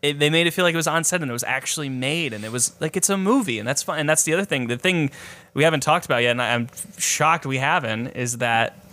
it, 0.02 0.18
they 0.18 0.30
made 0.30 0.46
it 0.46 0.52
feel 0.52 0.64
like 0.64 0.74
it 0.74 0.76
was 0.76 0.86
on 0.86 1.02
set 1.04 1.22
and 1.22 1.30
it 1.30 1.32
was 1.32 1.44
actually 1.44 1.88
made 1.88 2.32
and 2.32 2.44
it 2.44 2.52
was 2.52 2.80
like 2.80 2.96
it's 2.96 3.10
a 3.10 3.16
movie 3.16 3.58
and 3.58 3.66
that's 3.66 3.82
fine 3.82 4.00
and 4.00 4.08
that's 4.08 4.22
the 4.22 4.32
other 4.32 4.44
thing 4.44 4.68
the 4.68 4.76
thing 4.76 5.10
we 5.54 5.64
haven't 5.64 5.80
talked 5.80 6.04
about 6.04 6.22
yet 6.22 6.30
and 6.30 6.42
I- 6.42 6.54
i'm 6.54 6.68
shocked 6.98 7.46
we 7.46 7.58
haven't 7.58 8.08
is 8.08 8.38
that 8.38 8.84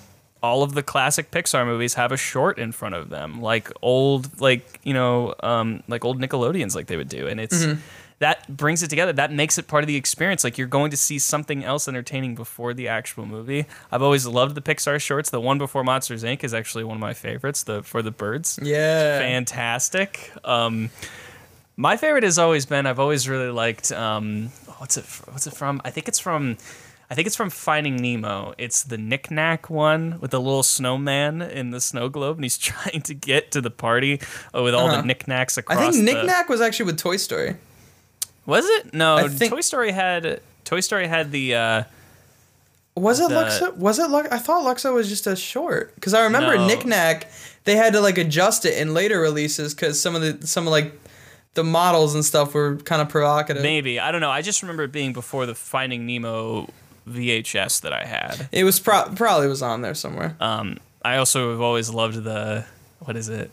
all 0.46 0.62
of 0.62 0.76
the 0.76 0.84
classic 0.84 1.32
pixar 1.32 1.66
movies 1.66 1.96
have 1.96 2.12
a 2.12 2.18
short 2.18 2.60
in 2.60 2.72
front 2.72 2.93
of 2.93 3.10
them 3.10 3.41
like 3.41 3.72
old 3.82 4.39
like 4.39 4.80
you 4.84 4.93
know 4.93 5.34
um, 5.41 5.82
like 5.88 6.06
old 6.06 6.22
nickelodeons 6.22 6.76
like 6.76 6.86
they 6.86 6.98
would 6.98 7.10
do. 7.10 7.28
And 7.28 7.39
it's 7.39 7.66
that 8.20 8.56
brings 8.56 8.82
it 8.84 8.89
together. 8.89 9.12
That 9.12 9.34
makes 9.34 9.58
it 9.58 9.68
part 9.68 9.84
of 9.84 9.88
the 9.88 9.96
experience. 9.96 10.43
Like 10.43 10.58
you're 10.58 10.68
going 10.68 10.91
to 10.91 10.98
see 10.98 11.20
something 11.20 11.64
else 11.64 11.88
entertaining 11.88 12.36
before 12.36 12.74
the 12.74 12.88
actual 12.88 13.26
movie. 13.26 13.66
I've 13.91 14.04
always 14.04 14.26
loved 14.26 14.56
the 14.56 14.62
pixar 14.62 15.02
shorts. 15.02 15.32
The 15.32 15.41
one 15.41 15.58
before 15.58 15.84
monsters 15.84 16.24
inc. 16.24 16.43
is 16.43 16.54
actually 16.54 16.84
one 16.84 16.96
of 16.96 17.02
my 17.02 17.14
favorites 17.14 17.64
the 17.64 17.82
for 17.82 18.02
the 18.02 18.12
birds. 18.12 18.60
Yeah. 18.62 19.20
fantastic. 19.20 20.32
Um, 20.43 20.91
my 21.76 21.98
favorite 21.98 22.24
has 22.24 22.38
always 22.38 22.66
been 22.66 22.86
I've 22.86 23.00
always 23.00 23.28
really 23.28 23.50
liked 23.50 23.91
um, 23.91 24.52
what's 24.78 24.96
it 24.96 25.06
what's 25.32 25.48
it 25.48 25.56
from? 25.56 25.82
I 25.84 25.89
think 25.89 26.08
it's 26.08 26.20
from 26.20 26.58
I 27.10 27.14
think 27.16 27.28
it's 27.28 27.36
from 27.36 27.49
Finding 27.51 27.97
Nemo. 27.97 28.53
It's 28.58 28.84
the 28.84 28.97
Knick 28.97 29.30
Knack 29.30 29.70
one 29.70 30.18
with 30.22 30.32
the 30.32 30.41
little 30.41 30.64
snowman 30.64 31.41
in 31.41 31.70
the 31.72 31.80
snow 31.80 32.10
globe, 32.10 32.38
and 32.38 32.43
he's 32.45 32.58
trying 32.74 33.01
to 33.03 33.14
get 33.14 33.51
to 33.51 33.62
the 33.62 33.70
party 33.72 34.20
uh, 34.56 34.64
with 34.64 34.74
all 34.74 34.88
Uh-huh. 34.88 35.01
the 35.01 35.08
knickknacks 35.08 35.58
I 35.58 35.62
across. 35.62 35.80
think 35.80 35.93
the- 35.95 36.01
Knick 36.14 36.26
Knack 36.26 36.49
was 36.49 36.62
actually 36.62 36.88
with 36.88 36.97
Toy 36.97 37.18
Story. 37.18 37.56
was 38.45 38.66
it? 38.66 38.93
No, 38.93 39.28
think- 39.30 39.51
Toy 39.53 39.62
Story 39.62 39.91
had 39.91 40.41
Toy 40.64 40.80
Story 40.80 41.08
had 41.08 41.32
the. 41.32 41.56
Uh, 41.56 41.84
Was 42.95 43.20
it 43.20 43.30
The- 43.30 43.36
Luxo? 43.36 43.76
Was 43.78 43.99
it 43.99 44.10
Lux? 44.10 44.30
I 44.32 44.38
thought 44.38 44.64
Luxo 44.66 44.93
was 44.93 45.10
just 45.10 45.28
a 45.28 45.36
short 45.36 45.93
because 45.95 46.14
I 46.14 46.24
remember 46.24 46.56
No. 46.58 46.66
Knick 46.68 46.86
Knack. 46.86 47.28
They 47.66 47.76
had 47.76 47.93
to 47.93 48.01
like 48.01 48.18
adjust 48.18 48.66
it 48.66 48.78
in 48.78 48.93
later 48.93 49.20
releases 49.20 49.74
because 49.76 49.99
some 49.99 50.16
of 50.16 50.22
the 50.22 50.47
some 50.47 50.66
of 50.66 50.72
like 50.72 50.99
the 51.56 51.64
models 51.64 52.16
and 52.16 52.24
stuff 52.26 52.53
were 52.53 52.78
kind 52.78 53.01
of 53.01 53.10
provocative. 53.10 53.64
maybe 53.64 53.99
I 53.99 54.12
don't 54.12 54.22
know. 54.22 54.32
I 54.32 54.41
just 54.41 54.62
remember 54.64 54.84
it 54.84 54.91
being 54.91 55.14
before 55.14 55.45
the 55.45 55.56
Finding 55.56 56.06
Nemo 56.06 56.70
VHS 57.10 57.82
that 57.82 57.93
I 57.93 58.06
had. 58.06 58.49
It 58.51 58.64
was 58.64 58.80
pro- 58.80 59.12
probably 59.16 59.47
was 59.47 59.62
on 59.62 59.82
there 59.82 59.93
somewhere. 59.95 60.36
Um, 60.39 60.78
I 61.03 61.18
also 61.18 61.51
have 61.51 61.62
always 61.62 61.89
loved 61.89 62.24
the 62.24 62.66
what 62.99 63.16
is 63.16 63.30
it? 63.30 63.51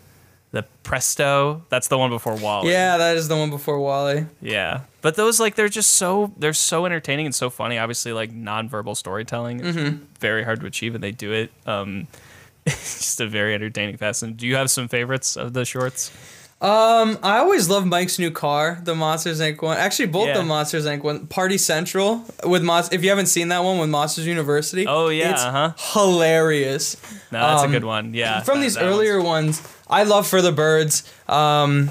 The 0.53 0.64
Presto. 0.82 1.62
That's 1.70 1.88
the 1.88 1.96
one 1.96 2.11
before 2.11 2.36
WALL-E. 2.36 2.70
yeah, 2.70 2.98
that 2.98 3.16
is 3.16 3.28
the 3.28 3.36
one 3.36 3.48
before 3.48 3.78
WALL-E. 3.80 4.26
Yeah. 4.42 4.80
But 5.00 5.14
those 5.16 5.40
like 5.40 5.55
they're 5.55 5.68
just 5.70 5.92
so 5.94 6.32
they're 6.36 6.53
so 6.53 6.84
entertaining 6.86 7.26
and 7.26 7.34
so 7.34 7.48
funny. 7.50 7.78
Obviously, 7.78 8.12
like 8.12 8.32
nonverbal 8.32 8.96
storytelling 8.96 9.61
is 9.61 9.76
Mm-hmm. 9.76 10.05
very 10.20 10.44
hard 10.44 10.61
to 10.61 10.66
achieve, 10.66 10.94
and 10.94 11.03
they 11.03 11.11
do 11.11 11.32
it. 11.32 11.50
Um, 11.66 12.07
it's 12.66 12.98
just 12.98 13.20
a 13.20 13.26
very 13.26 13.55
entertaining 13.55 13.96
fashion. 13.96 14.34
Do 14.34 14.46
you 14.46 14.57
have 14.57 14.70
some 14.70 14.88
favorites 14.88 15.36
of 15.36 15.53
the 15.55 15.64
shorts? 15.64 16.11
Um, 16.62 17.18
I 17.24 17.38
always 17.38 17.68
love 17.68 17.84
Mike's 17.84 18.20
new 18.20 18.30
car, 18.30 18.78
the 18.84 18.94
Monsters 18.94 19.40
Inc. 19.40 19.60
one. 19.62 19.76
Actually, 19.78 20.06
both 20.06 20.28
Yeah. 20.28 20.34
the 20.38 20.44
Monsters 20.44 20.86
Inc. 20.86 21.02
one. 21.02 21.26
Party 21.26 21.58
Central 21.58 22.24
with 22.44 22.62
Mon- 22.62 22.84
If 22.92 23.02
you 23.02 23.10
haven't 23.10 23.26
seen 23.26 23.48
that 23.48 23.64
one 23.64 23.78
with 23.78 23.90
Monsters 23.90 24.28
University, 24.28 24.86
Oh, 24.86 25.08
yeah, 25.08 25.32
it's 25.32 25.42
uh-huh. 25.42 25.72
hilarious. 25.92 26.96
No, 27.32 27.40
that's 27.40 27.62
Um, 27.64 27.70
a 27.70 27.72
good 27.72 27.84
one. 27.84 28.14
Yeah. 28.14 28.42
From 28.42 28.58
that- 28.58 28.62
these 28.62 28.74
that 28.74 28.84
earlier 28.84 29.20
ones, 29.20 29.60
I 29.90 30.04
love 30.04 30.24
For 30.28 30.40
the 30.40 30.52
Birds. 30.52 31.02
Um, 31.28 31.90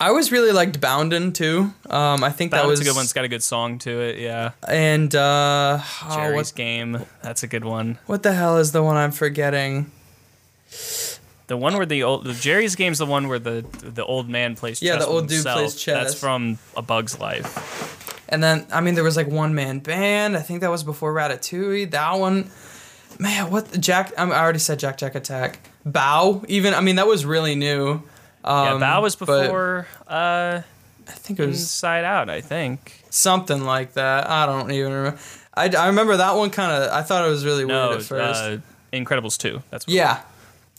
I 0.00 0.08
always 0.08 0.32
really 0.32 0.50
liked 0.52 0.80
Boundin' 0.80 1.32
too. 1.34 1.74
Um, 1.90 2.24
I 2.24 2.30
think 2.30 2.52
That 2.52 2.58
that 2.62 2.66
one's 2.66 2.78
was 2.78 2.80
a 2.80 2.84
good 2.90 2.96
one. 2.96 3.04
It's 3.04 3.12
got 3.12 3.24
a 3.26 3.28
good 3.28 3.42
song 3.42 3.78
to 3.80 4.00
it. 4.00 4.18
Yeah. 4.18 4.52
And 4.66 5.14
uh, 5.14 5.78
oh, 5.82 6.14
Geri's 6.16 6.34
what, 6.36 6.54
Game. 6.56 7.04
That's 7.22 7.42
a 7.42 7.46
good 7.46 7.64
one. 7.66 7.98
what 8.06 8.22
the 8.22 8.32
hell 8.32 8.56
is 8.56 8.72
the 8.72 8.82
one 8.82 8.96
I'm 8.96 9.12
forgetting? 9.12 9.90
The 11.46 11.56
one 11.56 11.76
where 11.76 11.84
the 11.86 12.02
old 12.04 12.24
the 12.24 12.32
Geri's 12.32 12.74
Game's 12.74 12.98
the 12.98 13.06
one 13.06 13.28
where 13.28 13.38
the 13.38 13.64
the 13.82 14.04
old 14.04 14.28
man 14.28 14.56
plays 14.56 14.80
Yeah, 14.80 14.94
chess. 14.94 15.04
the 15.04 15.10
with 15.10 15.14
old 15.16 15.28
dude 15.28 15.36
himself. 15.36 15.58
plays 15.58 15.74
chess. 15.74 15.94
That's 16.02 16.14
from 16.18 16.58
A 16.76 16.82
Bug's 16.82 17.18
Life. 17.20 18.24
And 18.30 18.42
then 18.42 18.66
I 18.72 18.80
mean 18.80 18.94
there 18.94 19.04
was 19.04 19.16
like 19.16 19.28
one 19.28 19.54
man 19.54 19.80
band. 19.80 20.36
I 20.36 20.40
think 20.40 20.62
that 20.62 20.70
was 20.70 20.82
before 20.84 21.12
Ratatouille. 21.14 21.90
That 21.90 22.12
one, 22.18 22.50
man, 23.18 23.50
what 23.50 23.78
Jack? 23.78 24.12
I 24.16 24.22
already 24.30 24.58
said 24.58 24.78
Jack 24.78 24.96
Jack 24.96 25.14
Attack. 25.14 25.58
Bao 25.86 26.44
even. 26.48 26.72
I 26.72 26.80
mean 26.80 26.96
that 26.96 27.06
was 27.06 27.26
really 27.26 27.54
new. 27.54 28.02
yeah, 28.44 28.72
Um, 28.72 28.80
Bao 28.80 29.02
was 29.02 29.14
before 29.16 29.86
uh, 30.08 30.62
I 31.06 31.12
think 31.12 31.38
it 31.38 31.46
was 31.46 31.60
Inside 31.60 32.04
Out. 32.04 32.30
I 32.30 32.40
think. 32.40 33.02
something 33.10 33.62
like 33.64 33.92
that. 33.94 34.28
I 34.30 34.46
don't 34.46 34.70
even 34.72 34.92
remember. 34.92 35.18
I, 35.52 35.68
I 35.68 35.86
remember 35.88 36.16
that 36.16 36.34
one 36.36 36.48
kind 36.50 36.72
of. 36.72 36.90
I 36.90 37.02
thought 37.02 37.26
it 37.26 37.30
was 37.30 37.44
really 37.44 37.66
No, 37.66 37.88
weird 37.90 38.00
at 38.00 38.06
first. 38.06 38.40
uh, 38.42 38.56
Incredibles 38.94 39.36
two. 39.38 39.62
That's 39.70 39.86
what 39.86 39.92
yeah, 39.94 40.22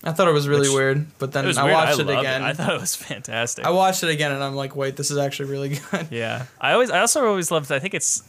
I 0.06 0.12
thought 0.12 0.28
it 0.28 0.34
was 0.34 0.48
really 0.48 0.68
Which- 0.70 0.76
weird. 0.76 1.06
But 1.18 1.32
then 1.32 1.46
I 1.58 1.64
weird. 1.64 1.74
watched 1.74 2.00
I 2.00 2.02
it 2.04 2.20
again. 2.20 2.44
I 2.44 2.54
thought 2.54 2.74
it 2.74 2.80
was 2.80 2.96
fantastic. 2.96 3.66
I 3.66 3.72
watched 3.72 4.04
it 4.04 4.10
again 4.10 4.32
and 4.32 4.44
I'm 4.44 4.56
like, 4.56 4.76
wait, 4.76 4.96
this 4.96 5.10
is 5.12 5.18
actually 5.18 5.50
really 5.50 5.70
good. 5.92 6.08
yeah, 6.12 6.46
I 6.62 6.74
always, 6.74 6.92
I 6.92 7.00
also 7.00 7.26
always 7.26 7.50
loved. 7.52 7.72
I 7.72 7.80
think 7.80 7.94
it's, 7.94 8.24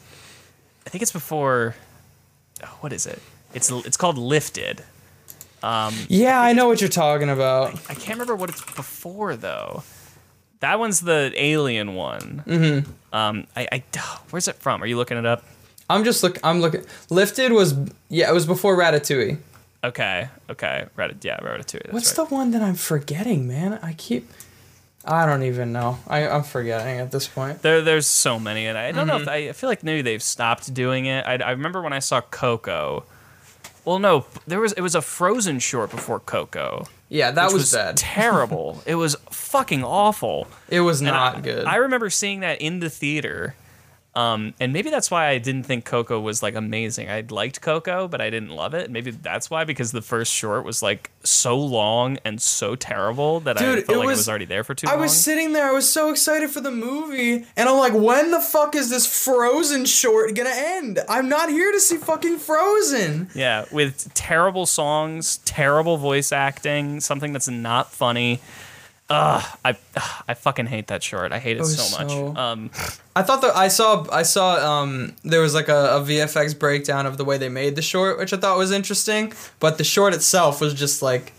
I 0.86 0.90
think 0.90 1.02
it's 1.02 1.12
before. 1.12 1.74
oh, 2.64 2.76
what 2.80 2.92
is 2.92 3.06
it? 3.06 3.20
It's 3.54 3.70
it's 3.70 3.96
called 3.96 4.18
Lifted. 4.18 4.82
Yeah, 6.08 6.40
I 6.40 6.52
know 6.52 6.68
what 6.68 6.80
you're 6.80 6.88
talking 6.90 7.28
about. 7.28 7.74
I 7.90 7.94
can't 7.94 8.10
remember 8.18 8.36
what 8.36 8.50
it's 8.50 8.60
before 8.74 9.36
though. 9.36 9.82
That 10.60 10.78
one's 10.78 11.00
the 11.00 11.32
alien 11.36 11.94
one. 11.94 12.42
Mm-hmm. 12.46 12.90
Um, 13.14 13.46
I, 13.56 13.68
I, 13.72 13.82
where's 14.30 14.48
it 14.48 14.56
from? 14.56 14.82
Are 14.82 14.86
you 14.86 14.96
looking 14.96 15.18
it 15.18 15.26
up? 15.26 15.44
I'm 15.90 16.04
just 16.04 16.22
look. 16.22 16.38
I'm 16.44 16.60
looking. 16.60 16.84
Lifted 17.10 17.52
was 17.52 17.74
yeah, 18.08 18.30
it 18.30 18.34
was 18.34 18.46
before 18.46 18.76
Ratatouille. 18.76 19.38
Okay, 19.86 20.28
okay, 20.50 20.86
Reddit, 20.96 21.22
yeah, 21.24 21.38
Ratatouille. 21.40 21.82
That's 21.84 21.92
What's 21.92 22.18
right. 22.18 22.28
the 22.28 22.34
one 22.34 22.50
that 22.52 22.62
I'm 22.62 22.74
forgetting, 22.74 23.46
man? 23.46 23.78
I 23.82 23.92
keep. 23.92 24.28
I 25.04 25.24
don't 25.26 25.44
even 25.44 25.72
know. 25.72 25.98
I, 26.08 26.26
I'm 26.28 26.42
forgetting 26.42 26.98
at 26.98 27.12
this 27.12 27.28
point. 27.28 27.62
There, 27.62 27.80
there's 27.82 28.08
so 28.08 28.40
many, 28.40 28.66
and 28.66 28.76
I 28.76 28.90
don't 28.90 29.06
know 29.06 29.16
if 29.16 29.22
Mm-hmm. 29.22 29.30
I, 29.30 29.48
I 29.50 29.52
feel 29.52 29.68
like 29.68 29.84
maybe 29.84 30.02
they've 30.02 30.22
stopped 30.22 30.74
doing 30.74 31.06
it. 31.06 31.24
I, 31.24 31.34
I 31.36 31.50
remember 31.52 31.80
when 31.82 31.92
I 31.92 32.00
saw 32.00 32.20
Coco. 32.20 33.04
Well, 33.84 34.00
no, 34.00 34.26
there 34.48 34.58
was 34.60 34.72
it 34.72 34.80
was 34.80 34.96
a 34.96 35.02
Frozen 35.02 35.60
short 35.60 35.92
before 35.92 36.18
Coco. 36.18 36.86
Yeah, 37.08 37.30
that 37.30 37.46
which 37.48 37.54
was, 37.54 37.72
bad. 37.72 37.96
terrible. 37.96 38.82
it 38.84 38.96
was 38.96 39.14
fucking 39.30 39.84
awful. 39.84 40.48
It 40.68 40.80
was 40.80 41.00
And 41.00 41.06
not 41.10 41.36
I, 41.36 41.40
good. 41.40 41.64
I 41.66 41.76
remember 41.76 42.10
seeing 42.10 42.40
that 42.40 42.60
in 42.60 42.80
the 42.80 42.90
theater. 42.90 43.54
Um, 44.16 44.54
and 44.58 44.72
maybe 44.72 44.88
that's 44.88 45.10
why 45.10 45.28
I 45.28 45.36
didn't 45.38 45.64
think 45.64 45.84
Coco 45.84 46.18
was 46.18 46.42
like 46.42 46.54
amazing. 46.54 47.10
I 47.10 47.22
liked 47.28 47.60
Coco, 47.60 48.08
but 48.08 48.22
I 48.22 48.30
didn't 48.30 48.48
love 48.48 48.72
it. 48.72 48.90
Maybe 48.90 49.10
that's 49.10 49.50
why 49.50 49.64
because 49.64 49.92
the 49.92 50.00
first 50.00 50.32
short 50.32 50.64
was 50.64 50.82
like 50.82 51.10
so 51.22 51.58
long 51.58 52.16
and 52.24 52.40
so 52.40 52.74
terrible 52.76 53.40
that 53.40 53.58
I 53.60 53.60
felt 53.60 53.78
it 53.78 53.88
like 53.88 54.04
it 54.04 54.06
was- 54.06 54.16
was 54.18 54.28
already 54.30 54.46
there 54.46 54.64
for 54.64 54.74
too 54.74 54.86
I 54.88 54.92
long. 54.92 55.02
was 55.02 55.20
sitting 55.20 55.52
there. 55.52 55.66
I 55.68 55.72
was 55.72 55.90
so 55.92 56.08
excited 56.10 56.48
for 56.50 56.62
the 56.62 56.70
movie, 56.70 57.44
and 57.56 57.68
I'm 57.68 57.76
like, 57.76 57.92
when 57.92 58.30
the 58.30 58.40
fuck 58.40 58.74
is 58.74 58.88
this 58.88 59.06
Frozen 59.06 59.84
short 59.84 60.34
gonna 60.34 60.48
end? 60.54 60.98
I'm 61.10 61.28
not 61.28 61.50
here 61.50 61.70
to 61.70 61.78
see 61.80 61.98
fucking 61.98 62.38
Frozen. 62.38 63.28
Yeah, 63.34 63.66
with 63.70 64.12
terrible 64.14 64.64
songs, 64.64 65.38
terrible 65.44 65.98
voice 65.98 66.32
acting, 66.32 67.00
something 67.00 67.34
that's 67.34 67.48
not 67.48 67.92
funny. 67.92 68.40
Ugh, 69.08 69.44
I 69.64 69.76
I 70.26 70.34
fucking 70.34 70.66
hate 70.66 70.88
that 70.88 71.02
short. 71.02 71.30
I 71.32 71.38
hate 71.38 71.56
it, 71.56 71.60
was 71.60 71.78
so 71.78 71.98
much. 71.98 72.10
so- 72.10 72.36
Um, 72.36 72.70
I 73.14 73.22
thought 73.22 73.40
that 73.42 73.56
I 73.56 73.68
saw 73.68 74.04
I 74.10 74.22
saw 74.22 74.80
um 74.82 75.14
there 75.22 75.40
was 75.40 75.54
like 75.54 75.68
a, 75.68 75.96
a 75.96 76.00
VFX 76.00 76.58
breakdown 76.58 77.06
of 77.06 77.16
the 77.16 77.24
way 77.24 77.38
they 77.38 77.48
made 77.48 77.76
the 77.76 77.82
short, 77.82 78.18
which 78.18 78.32
I 78.32 78.36
thought 78.36 78.58
was 78.58 78.72
interesting. 78.72 79.32
But 79.60 79.78
the 79.78 79.84
short 79.84 80.12
itself 80.14 80.60
was 80.60 80.74
just 80.74 81.02
like 81.02 81.32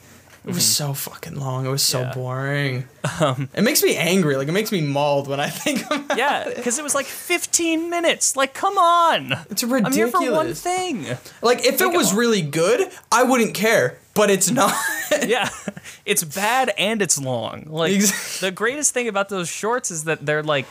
it 0.45 0.53
was 0.53 0.65
so 0.65 0.93
fucking 0.93 1.36
long. 1.38 1.65
It 1.65 1.70
was 1.70 1.84
so 1.84 1.99
Mm-hmm. 1.99 2.07
Yeah. 2.07 2.13
boring. 2.13 2.86
it 3.53 3.63
makes 3.63 3.84
me 3.84 3.97
angry. 3.97 4.38
Like 4.38 4.47
it 4.47 4.53
makes 4.53 4.72
me 4.72 4.80
mauled 4.80 5.28
when 5.28 5.41
I 5.41 5.49
think 5.63 5.86
about 5.91 6.18
yeah, 6.18 6.49
because 6.55 6.80
it 6.80 6.84
was 6.84 6.95
like 6.95 7.05
15 7.05 7.89
minutes. 7.89 8.38
Like, 8.38 8.53
come 8.53 8.78
on. 8.78 9.34
It's 9.49 9.61
ridiculous. 9.61 9.86
I'm 9.86 9.91
here 9.93 10.07
for 10.07 10.32
one 10.32 10.53
thing. 10.53 11.05
Like 11.41 11.65
if 11.65 11.82
it 11.82 11.82
it 11.82 11.91
was 11.97 12.11
long. 12.11 12.20
really 12.20 12.41
good, 12.43 12.89
I 13.11 13.24
wouldn't 13.24 13.55
care. 13.55 13.97
But 14.18 14.30
it's 14.30 14.51
not. 14.51 14.74
Yeah, 15.26 15.49
it's 16.05 16.24
bad 16.24 16.74
and 16.78 17.01
it's 17.01 17.18
long. 17.18 17.63
Like 17.68 17.97
the 18.41 18.51
greatest 18.53 18.93
thing 18.93 19.07
about 19.07 19.30
those 19.30 19.47
shorts 19.47 19.89
is 19.89 20.03
that 20.03 20.26
they're 20.26 20.43
like 20.43 20.68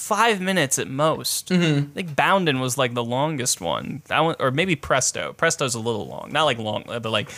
five 0.00 0.40
minutes 0.40 0.78
at 0.80 0.88
most. 0.88 1.50
Mm-hmm. 1.50 1.90
I 1.90 1.94
think 1.94 2.16
Boundin' 2.16 2.58
was 2.58 2.76
like 2.76 2.94
the 2.94 3.04
longest 3.04 3.60
one. 3.60 4.02
That 4.06 4.20
one, 4.20 4.34
or 4.40 4.50
maybe 4.50 4.74
Presto. 4.74 5.32
Presto's 5.34 5.76
a 5.76 5.78
little 5.78 6.08
long, 6.08 6.30
not 6.32 6.44
like 6.44 6.58
long, 6.58 6.82
but 6.86 7.04
like, 7.04 7.30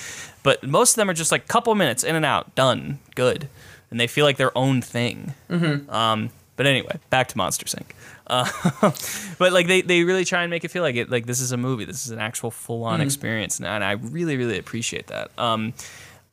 but 0.42 0.62
most 0.62 0.92
of 0.92 0.96
them 0.96 1.10
are 1.10 1.14
just 1.14 1.32
like 1.32 1.46
couple 1.48 1.74
minutes 1.74 2.04
in 2.04 2.16
and 2.16 2.24
out, 2.24 2.54
done, 2.54 3.00
good, 3.14 3.48
and 3.90 4.00
they 4.00 4.06
feel 4.06 4.24
like 4.24 4.38
their 4.38 4.56
own 4.56 4.80
thing. 4.80 5.34
Mm-hmm. 5.50 5.90
Um, 5.90 6.30
but 6.56 6.66
anyway, 6.66 6.98
back 7.10 7.28
to 7.28 7.36
Monster 7.36 7.66
Inc. 7.66 7.90
Uh, 8.26 8.48
but 9.38 9.52
like 9.52 9.66
they, 9.66 9.82
they 9.82 10.04
really 10.04 10.24
try 10.24 10.42
and 10.42 10.50
make 10.50 10.64
it 10.64 10.70
feel 10.70 10.82
like 10.82 10.94
it 10.96 11.10
like 11.10 11.26
this 11.26 11.40
is 11.40 11.52
a 11.52 11.56
movie. 11.56 11.84
This 11.84 12.04
is 12.06 12.10
an 12.12 12.18
actual 12.18 12.50
full 12.50 12.84
on 12.84 13.00
experience, 13.00 13.58
and, 13.58 13.66
and 13.66 13.82
I 13.82 13.92
really 13.92 14.36
really 14.36 14.58
appreciate 14.58 15.08
that. 15.08 15.30
Um, 15.38 15.72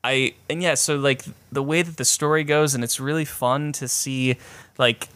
I 0.04 0.34
and 0.50 0.62
yeah, 0.62 0.76
so 0.76 0.96
like 0.98 1.24
the 1.52 1.64
way 1.64 1.82
that 1.82 1.98
the 1.98 2.06
story 2.06 2.44
goes, 2.44 2.74
and 2.76 2.84
it's 2.84 3.00
really 3.00 3.26
fun 3.26 3.72
to 3.74 3.88
see. 3.88 4.38
Like, 4.78 5.10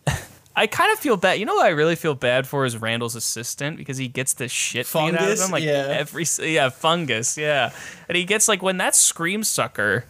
I 0.56 0.66
kind 0.66 0.90
of 0.92 0.98
feel 0.98 1.16
bad. 1.16 1.38
You 1.38 1.44
know, 1.46 1.54
what 1.54 1.66
I 1.66 1.70
really 1.70 1.94
feel 1.96 2.14
bad 2.14 2.46
for 2.46 2.64
is 2.64 2.76
Randall's 2.76 3.14
assistant 3.14 3.76
because 3.76 3.98
he 3.98 4.08
gets 4.08 4.32
the 4.34 4.48
shit 4.48 4.86
beat 4.92 5.14
out 5.14 5.30
of 5.30 5.38
him 5.38 5.50
like 5.50 5.62
Yeah. 5.62 5.86
every 5.90 6.24
yeah 6.42 6.70
fungus 6.70 7.36
yeah, 7.38 7.70
and 8.08 8.16
he 8.16 8.24
gets 8.24 8.48
like 8.48 8.62
when 8.62 8.78
that 8.78 8.94
scream 8.96 9.44
sucker, 9.44 10.06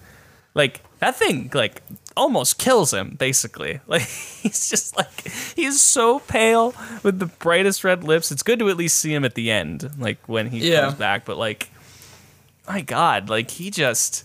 like 0.55 0.81
that 1.01 1.17
thing 1.17 1.51
like 1.53 1.83
almost 2.17 2.59
kills 2.59 2.93
him 2.93 3.17
basically. 3.19 3.81
Like 3.87 4.03
he's 4.03 4.69
just 4.71 4.97
like 4.97 5.29
he's 5.55 5.81
so 5.81 6.21
pale 6.21 6.75
with 7.03 7.19
the 7.19 7.27
brightest 7.27 7.85
red 7.85 8.05
lips. 8.05 8.31
It's 8.33 8.43
good 8.43 8.59
to 8.61 8.69
at 8.71 8.77
least 8.77 8.99
see 8.99 9.13
him 9.15 9.25
at 9.25 9.35
the 9.35 9.51
end, 9.51 9.91
like 9.99 10.19
when 10.27 10.49
he 10.51 10.71
Yeah. 10.71 10.83
comes 10.83 10.95
back. 10.95 11.25
But 11.25 11.37
like, 11.37 11.69
my 12.69 12.81
God, 12.81 13.29
like 13.29 13.51
he 13.51 13.71
just, 13.71 14.25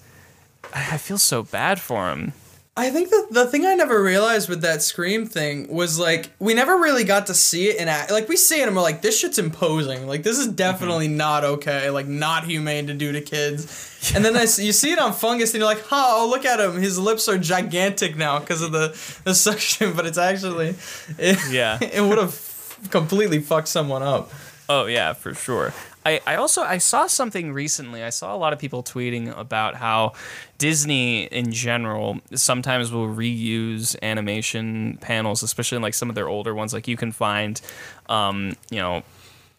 I 0.73 0.89
I 0.93 0.97
feel 0.97 1.17
so 1.17 1.43
bad 1.43 1.79
for 1.81 2.09
him. 2.09 2.33
I 2.77 2.89
think 2.89 3.09
the 3.09 3.27
the 3.31 3.47
thing 3.47 3.65
I 3.65 3.75
never 3.75 4.01
realized 4.01 4.47
with 4.47 4.61
that 4.61 4.81
scream 4.81 5.25
thing 5.25 5.67
was 5.67 5.99
like 5.99 6.31
we 6.39 6.53
never 6.53 6.77
really 6.77 7.03
got 7.03 7.27
to 7.27 7.33
see 7.33 7.67
it 7.67 7.75
in 7.75 7.89
act. 7.89 8.11
Like 8.11 8.29
we 8.29 8.37
see 8.37 8.61
it 8.61 8.67
and 8.67 8.75
we're 8.75 8.81
like, 8.81 9.01
this 9.01 9.19
shit's 9.19 9.37
imposing. 9.37 10.07
Like 10.07 10.23
this 10.23 10.37
is 10.37 10.47
mhm. 10.47 10.55
definitely 10.55 11.09
not 11.09 11.43
okay. 11.43 11.89
Like 11.89 12.07
not 12.07 12.45
humane 12.45 12.87
to 12.87 12.93
do 12.93 13.11
to 13.11 13.21
kids. 13.21 13.89
And 14.15 14.25
then 14.25 14.35
I 14.35 14.41
you 14.41 14.71
see 14.71 14.91
it 14.91 14.97
on 14.97 15.13
fungus 15.13 15.53
and 15.53 15.59
you're 15.59 15.69
like, 15.69 15.83
huh, 15.85 16.05
oh, 16.15 16.27
look 16.27 16.43
at 16.43 16.59
him. 16.59 16.81
His 16.81 16.97
lips 16.97 17.29
are 17.29 17.37
gigantic 17.37 18.15
now 18.15 18.39
because 18.39 18.63
of 18.63 18.71
the 18.71 18.97
the 19.25 19.35
suction. 19.45 19.93
But 19.93 20.07
it's 20.07 20.17
actually, 20.17 20.73
it, 21.19 21.37
Yeah. 21.51 21.77
it 21.81 22.01
would 22.01 22.17
have 22.17 22.87
completely 22.89 23.41
fucked 23.41 23.67
someone 23.67 24.01
up. 24.01 24.31
Oh 24.69 24.85
yeah, 24.85 25.13
for 25.13 25.35
sure. 25.35 25.71
I, 26.05 26.19
I 26.25 26.35
also 26.35 26.63
I 26.63 26.79
saw 26.79 27.07
something 27.07 27.53
recently. 27.53 28.03
I 28.03 28.09
saw 28.09 28.35
a 28.35 28.37
lot 28.37 28.53
of 28.53 28.59
people 28.59 28.81
tweeting 28.83 29.37
about 29.37 29.75
how 29.75 30.13
Disney 30.57 31.25
in 31.25 31.51
general 31.51 32.19
sometimes 32.33 32.91
will 32.91 33.07
reuse 33.07 33.95
animation 34.01 34.97
panels, 35.01 35.43
especially 35.43 35.75
in 35.75 35.81
like 35.81 35.93
some 35.93 36.09
of 36.09 36.15
their 36.15 36.27
older 36.27 36.55
ones. 36.55 36.73
Like 36.73 36.87
you 36.87 36.97
can 36.97 37.11
find, 37.11 37.61
um, 38.09 38.55
you 38.71 38.79
know, 38.79 39.03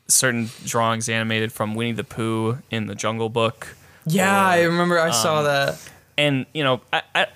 certain 0.09 0.51
drawings 0.65 1.09
animated 1.09 1.53
from 1.53 1.75
Winnie 1.75 1.93
the 1.93 2.05
Pooh 2.05 2.59
in 2.71 2.87
the 2.87 2.95
Jungle 2.95 3.29
Book. 3.29 3.77
Yeah, 4.05 4.33
Or, 4.35 4.49
I 4.49 4.63
remember 4.63 4.99
I 4.99 5.09
um, 5.09 5.13
saw 5.13 5.43
that. 5.43 5.79
and 6.19 6.47
you 6.53 6.65
know 6.65 6.81
I, 6.93 7.03
I 7.15 7.27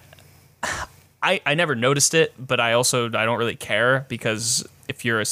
I 1.22 1.40
I 1.46 1.54
never 1.54 1.74
noticed 1.74 2.12
it, 2.14 2.34
but 2.38 2.58
I 2.60 2.72
also 2.72 3.06
I 3.06 3.24
don't 3.24 3.38
really 3.38 3.56
care 3.56 4.04
because 4.08 4.66
if 4.88 5.04
you're 5.04 5.20
a 5.20 5.26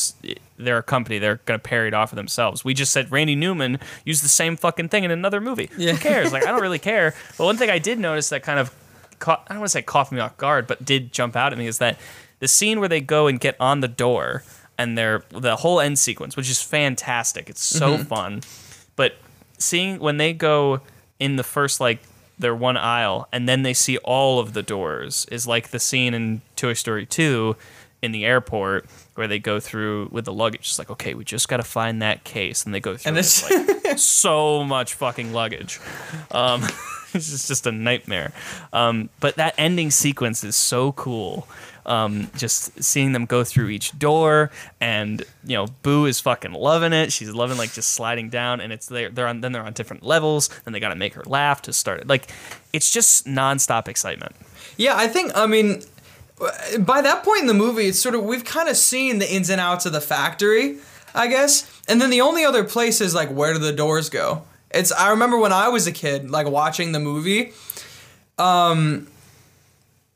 they're 0.57 0.79
a 0.79 0.83
company, 0.83 1.19
they're 1.19 1.41
gonna 1.45 1.59
parry 1.59 1.89
it 1.89 1.95
off 1.95 2.13
of 2.13 2.17
themselves. 2.17 2.65
We 2.65 2.75
just 2.75 2.93
said 2.93 3.11
Randy 3.11 3.35
Newman 3.35 3.79
used 4.05 4.25
the 4.25 4.29
same 4.29 4.57
fucking 4.57 4.89
thing 4.89 5.05
in 5.05 5.11
another 5.11 5.41
movie. 5.41 5.71
Yeah. 5.77 5.93
Who 5.93 5.99
cares? 5.99 6.33
Like 6.33 6.47
I 6.47 6.51
don't 6.51 6.61
really 6.63 6.79
care. 6.81 7.15
But 7.37 7.45
one 7.45 7.57
thing 7.57 7.71
I 7.71 7.79
did 7.79 7.99
notice 7.99 8.29
that 8.29 8.43
kind 8.43 8.59
of 8.59 8.75
caught 9.19 9.45
I 9.49 9.55
don't 9.55 9.61
want 9.61 9.71
to 9.71 9.73
say 9.73 9.83
caught 9.83 10.13
me 10.13 10.21
off 10.21 10.37
guard, 10.37 10.67
but 10.67 10.85
did 10.85 11.13
jump 11.13 11.37
out 11.37 11.53
at 11.53 11.59
me 11.59 11.67
is 11.67 11.79
that 11.79 11.99
the 12.41 12.49
scene 12.49 12.81
where 12.81 12.89
they 12.89 13.01
go 13.01 13.27
and 13.27 13.41
get 13.41 13.57
on 13.61 13.81
the 13.81 13.89
door 13.89 14.43
and 14.77 14.99
they're 14.99 15.25
the 15.31 15.57
whole 15.57 15.81
end 15.81 15.99
sequence, 15.99 16.37
which 16.37 16.51
is 16.51 16.61
fantastic. 16.61 17.49
It's 17.49 17.63
so 17.63 17.95
mm-hmm. 17.95 18.03
fun. 18.05 18.41
But 18.97 19.17
seeing 19.59 19.99
when 19.99 20.17
they 20.17 20.33
go 20.33 20.81
in 21.19 21.37
the 21.37 21.45
first 21.45 21.81
like 21.81 22.01
their 22.39 22.55
one 22.55 22.77
aisle, 22.77 23.29
and 23.33 23.49
then 23.49 23.63
they 23.63 23.75
see 23.75 23.99
all 23.99 24.41
of 24.41 24.53
the 24.53 24.63
doors. 24.63 25.27
Is 25.31 25.47
like 25.47 25.69
the 25.69 25.79
scene 25.79 26.15
in 26.15 26.43
Toy 26.57 26.73
Story 26.75 27.07
2 27.07 27.57
in 28.03 28.13
the 28.13 28.25
airport 28.25 28.87
where 29.15 29.29
they 29.29 29.39
go 29.39 29.61
through 29.61 30.09
with 30.11 30.25
the 30.25 30.33
luggage. 30.33 30.61
It's 30.63 30.79
like, 30.79 30.91
okay, 30.91 31.15
we 31.15 31.25
just 31.25 31.49
got 31.49 31.59
to 31.59 31.63
find 31.63 32.03
that 32.03 32.25
case, 32.25 32.65
and 32.65 32.75
they 32.75 32.81
go 32.81 32.97
through. 32.97 33.11
And 33.11 33.19
it's- 33.19 33.51
like 33.51 33.99
so 33.99 34.65
much 34.65 34.95
fucking 34.95 35.33
luggage. 35.33 35.81
Um, 36.31 36.63
it's 37.15 37.31
just, 37.31 37.49
just 37.49 37.67
a 37.67 37.73
nightmare. 37.73 38.33
Um, 38.73 39.09
but 39.21 39.37
that 39.37 39.55
ending 39.59 39.91
sequence 39.91 40.43
is 40.45 40.57
so 40.57 40.93
cool. 40.93 41.47
Um, 41.87 42.31
just 42.35 42.83
seeing 42.83 43.13
them 43.13 43.27
go 43.27 43.45
through 43.45 43.69
each 43.69 43.97
door, 43.99 44.51
and 44.81 45.23
you 45.45 45.55
know, 45.55 45.67
Boo 45.83 46.07
is 46.07 46.19
fucking 46.19 46.55
loving 46.55 46.95
it. 46.95 47.13
She's 47.13 47.31
loving 47.35 47.59
like 47.59 47.75
just 47.75 47.93
sliding 47.93 48.31
down, 48.31 48.63
and 48.63 48.73
it's 48.73 48.87
there. 48.87 49.11
They're 49.11 49.27
on 49.27 49.43
then 49.43 49.53
they're 49.53 49.63
on 49.63 49.75
different 49.75 50.03
levels, 50.03 50.49
and 50.65 50.75
they 50.75 50.81
got 50.81 50.89
to 50.89 50.95
make 50.95 51.13
her 51.13 51.23
laugh 51.27 51.61
to 51.63 51.75
start 51.75 52.01
it. 52.01 52.07
Like, 52.09 52.31
it's 52.73 52.91
just 52.91 53.27
nonstop 53.27 53.87
excitement. 53.87 54.35
Yeah, 54.79 54.95
I 54.97 55.09
think 55.09 55.33
I 55.37 55.47
mean 55.47 55.83
by 56.81 57.01
that 57.01 57.23
point 57.23 57.43
in 57.43 57.47
the 57.47 57.55
movie, 57.55 57.87
it's 57.87 58.01
sort 58.01 58.15
of 58.15 58.25
we've 58.25 58.45
kind 58.45 58.69
of 58.69 58.77
seen 58.77 59.19
the 59.19 59.33
ins 59.33 59.51
and 59.51 59.61
outs 59.61 59.87
of 59.87 59.93
the 59.93 60.01
factory, 60.01 60.79
I 61.15 61.29
guess. 61.29 61.71
And 61.89 62.01
then 62.01 62.11
the 62.11 62.21
only 62.21 62.45
other 62.45 62.65
place 62.65 63.01
is 63.01 63.15
like 63.15 63.31
where 63.31 63.53
do 63.53 63.59
the 63.59 63.73
doors 63.73 64.11
go? 64.11 64.43
It's 64.71 64.91
I 64.91 65.11
remember 65.11 65.39
when 65.39 65.53
I 65.53 65.69
was 65.69 65.87
a 65.87 65.93
kid, 65.93 66.31
like 66.31 66.49
watching 66.49 66.93
the 66.93 67.01
movie. 67.01 67.53
Um, 68.39 69.07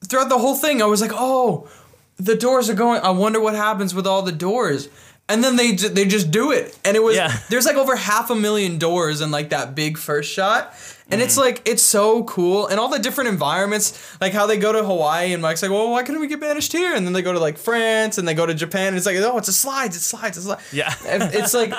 throughout 0.06 0.28
the 0.28 0.38
whole 0.38 0.56
thing, 0.56 0.82
I 0.82 0.86
was 0.86 1.00
like, 1.00 1.12
oh, 1.14 1.68
the 2.16 2.34
doors 2.34 2.68
are 2.68 2.74
going. 2.74 3.00
I 3.02 3.10
wonder 3.10 3.40
what 3.40 3.54
happens 3.54 3.94
with 3.94 4.06
all 4.06 4.22
the 4.22 4.32
doors. 4.32 4.88
And 5.28 5.44
then 5.44 5.56
they 5.56 5.72
they 5.72 6.06
just 6.06 6.30
do 6.30 6.52
it, 6.52 6.78
and 6.84 6.96
it 6.96 7.02
was 7.02 7.16
Yeah. 7.16 7.36
there's 7.50 7.66
like 7.66 7.76
over 7.76 7.96
half 7.96 8.30
a 8.30 8.34
million 8.34 8.78
doors 8.78 9.20
in 9.20 9.30
like 9.30 9.50
that 9.50 9.74
big 9.74 9.98
first 9.98 10.32
shot, 10.32 10.74
and 11.10 11.20
it's 11.20 11.36
mm. 11.36 11.40
like 11.40 11.62
it's 11.66 11.82
so 11.82 12.24
cool, 12.24 12.66
and 12.66 12.80
all 12.80 12.88
the 12.88 12.98
different 12.98 13.28
environments, 13.28 14.16
like 14.22 14.32
how 14.32 14.46
they 14.46 14.56
go 14.56 14.72
to 14.72 14.82
Hawaii, 14.82 15.34
and 15.34 15.42
Mike's 15.42 15.62
like, 15.62 15.70
well, 15.70 15.90
why 15.90 16.02
couldn't 16.02 16.22
we 16.22 16.28
get 16.28 16.40
banished 16.40 16.72
here? 16.72 16.94
And 16.94 17.04
then 17.06 17.12
they 17.12 17.22
go 17.22 17.34
to 17.34 17.38
like 17.38 17.58
France, 17.58 18.16
and 18.16 18.26
they 18.26 18.34
go 18.34 18.46
to 18.46 18.54
Japan, 18.54 18.88
and 18.88 18.96
it's 18.96 19.04
like, 19.04 19.16
oh, 19.16 19.36
it's 19.36 19.48
a 19.48 19.52
slides, 19.52 19.96
it 19.96 20.00
slides, 20.00 20.38
it 20.38 20.42
slides. 20.42 20.72
Yeah. 20.72 20.94
And 21.06 21.22
it's 21.34 21.52
like 21.52 21.74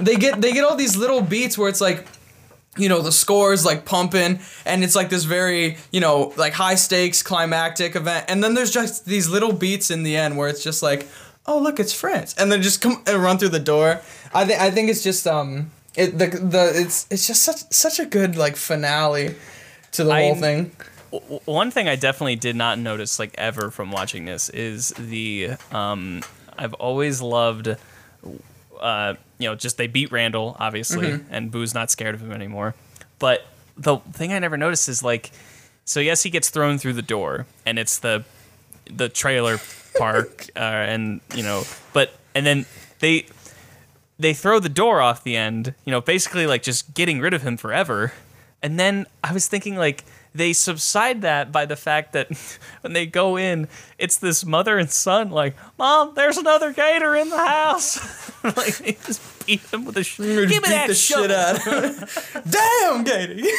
they 0.00 0.16
get 0.16 0.40
they 0.40 0.52
get 0.52 0.64
all 0.64 0.76
these 0.76 0.96
little 0.96 1.22
beats 1.22 1.58
where 1.58 1.68
it's 1.68 1.80
like 1.80 2.06
you 2.76 2.88
know 2.88 3.02
the 3.02 3.12
score 3.12 3.52
is 3.52 3.66
like 3.66 3.84
pumping 3.84 4.40
and 4.64 4.82
it's 4.82 4.96
like 4.96 5.10
this 5.10 5.24
very 5.24 5.76
you 5.90 6.00
know 6.00 6.32
like 6.36 6.54
high 6.54 6.74
stakes 6.74 7.22
climactic 7.22 7.94
event 7.94 8.24
and 8.28 8.42
then 8.42 8.54
there's 8.54 8.70
just 8.70 9.04
these 9.04 9.28
little 9.28 9.52
beats 9.52 9.90
in 9.90 10.04
the 10.04 10.16
end 10.16 10.38
where 10.38 10.48
it's 10.48 10.64
just 10.64 10.82
like 10.82 11.06
oh 11.46 11.58
look 11.58 11.80
it's 11.80 11.92
france 11.92 12.34
and 12.38 12.50
then 12.52 12.62
just 12.62 12.80
come 12.80 13.02
and 13.06 13.22
run 13.22 13.38
through 13.38 13.48
the 13.48 13.58
door. 13.60 14.00
I 14.34 14.44
think 14.44 14.60
i 14.60 14.70
think 14.70 14.88
it's 14.90 15.02
just 15.02 15.26
um 15.26 15.70
it 15.94 16.16
the 16.18 16.26
the 16.26 16.72
it's 16.74 17.06
it's 17.10 17.26
just 17.26 17.42
such 17.42 17.62
such 17.70 17.98
a 17.98 18.06
good 18.06 18.36
like 18.36 18.56
finale 18.56 19.34
to 19.92 20.04
the 20.04 20.14
whole 20.14 20.34
thing. 20.34 20.70
W- 21.12 21.40
one 21.44 21.70
thing 21.70 21.86
I 21.86 21.96
definitely 21.96 22.36
did 22.36 22.56
not 22.56 22.78
notice 22.78 23.18
like 23.18 23.34
ever 23.36 23.70
from 23.70 23.90
watching 23.90 24.24
this 24.24 24.48
is 24.48 24.90
the 24.98 25.50
um 25.70 26.22
I've 26.56 26.72
always 26.74 27.20
loved 27.20 27.76
uh 28.80 29.14
you 29.38 29.48
know 29.48 29.54
just 29.54 29.76
they 29.76 29.86
beat 29.86 30.10
Randall 30.10 30.56
obviously 30.58 31.20
and 31.30 31.50
Boo's 31.50 31.74
not 31.74 31.90
scared 31.90 32.14
of 32.14 32.22
him 32.22 32.32
anymore. 32.32 32.74
But 33.18 33.44
the 33.76 33.98
thing 33.98 34.32
I 34.32 34.38
never 34.38 34.56
noticed 34.56 34.88
is 34.88 35.02
like 35.02 35.30
so 35.84 36.00
yes 36.00 36.22
he 36.22 36.30
gets 36.30 36.48
thrown 36.48 36.78
through 36.78 36.94
the 36.94 37.02
door 37.02 37.44
and 37.66 37.78
it's 37.78 37.98
the 37.98 38.24
the 38.90 39.10
trailer 39.10 39.58
park 39.96 40.48
uh, 40.56 40.58
and 40.58 41.20
you 41.34 41.42
know 41.42 41.64
but 41.92 42.14
and 42.34 42.46
then 42.46 42.66
they 43.00 43.26
they 44.18 44.32
throw 44.32 44.58
the 44.58 44.68
door 44.68 45.00
off 45.00 45.24
the 45.24 45.36
end, 45.36 45.74
you 45.84 45.90
know, 45.90 46.00
basically 46.00 46.46
like 46.46 46.62
just 46.62 46.94
getting 46.94 47.20
rid 47.20 47.34
of 47.34 47.42
him 47.42 47.56
forever. 47.56 48.12
And 48.62 48.78
then 48.78 49.06
I 49.22 49.32
was 49.32 49.48
thinking 49.48 49.76
like 49.76 50.04
they 50.34 50.52
subside 50.52 51.22
that 51.22 51.52
by 51.52 51.66
the 51.66 51.76
fact 51.76 52.12
that 52.12 52.28
when 52.80 52.92
they 52.92 53.06
go 53.06 53.36
in, 53.36 53.68
it's 53.98 54.16
this 54.16 54.44
mother 54.44 54.78
and 54.78 54.90
son 54.90 55.30
like, 55.30 55.56
"Mom, 55.78 56.14
there's 56.14 56.38
another 56.38 56.72
gator 56.72 57.14
in 57.14 57.28
the 57.28 57.36
house." 57.36 58.32
like 58.44 58.98
beat 59.46 59.60
him 59.72 59.84
with 59.84 59.96
a 59.96 60.04
sh- 60.04 60.16
give 60.18 60.26
me 60.26 60.46
Beat 60.46 60.62
that 60.64 60.86
the 60.88 60.94
shovel. 60.94 61.24
shit 61.24 61.30
out 61.32 61.66
of 61.66 62.44
damn 62.50 63.04
Katie 63.04 63.42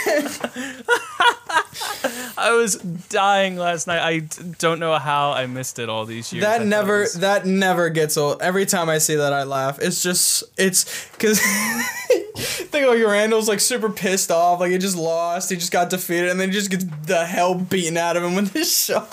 I 2.38 2.52
was 2.56 2.76
dying 2.76 3.56
last 3.58 3.88
night. 3.88 4.00
I 4.02 4.20
d- 4.20 4.54
don't 4.60 4.80
know 4.80 4.98
how 4.98 5.32
I 5.32 5.46
missed 5.46 5.80
it 5.80 5.90
all 5.90 6.06
these 6.06 6.32
years. 6.34 6.44
I 6.46 6.48
That 6.50 6.58
thought 6.58 6.66
it 6.66 6.70
never 6.70 7.00
was- 7.02 7.14
that 7.16 7.46
never 7.46 7.90
gets 7.90 8.18
old. 8.18 8.42
Every 8.42 8.66
time 8.66 8.90
I 8.90 8.98
see 8.98 9.16
that 9.16 9.34
I 9.34 9.44
laugh. 9.44 9.80
It's 9.82 10.02
just 10.04 10.44
it's 10.58 10.86
cuz 11.20 11.40
think 12.36 12.88
like 12.88 13.04
Randall's 13.06 13.48
like 13.48 13.60
super 13.60 13.90
pissed 13.90 14.32
off, 14.32 14.60
like 14.60 14.72
he 14.72 14.78
just 14.78 14.98
lost, 14.98 15.50
he 15.50 15.56
just 15.56 15.72
got 15.72 15.90
defeated 15.90 16.30
and 16.30 16.40
then 16.40 16.50
he 16.50 16.54
just 16.54 16.70
gets 16.72 16.86
the 17.06 17.26
hell 17.26 17.56
beaten 17.56 17.98
out 17.98 18.18
of 18.18 18.24
him 18.24 18.36
with 18.36 18.52
this 18.52 18.86
show. 18.86 19.06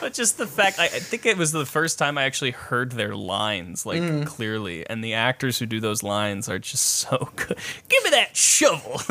But 0.00 0.14
just 0.14 0.38
the 0.38 0.46
fact, 0.46 0.78
I, 0.78 0.84
I 0.84 0.88
think 0.88 1.26
it 1.26 1.36
was 1.36 1.52
the 1.52 1.66
first 1.66 1.98
time 1.98 2.16
I 2.16 2.24
actually 2.24 2.52
heard 2.52 2.92
their 2.92 3.14
lines 3.14 3.84
like 3.84 4.00
Mm. 4.00 4.26
clearly, 4.26 4.88
and 4.88 5.04
the 5.04 5.14
actors 5.14 5.58
who 5.58 5.66
do 5.66 5.78
those 5.80 6.02
lines 6.02 6.48
are 6.48 6.58
just 6.58 6.84
so 6.86 7.28
good. 7.36 7.58
Give 7.88 8.04
me 8.04 8.10
that 8.10 8.34
shovel. 8.36 9.00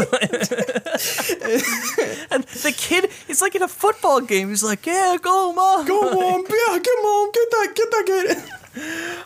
and 2.32 2.44
the 2.44 2.74
kid, 2.76 3.10
it's 3.28 3.42
like 3.42 3.56
in 3.56 3.62
a 3.62 3.68
football 3.68 4.22
game. 4.22 4.50
He's 4.50 4.64
like, 4.64 4.86
"Yeah, 4.86 5.18
go, 5.22 5.54
mom, 5.54 5.86
Go 5.88 6.00
on, 6.00 6.42
yeah, 6.50 6.80
come 6.80 7.06
on, 7.06 7.32
get 7.32 7.52
that 7.52 7.74
get 7.76 7.92
that 7.92 8.04
kid. 8.06 8.38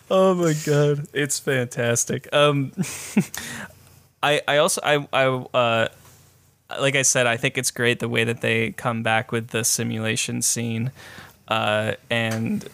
Oh 0.10 0.34
my 0.36 0.54
god, 0.66 1.08
it's 1.14 1.40
fantastic. 1.40 2.28
Um, 2.34 2.72
I 4.24 4.42
I 4.48 4.58
also 4.58 4.82
I 4.84 5.08
I 5.14 5.26
uh, 5.26 5.88
like 6.80 6.96
I 6.96 7.02
said, 7.04 7.28
I 7.28 7.38
think 7.38 7.58
it's 7.58 7.72
great 7.72 8.00
the 8.00 8.10
way 8.10 8.24
that 8.24 8.42
they 8.42 8.72
come 8.72 9.04
back 9.04 9.32
with 9.32 9.50
the 9.50 9.64
simulation 9.64 10.42
scene, 10.42 10.92
uh, 11.48 11.94
and 12.10 12.68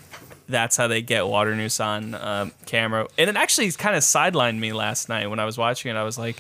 that's 0.48 0.76
how 0.76 0.88
they 0.88 1.02
get 1.02 1.28
water 1.28 1.52
Waternoose 1.52 1.80
on 1.80 2.16
um, 2.16 2.52
camera. 2.66 3.08
And 3.18 3.30
it 3.30 3.36
actually 3.36 3.72
kind 3.72 3.96
of 3.96 4.04
sidelined 4.04 4.60
me 4.60 4.74
last 4.74 5.10
night 5.10 5.30
when 5.30 5.40
I 5.40 5.46
was 5.46 5.58
watching 5.58 5.92
it. 5.92 5.98
I 5.98 6.04
was 6.04 6.18
like, 6.18 6.38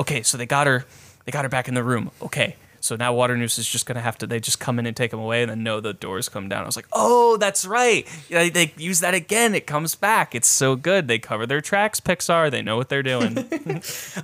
okay, 0.00 0.22
so 0.22 0.36
they 0.36 0.46
got 0.46 0.66
her, 0.66 0.84
they 1.24 1.32
got 1.32 1.44
her 1.44 1.48
back 1.48 1.68
in 1.68 1.74
the 1.74 1.84
room. 1.84 2.10
Okay. 2.20 2.56
So 2.80 2.96
now 2.96 3.12
Waternoose 3.12 3.58
is 3.58 3.68
just 3.68 3.86
gonna 3.86 4.00
have 4.00 4.18
to. 4.18 4.26
They 4.26 4.40
just 4.40 4.60
come 4.60 4.78
in 4.78 4.86
and 4.86 4.96
take 4.96 5.12
him 5.12 5.18
away, 5.18 5.42
and 5.42 5.50
then 5.50 5.62
no, 5.62 5.80
the 5.80 5.92
doors 5.92 6.28
come 6.28 6.48
down. 6.48 6.62
I 6.62 6.66
was 6.66 6.76
like, 6.76 6.86
"Oh, 6.92 7.36
that's 7.36 7.66
right. 7.66 8.06
Yeah, 8.28 8.48
they 8.48 8.72
use 8.76 9.00
that 9.00 9.14
again. 9.14 9.54
It 9.54 9.66
comes 9.66 9.96
back. 9.96 10.34
It's 10.34 10.48
so 10.48 10.76
good. 10.76 11.08
They 11.08 11.18
cover 11.18 11.44
their 11.44 11.60
tracks. 11.60 12.00
Pixar. 12.00 12.50
They 12.50 12.62
know 12.62 12.76
what 12.76 12.88
they're 12.88 13.02
doing. 13.02 13.36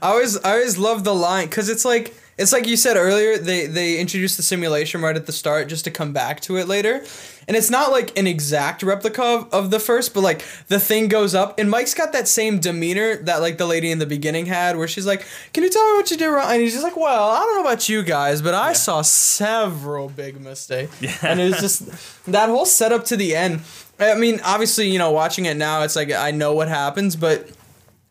I 0.00 0.08
always 0.08 0.38
I 0.38 0.52
always 0.52 0.78
love 0.78 1.04
the 1.04 1.14
line 1.14 1.48
cuz 1.48 1.68
it's 1.68 1.84
like 1.84 2.14
it's 2.36 2.52
like 2.52 2.66
you 2.66 2.76
said 2.76 2.96
earlier 2.96 3.38
they 3.38 3.66
they 3.66 3.98
introduced 3.98 4.36
the 4.36 4.42
simulation 4.42 5.00
right 5.02 5.16
at 5.16 5.26
the 5.26 5.32
start 5.32 5.68
just 5.68 5.84
to 5.84 5.90
come 5.90 6.12
back 6.12 6.40
to 6.42 6.56
it 6.56 6.68
later. 6.68 7.04
And 7.46 7.58
it's 7.58 7.68
not 7.70 7.92
like 7.92 8.18
an 8.18 8.26
exact 8.26 8.82
replica 8.82 9.22
of, 9.22 9.52
of 9.52 9.70
the 9.70 9.78
first, 9.78 10.14
but 10.14 10.22
like 10.22 10.42
the 10.68 10.80
thing 10.80 11.08
goes 11.08 11.34
up 11.34 11.58
and 11.58 11.70
Mike's 11.70 11.92
got 11.92 12.12
that 12.12 12.26
same 12.26 12.58
demeanor 12.58 13.16
that 13.16 13.42
like 13.42 13.58
the 13.58 13.66
lady 13.66 13.90
in 13.90 13.98
the 13.98 14.06
beginning 14.06 14.46
had 14.46 14.76
where 14.76 14.88
she's 14.88 15.06
like, 15.06 15.26
"Can 15.52 15.62
you 15.62 15.70
tell 15.70 15.84
me 15.90 15.96
what 15.98 16.10
you 16.10 16.16
did 16.16 16.26
wrong?" 16.26 16.50
And 16.50 16.60
he's 16.62 16.72
just 16.72 16.84
like, 16.84 16.96
"Well, 16.96 17.30
I 17.30 17.40
don't 17.40 17.56
know 17.56 17.68
about 17.70 17.88
you 17.88 18.02
guys, 18.02 18.40
but 18.40 18.54
I 18.54 18.72
saw 18.72 19.02
several 19.02 20.08
big 20.08 20.40
mistakes." 20.40 20.94
Yeah. 21.04 21.14
And 21.22 21.38
it 21.38 21.50
was 21.50 21.60
just 21.60 22.24
that 22.24 22.48
whole 22.48 22.64
setup 22.64 23.04
to 23.06 23.16
the 23.16 23.36
end. 23.36 23.60
I 24.00 24.14
mean, 24.14 24.40
obviously, 24.42 24.88
you 24.88 24.98
know, 24.98 25.10
watching 25.10 25.44
it 25.44 25.56
now, 25.56 25.82
it's 25.82 25.96
like 25.96 26.10
I 26.10 26.30
know 26.30 26.54
what 26.54 26.68
happens, 26.68 27.14
but 27.14 27.48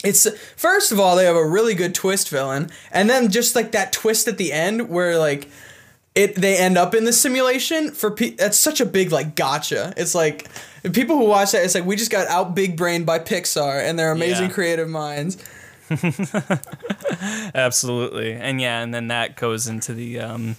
it's 0.04 0.28
first 0.56 0.92
of 0.92 1.00
all 1.00 1.16
they 1.16 1.26
have 1.26 1.36
a 1.36 1.46
really 1.48 1.74
good 1.76 1.96
twist 1.96 2.30
villain, 2.30 2.70
and 2.92 3.10
then 3.10 3.30
just 3.30 3.56
like 3.56 3.72
that 3.72 3.92
twist 3.94 4.28
at 4.28 4.38
the 4.38 4.52
end 4.52 4.90
where 4.90 5.18
like 5.18 5.50
it 6.16 6.36
they 6.36 6.58
end 6.58 6.78
up 6.78 6.94
in 6.94 7.06
the 7.06 7.14
simulation 7.14 7.90
for 7.92 8.12
pe- 8.12 8.32
that's 8.36 8.58
such 8.58 8.80
a 8.82 8.86
big 8.86 9.12
like 9.12 9.36
gotcha. 9.36 9.94
It's 9.98 10.14
like 10.14 10.48
people 10.94 11.18
who 11.18 11.26
watch 11.26 11.54
that, 11.54 11.64
it's 11.64 11.74
like 11.76 11.86
we 11.86 11.96
just 11.96 12.12
got 12.12 12.28
out 12.28 12.54
big 12.54 12.76
brained 12.78 13.06
by 13.06 13.18
Pixar 13.20 13.82
and 13.84 13.98
their 13.98 14.12
amazing 14.12 14.48
Yeah. 14.50 14.54
creative 14.54 14.90
minds. 14.90 15.38
Absolutely. 17.56 18.34
And 18.34 18.60
yeah, 18.62 18.82
and 18.82 18.94
then 18.94 19.08
that 19.08 19.36
goes 19.36 19.68
into 19.68 19.94
the 19.94 20.20
um 20.20 20.56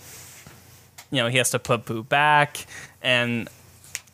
you 1.10 1.22
know, 1.22 1.28
he 1.28 1.38
has 1.38 1.50
to 1.50 1.58
put 1.58 1.84
Boo 1.84 2.02
back 2.02 2.66
and 3.02 3.48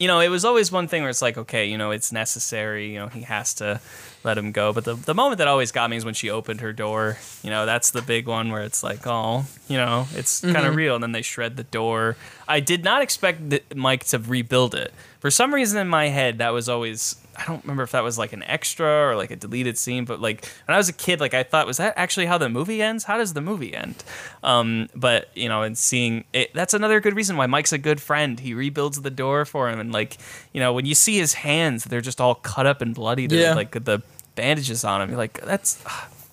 you 0.01 0.09
know, 0.09 0.21
it 0.21 0.29
was 0.29 0.47
always 0.47 0.73
one 0.73 0.89
thing 0.89 1.03
where 1.03 1.11
it's 1.11 1.21
like, 1.21 1.37
okay, 1.37 1.67
you 1.67 1.77
know, 1.77 1.91
it's 1.91 2.11
necessary, 2.11 2.91
you 2.91 2.99
know, 2.99 3.09
he 3.09 3.21
has 3.21 3.53
to 3.55 3.83
let 4.25 4.39
him 4.39 4.51
go. 4.51 4.73
But 4.73 4.85
the, 4.85 4.95
the 4.95 5.15
moment 5.15 5.39
that 5.39 5.47
always 5.47 5.73
got 5.73 5.91
me 5.91 5.97
is 5.99 6.07
when 6.07 6.15
she 6.15 6.31
opened 6.31 6.63
her 6.63 6.73
door. 6.73 7.19
You 7.43 7.51
know, 7.51 7.67
that's 7.67 7.91
the 7.91 8.01
big 8.01 8.27
one 8.27 8.51
where 8.51 8.63
it's 8.63 8.83
like, 8.83 9.07
oh, 9.07 9.45
you 9.69 9.77
know, 9.77 10.07
it's 10.15 10.41
kind 10.41 10.57
of 10.57 10.65
mm-hmm. 10.65 10.75
real. 10.75 10.95
And 10.95 11.03
then 11.03 11.13
they 11.13 11.21
shred 11.21 11.59
the 11.59 11.65
door. 11.65 12.17
I 12.49 12.61
did 12.61 12.83
not 12.83 13.03
expect 13.03 13.43
Mike 13.75 14.05
to 14.07 14.19
rebuild 14.19 14.75
it. 14.75 14.95
For 15.21 15.31
some 15.31 15.53
reason 15.53 15.79
in 15.79 15.89
my 15.89 16.09
head, 16.09 16.39
that 16.39 16.55
was 16.55 16.67
always, 16.67 17.17
I 17.37 17.45
don't 17.47 17.63
remember 17.65 17.83
if 17.83 17.93
that 17.93 18.03
was 18.03 18.19
like 18.19 18.33
an 18.33 18.43
extra 18.43 19.09
or 19.09 19.17
like 19.17 19.31
a 19.31 19.37
deleted 19.37 19.79
scene, 19.79 20.05
but 20.05 20.21
like 20.21 20.45
when 20.67 20.75
I 20.75 20.79
was 20.79 20.89
a 20.89 20.93
kid, 20.93 21.21
like 21.21 21.35
I 21.35 21.43
thought, 21.43 21.67
was 21.67 21.79
that 21.79 21.95
actually 21.97 22.27
how 22.27 22.39
the 22.39 22.49
movie 22.49 22.83
ends? 22.83 23.05
How 23.05 23.17
does 23.17 23.33
the 23.33 23.41
movie 23.41 23.75
end? 23.75 24.03
Um, 24.43 24.89
but, 24.95 25.31
you 25.35 25.49
know, 25.49 25.63
and 25.63 25.77
seeing 25.77 26.25
it, 26.33 26.53
that's 26.55 26.75
another 26.75 27.01
good 27.01 27.15
reason 27.15 27.37
why 27.37 27.47
Mike's 27.47 27.73
a 27.73 27.79
good 27.79 28.01
friend. 28.01 28.39
He 28.39 28.55
rebuilds 28.55 29.01
the 29.01 29.11
door 29.11 29.45
for 29.45 29.71
him. 29.71 29.81
And 29.81 29.93
like, 29.93 30.19
you 30.53 30.61
know, 30.61 30.73
when 30.73 30.87
you 30.87 30.95
see 30.95 31.19
his 31.19 31.35
hands, 31.35 31.85
they're 31.85 32.01
just 32.01 32.21
all 32.21 32.35
cut 32.35 32.67
up 32.67 32.83
and 32.83 32.95
bloodied. 32.95 33.33
Yeah. 33.33 33.55
Like 33.55 33.73
the 33.85 34.03
bandages 34.35 34.85
on 34.85 35.01
him. 35.01 35.11
You're 35.11 35.19
like, 35.19 35.41
that's, 35.41 35.83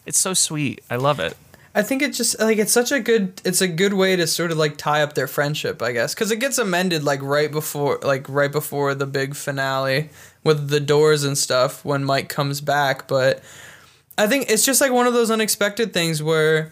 it's 0.06 0.20
so 0.20 0.34
sweet. 0.34 0.84
I 0.90 0.96
love 0.96 1.20
it. 1.20 1.38
I 1.78 1.84
think 1.84 2.02
it 2.02 2.14
just 2.14 2.40
like 2.40 2.58
it's 2.58 2.72
such 2.72 2.92
a 2.92 3.00
good 3.00 3.40
it's 3.46 3.62
a 3.62 3.68
good 3.68 3.94
way 3.94 4.16
to 4.16 4.26
sort 4.26 4.52
of 4.52 4.58
like 4.58 4.78
tie 4.78 5.04
up 5.04 5.14
their 5.14 5.28
friendship, 5.28 5.80
I 5.84 5.92
guess, 5.92 6.16
because 6.16 6.32
it 6.32 6.38
gets 6.38 6.58
amended 6.58 7.04
like 7.04 7.22
right 7.22 7.52
before 7.52 8.00
like 8.02 8.28
right 8.28 8.52
before 8.52 8.96
the 8.96 9.06
big 9.06 9.36
finale 9.36 10.10
with 10.48 10.70
the 10.70 10.80
doors 10.80 11.24
and 11.24 11.38
stuff 11.38 11.86
when 11.86 12.04
Mike 12.04 12.30
comes 12.30 12.62
back. 12.62 13.08
But 13.08 13.44
I 14.18 14.26
think 14.26 14.50
it's 14.50 14.66
just 14.66 14.82
like 14.82 14.92
one 14.92 15.06
of 15.06 15.14
those 15.14 15.30
unexpected 15.30 15.94
things 15.94 16.24
where 16.24 16.72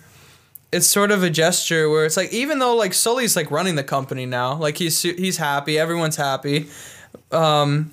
it's 0.71 0.87
sort 0.87 1.11
of 1.11 1.21
a 1.21 1.29
gesture 1.29 1.89
where 1.89 2.05
it's 2.05 2.17
like 2.17 2.33
even 2.33 2.57
though 2.59 2.75
like 2.75 2.93
Sully's 2.93 3.35
like 3.35 3.51
running 3.51 3.75
the 3.75 3.83
company 3.83 4.25
now, 4.25 4.55
like 4.55 4.77
he's 4.77 4.99
he's 5.01 5.37
happy, 5.37 5.77
everyone's 5.77 6.15
happy. 6.15 6.67
Um 7.31 7.91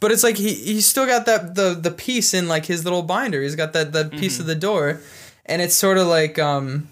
but 0.00 0.10
it's 0.10 0.24
like 0.24 0.36
he 0.36 0.52
he's 0.52 0.86
still 0.86 1.06
got 1.06 1.26
that 1.26 1.54
the 1.54 1.74
the 1.74 1.90
piece 1.92 2.34
in 2.34 2.48
like 2.48 2.66
his 2.66 2.84
little 2.84 3.02
binder. 3.02 3.40
He's 3.42 3.54
got 3.56 3.72
that 3.74 3.92
that 3.92 4.10
piece 4.10 4.40
of 4.40 4.46
the 4.46 4.56
door 4.56 5.00
and 5.46 5.62
it's 5.62 5.74
sort 5.74 5.98
of 5.98 6.08
like 6.08 6.38
um 6.38 6.88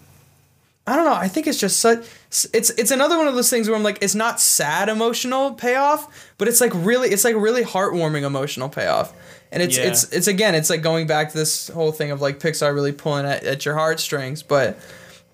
I 0.87 0.95
don't 0.95 1.05
know. 1.05 1.15
I 1.15 1.27
think 1.27 1.49
it's 1.49 1.59
just 1.59 1.81
such. 1.81 2.07
It's 2.53 2.71
it's 2.71 2.91
another 2.91 3.17
one 3.17 3.29
of 3.29 3.35
those 3.35 3.49
things 3.51 3.69
where 3.69 3.77
I'm 3.77 3.83
like, 3.83 3.99
it's 4.03 4.15
not 4.15 4.41
sad 4.41 4.89
emotional 4.89 5.55
payoff, 5.55 6.07
but 6.39 6.49
it's 6.49 6.61
like 6.61 6.73
really, 6.75 7.09
it's 7.11 7.25
like 7.25 7.35
really 7.37 7.63
heartwarming 7.65 8.23
emotional 8.23 8.69
payoff, 8.69 9.13
and 9.51 9.63
it's 9.63 9.77
Yeah. 9.79 9.85
it's 9.85 10.05
it's 10.13 10.27
again, 10.27 10.55
it's 10.55 10.69
like 10.71 10.83
going 10.83 11.07
back 11.07 11.31
to 11.33 11.39
this 11.39 11.69
whole 11.69 11.93
thing 11.93 12.11
of 12.11 12.21
like 12.21 12.39
Pixar 12.41 12.75
really 12.75 12.93
pulling 12.93 13.25
at, 13.27 13.45
at 13.45 13.65
your 13.65 13.75
heartstrings, 13.75 14.43
but 14.43 14.79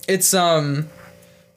it's 0.06 0.32
um. 0.34 0.88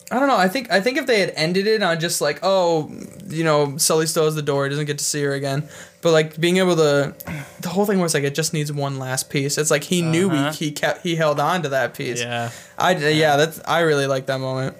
I 0.08 0.20
don't 0.20 0.28
know. 0.28 0.36
I 0.36 0.46
think 0.46 0.70
I 0.70 0.80
think 0.80 0.98
if 0.98 1.06
they 1.06 1.18
had 1.18 1.32
ended 1.34 1.66
it 1.66 1.82
on 1.82 1.98
just 1.98 2.20
like, 2.20 2.38
oh, 2.44 2.88
you 3.26 3.42
know, 3.42 3.76
Sully 3.76 4.06
still 4.06 4.26
has 4.26 4.36
the 4.36 4.40
door, 4.42 4.62
he 4.62 4.70
doesn't 4.70 4.84
get 4.86 4.98
to 4.98 5.04
see 5.04 5.20
her 5.24 5.32
again. 5.32 5.68
But 6.00 6.12
like 6.12 6.40
being 6.40 6.58
able 6.58 6.76
to, 6.76 7.12
the 7.60 7.68
whole 7.68 7.86
thing 7.86 7.98
was 7.98 8.14
like 8.14 8.22
it 8.22 8.32
just 8.36 8.52
needs 8.52 8.72
one 8.72 9.00
last 9.00 9.30
piece. 9.30 9.58
It's 9.58 9.68
like 9.72 9.82
he 9.82 10.02
knew 10.02 10.30
Uh-huh. 10.30 10.52
he, 10.52 10.66
he 10.66 10.70
kept 10.70 11.02
he 11.02 11.16
held 11.16 11.40
on 11.40 11.64
to 11.64 11.70
that 11.70 11.94
piece. 11.94 12.20
Yeah. 12.20 12.50
I 12.78 12.94
yeah, 12.94 13.34
that's 13.36 13.60
I 13.66 13.80
really 13.80 14.06
like 14.06 14.26
that 14.26 14.38
moment. 14.38 14.76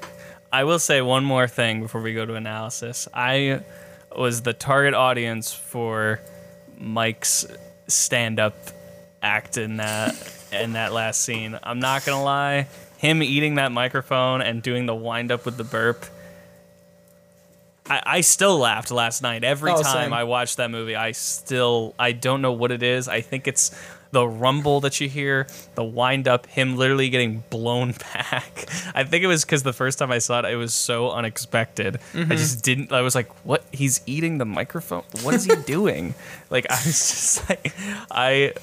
I 0.52 0.64
will 0.64 0.78
say 0.78 1.00
one 1.02 1.24
more 1.24 1.48
thing 1.48 1.80
before 1.80 2.00
we 2.00 2.14
go 2.14 2.24
to 2.24 2.34
analysis. 2.34 3.08
I 3.12 3.60
was 4.16 4.42
the 4.42 4.52
target 4.52 4.94
audience 4.94 5.52
for 5.52 6.20
Mike's 6.78 7.44
stand-up 7.88 8.54
act 9.22 9.56
in 9.56 9.76
that 9.78 10.14
in 10.52 10.72
that 10.74 10.92
last 10.92 11.22
scene. 11.22 11.58
I'm 11.62 11.80
not 11.80 12.04
gonna 12.06 12.22
lie, 12.22 12.68
him 12.98 13.22
eating 13.22 13.56
that 13.56 13.72
microphone 13.72 14.40
and 14.40 14.62
doing 14.62 14.86
the 14.86 14.94
wind 14.94 15.32
up 15.32 15.44
with 15.44 15.56
the 15.56 15.64
burp. 15.64 16.04
I, 17.88 18.02
I 18.04 18.20
still 18.22 18.58
laughed 18.58 18.90
last 18.90 19.22
night. 19.22 19.44
Every 19.44 19.70
Oh, 19.70 19.82
time 19.82 20.04
same. 20.06 20.12
I 20.12 20.24
watch 20.24 20.56
that 20.56 20.70
movie, 20.70 20.96
I 20.96 21.12
still 21.12 21.94
I 21.98 22.12
don't 22.12 22.40
know 22.42 22.52
what 22.52 22.70
it 22.72 22.82
is. 22.82 23.08
I 23.08 23.20
think 23.20 23.46
it's 23.48 23.70
the 24.16 24.26
rumble 24.26 24.80
that 24.80 24.98
you 24.98 25.10
hear, 25.10 25.46
the 25.74 25.84
wind 25.84 26.26
up, 26.26 26.46
him 26.46 26.74
literally 26.78 27.10
getting 27.10 27.44
blown 27.50 27.92
back. 28.14 28.66
I 28.94 29.04
think 29.04 29.22
it 29.22 29.26
was 29.26 29.44
because 29.44 29.62
the 29.62 29.74
first 29.74 29.98
time 29.98 30.10
I 30.10 30.16
saw 30.20 30.38
it, 30.38 30.46
it 30.46 30.56
was 30.56 30.72
so 30.72 31.10
unexpected. 31.10 31.98
Mm-hmm. 32.14 32.32
I 32.32 32.36
just 32.36 32.64
didn't. 32.64 32.92
I 32.92 33.02
was 33.02 33.14
like, 33.14 33.28
"What? 33.44 33.62
He's 33.72 34.00
eating 34.06 34.38
the 34.38 34.46
microphone? 34.46 35.02
What 35.20 35.34
is 35.34 35.44
he 35.44 35.54
doing?" 35.66 36.14
like 36.48 36.64
I 36.70 36.76
was 36.76 36.84
just 36.84 37.48
like, 37.50 37.74
I. 38.10 38.54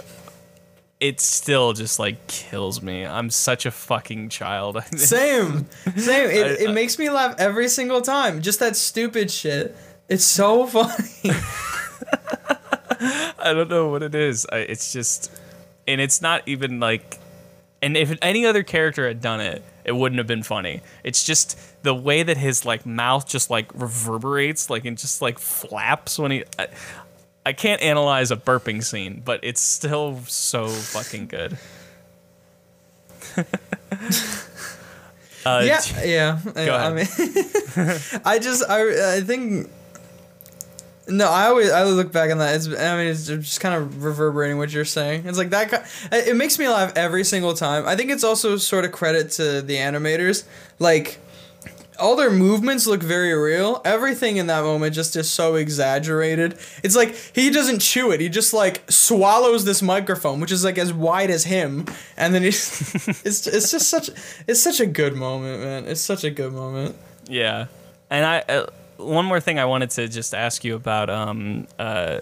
It 1.00 1.20
still 1.20 1.74
just 1.74 2.00
like 2.00 2.26
kills 2.28 2.82
me. 2.82 3.06
I'm 3.06 3.30
such 3.30 3.68
a 3.68 3.72
fucking 3.72 4.30
child. 4.30 4.82
Same, 4.98 5.68
same. 5.98 6.30
It, 6.32 6.62
I- 6.62 6.64
it 6.64 6.74
makes 6.74 6.98
me 6.98 7.12
laugh 7.12 7.36
every 7.38 7.68
single 7.70 8.02
time. 8.02 8.42
Just 8.42 8.60
that 8.62 8.76
stupid 8.76 9.30
shit. 9.30 9.76
It's 10.10 10.24
so 10.26 10.66
funny. 10.66 11.36
I 13.38 13.52
don't 13.54 13.70
know 13.70 13.90
what 13.90 14.02
it 14.02 14.16
is. 14.16 14.46
I, 14.52 14.60
it's 14.60 14.94
just, 14.94 15.30
and 15.88 16.00
it's 16.02 16.22
not 16.22 16.44
even 16.46 16.80
like, 16.80 17.18
and 17.82 17.98
if 17.98 18.18
any 18.22 18.46
other 18.46 18.64
character 18.64 19.08
had 19.08 19.22
done 19.22 19.42
it, 19.42 19.64
it 19.86 19.92
wouldn't 19.94 20.18
have 20.18 20.28
been 20.28 20.44
funny. 20.44 20.82
It's 21.04 21.24
just 21.24 21.58
the 21.84 21.94
way 21.94 22.24
that 22.24 22.38
his 22.38 22.66
like 22.66 22.86
mouth 22.86 23.28
just 23.28 23.50
like 23.50 23.70
reverberates, 23.74 24.70
like 24.70 24.86
and 24.86 24.98
just 24.98 25.22
like 25.22 25.40
flaps 25.40 26.18
when 26.18 26.32
he. 26.32 26.44
I, 26.58 26.68
I 27.46 27.52
can't 27.52 27.82
analyze 27.82 28.32
a 28.32 28.38
burping 28.38 28.84
scene, 28.84 29.22
but 29.24 29.42
it's 29.44 29.60
still 29.60 30.22
so 30.28 30.68
fucking 30.70 31.28
good. 31.28 31.58
uh, 35.46 35.62
yeah, 35.66 35.82
yeah. 36.06 36.40
yeah, 36.56 36.76
I 36.76 36.94
mean, 36.94 37.08
I 38.26 38.40
just 38.40 38.64
I 38.70 39.18
I 39.18 39.22
think. 39.22 39.70
No, 41.08 41.30
I 41.30 41.48
always 41.48 41.70
I 41.72 41.84
look 41.84 42.12
back 42.12 42.32
on 42.32 42.38
that. 42.38 42.56
It's 42.56 42.68
I 42.68 42.98
mean 42.98 43.08
it's 43.08 43.28
just 43.28 43.60
kind 43.60 43.76
of 43.76 44.04
reverberating 44.04 44.58
what 44.58 44.72
you're 44.72 44.86
saying. 44.86 45.26
It's 45.26 45.38
like 45.38 45.50
that. 45.50 45.86
It 46.12 46.36
makes 46.36 46.58
me 46.58 46.68
laugh 46.70 46.94
every 46.96 47.26
single 47.26 47.54
time. 47.54 47.86
I 47.86 47.96
think 47.96 48.10
it's 48.10 48.24
also 48.24 48.56
sort 48.58 48.86
of 48.86 48.92
credit 48.94 49.32
to 49.32 49.62
the 49.62 49.76
animators. 49.76 50.46
Like 50.80 51.20
all 52.00 52.16
their 52.16 52.32
movements 52.32 52.88
look 52.88 53.04
very 53.04 53.34
real. 53.34 53.82
Everything 53.86 54.38
in 54.38 54.48
that 54.48 54.64
moment 54.64 54.96
just 54.96 55.16
is 55.16 55.30
so 55.30 55.56
exaggerated. 55.56 56.58
It's 56.84 56.96
like 56.96 57.16
he 57.34 57.50
doesn't 57.50 57.80
chew 57.80 58.12
it. 58.12 58.20
He 58.20 58.30
just 58.30 58.54
like 58.54 58.84
swallows 58.90 59.66
this 59.66 59.82
microphone, 59.82 60.40
which 60.40 60.52
is 60.52 60.64
like 60.64 60.78
as 60.78 60.94
wide 60.94 61.30
as 61.30 61.44
him, 61.44 61.86
and 62.18 62.34
then 62.34 62.44
he's 62.44 62.96
it's 63.26 63.46
it's 63.48 63.72
just 63.72 63.90
such 63.90 64.10
it's 64.48 64.62
such 64.62 64.80
a 64.80 64.86
good 64.86 65.16
moment, 65.16 65.62
man. 65.62 65.86
It's 65.86 66.02
such 66.02 66.24
a 66.24 66.32
good 66.32 66.54
moment. 66.54 66.96
Yeah, 67.28 67.68
and 68.10 68.26
I 68.26 68.40
uh, 68.48 68.68
one 68.98 69.26
more 69.26 69.40
thing 69.40 69.60
I 69.60 69.66
wanted 69.66 69.90
to 69.92 70.08
just 70.08 70.34
ask 70.34 70.64
you 70.64 70.76
about 70.76 71.10
um, 71.10 71.68
uh, 71.80 72.20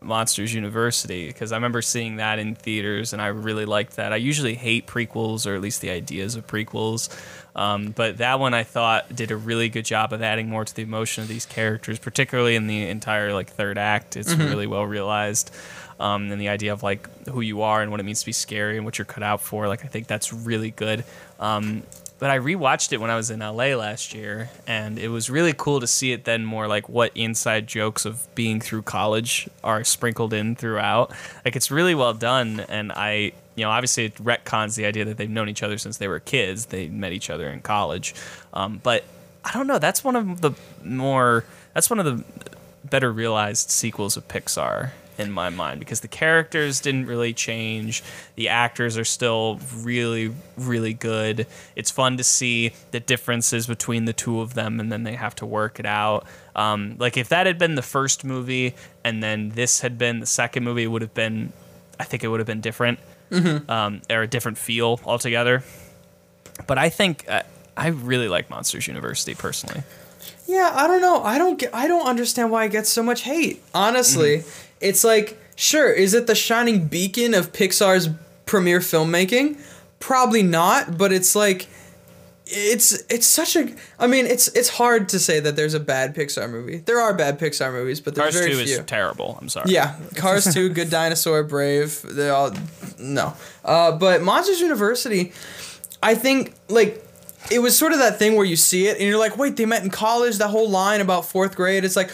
Monsters 0.00 0.54
University 0.54 1.26
because 1.26 1.52
I 1.52 1.56
remember 1.56 1.82
seeing 1.82 2.16
that 2.16 2.38
in 2.38 2.54
theaters 2.54 3.12
and 3.12 3.20
I 3.20 3.28
really 3.28 3.64
liked 3.64 3.96
that. 3.96 4.12
I 4.12 4.16
usually 4.16 4.54
hate 4.54 4.86
prequels 4.86 5.46
or 5.46 5.54
at 5.54 5.60
least 5.60 5.80
the 5.80 5.90
ideas 5.90 6.36
of 6.36 6.46
prequels, 6.46 7.08
um, 7.56 7.90
but 7.90 8.18
that 8.18 8.38
one 8.38 8.54
I 8.54 8.62
thought 8.62 9.14
did 9.14 9.30
a 9.30 9.36
really 9.36 9.68
good 9.68 9.84
job 9.84 10.12
of 10.12 10.22
adding 10.22 10.48
more 10.48 10.64
to 10.64 10.74
the 10.74 10.82
emotion 10.82 11.22
of 11.22 11.28
these 11.28 11.46
characters, 11.46 11.98
particularly 11.98 12.54
in 12.54 12.66
the 12.66 12.88
entire 12.88 13.32
like 13.32 13.50
third 13.50 13.78
act. 13.78 14.16
It's 14.16 14.34
really 14.34 14.66
well 14.66 14.84
realized. 14.84 15.50
Um, 16.00 16.30
and 16.30 16.40
the 16.40 16.48
idea 16.48 16.72
of 16.72 16.84
like 16.84 17.08
who 17.26 17.40
you 17.40 17.62
are 17.62 17.82
and 17.82 17.90
what 17.90 17.98
it 17.98 18.04
means 18.04 18.20
to 18.20 18.26
be 18.26 18.32
scary 18.32 18.76
and 18.76 18.84
what 18.84 18.98
you're 18.98 19.04
cut 19.04 19.24
out 19.24 19.40
for, 19.40 19.66
like 19.66 19.84
I 19.84 19.88
think 19.88 20.06
that's 20.06 20.32
really 20.32 20.70
good. 20.70 21.04
Um, 21.40 21.82
but 22.18 22.30
I 22.30 22.38
rewatched 22.38 22.92
it 22.92 23.00
when 23.00 23.10
I 23.10 23.16
was 23.16 23.30
in 23.30 23.40
LA 23.40 23.76
last 23.76 24.12
year, 24.12 24.50
and 24.66 24.98
it 24.98 25.08
was 25.08 25.30
really 25.30 25.54
cool 25.56 25.80
to 25.80 25.86
see 25.86 26.12
it 26.12 26.24
then 26.24 26.44
more 26.44 26.66
like 26.66 26.88
what 26.88 27.12
inside 27.14 27.66
jokes 27.66 28.04
of 28.04 28.26
being 28.34 28.60
through 28.60 28.82
college 28.82 29.48
are 29.62 29.84
sprinkled 29.84 30.32
in 30.32 30.56
throughout. 30.56 31.12
Like 31.44 31.54
it's 31.54 31.70
really 31.70 31.94
well 31.94 32.14
done, 32.14 32.60
and 32.68 32.90
I, 32.92 33.32
you 33.54 33.64
know, 33.64 33.70
obviously 33.70 34.06
it 34.06 34.14
retcons 34.16 34.76
the 34.76 34.84
idea 34.84 35.04
that 35.04 35.16
they've 35.16 35.30
known 35.30 35.48
each 35.48 35.62
other 35.62 35.78
since 35.78 35.98
they 35.98 36.08
were 36.08 36.20
kids. 36.20 36.66
They 36.66 36.88
met 36.88 37.12
each 37.12 37.30
other 37.30 37.48
in 37.48 37.60
college, 37.60 38.14
um, 38.52 38.80
but 38.82 39.04
I 39.44 39.52
don't 39.52 39.66
know. 39.66 39.78
That's 39.78 40.02
one 40.02 40.16
of 40.16 40.40
the 40.40 40.52
more. 40.84 41.44
That's 41.74 41.88
one 41.88 42.00
of 42.00 42.04
the 42.04 42.24
better 42.84 43.12
realized 43.12 43.70
sequels 43.70 44.16
of 44.16 44.26
Pixar 44.26 44.90
in 45.18 45.30
my 45.30 45.50
mind 45.50 45.80
because 45.80 46.00
the 46.00 46.08
characters 46.08 46.80
didn't 46.80 47.06
really 47.06 47.32
change. 47.32 48.02
The 48.36 48.48
actors 48.48 48.96
are 48.96 49.04
still 49.04 49.60
really, 49.76 50.32
really 50.56 50.94
good. 50.94 51.46
It's 51.76 51.90
fun 51.90 52.16
to 52.16 52.24
see 52.24 52.72
the 52.90 53.00
differences 53.00 53.66
between 53.66 54.04
the 54.04 54.12
two 54.12 54.40
of 54.40 54.54
them 54.54 54.80
and 54.80 54.90
then 54.90 55.02
they 55.02 55.14
have 55.14 55.34
to 55.36 55.46
work 55.46 55.78
it 55.80 55.86
out. 55.86 56.26
Um, 56.54 56.96
like 56.98 57.16
if 57.16 57.28
that 57.28 57.46
had 57.46 57.58
been 57.58 57.74
the 57.74 57.82
first 57.82 58.24
movie 58.24 58.74
and 59.04 59.22
then 59.22 59.50
this 59.50 59.80
had 59.80 59.98
been 59.98 60.20
the 60.20 60.26
second 60.26 60.64
movie, 60.64 60.84
it 60.84 60.88
would 60.88 61.02
have 61.02 61.14
been, 61.14 61.52
I 61.98 62.04
think 62.04 62.24
it 62.24 62.28
would 62.28 62.40
have 62.40 62.46
been 62.46 62.60
different 62.60 62.98
um, 63.30 64.02
or 64.10 64.22
a 64.22 64.26
different 64.26 64.58
feel 64.58 65.00
altogether. 65.04 65.62
But 66.66 66.78
I 66.78 66.88
think 66.88 67.24
uh, 67.28 67.42
I 67.76 67.88
really 67.88 68.28
like 68.28 68.50
Monsters 68.50 68.88
University 68.88 69.34
personally. 69.34 69.82
Yeah, 70.46 70.72
I 70.74 70.86
don't 70.86 71.00
know. 71.00 71.22
I 71.22 71.38
don't 71.38 71.58
get. 71.58 71.74
I 71.74 71.86
don't 71.86 72.06
understand 72.06 72.50
why 72.50 72.64
it 72.64 72.72
gets 72.72 72.88
so 72.88 73.02
much 73.02 73.22
hate. 73.22 73.62
Honestly, 73.74 74.44
it's 74.80 75.04
like, 75.04 75.38
sure, 75.56 75.90
is 75.92 76.14
it 76.14 76.26
the 76.26 76.34
shining 76.34 76.86
beacon 76.86 77.34
of 77.34 77.52
Pixar's 77.52 78.08
premier 78.46 78.80
filmmaking? 78.80 79.60
Probably 80.00 80.42
not, 80.42 80.96
but 80.96 81.12
it's 81.12 81.34
like, 81.34 81.68
it's 82.50 83.02
it's 83.10 83.26
such 83.26 83.56
a. 83.56 83.74
I 83.98 84.06
mean, 84.06 84.24
it's 84.24 84.48
it's 84.48 84.70
hard 84.70 85.10
to 85.10 85.18
say 85.18 85.38
that 85.38 85.54
there's 85.54 85.74
a 85.74 85.80
bad 85.80 86.14
Pixar 86.14 86.50
movie. 86.50 86.78
There 86.78 86.98
are 86.98 87.12
bad 87.12 87.38
Pixar 87.38 87.72
movies, 87.72 88.00
but 88.00 88.14
there's 88.14 88.34
Cars 88.34 88.34
very 88.36 88.52
2 88.52 88.64
few. 88.64 88.78
is 88.78 88.84
terrible. 88.86 89.36
I'm 89.38 89.50
sorry. 89.50 89.70
Yeah, 89.70 89.96
Cars 90.16 90.52
2, 90.54 90.68
Good 90.74 90.88
Dinosaur, 90.88 91.42
Brave. 91.44 92.00
They 92.02 92.30
all 92.30 92.52
no. 92.98 93.34
Uh, 93.64 93.92
but 93.92 94.22
Monsters 94.22 94.60
University, 94.60 95.32
I 96.02 96.14
think 96.14 96.54
like 96.68 97.04
it 97.50 97.58
was 97.58 97.78
sort 97.78 97.92
of 97.92 97.98
that 97.98 98.18
thing 98.18 98.34
where 98.36 98.46
you 98.46 98.56
see 98.56 98.86
it 98.86 98.98
and 98.98 99.06
you're 99.06 99.18
like, 99.18 99.36
wait, 99.36 99.56
they 99.56 99.66
met 99.66 99.82
in 99.82 99.90
college. 99.90 100.38
That 100.38 100.48
whole 100.48 100.68
line 100.68 101.00
about 101.00 101.26
fourth 101.26 101.54
grade. 101.54 101.84
It's 101.84 101.96
like, 101.96 102.10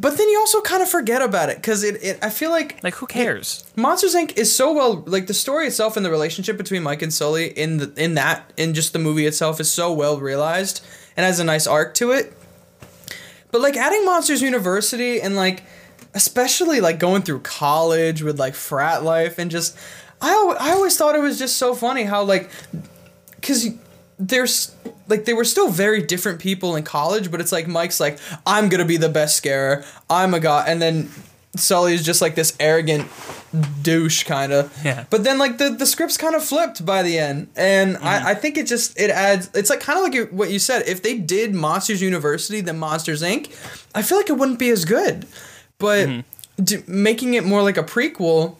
but 0.00 0.16
then 0.16 0.28
you 0.30 0.38
also 0.38 0.62
kind 0.62 0.82
of 0.82 0.88
forget 0.88 1.20
about 1.20 1.50
it 1.50 1.56
because 1.56 1.84
it, 1.84 2.02
it. 2.02 2.18
I 2.22 2.30
feel 2.30 2.50
like 2.50 2.82
Like, 2.82 2.94
who 2.94 3.06
cares? 3.06 3.64
Monsters 3.76 4.14
Inc. 4.14 4.36
is 4.38 4.54
so 4.54 4.72
well 4.72 5.04
like 5.06 5.26
the 5.26 5.34
story 5.34 5.66
itself 5.66 5.96
and 5.96 6.06
the 6.06 6.10
relationship 6.10 6.56
between 6.56 6.82
Mike 6.82 7.02
and 7.02 7.12
Sully 7.12 7.48
in 7.48 7.76
the 7.76 7.92
in 7.96 8.14
that 8.14 8.50
in 8.56 8.72
just 8.72 8.92
the 8.92 8.98
movie 8.98 9.26
itself 9.26 9.60
is 9.60 9.70
so 9.70 9.92
well 9.92 10.18
realized 10.18 10.82
and 11.16 11.26
has 11.26 11.38
a 11.38 11.44
nice 11.44 11.66
arc 11.66 11.94
to 11.94 12.12
it. 12.12 12.32
But 13.52 13.60
like 13.60 13.76
adding 13.76 14.04
Monsters 14.06 14.40
University 14.40 15.20
and 15.20 15.36
like 15.36 15.64
especially 16.14 16.80
like 16.80 16.98
going 16.98 17.22
through 17.22 17.40
college 17.40 18.22
with 18.22 18.38
like 18.38 18.54
frat 18.54 19.04
life 19.04 19.38
and 19.38 19.50
just 19.50 19.76
I 20.22 20.32
I 20.58 20.70
always 20.70 20.96
thought 20.96 21.14
it 21.14 21.20
was 21.20 21.38
just 21.38 21.58
so 21.58 21.74
funny 21.74 22.04
how 22.04 22.22
like 22.22 22.50
because 23.36 23.68
there's 24.20 24.74
like 25.08 25.24
they 25.24 25.32
were 25.32 25.44
still 25.44 25.70
very 25.70 26.02
different 26.02 26.40
people 26.40 26.76
in 26.76 26.84
college, 26.84 27.30
but 27.30 27.40
it's 27.40 27.52
like 27.52 27.66
Mike's 27.66 27.98
like 27.98 28.18
I'm 28.46 28.68
gonna 28.68 28.84
be 28.84 28.98
the 28.98 29.08
best 29.08 29.36
scarer. 29.36 29.84
I'm 30.08 30.34
a 30.34 30.40
god, 30.40 30.68
and 30.68 30.80
then 30.80 31.10
Sully 31.56 31.94
is 31.94 32.04
just 32.04 32.20
like 32.20 32.34
this 32.34 32.56
arrogant 32.60 33.08
douche 33.82 34.24
kind 34.24 34.52
of. 34.52 34.72
Yeah. 34.84 35.04
But 35.10 35.24
then 35.24 35.38
like 35.38 35.58
the 35.58 35.70
the 35.70 35.86
script's 35.86 36.16
kind 36.16 36.34
of 36.34 36.44
flipped 36.44 36.84
by 36.84 37.02
the 37.02 37.18
end, 37.18 37.48
and 37.56 37.96
I 37.96 38.20
mm. 38.20 38.24
I 38.26 38.34
think 38.34 38.58
it 38.58 38.66
just 38.66 38.98
it 39.00 39.10
adds. 39.10 39.50
It's 39.54 39.70
like 39.70 39.80
kind 39.80 39.98
of 39.98 40.04
like 40.04 40.30
what 40.30 40.50
you 40.50 40.58
said. 40.58 40.86
If 40.86 41.02
they 41.02 41.16
did 41.18 41.54
Monsters 41.54 42.02
University 42.02 42.60
then 42.60 42.78
Monsters 42.78 43.22
Inc., 43.22 43.50
I 43.94 44.02
feel 44.02 44.18
like 44.18 44.28
it 44.28 44.36
wouldn't 44.36 44.58
be 44.58 44.70
as 44.70 44.84
good. 44.84 45.26
But 45.78 46.08
mm. 46.08 46.24
d- 46.62 46.84
making 46.86 47.34
it 47.34 47.44
more 47.44 47.62
like 47.62 47.78
a 47.78 47.82
prequel 47.82 48.56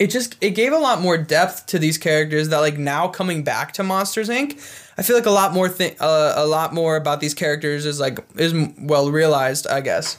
it 0.00 0.10
just 0.10 0.36
it 0.40 0.52
gave 0.52 0.72
a 0.72 0.78
lot 0.78 1.00
more 1.02 1.18
depth 1.18 1.66
to 1.66 1.78
these 1.78 1.98
characters 1.98 2.48
that 2.48 2.58
like 2.58 2.78
now 2.78 3.06
coming 3.06 3.44
back 3.44 3.72
to 3.74 3.82
Monsters 3.82 4.30
Inc. 4.30 4.52
I 4.96 5.02
feel 5.02 5.14
like 5.14 5.26
a 5.26 5.30
lot 5.30 5.52
more 5.52 5.68
thing 5.68 5.94
uh, 6.00 6.32
a 6.36 6.46
lot 6.46 6.72
more 6.72 6.96
about 6.96 7.20
these 7.20 7.34
characters 7.34 7.84
is 7.84 8.00
like 8.00 8.18
is 8.34 8.54
well 8.78 9.10
realized, 9.10 9.66
I 9.66 9.82
guess. 9.82 10.18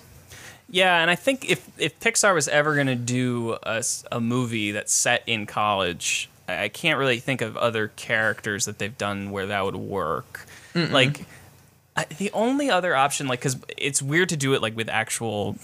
Yeah, 0.69 1.01
and 1.01 1.09
I 1.09 1.15
think 1.15 1.49
if 1.49 1.67
if 1.79 1.99
Pixar 1.99 2.33
was 2.35 2.47
ever 2.47 2.75
gonna 2.75 2.95
do 2.95 3.57
a, 3.63 3.83
a 4.11 4.21
movie 4.21 4.71
that's 4.71 4.93
set 4.93 5.23
in 5.25 5.47
college, 5.47 6.29
I, 6.47 6.69
can't 6.69 6.99
really 6.99 7.19
think 7.19 7.41
of 7.41 7.57
other 7.57 7.89
characters 7.95 8.65
that 8.65 8.77
they've 8.77 8.97
done 8.97 9.31
where 9.31 9.47
that 9.47 9.65
would 9.65 9.75
work. 9.75 10.45
Like 10.73 11.25
I, 11.97 12.05
the 12.05 12.31
only 12.31 12.69
other 12.69 12.95
option, 12.95 13.27
like, 13.27 13.39
because 13.39 13.57
it's 13.77 14.01
weird 14.01 14.29
to 14.29 14.37
do 14.37 14.53
it 14.53 14.61
like 14.61 14.77
with 14.77 14.87
actual 14.87 15.57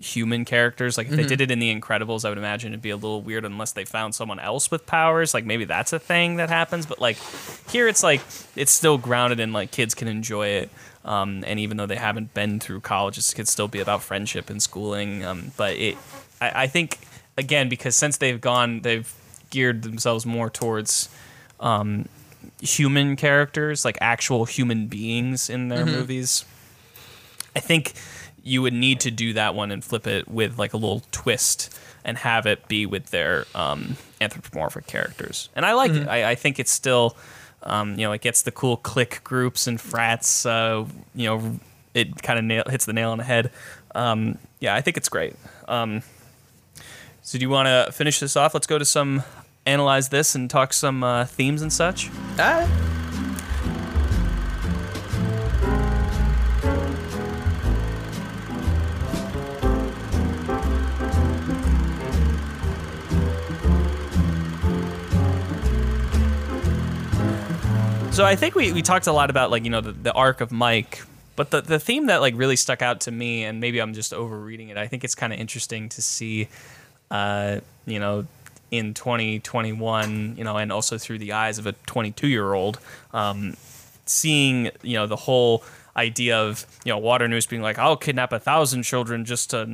human 0.00 0.44
characters. 0.44 0.96
Like 0.96 1.08
if 1.08 1.16
they 1.16 1.24
did 1.24 1.40
it 1.40 1.50
in 1.50 1.58
The 1.58 1.74
Incredibles, 1.74 2.24
I 2.24 2.28
would 2.28 2.38
imagine 2.38 2.72
it'd 2.72 2.82
be 2.82 2.90
a 2.90 2.96
little 2.96 3.20
weird 3.20 3.44
unless 3.44 3.72
they 3.72 3.84
found 3.84 4.14
someone 4.14 4.38
else 4.38 4.70
with 4.70 4.86
powers. 4.86 5.34
Like 5.34 5.44
maybe 5.44 5.64
that's 5.64 5.92
a 5.92 5.98
thing 5.98 6.36
that 6.36 6.48
happens. 6.50 6.86
But 6.86 7.00
like 7.00 7.18
here, 7.70 7.88
it's 7.88 8.02
like 8.02 8.20
it's 8.54 8.70
still 8.70 8.98
grounded 8.98 9.40
in 9.40 9.52
like 9.52 9.70
kids 9.70 9.94
can 9.94 10.06
enjoy 10.06 10.48
it. 10.48 10.70
Um, 11.04 11.42
and 11.46 11.58
even 11.58 11.76
though 11.78 11.86
they 11.86 11.96
haven't 11.96 12.34
been 12.34 12.60
through 12.60 12.80
college, 12.80 13.18
it 13.18 13.32
could 13.34 13.48
still 13.48 13.68
be 13.68 13.80
about 13.80 14.02
friendship 14.02 14.50
and 14.50 14.62
schooling. 14.62 15.24
Um, 15.24 15.52
but 15.56 15.76
it, 15.76 15.96
I, 16.40 16.64
I 16.64 16.66
think 16.68 16.98
again 17.36 17.68
because 17.68 17.96
since 17.96 18.18
they've 18.18 18.40
gone, 18.40 18.80
they've 18.80 19.12
geared 19.50 19.82
themselves 19.82 20.26
more 20.26 20.50
towards 20.50 21.08
um, 21.58 22.08
human 22.60 23.16
characters, 23.16 23.84
like 23.84 23.98
actual 24.00 24.44
human 24.44 24.86
beings 24.86 25.50
in 25.50 25.68
their 25.68 25.84
movies. 25.86 26.44
I 27.56 27.60
think 27.60 27.94
you 28.42 28.62
would 28.62 28.72
need 28.72 29.00
to 29.00 29.10
do 29.10 29.32
that 29.34 29.54
one 29.54 29.70
and 29.70 29.84
flip 29.84 30.06
it 30.06 30.28
with 30.28 30.58
like 30.58 30.72
a 30.72 30.76
little 30.76 31.02
twist 31.10 31.76
and 32.04 32.16
have 32.18 32.46
it 32.46 32.66
be 32.68 32.86
with 32.86 33.10
their 33.10 33.44
um, 33.54 33.96
anthropomorphic 34.20 34.86
characters. 34.86 35.48
And 35.54 35.66
I 35.66 35.74
like 35.74 35.90
it. 35.90 36.08
I, 36.08 36.30
I 36.30 36.34
think 36.34 36.58
it's 36.58 36.70
still, 36.70 37.16
um, 37.62 37.98
you 37.98 38.06
know, 38.06 38.12
it 38.12 38.20
gets 38.20 38.42
the 38.42 38.50
cool 38.50 38.76
clique 38.76 39.22
groups 39.24 39.66
and 39.66 39.80
frats. 39.80 40.46
Uh, 40.46 40.86
you 41.14 41.26
know, 41.26 41.60
it 41.94 42.22
kind 42.22 42.38
of 42.38 42.44
nail, 42.44 42.64
hits 42.68 42.86
the 42.86 42.92
nail 42.92 43.10
on 43.10 43.18
the 43.18 43.24
head. 43.24 43.50
Um, 43.94 44.38
yeah, 44.60 44.74
I 44.74 44.80
think 44.80 44.96
it's 44.96 45.08
great. 45.08 45.34
Um, 45.66 46.02
so 47.22 47.38
do 47.38 47.42
you 47.42 47.50
want 47.50 47.66
to 47.66 47.92
finish 47.92 48.20
this 48.20 48.36
off? 48.36 48.54
Let's 48.54 48.66
go 48.66 48.78
to 48.78 48.84
some 48.84 49.22
analyze 49.66 50.08
this 50.08 50.34
and 50.34 50.48
talk 50.48 50.72
some 50.72 51.04
uh, 51.04 51.26
themes 51.26 51.60
and 51.60 51.72
such. 51.72 52.08
Ah, 52.38 52.66
So 68.18 68.24
I 68.24 68.34
think 68.34 68.56
we, 68.56 68.72
we 68.72 68.82
talked 68.82 69.06
a 69.06 69.12
lot 69.12 69.30
about 69.30 69.52
like 69.52 69.62
you 69.62 69.70
know 69.70 69.80
the, 69.80 69.92
the 69.92 70.12
arc 70.12 70.40
of 70.40 70.50
Mike, 70.50 71.04
but 71.36 71.52
the 71.52 71.60
the 71.60 71.78
theme 71.78 72.06
that 72.06 72.20
like 72.20 72.34
really 72.36 72.56
stuck 72.56 72.82
out 72.82 73.02
to 73.02 73.12
me, 73.12 73.44
and 73.44 73.60
maybe 73.60 73.78
I'm 73.78 73.94
just 73.94 74.12
overreading 74.12 74.70
it. 74.70 74.76
I 74.76 74.88
think 74.88 75.04
it's 75.04 75.14
kind 75.14 75.32
of 75.32 75.38
interesting 75.38 75.88
to 75.90 76.02
see, 76.02 76.48
uh, 77.12 77.60
you 77.86 78.00
know, 78.00 78.26
in 78.72 78.92
2021, 78.92 80.34
you 80.36 80.42
know, 80.42 80.56
and 80.56 80.72
also 80.72 80.98
through 80.98 81.20
the 81.20 81.30
eyes 81.30 81.60
of 81.60 81.68
a 81.68 81.74
22 81.86 82.26
year 82.26 82.54
old, 82.54 82.80
um, 83.12 83.56
seeing 84.04 84.72
you 84.82 84.94
know 84.94 85.06
the 85.06 85.14
whole 85.14 85.62
idea 85.96 86.38
of 86.38 86.66
you 86.84 86.92
know 86.92 86.98
Waternoose 86.98 87.48
being 87.48 87.62
like 87.62 87.78
i'll 87.78 87.96
kidnap 87.96 88.32
a 88.32 88.40
thousand 88.40 88.82
children 88.82 89.24
just 89.24 89.50
to 89.50 89.64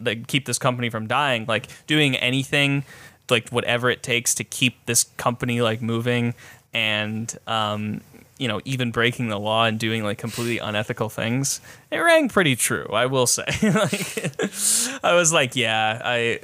like, 0.00 0.26
keep 0.26 0.44
this 0.44 0.58
company 0.58 0.90
from 0.90 1.06
dying 1.06 1.44
like 1.46 1.68
doing 1.86 2.16
anything 2.16 2.84
like 3.30 3.48
whatever 3.50 3.90
it 3.90 4.02
takes 4.02 4.34
to 4.34 4.44
keep 4.44 4.84
this 4.86 5.04
company 5.16 5.60
like 5.60 5.82
moving 5.82 6.34
and 6.74 7.38
um 7.46 8.00
you 8.36 8.48
know 8.48 8.60
even 8.64 8.90
breaking 8.90 9.28
the 9.28 9.38
law 9.38 9.64
and 9.64 9.78
doing 9.78 10.02
like 10.04 10.18
completely 10.18 10.58
unethical 10.58 11.08
things 11.08 11.60
it 11.90 11.98
rang 11.98 12.28
pretty 12.28 12.56
true 12.56 12.86
i 12.92 13.06
will 13.06 13.26
say 13.26 13.44
like 13.62 14.34
i 15.04 15.14
was 15.14 15.32
like 15.32 15.54
yeah 15.56 16.02
i 16.04 16.40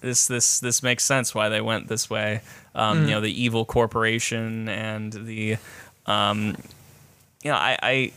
this 0.00 0.26
this 0.26 0.60
this 0.60 0.82
makes 0.82 1.04
sense 1.04 1.34
why 1.34 1.48
they 1.48 1.60
went 1.60 1.88
this 1.88 2.08
way. 2.08 2.42
Um, 2.74 3.04
You 3.04 3.12
know, 3.12 3.20
the 3.20 3.42
evil 3.42 3.64
corporation 3.64 4.68
and 4.68 5.12
the, 5.12 5.56
um, 6.04 6.56
you 7.42 7.50
know, 7.50 7.56
I, 7.56 7.78
I, 7.82 8.12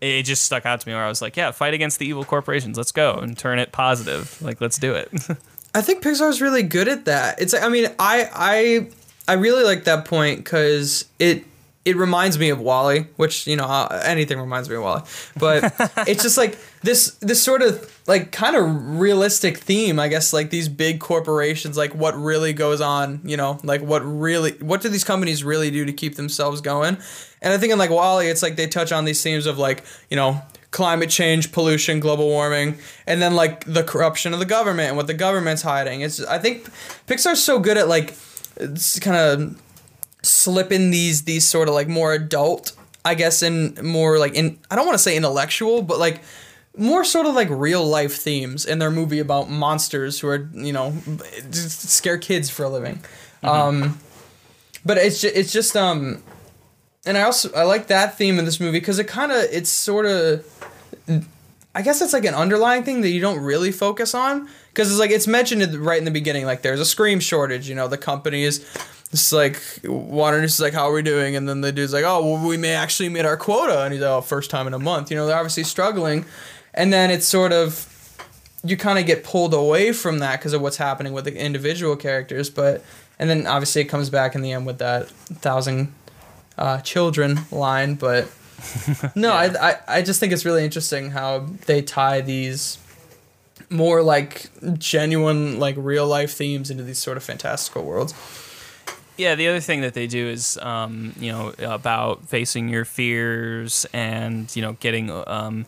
it 0.00 0.22
just 0.22 0.42
stuck 0.42 0.64
out 0.64 0.80
to 0.80 0.88
me 0.88 0.94
where 0.94 1.04
I 1.04 1.08
was 1.08 1.20
like, 1.20 1.36
yeah, 1.36 1.50
fight 1.50 1.74
against 1.74 1.98
the 1.98 2.06
evil 2.06 2.24
corporations. 2.24 2.78
Let's 2.78 2.92
go 2.92 3.14
and 3.16 3.36
turn 3.36 3.58
it 3.58 3.70
positive. 3.70 4.40
Like, 4.40 4.60
let's 4.60 4.78
do 4.78 4.94
it. 4.94 5.10
I 5.74 5.82
think 5.82 6.02
Pixar's 6.02 6.40
really 6.40 6.62
good 6.62 6.88
at 6.88 7.04
that. 7.04 7.40
It's 7.40 7.52
like 7.52 7.62
I 7.62 7.68
mean, 7.68 7.88
I 7.98 8.28
I 8.34 8.88
I 9.32 9.36
really 9.36 9.64
like 9.64 9.84
that 9.84 10.04
point 10.04 10.44
because 10.44 11.06
it 11.18 11.46
it 11.86 11.96
reminds 11.96 12.38
me 12.38 12.50
of 12.50 12.60
WALL-E, 12.60 13.06
which 13.16 13.46
you 13.46 13.56
know 13.56 13.64
uh, 13.64 14.02
anything 14.04 14.38
reminds 14.38 14.68
me 14.68 14.76
of 14.76 14.82
WALL-E, 14.82 15.02
but 15.38 15.74
it's 16.06 16.22
just 16.22 16.36
like 16.36 16.58
this 16.82 17.12
this 17.22 17.42
sort 17.42 17.62
of 17.62 17.90
like 18.06 18.30
kind 18.30 18.56
of 18.56 19.00
realistic 19.00 19.56
theme, 19.56 19.98
I 19.98 20.08
guess. 20.08 20.34
Like 20.34 20.50
these 20.50 20.68
big 20.68 21.00
corporations, 21.00 21.78
like 21.78 21.94
what 21.94 22.14
really 22.14 22.52
goes 22.52 22.82
on, 22.82 23.22
you 23.24 23.38
know, 23.38 23.58
like 23.64 23.80
what 23.80 24.00
really 24.00 24.52
what 24.60 24.82
do 24.82 24.90
these 24.90 25.02
companies 25.02 25.42
really 25.42 25.70
do 25.70 25.86
to 25.86 25.94
keep 25.94 26.16
themselves 26.16 26.60
going? 26.60 26.98
And 27.40 27.54
I 27.54 27.56
think 27.56 27.72
in 27.72 27.78
like 27.78 27.88
WALL-E, 27.88 28.28
it's 28.28 28.42
like 28.42 28.56
they 28.56 28.66
touch 28.66 28.92
on 28.92 29.06
these 29.06 29.22
themes 29.22 29.46
of 29.46 29.56
like 29.56 29.82
you 30.10 30.16
know 30.18 30.42
climate 30.72 31.08
change, 31.08 31.52
pollution, 31.52 32.00
global 32.00 32.28
warming, 32.28 32.76
and 33.06 33.22
then 33.22 33.34
like 33.34 33.64
the 33.64 33.82
corruption 33.82 34.34
of 34.34 34.40
the 34.40 34.44
government 34.44 34.88
and 34.88 34.96
what 34.98 35.06
the 35.06 35.14
government's 35.14 35.62
hiding. 35.62 36.02
It's 36.02 36.22
I 36.22 36.38
think 36.38 36.64
Pixar's 37.06 37.42
so 37.42 37.58
good 37.58 37.78
at 37.78 37.88
like 37.88 38.14
kind 39.00 39.16
of 39.16 39.62
slipping 40.22 40.90
these 40.90 41.22
these 41.22 41.46
sort 41.46 41.68
of 41.68 41.74
like 41.74 41.88
more 41.88 42.12
adult, 42.12 42.72
I 43.04 43.14
guess, 43.14 43.42
in 43.42 43.78
more 43.82 44.18
like 44.18 44.34
in 44.34 44.58
I 44.70 44.76
don't 44.76 44.86
want 44.86 44.96
to 44.96 45.02
say 45.02 45.16
intellectual, 45.16 45.82
but 45.82 45.98
like 45.98 46.22
more 46.76 47.04
sort 47.04 47.26
of 47.26 47.34
like 47.34 47.48
real 47.50 47.84
life 47.84 48.16
themes 48.16 48.64
in 48.64 48.78
their 48.78 48.90
movie 48.90 49.18
about 49.18 49.50
monsters 49.50 50.20
who 50.20 50.28
are 50.28 50.48
you 50.54 50.72
know 50.72 50.94
scare 51.50 52.18
kids 52.18 52.50
for 52.50 52.64
a 52.64 52.68
living. 52.68 53.00
Um, 53.42 53.98
but 54.84 54.98
it's 54.98 55.20
just, 55.20 55.36
it's 55.36 55.52
just 55.52 55.76
um, 55.76 56.22
and 57.04 57.18
I 57.18 57.22
also 57.22 57.52
I 57.54 57.64
like 57.64 57.88
that 57.88 58.16
theme 58.16 58.38
in 58.38 58.44
this 58.44 58.60
movie 58.60 58.78
because 58.78 58.98
it 58.98 59.08
kind 59.08 59.32
of 59.32 59.44
it's 59.50 59.70
sort 59.70 60.06
of 60.06 60.46
I 61.74 61.82
guess 61.82 62.02
it's 62.02 62.12
like 62.12 62.24
an 62.24 62.34
underlying 62.34 62.84
thing 62.84 63.00
that 63.00 63.10
you 63.10 63.20
don't 63.20 63.40
really 63.40 63.72
focus 63.72 64.14
on 64.14 64.48
because 64.68 64.90
it's 64.90 65.00
like 65.00 65.10
it's 65.10 65.26
mentioned 65.26 65.74
right 65.74 65.98
in 65.98 66.04
the 66.04 66.10
beginning 66.10 66.44
like 66.44 66.62
there's 66.62 66.80
a 66.80 66.84
scream 66.84 67.18
shortage 67.18 67.68
you 67.68 67.74
know 67.74 67.88
the 67.88 67.96
company 67.96 68.42
is 68.42 68.66
it's 69.12 69.30
like 69.30 69.60
water 69.84 70.42
is 70.42 70.58
like 70.58 70.72
how 70.72 70.88
are 70.88 70.92
we 70.92 71.02
doing? 71.02 71.36
And 71.36 71.48
then 71.48 71.60
the 71.60 71.70
dude's 71.70 71.92
like 71.92 72.04
oh 72.04 72.24
well 72.24 72.48
we 72.48 72.56
may 72.56 72.72
actually 72.72 73.10
meet 73.10 73.24
our 73.24 73.36
quota. 73.36 73.82
And 73.82 73.92
he's 73.92 74.02
like 74.02 74.10
oh 74.10 74.20
first 74.22 74.50
time 74.50 74.66
in 74.66 74.74
a 74.74 74.78
month. 74.78 75.10
You 75.10 75.16
know 75.16 75.26
they're 75.26 75.36
obviously 75.36 75.64
struggling. 75.64 76.24
And 76.74 76.92
then 76.92 77.10
it's 77.10 77.26
sort 77.26 77.52
of 77.52 77.88
you 78.64 78.76
kind 78.76 78.98
of 78.98 79.06
get 79.06 79.24
pulled 79.24 79.52
away 79.52 79.92
from 79.92 80.20
that 80.20 80.38
because 80.38 80.52
of 80.52 80.62
what's 80.62 80.78
happening 80.78 81.12
with 81.12 81.24
the 81.24 81.36
individual 81.36 81.96
characters 81.96 82.48
but 82.48 82.84
and 83.18 83.28
then 83.28 83.44
obviously 83.44 83.82
it 83.82 83.86
comes 83.86 84.08
back 84.08 84.36
in 84.36 84.40
the 84.40 84.52
end 84.52 84.64
with 84.64 84.78
that 84.78 85.08
thousand 85.08 85.92
uh, 86.56 86.80
children 86.80 87.40
line 87.50 87.96
but 87.96 88.28
no 89.14 89.32
I, 89.32 89.70
I 89.70 89.78
i 89.88 90.02
just 90.02 90.20
think 90.20 90.32
it's 90.32 90.44
really 90.44 90.64
interesting 90.64 91.10
how 91.10 91.46
they 91.66 91.82
tie 91.82 92.20
these 92.20 92.78
more 93.70 94.02
like 94.02 94.50
genuine 94.78 95.58
like 95.58 95.74
real 95.78 96.06
life 96.06 96.32
themes 96.32 96.70
into 96.70 96.82
these 96.82 96.98
sort 96.98 97.16
of 97.16 97.22
fantastical 97.22 97.84
worlds 97.84 98.14
yeah, 99.16 99.34
the 99.34 99.48
other 99.48 99.60
thing 99.60 99.82
that 99.82 99.94
they 99.94 100.06
do 100.06 100.28
is, 100.28 100.58
um, 100.62 101.12
you 101.18 101.30
know, 101.30 101.52
about 101.58 102.28
facing 102.28 102.68
your 102.68 102.84
fears 102.84 103.86
and 103.92 104.54
you 104.56 104.62
know 104.62 104.72
getting, 104.74 105.10
um, 105.10 105.66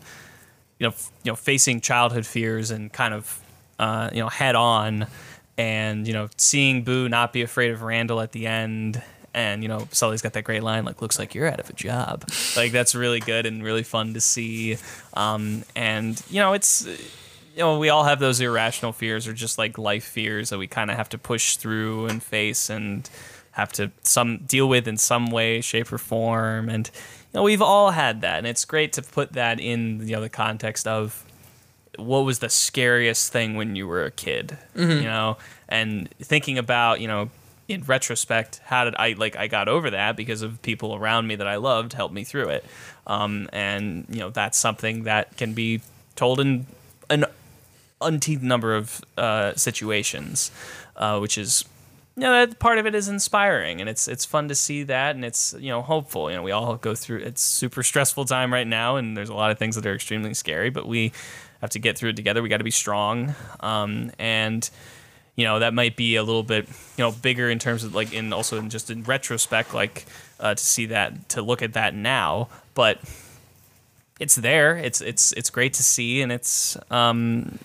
you 0.79 0.85
know, 0.85 0.89
f- 0.89 1.11
you 1.23 1.31
know, 1.31 1.35
facing 1.35 1.79
childhood 1.79 2.25
fears 2.25 2.71
and 2.71 2.91
kind 2.91 3.13
of, 3.13 3.39
uh, 3.77 4.09
you 4.11 4.19
know, 4.19 4.29
head 4.29 4.55
on, 4.55 5.07
and 5.57 6.07
you 6.07 6.13
know, 6.13 6.27
seeing 6.37 6.83
Boo 6.83 7.07
not 7.07 7.33
be 7.33 7.43
afraid 7.43 7.71
of 7.71 7.83
Randall 7.83 8.19
at 8.19 8.31
the 8.31 8.47
end. 8.47 9.01
And 9.35 9.61
you 9.61 9.67
know, 9.67 9.85
Sully's 9.91 10.21
got 10.21 10.31
that 10.33 10.45
great 10.45 10.63
line, 10.63 10.85
like 10.85 11.01
"Looks 11.01 11.19
like 11.19 11.35
you're 11.35 11.45
out 11.45 11.59
of 11.59 11.69
a 11.69 11.73
job." 11.73 12.23
Like 12.55 12.71
that's 12.71 12.95
really 12.95 13.19
good 13.19 13.45
and 13.45 13.61
really 13.61 13.83
fun 13.83 14.13
to 14.13 14.21
see. 14.21 14.77
Um, 15.13 15.65
and 15.75 16.21
you 16.29 16.39
know, 16.39 16.53
it's 16.53 16.85
you 16.85 17.59
know, 17.59 17.77
we 17.77 17.89
all 17.89 18.05
have 18.05 18.19
those 18.19 18.39
irrational 18.39 18.93
fears 18.93 19.27
or 19.27 19.33
just 19.33 19.57
like 19.57 19.77
life 19.77 20.05
fears 20.05 20.51
that 20.51 20.57
we 20.57 20.67
kind 20.67 20.89
of 20.89 20.95
have 20.95 21.09
to 21.09 21.17
push 21.17 21.57
through 21.57 22.05
and 22.07 22.23
face 22.23 22.69
and 22.69 23.09
have 23.51 23.73
to 23.73 23.91
some 24.03 24.37
deal 24.45 24.69
with 24.69 24.87
in 24.87 24.95
some 24.95 25.29
way, 25.29 25.59
shape, 25.59 25.91
or 25.91 25.97
form. 25.97 26.69
And 26.69 26.89
you 27.33 27.39
know, 27.39 27.43
we've 27.43 27.61
all 27.61 27.91
had 27.91 28.21
that, 28.21 28.37
and 28.37 28.47
it's 28.47 28.63
great 28.63 28.93
to 28.93 29.01
put 29.01 29.33
that 29.33 29.59
in 29.59 30.07
you 30.07 30.15
know 30.15 30.21
the 30.21 30.29
context 30.29 30.87
of 30.87 31.25
what 31.97 32.19
was 32.19 32.39
the 32.39 32.49
scariest 32.49 33.33
thing 33.33 33.55
when 33.55 33.75
you 33.75 33.85
were 33.85 34.05
a 34.05 34.11
kid, 34.11 34.57
you 34.75 35.03
know, 35.03 35.37
and 35.67 36.09
thinking 36.21 36.57
about 36.57 37.01
you 37.01 37.09
know 37.09 37.29
in 37.67 37.81
retrospect 37.83 38.61
how 38.65 38.85
did 38.85 38.95
I 38.97 39.13
like 39.13 39.35
I 39.35 39.47
got 39.47 39.67
over 39.67 39.89
that 39.89 40.15
because 40.15 40.41
of 40.41 40.61
people 40.61 40.95
around 40.95 41.27
me 41.27 41.35
that 41.35 41.47
I 41.47 41.55
loved 41.55 41.93
helped 41.93 42.13
me 42.13 42.23
through 42.23 42.49
it, 42.49 42.65
um, 43.07 43.49
and 43.51 44.05
you 44.09 44.19
know 44.19 44.29
that's 44.29 44.57
something 44.57 45.03
that 45.03 45.35
can 45.37 45.53
be 45.53 45.81
told 46.15 46.39
in 46.39 46.67
an 47.09 47.25
umpteenth 48.01 48.43
number 48.43 48.75
of 48.75 49.01
uh, 49.17 49.53
situations, 49.55 50.51
uh, 50.95 51.17
which 51.19 51.37
is 51.37 51.65
you 52.15 52.21
know 52.21 52.31
that 52.31 52.59
part 52.59 52.77
of 52.77 52.85
it 52.85 52.95
is 52.95 53.07
inspiring 53.07 53.81
and 53.81 53.89
it's 53.89 54.07
it's 54.07 54.25
fun 54.25 54.47
to 54.47 54.55
see 54.55 54.83
that 54.83 55.15
and 55.15 55.25
it's 55.25 55.55
you 55.59 55.69
know 55.69 55.81
hopeful. 55.81 56.29
You 56.29 56.37
know 56.37 56.43
we 56.43 56.51
all 56.51 56.75
go 56.77 56.95
through 56.95 57.19
it's 57.19 57.41
super 57.41 57.83
stressful 57.83 58.25
time 58.25 58.53
right 58.53 58.67
now 58.67 58.95
and 58.95 59.17
there's 59.17 59.29
a 59.29 59.33
lot 59.33 59.51
of 59.51 59.57
things 59.57 59.75
that 59.75 59.85
are 59.85 59.95
extremely 59.95 60.33
scary 60.33 60.69
but 60.69 60.87
we 60.87 61.11
have 61.61 61.71
to 61.71 61.79
get 61.79 61.97
through 61.97 62.11
it 62.11 62.15
together. 62.15 62.41
We 62.41 62.49
got 62.49 62.57
to 62.57 62.63
be 62.63 62.71
strong. 62.71 63.35
Um, 63.59 64.11
and 64.19 64.69
you 65.35 65.43
know 65.43 65.59
that 65.59 65.73
might 65.73 65.95
be 65.95 66.15
a 66.15 66.23
little 66.23 66.43
bit 66.43 66.67
you 66.67 67.03
know 67.03 67.11
bigger 67.11 67.49
in 67.49 67.59
terms 67.59 67.83
of 67.83 67.93
like 67.93 68.13
in 68.13 68.31
also 68.33 68.57
in 68.57 68.69
just 68.69 68.89
in 68.89 69.03
retrospect 69.03 69.73
like 69.73 70.05
uh, 70.39 70.55
to 70.55 70.63
see 70.63 70.87
that 70.87 71.29
to 71.29 71.41
look 71.41 71.61
at 71.61 71.73
that 71.73 71.93
now 71.93 72.47
but 72.73 72.99
it's 74.19 74.35
there 74.35 74.77
it's 74.77 75.01
it's 75.01 75.31
it's 75.33 75.49
great 75.49 75.73
to 75.73 75.83
see 75.83 76.21
and 76.21 76.31
it's 76.31 76.77
um 76.89 77.59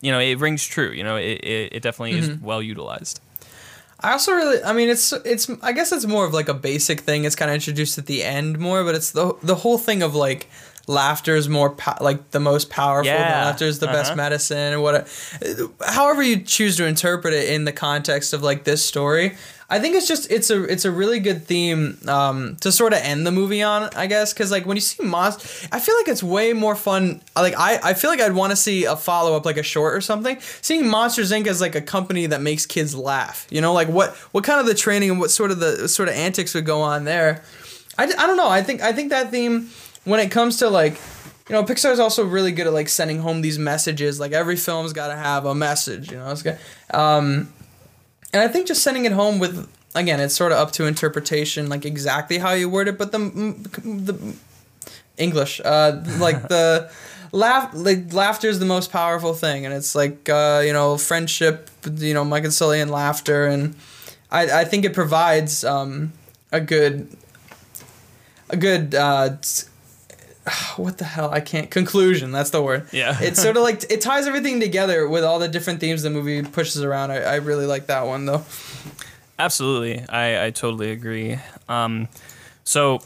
you 0.00 0.10
know 0.10 0.18
it 0.18 0.38
rings 0.38 0.64
true 0.64 0.90
you 0.90 1.02
know 1.02 1.16
it, 1.16 1.40
it, 1.42 1.72
it 1.74 1.82
definitely 1.82 2.18
is 2.18 2.40
well 2.40 2.62
utilized 2.62 3.20
I 4.02 4.12
also 4.12 4.32
really, 4.32 4.62
I 4.62 4.72
mean, 4.72 4.88
it's 4.88 5.12
it's. 5.12 5.50
I 5.62 5.72
guess 5.72 5.92
it's 5.92 6.06
more 6.06 6.24
of 6.24 6.32
like 6.32 6.48
a 6.48 6.54
basic 6.54 7.00
thing. 7.00 7.24
It's 7.24 7.36
kind 7.36 7.50
of 7.50 7.54
introduced 7.54 7.98
at 7.98 8.06
the 8.06 8.24
end 8.24 8.58
more, 8.58 8.82
but 8.82 8.94
it's 8.94 9.10
the 9.10 9.34
the 9.42 9.56
whole 9.56 9.76
thing 9.76 10.02
of 10.02 10.14
like 10.14 10.48
laughter 10.90 11.36
is 11.36 11.48
more 11.48 11.70
po- 11.70 12.02
like 12.04 12.30
the 12.32 12.40
most 12.40 12.68
powerful. 12.70 13.06
Yeah. 13.12 13.44
Laughter 13.46 13.64
is 13.66 13.78
the 13.78 13.86
best 13.86 14.10
Uh-huh. 14.12 14.16
medicine. 14.16 14.74
Or 14.74 14.80
whatever. 14.80 15.06
however 15.86 16.22
you 16.22 16.40
choose 16.40 16.76
to 16.76 16.86
interpret 16.86 17.32
it 17.34 17.50
in 17.50 17.64
the 17.64 17.72
context 17.72 18.32
of 18.32 18.42
like 18.42 18.64
this 18.64 18.84
story. 18.84 19.36
I 19.72 19.78
think 19.78 19.94
it's 19.94 20.08
just 20.08 20.28
it's 20.32 20.50
a 20.50 20.64
it's 20.64 20.84
a 20.84 20.90
really 20.90 21.20
good 21.20 21.44
theme 21.46 21.96
um, 22.08 22.56
to 22.62 22.72
sort 22.72 22.92
of 22.92 22.98
end 23.02 23.24
the 23.24 23.30
movie 23.30 23.62
on, 23.62 23.88
I 23.94 24.08
guess, 24.08 24.32
because 24.32 24.50
like 24.50 24.66
when 24.66 24.76
you 24.76 24.80
see 24.80 25.04
Moss, 25.04 25.36
I 25.70 25.78
feel 25.78 25.94
like 25.96 26.08
it's 26.08 26.24
way 26.24 26.52
more 26.52 26.74
fun. 26.74 27.22
Like 27.36 27.54
I, 27.56 27.78
I 27.90 27.94
feel 27.94 28.10
like 28.10 28.20
I'd 28.20 28.32
want 28.34 28.50
to 28.50 28.56
see 28.56 28.84
a 28.84 28.96
follow 28.96 29.36
up, 29.36 29.46
like 29.46 29.58
a 29.58 29.62
short 29.62 29.94
or 29.94 30.00
something. 30.00 30.38
Seeing 30.60 30.88
Monsters 30.88 31.30
Inc. 31.30 31.46
as 31.46 31.60
like 31.60 31.76
a 31.76 31.80
company 31.80 32.26
that 32.26 32.40
makes 32.42 32.66
kids 32.66 32.96
laugh, 32.96 33.46
you 33.48 33.60
know, 33.60 33.72
like 33.72 33.86
what 33.88 34.16
what 34.32 34.42
kind 34.42 34.58
of 34.58 34.66
the 34.66 34.74
training 34.74 35.08
and 35.10 35.20
what 35.20 35.30
sort 35.30 35.52
of 35.52 35.60
the 35.60 35.88
sort 35.88 36.08
of 36.08 36.16
antics 36.16 36.52
would 36.54 36.66
go 36.66 36.80
on 36.82 37.04
there. 37.04 37.44
I, 37.96 38.04
I 38.04 38.26
don't 38.26 38.36
know. 38.36 38.48
I 38.48 38.62
think 38.64 38.80
I 38.82 38.92
think 38.92 39.10
that 39.10 39.30
theme 39.30 39.70
when 40.04 40.20
it 40.20 40.30
comes 40.30 40.58
to 40.58 40.68
like 40.68 40.94
you 41.48 41.56
know 41.56 41.64
Pixar's 41.64 41.98
also 41.98 42.24
really 42.24 42.52
good 42.52 42.66
at 42.66 42.72
like 42.72 42.88
sending 42.88 43.18
home 43.18 43.40
these 43.40 43.58
messages. 43.58 44.20
Like 44.20 44.32
every 44.32 44.56
film's 44.56 44.92
got 44.92 45.08
to 45.08 45.16
have 45.16 45.44
a 45.46 45.54
message. 45.54 46.10
You 46.10 46.18
know, 46.18 46.30
it's 46.30 46.42
got. 46.42 46.58
Um, 46.92 47.52
and 48.32 48.40
I 48.42 48.48
think 48.48 48.68
just 48.68 48.82
sending 48.82 49.04
it 49.04 49.12
home 49.12 49.38
with 49.40 49.68
again, 49.94 50.20
it's 50.20 50.34
sort 50.34 50.52
of 50.52 50.58
up 50.58 50.70
to 50.72 50.86
interpretation, 50.86 51.68
like 51.68 51.84
exactly 51.84 52.38
how 52.38 52.52
you 52.52 52.68
word 52.68 52.88
it. 52.88 52.98
But 52.98 53.12
the 53.12 53.18
the 53.18 54.36
English, 55.16 55.60
uh, 55.64 56.02
like 56.18 56.48
the 56.48 56.90
laugh, 57.32 57.70
like 57.74 58.12
laughter 58.12 58.48
is 58.48 58.58
the 58.58 58.66
most 58.66 58.92
powerful 58.92 59.34
thing, 59.34 59.64
and 59.64 59.74
it's 59.74 59.94
like 59.94 60.28
uh, 60.28 60.62
you 60.64 60.72
know 60.72 60.96
friendship, 60.96 61.68
you 61.96 62.14
know 62.14 62.24
Mike 62.24 62.44
and 62.44 62.54
Sully 62.54 62.80
and 62.80 62.90
laughter, 62.90 63.46
and 63.46 63.74
I 64.30 64.60
I 64.60 64.64
think 64.64 64.84
it 64.84 64.94
provides 64.94 65.64
um, 65.64 66.12
a 66.52 66.60
good 66.60 67.08
a 68.48 68.56
good. 68.56 68.94
Uh, 68.94 69.36
t- 69.42 69.66
what 70.76 70.98
the 70.98 71.04
hell? 71.04 71.30
I 71.30 71.40
can't. 71.40 71.70
Conclusion. 71.70 72.32
That's 72.32 72.50
the 72.50 72.62
word. 72.62 72.86
Yeah. 72.92 73.16
it's 73.20 73.40
sort 73.40 73.56
of 73.56 73.62
like 73.62 73.90
it 73.90 74.00
ties 74.00 74.26
everything 74.26 74.60
together 74.60 75.08
with 75.08 75.24
all 75.24 75.38
the 75.38 75.48
different 75.48 75.80
themes 75.80 76.02
the 76.02 76.10
movie 76.10 76.42
pushes 76.42 76.82
around. 76.82 77.10
I, 77.10 77.18
I 77.18 77.34
really 77.36 77.66
like 77.66 77.86
that 77.86 78.06
one 78.06 78.26
though. 78.26 78.44
Absolutely, 79.38 80.06
I, 80.08 80.46
I 80.46 80.50
totally 80.50 80.90
agree. 80.90 81.38
Um, 81.66 82.08
so 82.62 83.00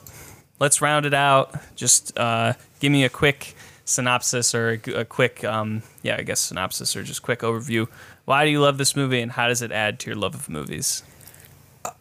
let's 0.59 0.81
round 0.81 1.06
it 1.06 1.15
out. 1.15 1.55
Just 1.77 2.19
uh, 2.19 2.55
give 2.81 2.90
me 2.90 3.05
a 3.05 3.09
quick 3.09 3.55
synopsis 3.85 4.55
or 4.55 4.81
a 4.94 5.05
quick, 5.05 5.44
um, 5.44 5.82
yeah, 6.02 6.16
I 6.16 6.23
guess 6.23 6.40
synopsis 6.40 6.97
or 6.97 7.02
just 7.02 7.23
quick 7.23 7.40
overview. 7.40 7.86
Why 8.24 8.44
do 8.44 8.51
you 8.51 8.61
love 8.61 8.78
this 8.78 8.97
movie, 8.97 9.20
and 9.20 9.31
how 9.31 9.48
does 9.48 9.62
it 9.62 9.70
add 9.70 10.01
to 10.01 10.11
your 10.11 10.16
love 10.16 10.35
of 10.35 10.48
movies? 10.48 11.02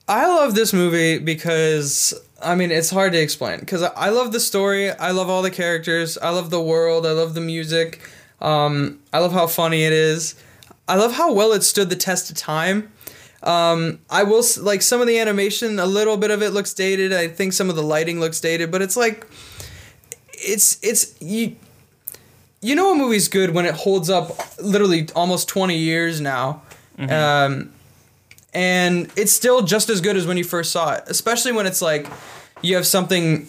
I 0.07 0.25
love 0.27 0.55
this 0.55 0.73
movie 0.73 1.19
because 1.19 2.13
I 2.43 2.55
mean 2.55 2.71
it's 2.71 2.89
hard 2.89 3.13
to 3.13 3.21
explain 3.21 3.59
because 3.59 3.83
I 3.83 4.09
love 4.09 4.31
the 4.31 4.39
story, 4.39 4.91
I 4.91 5.11
love 5.11 5.29
all 5.29 5.41
the 5.41 5.51
characters, 5.51 6.17
I 6.17 6.29
love 6.29 6.49
the 6.49 6.61
world, 6.61 7.05
I 7.05 7.11
love 7.11 7.33
the 7.33 7.41
music, 7.41 8.01
um, 8.41 8.99
I 9.11 9.19
love 9.19 9.31
how 9.31 9.47
funny 9.47 9.83
it 9.83 9.93
is, 9.93 10.35
I 10.87 10.95
love 10.95 11.13
how 11.13 11.31
well 11.31 11.53
it 11.53 11.63
stood 11.63 11.89
the 11.89 11.95
test 11.95 12.29
of 12.29 12.37
time. 12.37 12.91
Um, 13.41 13.99
I 14.09 14.23
will 14.23 14.43
like 14.61 14.81
some 14.81 15.01
of 15.01 15.07
the 15.07 15.19
animation, 15.19 15.77
a 15.77 15.85
little 15.85 16.15
bit 16.15 16.31
of 16.31 16.41
it 16.41 16.51
looks 16.51 16.73
dated. 16.73 17.11
I 17.11 17.27
think 17.27 17.51
some 17.51 17.69
of 17.69 17.75
the 17.75 17.83
lighting 17.83 18.19
looks 18.19 18.39
dated, 18.39 18.71
but 18.71 18.81
it's 18.81 18.95
like 18.95 19.27
it's 20.33 20.79
it's 20.81 21.21
you. 21.21 21.55
You 22.61 22.75
know 22.75 22.93
a 22.93 22.95
movie's 22.95 23.27
good 23.27 23.53
when 23.53 23.65
it 23.65 23.75
holds 23.75 24.09
up 24.09 24.31
literally 24.61 25.09
almost 25.17 25.49
20 25.49 25.77
years 25.77 26.21
now. 26.21 26.61
Um, 26.97 27.72
and 28.53 29.11
it's 29.15 29.31
still 29.31 29.61
just 29.61 29.89
as 29.89 30.01
good 30.01 30.15
as 30.15 30.25
when 30.27 30.37
you 30.37 30.43
first 30.43 30.71
saw 30.71 30.93
it 30.93 31.03
especially 31.07 31.51
when 31.51 31.65
it's 31.65 31.81
like 31.81 32.07
you 32.61 32.75
have 32.75 32.87
something 32.87 33.47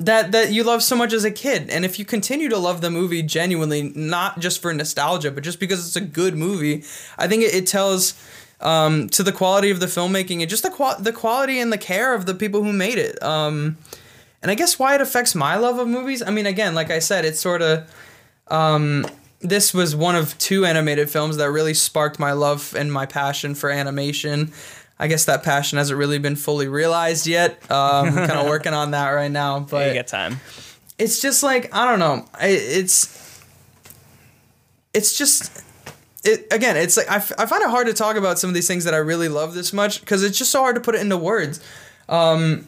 that 0.00 0.32
that 0.32 0.52
you 0.52 0.62
love 0.62 0.82
so 0.82 0.94
much 0.94 1.12
as 1.12 1.24
a 1.24 1.30
kid. 1.30 1.70
And 1.70 1.84
if 1.84 1.98
you 1.98 2.04
continue 2.04 2.48
to 2.48 2.58
love 2.58 2.80
the 2.80 2.90
movie 2.90 3.22
genuinely 3.22 3.92
not 3.94 4.38
just 4.38 4.62
for 4.62 4.72
nostalgia 4.72 5.30
but 5.30 5.42
just 5.42 5.58
because 5.60 5.86
it's 5.86 5.96
a 5.96 6.00
good 6.00 6.36
movie 6.36 6.84
i 7.16 7.26
think 7.26 7.42
it, 7.42 7.54
it 7.54 7.66
tells 7.66 8.14
um, 8.60 9.08
to 9.10 9.22
the 9.22 9.30
quality 9.30 9.70
of 9.70 9.78
the 9.78 9.86
filmmaking 9.86 10.40
and 10.40 10.50
just 10.50 10.64
the 10.64 10.70
qual- 10.70 10.98
the 10.98 11.12
quality 11.12 11.60
and 11.60 11.72
the 11.72 11.78
care 11.78 12.12
of 12.12 12.26
the 12.26 12.34
people 12.34 12.64
who 12.64 12.72
made 12.72 12.98
it. 12.98 13.22
Um, 13.22 13.76
and 14.42 14.50
i 14.50 14.54
guess 14.54 14.78
why 14.78 14.94
it 14.94 15.00
affects 15.00 15.34
my 15.34 15.56
love 15.56 15.78
of 15.78 15.88
movies? 15.88 16.22
I 16.22 16.30
mean 16.30 16.46
again 16.46 16.74
like 16.74 16.90
i 16.90 17.00
said 17.00 17.24
it's 17.24 17.40
sort 17.40 17.62
of 17.62 17.90
um, 18.48 19.04
this 19.40 19.72
was 19.72 19.94
one 19.94 20.16
of 20.16 20.36
two 20.38 20.64
animated 20.64 21.08
films 21.10 21.36
that 21.36 21.50
really 21.50 21.74
sparked 21.74 22.18
my 22.18 22.32
love 22.32 22.74
and 22.76 22.92
my 22.92 23.06
passion 23.06 23.54
for 23.54 23.70
animation. 23.70 24.52
I 24.98 25.06
guess 25.06 25.26
that 25.26 25.44
passion 25.44 25.78
hasn't 25.78 25.96
really 25.98 26.18
been 26.18 26.34
fully 26.36 26.66
realized 26.66 27.26
yet. 27.26 27.52
Um, 27.70 28.08
I'm 28.08 28.14
kind 28.26 28.32
of 28.32 28.46
working 28.48 28.74
on 28.74 28.90
that 28.92 29.10
right 29.10 29.30
now, 29.30 29.58
Yeah, 29.58 29.64
but 29.70 29.88
you 29.88 29.94
got 29.94 30.08
time. 30.08 30.40
it's 30.98 31.20
just 31.20 31.42
like 31.44 31.72
I 31.74 31.84
don't 31.88 32.00
know. 32.00 32.26
It's 32.40 33.40
it's 34.92 35.16
just 35.16 35.62
it 36.24 36.46
again. 36.52 36.76
It's 36.76 36.96
like 36.96 37.08
I, 37.10 37.16
f- 37.16 37.32
I 37.38 37.46
find 37.46 37.62
it 37.62 37.70
hard 37.70 37.86
to 37.86 37.92
talk 37.92 38.16
about 38.16 38.38
some 38.40 38.48
of 38.50 38.54
these 38.54 38.66
things 38.66 38.84
that 38.84 38.94
I 38.94 38.98
really 38.98 39.28
love 39.28 39.54
this 39.54 39.72
much 39.72 40.00
because 40.00 40.24
it's 40.24 40.36
just 40.36 40.50
so 40.50 40.60
hard 40.60 40.74
to 40.74 40.80
put 40.80 40.94
it 40.96 41.00
into 41.00 41.16
words. 41.16 41.60
Um, 42.08 42.66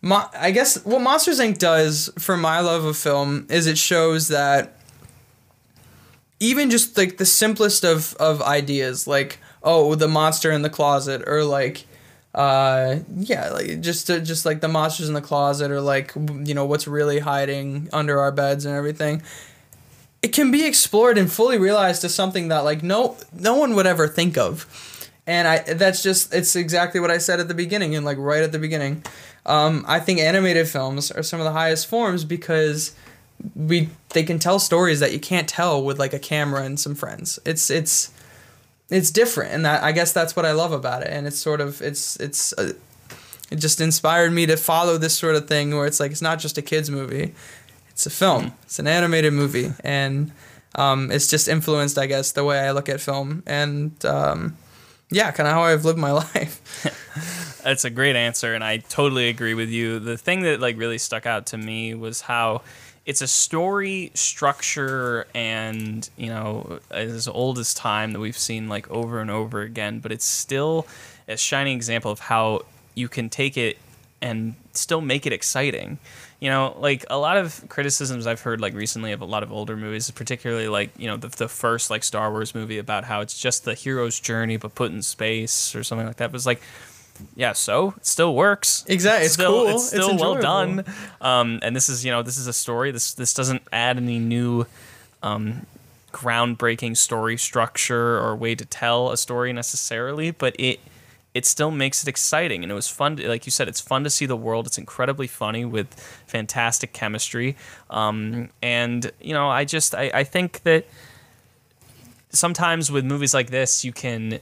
my, 0.00 0.28
I 0.38 0.52
guess 0.52 0.84
what 0.84 1.00
Monsters 1.00 1.40
Inc. 1.40 1.58
does 1.58 2.10
for 2.18 2.36
my 2.36 2.60
love 2.60 2.84
of 2.84 2.96
film 2.96 3.46
is 3.50 3.66
it 3.66 3.76
shows 3.76 4.28
that 4.28 4.77
even 6.40 6.70
just 6.70 6.96
like 6.96 7.18
the 7.18 7.26
simplest 7.26 7.84
of 7.84 8.14
of 8.14 8.42
ideas, 8.42 9.06
like 9.06 9.38
oh 9.62 9.94
the 9.94 10.08
monster 10.08 10.50
in 10.50 10.62
the 10.62 10.70
closet, 10.70 11.22
or 11.26 11.44
like 11.44 11.86
uh 12.34 12.98
yeah 13.16 13.48
like 13.48 13.80
just 13.80 14.10
uh, 14.10 14.18
just 14.18 14.44
like 14.44 14.60
the 14.60 14.68
monsters 14.68 15.08
in 15.08 15.14
the 15.14 15.20
closet 15.20 15.70
or 15.70 15.80
like 15.80 16.14
you 16.14 16.52
know 16.52 16.66
what's 16.66 16.86
really 16.86 17.20
hiding 17.20 17.88
under 17.90 18.20
our 18.20 18.30
beds 18.30 18.66
and 18.66 18.76
everything 18.76 19.22
it 20.22 20.32
can 20.32 20.50
be 20.50 20.66
explored 20.66 21.16
and 21.16 21.30
fully 21.30 21.58
realized 21.58 22.04
as 22.04 22.14
something 22.14 22.48
that 22.48 22.60
like 22.60 22.82
no 22.82 23.16
no 23.32 23.54
one 23.54 23.74
would 23.74 23.86
ever 23.86 24.08
think 24.08 24.36
of. 24.36 24.66
And 25.26 25.46
i 25.46 25.58
that's 25.58 26.02
just 26.02 26.32
it's 26.34 26.56
exactly 26.56 27.00
what 27.00 27.10
i 27.10 27.18
said 27.18 27.38
at 27.38 27.48
the 27.48 27.54
beginning 27.54 27.94
and 27.94 28.04
like 28.04 28.18
right 28.18 28.42
at 28.42 28.52
the 28.52 28.58
beginning. 28.58 29.04
Um, 29.46 29.84
i 29.88 30.00
think 30.00 30.20
animated 30.20 30.68
films 30.68 31.10
are 31.10 31.22
some 31.22 31.40
of 31.40 31.44
the 31.44 31.52
highest 31.52 31.86
forms 31.86 32.24
because 32.24 32.94
we 33.54 33.88
they 34.10 34.22
can 34.22 34.38
tell 34.38 34.58
stories 34.58 35.00
that 35.00 35.12
you 35.12 35.20
can't 35.20 35.48
tell 35.48 35.82
with 35.82 35.98
like 35.98 36.12
a 36.12 36.18
camera 36.18 36.62
and 36.62 36.78
some 36.78 36.94
friends. 36.94 37.38
It's 37.44 37.70
it's 37.70 38.10
it's 38.90 39.10
different 39.10 39.52
and 39.52 39.64
that 39.64 39.82
i 39.82 39.92
guess 39.92 40.12
that's 40.12 40.34
what 40.34 40.46
i 40.46 40.52
love 40.52 40.72
about 40.72 41.02
it 41.02 41.08
and 41.08 41.26
it's 41.26 41.38
sort 41.38 41.60
of 41.60 41.80
it's 41.82 42.16
it's 42.16 42.52
uh, 42.54 42.72
it 43.50 43.56
just 43.56 43.80
inspired 43.80 44.32
me 44.32 44.46
to 44.46 44.56
follow 44.56 44.98
this 44.98 45.16
sort 45.16 45.34
of 45.34 45.48
thing 45.48 45.74
where 45.74 45.86
it's 45.86 46.00
like 46.00 46.10
it's 46.10 46.22
not 46.22 46.38
just 46.38 46.58
a 46.58 46.62
kids 46.62 46.90
movie 46.90 47.34
it's 47.90 48.06
a 48.06 48.10
film. 48.10 48.52
It's 48.62 48.78
an 48.78 48.86
animated 48.86 49.32
movie 49.32 49.72
and 49.82 50.30
um, 50.76 51.10
it's 51.10 51.28
just 51.28 51.48
influenced 51.48 51.98
i 51.98 52.06
guess 52.06 52.32
the 52.32 52.44
way 52.44 52.60
i 52.60 52.70
look 52.70 52.88
at 52.88 53.00
film 53.00 53.42
and 53.44 53.92
um, 54.04 54.56
yeah 55.10 55.32
kind 55.32 55.48
of 55.48 55.54
how 55.54 55.62
i've 55.62 55.84
lived 55.84 55.98
my 55.98 56.12
life. 56.34 56.62
That's 57.64 57.84
a 57.84 57.90
great 57.90 58.16
answer, 58.16 58.54
and 58.54 58.62
I 58.62 58.78
totally 58.78 59.28
agree 59.28 59.52
with 59.52 59.68
you. 59.68 59.98
The 59.98 60.16
thing 60.16 60.42
that 60.42 60.60
like 60.60 60.78
really 60.78 60.96
stuck 60.96 61.26
out 61.26 61.46
to 61.46 61.58
me 61.58 61.92
was 61.92 62.22
how 62.22 62.62
it's 63.08 63.22
a 63.22 63.26
story 63.26 64.10
structure 64.12 65.26
and 65.34 66.10
you 66.18 66.26
know 66.26 66.78
as 66.90 67.26
old 67.26 67.58
as 67.58 67.72
time 67.72 68.12
that 68.12 68.20
we've 68.20 68.36
seen 68.36 68.68
like 68.68 68.88
over 68.90 69.20
and 69.20 69.30
over 69.30 69.62
again 69.62 69.98
but 69.98 70.12
it's 70.12 70.26
still 70.26 70.86
a 71.26 71.36
shining 71.36 71.74
example 71.74 72.10
of 72.10 72.18
how 72.18 72.60
you 72.94 73.08
can 73.08 73.30
take 73.30 73.56
it 73.56 73.78
and 74.20 74.54
still 74.72 75.00
make 75.00 75.26
it 75.26 75.32
exciting. 75.32 75.98
You 76.40 76.50
know 76.50 76.76
like 76.78 77.06
a 77.10 77.18
lot 77.18 77.36
of 77.36 77.64
criticisms 77.68 78.26
i've 78.26 78.42
heard 78.42 78.60
like 78.60 78.74
recently 78.74 79.10
of 79.10 79.22
a 79.22 79.24
lot 79.24 79.42
of 79.42 79.50
older 79.50 79.76
movies 79.76 80.08
particularly 80.12 80.68
like 80.68 80.90
you 80.96 81.08
know 81.08 81.16
the, 81.16 81.28
the 81.28 81.48
first 81.48 81.90
like 81.90 82.04
star 82.04 82.30
wars 82.30 82.54
movie 82.54 82.78
about 82.78 83.02
how 83.02 83.22
it's 83.22 83.40
just 83.40 83.64
the 83.64 83.74
hero's 83.74 84.20
journey 84.20 84.56
but 84.56 84.74
put 84.76 84.92
in 84.92 85.02
space 85.02 85.74
or 85.74 85.82
something 85.82 86.06
like 86.06 86.18
that 86.18 86.30
was 86.30 86.46
like 86.46 86.60
yeah, 87.36 87.52
so 87.52 87.94
it 87.96 88.06
still 88.06 88.34
works. 88.34 88.84
Exactly, 88.88 89.26
it's 89.26 89.34
still, 89.34 89.64
cool. 89.64 89.68
It's 89.68 89.88
still 89.88 90.10
It's 90.10 90.20
well 90.20 90.34
done. 90.36 90.84
Um, 91.20 91.60
and 91.62 91.74
this 91.74 91.88
is 91.88 92.04
you 92.04 92.10
know 92.10 92.22
this 92.22 92.38
is 92.38 92.46
a 92.46 92.52
story. 92.52 92.90
This 92.90 93.14
this 93.14 93.34
doesn't 93.34 93.62
add 93.72 93.96
any 93.96 94.18
new, 94.18 94.66
um, 95.22 95.66
groundbreaking 96.12 96.96
story 96.96 97.36
structure 97.36 98.18
or 98.18 98.34
way 98.34 98.54
to 98.54 98.64
tell 98.64 99.10
a 99.10 99.16
story 99.16 99.52
necessarily, 99.52 100.30
but 100.30 100.54
it 100.58 100.80
it 101.34 101.44
still 101.46 101.70
makes 101.70 102.02
it 102.02 102.08
exciting 102.08 102.62
and 102.62 102.72
it 102.72 102.74
was 102.74 102.88
fun. 102.88 103.16
To, 103.16 103.28
like 103.28 103.46
you 103.46 103.52
said, 103.52 103.68
it's 103.68 103.80
fun 103.80 104.02
to 104.04 104.10
see 104.10 104.26
the 104.26 104.36
world. 104.36 104.66
It's 104.66 104.78
incredibly 104.78 105.26
funny 105.26 105.64
with 105.64 105.94
fantastic 106.26 106.92
chemistry. 106.92 107.56
Um, 107.90 108.48
and 108.62 109.10
you 109.20 109.34
know, 109.34 109.48
I 109.48 109.64
just 109.64 109.94
I, 109.94 110.10
I 110.14 110.24
think 110.24 110.62
that 110.62 110.86
sometimes 112.30 112.90
with 112.90 113.04
movies 113.04 113.34
like 113.34 113.50
this, 113.50 113.84
you 113.84 113.92
can 113.92 114.40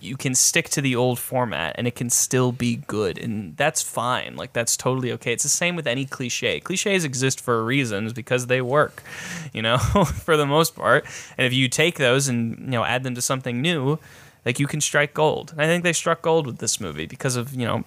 you 0.00 0.16
can 0.16 0.34
stick 0.34 0.68
to 0.70 0.80
the 0.80 0.96
old 0.96 1.18
format 1.18 1.74
and 1.76 1.86
it 1.86 1.94
can 1.94 2.10
still 2.10 2.52
be 2.52 2.76
good 2.76 3.18
and 3.18 3.56
that's 3.56 3.82
fine. 3.82 4.36
Like 4.36 4.52
that's 4.52 4.76
totally 4.76 5.12
okay. 5.12 5.32
It's 5.32 5.42
the 5.42 5.48
same 5.48 5.76
with 5.76 5.86
any 5.86 6.04
cliche 6.06 6.60
cliches 6.60 7.04
exist 7.04 7.40
for 7.40 7.64
reasons 7.64 8.12
because 8.12 8.46
they 8.46 8.60
work 8.60 9.02
you 9.52 9.62
know 9.62 9.78
for 10.24 10.36
the 10.36 10.46
most 10.46 10.74
part. 10.74 11.04
And 11.36 11.46
if 11.46 11.52
you 11.52 11.68
take 11.68 11.98
those 11.98 12.28
and 12.28 12.58
you 12.58 12.70
know 12.70 12.84
add 12.84 13.02
them 13.02 13.14
to 13.14 13.22
something 13.22 13.60
new 13.60 13.98
like 14.44 14.58
you 14.58 14.66
can 14.66 14.80
strike 14.80 15.12
gold. 15.12 15.50
And 15.52 15.60
i 15.60 15.66
think 15.66 15.84
they 15.84 15.92
struck 15.92 16.22
gold 16.22 16.46
with 16.46 16.58
this 16.58 16.80
movie 16.80 17.06
because 17.06 17.36
of 17.36 17.54
you 17.54 17.66
know 17.66 17.84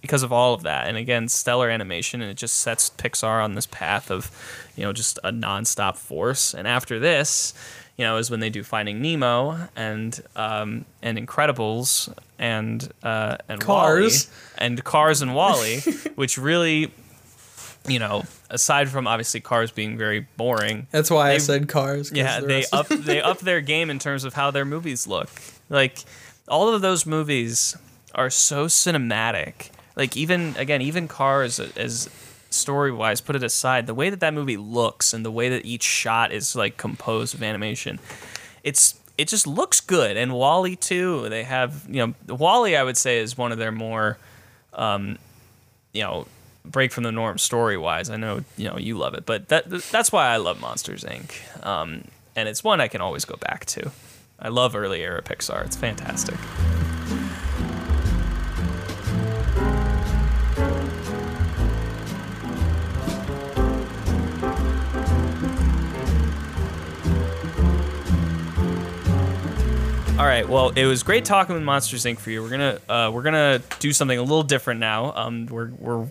because 0.00 0.22
of 0.22 0.32
all 0.32 0.54
of 0.54 0.62
that. 0.62 0.86
And 0.88 0.96
again 0.96 1.28
stellar 1.28 1.68
animation 1.68 2.22
and 2.22 2.30
it 2.30 2.36
just 2.36 2.56
sets 2.56 2.90
pixar 2.90 3.42
on 3.44 3.54
this 3.54 3.66
path 3.66 4.10
of 4.10 4.30
you 4.76 4.84
know 4.84 4.92
just 4.92 5.18
a 5.22 5.30
nonstop 5.30 5.96
force. 5.96 6.54
And 6.54 6.66
after 6.66 6.98
this 6.98 7.52
you 7.96 8.04
know 8.04 8.16
is 8.16 8.30
when 8.30 8.40
they 8.40 8.50
do 8.50 8.62
finding 8.62 9.00
nemo 9.00 9.68
and 9.76 10.20
um 10.36 10.84
and 11.02 11.18
incredibles 11.18 12.12
and 12.38 12.92
uh 13.02 13.36
and 13.48 13.60
Cars. 13.60 14.26
WALL-E, 14.26 14.64
and 14.66 14.84
cars 14.84 15.22
and 15.22 15.34
WALL-E 15.34 15.80
which 16.14 16.36
really 16.38 16.92
you 17.86 17.98
know 17.98 18.22
aside 18.50 18.88
from 18.88 19.06
obviously 19.06 19.40
cars 19.40 19.70
being 19.70 19.96
very 19.98 20.26
boring 20.36 20.86
That's 20.90 21.10
why 21.10 21.32
I 21.32 21.38
said 21.38 21.68
Cars. 21.68 22.10
yeah, 22.12 22.40
the 22.40 22.46
they 22.46 22.64
up 22.72 22.88
they 22.88 23.20
up 23.30 23.40
their 23.40 23.60
game 23.60 23.90
in 23.90 23.98
terms 23.98 24.24
of 24.24 24.34
how 24.34 24.50
their 24.50 24.64
movies 24.64 25.06
look. 25.06 25.28
Like 25.68 25.98
all 26.48 26.68
of 26.74 26.82
those 26.82 27.04
movies 27.06 27.76
are 28.14 28.30
so 28.30 28.66
cinematic. 28.66 29.70
Like 29.96 30.16
even 30.16 30.54
again, 30.56 30.82
even 30.82 31.08
Cars 31.08 31.60
as 31.60 32.08
story 32.54 32.92
wise, 32.92 33.20
put 33.20 33.36
it 33.36 33.42
aside, 33.42 33.86
the 33.86 33.94
way 33.94 34.10
that 34.10 34.20
that 34.20 34.34
movie 34.34 34.56
looks 34.56 35.12
and 35.12 35.24
the 35.24 35.30
way 35.30 35.48
that 35.48 35.64
each 35.64 35.82
shot 35.82 36.32
is 36.32 36.56
like 36.56 36.76
composed 36.76 37.34
of 37.34 37.42
animation, 37.42 37.98
it's 38.62 38.98
it 39.16 39.28
just 39.28 39.46
looks 39.46 39.80
good. 39.80 40.16
And 40.16 40.32
WALL-E 40.32 40.76
too. 40.76 41.28
They 41.28 41.44
have 41.44 41.86
you 41.88 42.06
know 42.06 42.34
WALL-E. 42.34 42.76
I 42.76 42.82
would 42.82 42.96
say 42.96 43.18
is 43.18 43.36
one 43.36 43.52
of 43.52 43.58
their 43.58 43.72
more, 43.72 44.18
um, 44.72 45.18
you 45.92 46.02
know, 46.02 46.26
break 46.64 46.92
from 46.92 47.04
the 47.04 47.12
norm 47.12 47.38
story 47.38 47.76
wise. 47.76 48.10
I 48.10 48.16
know 48.16 48.44
you 48.56 48.68
know 48.68 48.78
you 48.78 48.96
love 48.96 49.14
it, 49.14 49.26
but 49.26 49.48
that 49.48 49.68
that's 49.90 50.10
why 50.10 50.28
I 50.28 50.38
love 50.38 50.60
Monsters 50.60 51.04
Inc. 51.04 51.64
Um, 51.64 52.04
and 52.36 52.48
it's 52.48 52.64
one 52.64 52.80
I 52.80 52.88
can 52.88 53.00
always 53.00 53.24
go 53.24 53.36
back 53.36 53.64
to. 53.66 53.90
I 54.38 54.48
love 54.48 54.74
early 54.74 55.02
era 55.02 55.22
Pixar. 55.22 55.64
It's 55.64 55.76
fantastic. 55.76 56.36
All 70.16 70.24
right. 70.26 70.48
Well, 70.48 70.70
it 70.76 70.86
was 70.86 71.02
great 71.02 71.24
talking 71.24 71.56
with 71.56 71.64
Monsters 71.64 72.04
Inc. 72.04 72.18
for 72.20 72.30
you. 72.30 72.40
We're 72.40 72.50
gonna 72.50 72.78
uh, 72.88 73.10
we're 73.12 73.24
gonna 73.24 73.60
do 73.80 73.92
something 73.92 74.16
a 74.16 74.22
little 74.22 74.44
different 74.44 74.78
now. 74.78 75.12
Um, 75.12 75.46
we're 75.46 75.70
we're 75.76 76.06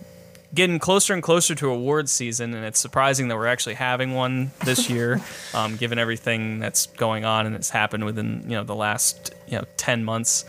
getting 0.54 0.78
closer 0.78 1.14
and 1.14 1.24
closer 1.24 1.56
to 1.56 1.70
awards 1.70 2.12
season, 2.12 2.54
and 2.54 2.66
it's 2.66 2.82
surprising 2.82 3.30
that 3.30 3.38
we're 3.38 3.48
actually 3.48 3.76
having 3.76 4.14
one 4.14 4.52
this 4.66 4.90
year, 4.90 5.22
um, 5.54 5.78
given 5.78 6.00
everything 6.00 6.60
that's 6.60 6.88
going 6.88 7.24
on 7.24 7.46
and 7.46 7.56
that's 7.56 7.70
happened 7.70 8.04
within 8.04 8.44
you 8.44 8.58
know 8.58 8.66
the 8.66 8.76
last 8.76 9.34
you 9.48 9.58
know 9.58 9.64
ten 9.78 10.04
months. 10.04 10.44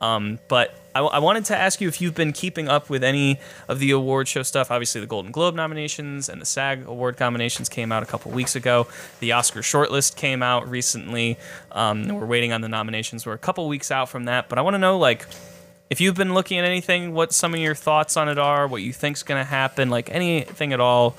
Um, 0.00 0.38
but 0.46 0.72
I, 0.94 1.00
I 1.00 1.18
wanted 1.18 1.44
to 1.46 1.56
ask 1.56 1.80
you 1.80 1.88
if 1.88 2.00
you've 2.00 2.14
been 2.14 2.32
keeping 2.32 2.68
up 2.68 2.90
with 2.90 3.04
any 3.04 3.38
of 3.68 3.78
the 3.78 3.90
award 3.90 4.28
show 4.28 4.42
stuff. 4.42 4.70
Obviously, 4.70 5.00
the 5.00 5.06
Golden 5.06 5.32
Globe 5.32 5.54
nominations 5.54 6.28
and 6.28 6.40
the 6.40 6.46
SAG 6.46 6.86
award 6.86 7.18
nominations 7.20 7.68
came 7.68 7.92
out 7.92 8.02
a 8.02 8.06
couple 8.06 8.30
weeks 8.32 8.56
ago. 8.56 8.86
The 9.20 9.32
Oscar 9.32 9.60
shortlist 9.60 10.16
came 10.16 10.42
out 10.42 10.68
recently. 10.68 11.38
Um, 11.72 12.08
we're 12.08 12.26
waiting 12.26 12.52
on 12.52 12.60
the 12.60 12.68
nominations. 12.68 13.26
We're 13.26 13.34
a 13.34 13.38
couple 13.38 13.66
weeks 13.68 13.90
out 13.90 14.08
from 14.08 14.24
that, 14.24 14.48
but 14.48 14.58
I 14.58 14.62
want 14.62 14.74
to 14.74 14.78
know 14.78 14.98
like 14.98 15.26
if 15.90 16.00
you've 16.00 16.14
been 16.14 16.34
looking 16.34 16.58
at 16.58 16.64
anything, 16.64 17.12
what 17.12 17.32
some 17.32 17.52
of 17.52 17.60
your 17.60 17.74
thoughts 17.74 18.16
on 18.16 18.28
it 18.28 18.38
are, 18.38 18.68
what 18.68 18.82
you 18.82 18.92
think's 18.92 19.24
going 19.24 19.40
to 19.40 19.48
happen, 19.48 19.90
like 19.90 20.08
anything 20.10 20.72
at 20.72 20.80
all. 20.80 21.16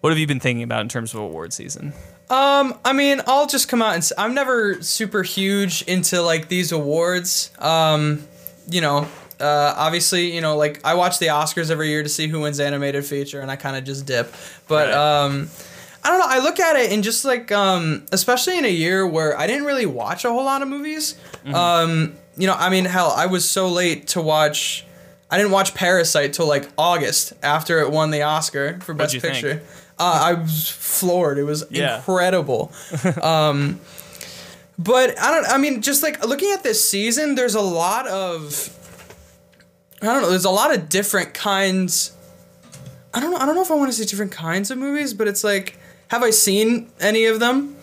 What 0.00 0.10
have 0.10 0.18
you 0.18 0.26
been 0.26 0.40
thinking 0.40 0.62
about 0.62 0.80
in 0.80 0.88
terms 0.88 1.14
of 1.14 1.20
award 1.20 1.52
season? 1.52 1.92
Um, 2.30 2.78
I 2.84 2.92
mean, 2.92 3.20
I'll 3.26 3.46
just 3.46 3.68
come 3.68 3.82
out 3.82 3.94
and 3.94 4.10
I'm 4.16 4.32
never 4.32 4.82
super 4.82 5.22
huge 5.22 5.82
into 5.82 6.22
like 6.22 6.48
these 6.48 6.72
awards. 6.72 7.50
Um, 7.58 8.26
you 8.70 8.80
know, 8.80 9.08
uh, 9.40 9.74
obviously, 9.76 10.34
you 10.34 10.40
know, 10.40 10.56
like 10.56 10.80
I 10.84 10.94
watch 10.94 11.18
the 11.18 11.26
Oscars 11.26 11.70
every 11.70 11.88
year 11.88 12.02
to 12.02 12.08
see 12.08 12.28
who 12.28 12.40
wins 12.40 12.60
animated 12.60 13.04
feature, 13.04 13.40
and 13.40 13.50
I 13.50 13.56
kind 13.56 13.76
of 13.76 13.84
just 13.84 14.06
dip. 14.06 14.32
But 14.68 14.88
Right. 14.88 14.94
um, 15.24 15.50
I 16.04 16.08
don't 16.10 16.18
know. 16.18 16.26
I 16.28 16.38
look 16.40 16.58
at 16.60 16.76
it 16.76 16.90
and 16.92 17.02
just 17.04 17.24
like, 17.24 17.52
um, 17.52 18.04
especially 18.12 18.58
in 18.58 18.64
a 18.64 18.68
year 18.70 19.06
where 19.06 19.38
I 19.38 19.46
didn't 19.46 19.64
really 19.64 19.86
watch 19.86 20.24
a 20.24 20.30
whole 20.30 20.44
lot 20.44 20.60
of 20.62 20.68
movies. 20.68 21.14
Um, 21.52 22.14
you 22.36 22.46
know, 22.46 22.54
I 22.54 22.70
mean, 22.70 22.84
hell, 22.86 23.12
I 23.16 23.26
was 23.26 23.48
so 23.48 23.68
late 23.68 24.08
to 24.08 24.20
watch. 24.22 24.84
I 25.30 25.36
didn't 25.38 25.52
watch 25.52 25.74
Parasite 25.74 26.32
till 26.34 26.46
like 26.46 26.68
August 26.76 27.32
after 27.42 27.80
it 27.80 27.90
won 27.90 28.10
the 28.10 28.22
Oscar 28.22 28.78
for 28.80 28.94
Best? 28.94 29.20
Picture. 29.20 29.62
Uh, 29.98 30.20
I 30.24 30.32
was 30.34 30.68
floored. 30.68 31.38
It 31.38 31.44
was 31.44 31.64
Yeah. 31.70 31.96
incredible. 31.98 32.72
um, 33.22 33.80
but 34.82 35.20
I 35.20 35.30
don't. 35.30 35.46
I 35.48 35.58
mean, 35.58 35.82
just 35.82 36.02
like 36.02 36.24
looking 36.26 36.52
at 36.52 36.62
this 36.62 36.88
season, 36.88 37.34
there's 37.34 37.54
a 37.54 37.60
lot 37.60 38.06
of. 38.06 38.78
I 40.00 40.06
don't 40.06 40.22
know. 40.22 40.30
There's 40.30 40.44
a 40.44 40.50
lot 40.50 40.74
of 40.74 40.88
different 40.88 41.34
kinds. 41.34 42.16
I 43.14 43.20
don't 43.20 43.30
know. 43.30 43.36
I 43.36 43.46
don't 43.46 43.54
know 43.54 43.62
if 43.62 43.70
I 43.70 43.74
want 43.74 43.92
to 43.92 43.96
say 43.96 44.04
different 44.04 44.32
kinds 44.32 44.70
of 44.70 44.78
movies, 44.78 45.14
but 45.14 45.28
it's 45.28 45.44
like, 45.44 45.78
have 46.08 46.22
I 46.22 46.30
seen 46.30 46.90
any 47.00 47.26
of 47.26 47.40
them? 47.40 47.76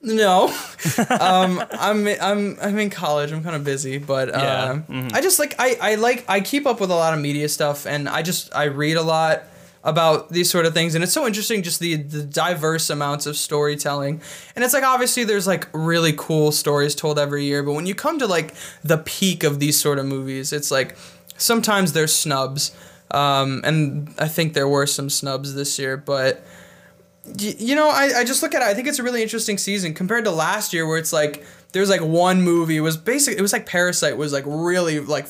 No. 0.00 0.46
um, 1.20 1.62
I'm 1.72 2.06
I'm 2.08 2.56
I'm 2.60 2.78
in 2.78 2.90
college. 2.90 3.32
I'm 3.32 3.42
kind 3.42 3.56
of 3.56 3.64
busy, 3.64 3.98
but 3.98 4.30
uh, 4.34 4.78
Yeah, 4.88 5.08
I 5.12 5.20
just 5.20 5.38
like 5.38 5.54
I 5.58 5.76
I 5.80 5.94
like 5.96 6.24
I 6.28 6.40
keep 6.40 6.66
up 6.66 6.80
with 6.80 6.90
a 6.90 6.94
lot 6.94 7.14
of 7.14 7.20
media 7.20 7.48
stuff, 7.48 7.86
and 7.86 8.08
I 8.08 8.22
just 8.22 8.54
I 8.54 8.64
read 8.64 8.96
a 8.96 9.02
lot 9.02 9.42
about 9.84 10.30
these 10.30 10.50
sort 10.50 10.66
of 10.66 10.74
things, 10.74 10.94
and 10.94 11.04
it's 11.04 11.12
so 11.12 11.26
interesting 11.26 11.62
just 11.62 11.80
the 11.80 11.96
the 11.96 12.22
diverse 12.22 12.90
amounts 12.90 13.26
of 13.26 13.36
storytelling, 13.36 14.20
and 14.54 14.64
it's 14.64 14.74
like 14.74 14.84
obviously 14.84 15.24
there's 15.24 15.46
like 15.46 15.68
really 15.72 16.12
cool 16.16 16.52
stories 16.52 16.94
told 16.94 17.18
every 17.18 17.44
year, 17.44 17.62
but 17.62 17.72
when 17.72 17.86
you 17.86 17.94
come 17.94 18.18
to 18.18 18.26
like 18.26 18.54
the 18.82 18.98
peak 18.98 19.44
of 19.44 19.60
these 19.60 19.78
sort 19.80 19.98
of 19.98 20.06
movies, 20.06 20.52
it's 20.52 20.70
like 20.70 20.96
sometimes 21.36 21.92
there's 21.92 22.14
snubs, 22.14 22.76
um, 23.12 23.60
and 23.64 24.14
I 24.18 24.28
think 24.28 24.54
there 24.54 24.68
were 24.68 24.86
some 24.86 25.08
snubs 25.10 25.54
this 25.54 25.78
year, 25.78 25.96
but 25.96 26.44
you 27.38 27.74
know, 27.74 27.88
I, 27.88 28.20
I 28.20 28.24
just 28.24 28.42
look 28.42 28.54
at 28.54 28.62
it. 28.62 28.64
I 28.64 28.74
think 28.74 28.88
it's 28.88 28.98
a 28.98 29.02
really 29.02 29.22
interesting 29.22 29.58
season 29.58 29.94
compared 29.94 30.24
to 30.24 30.30
last 30.30 30.72
year, 30.72 30.86
where 30.86 30.98
it's 30.98 31.12
like 31.12 31.44
there's 31.72 31.90
like 31.90 32.00
one 32.00 32.42
movie. 32.42 32.76
It 32.76 32.80
was 32.80 32.96
basic. 32.96 33.38
It 33.38 33.42
was 33.42 33.52
like 33.52 33.66
Parasite 33.66 34.16
was 34.16 34.32
like 34.32 34.44
really 34.46 35.00
like 35.00 35.26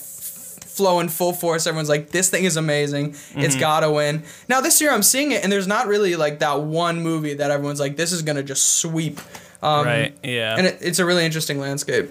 flowing 0.78 1.10
full 1.10 1.34
force. 1.34 1.66
Everyone's 1.66 1.90
like, 1.90 2.08
this 2.08 2.30
thing 2.30 2.44
is 2.44 2.56
amazing. 2.56 3.14
It's 3.34 3.56
gotta 3.56 3.90
win. 3.90 4.22
Now 4.48 4.62
this 4.62 4.80
year 4.80 4.90
I'm 4.90 5.02
seeing 5.02 5.32
it, 5.32 5.42
and 5.44 5.52
there's 5.52 5.66
not 5.66 5.86
really 5.86 6.16
like 6.16 6.38
that 6.38 6.62
one 6.62 7.02
movie 7.02 7.34
that 7.34 7.50
everyone's 7.50 7.80
like, 7.80 7.96
this 7.96 8.12
is 8.12 8.22
gonna 8.22 8.42
just 8.42 8.78
sweep. 8.80 9.20
Um, 9.62 9.84
right. 9.84 10.16
Yeah. 10.22 10.56
And 10.56 10.66
it, 10.66 10.78
it's 10.80 10.98
a 10.98 11.04
really 11.04 11.26
interesting 11.26 11.58
landscape. 11.60 12.08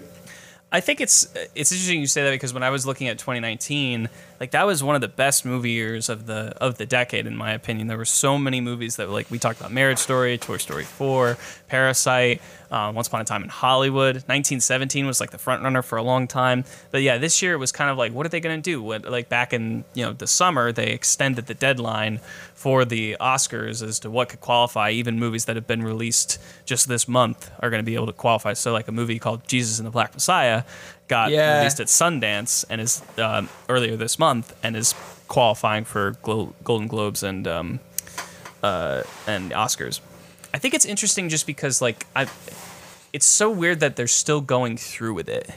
I 0.70 0.80
think 0.80 1.00
it's 1.00 1.26
it's 1.54 1.72
interesting 1.72 2.00
you 2.00 2.06
say 2.06 2.24
that 2.24 2.30
because 2.30 2.52
when 2.52 2.62
I 2.62 2.68
was 2.68 2.84
looking 2.86 3.08
at 3.08 3.18
2019, 3.18 4.10
like 4.38 4.50
that 4.50 4.66
was 4.66 4.82
one 4.82 4.94
of 4.94 5.00
the 5.00 5.08
best 5.08 5.46
movie 5.46 5.70
years 5.70 6.10
of 6.10 6.26
the 6.26 6.54
of 6.60 6.76
the 6.76 6.84
decade 6.84 7.26
in 7.26 7.36
my 7.36 7.52
opinion. 7.52 7.86
There 7.86 7.96
were 7.96 8.04
so 8.04 8.36
many 8.36 8.60
movies 8.60 8.96
that 8.96 9.08
like 9.08 9.30
we 9.30 9.38
talked 9.38 9.58
about 9.58 9.72
Marriage 9.72 9.98
Story, 9.98 10.36
Toy 10.36 10.58
Story 10.58 10.84
4, 10.84 11.38
Parasite, 11.68 12.42
uh, 12.70 12.92
Once 12.94 13.08
Upon 13.08 13.22
a 13.22 13.24
Time 13.24 13.42
in 13.42 13.48
Hollywood. 13.48 14.16
1917 14.16 15.06
was 15.06 15.20
like 15.20 15.30
the 15.30 15.38
front 15.38 15.62
runner 15.62 15.80
for 15.80 15.96
a 15.96 16.02
long 16.02 16.28
time. 16.28 16.64
But 16.90 17.00
yeah, 17.00 17.16
this 17.16 17.40
year 17.40 17.54
it 17.54 17.58
was 17.58 17.72
kind 17.72 17.90
of 17.90 17.96
like 17.96 18.12
what 18.12 18.26
are 18.26 18.28
they 18.28 18.40
going 18.40 18.60
to 18.60 18.62
do? 18.62 18.82
What 18.82 19.06
like 19.06 19.30
back 19.30 19.54
in, 19.54 19.84
you 19.94 20.04
know, 20.04 20.12
the 20.12 20.26
summer 20.26 20.70
they 20.70 20.88
extended 20.88 21.46
the 21.46 21.54
deadline 21.54 22.20
for 22.58 22.84
the 22.84 23.16
Oscars 23.20 23.84
as 23.86 24.00
to 24.00 24.10
what 24.10 24.28
could 24.30 24.40
qualify. 24.40 24.90
Even 24.90 25.16
movies 25.16 25.44
that 25.44 25.54
have 25.54 25.68
been 25.68 25.80
released 25.82 26.40
just 26.64 26.88
this 26.88 27.06
month 27.06 27.50
are 27.60 27.70
going 27.70 27.78
to 27.78 27.86
be 27.88 27.94
able 27.94 28.06
to 28.06 28.12
qualify. 28.12 28.52
So 28.54 28.72
like 28.72 28.88
a 28.88 28.92
movie 28.92 29.20
called 29.20 29.46
Judas 29.46 29.78
and 29.78 29.86
the 29.86 29.92
Black 29.92 30.12
Messiah 30.12 30.64
got 31.06 31.30
Yeah. 31.30 31.58
released 31.58 31.78
at 31.78 31.86
Sundance 31.86 32.64
and 32.68 32.80
is 32.80 33.00
um, 33.16 33.48
earlier 33.68 33.94
this 33.96 34.18
month 34.18 34.56
and 34.64 34.76
is 34.76 34.92
qualifying 35.28 35.84
for 35.84 36.16
Glo- 36.22 36.52
Golden 36.64 36.88
Globes 36.88 37.22
and 37.22 37.46
um, 37.46 37.78
uh, 38.62 39.02
and 39.28 39.52
Oscars. 39.52 40.00
I 40.52 40.58
think 40.58 40.74
it's 40.74 40.84
interesting 40.86 41.28
just 41.28 41.46
because 41.46 41.80
like 41.80 42.06
I, 42.16 42.26
it's 43.12 43.26
so 43.26 43.50
weird 43.50 43.78
that 43.80 43.94
they're 43.94 44.08
still 44.08 44.40
going 44.40 44.76
through 44.78 45.14
with 45.14 45.28
it. 45.28 45.48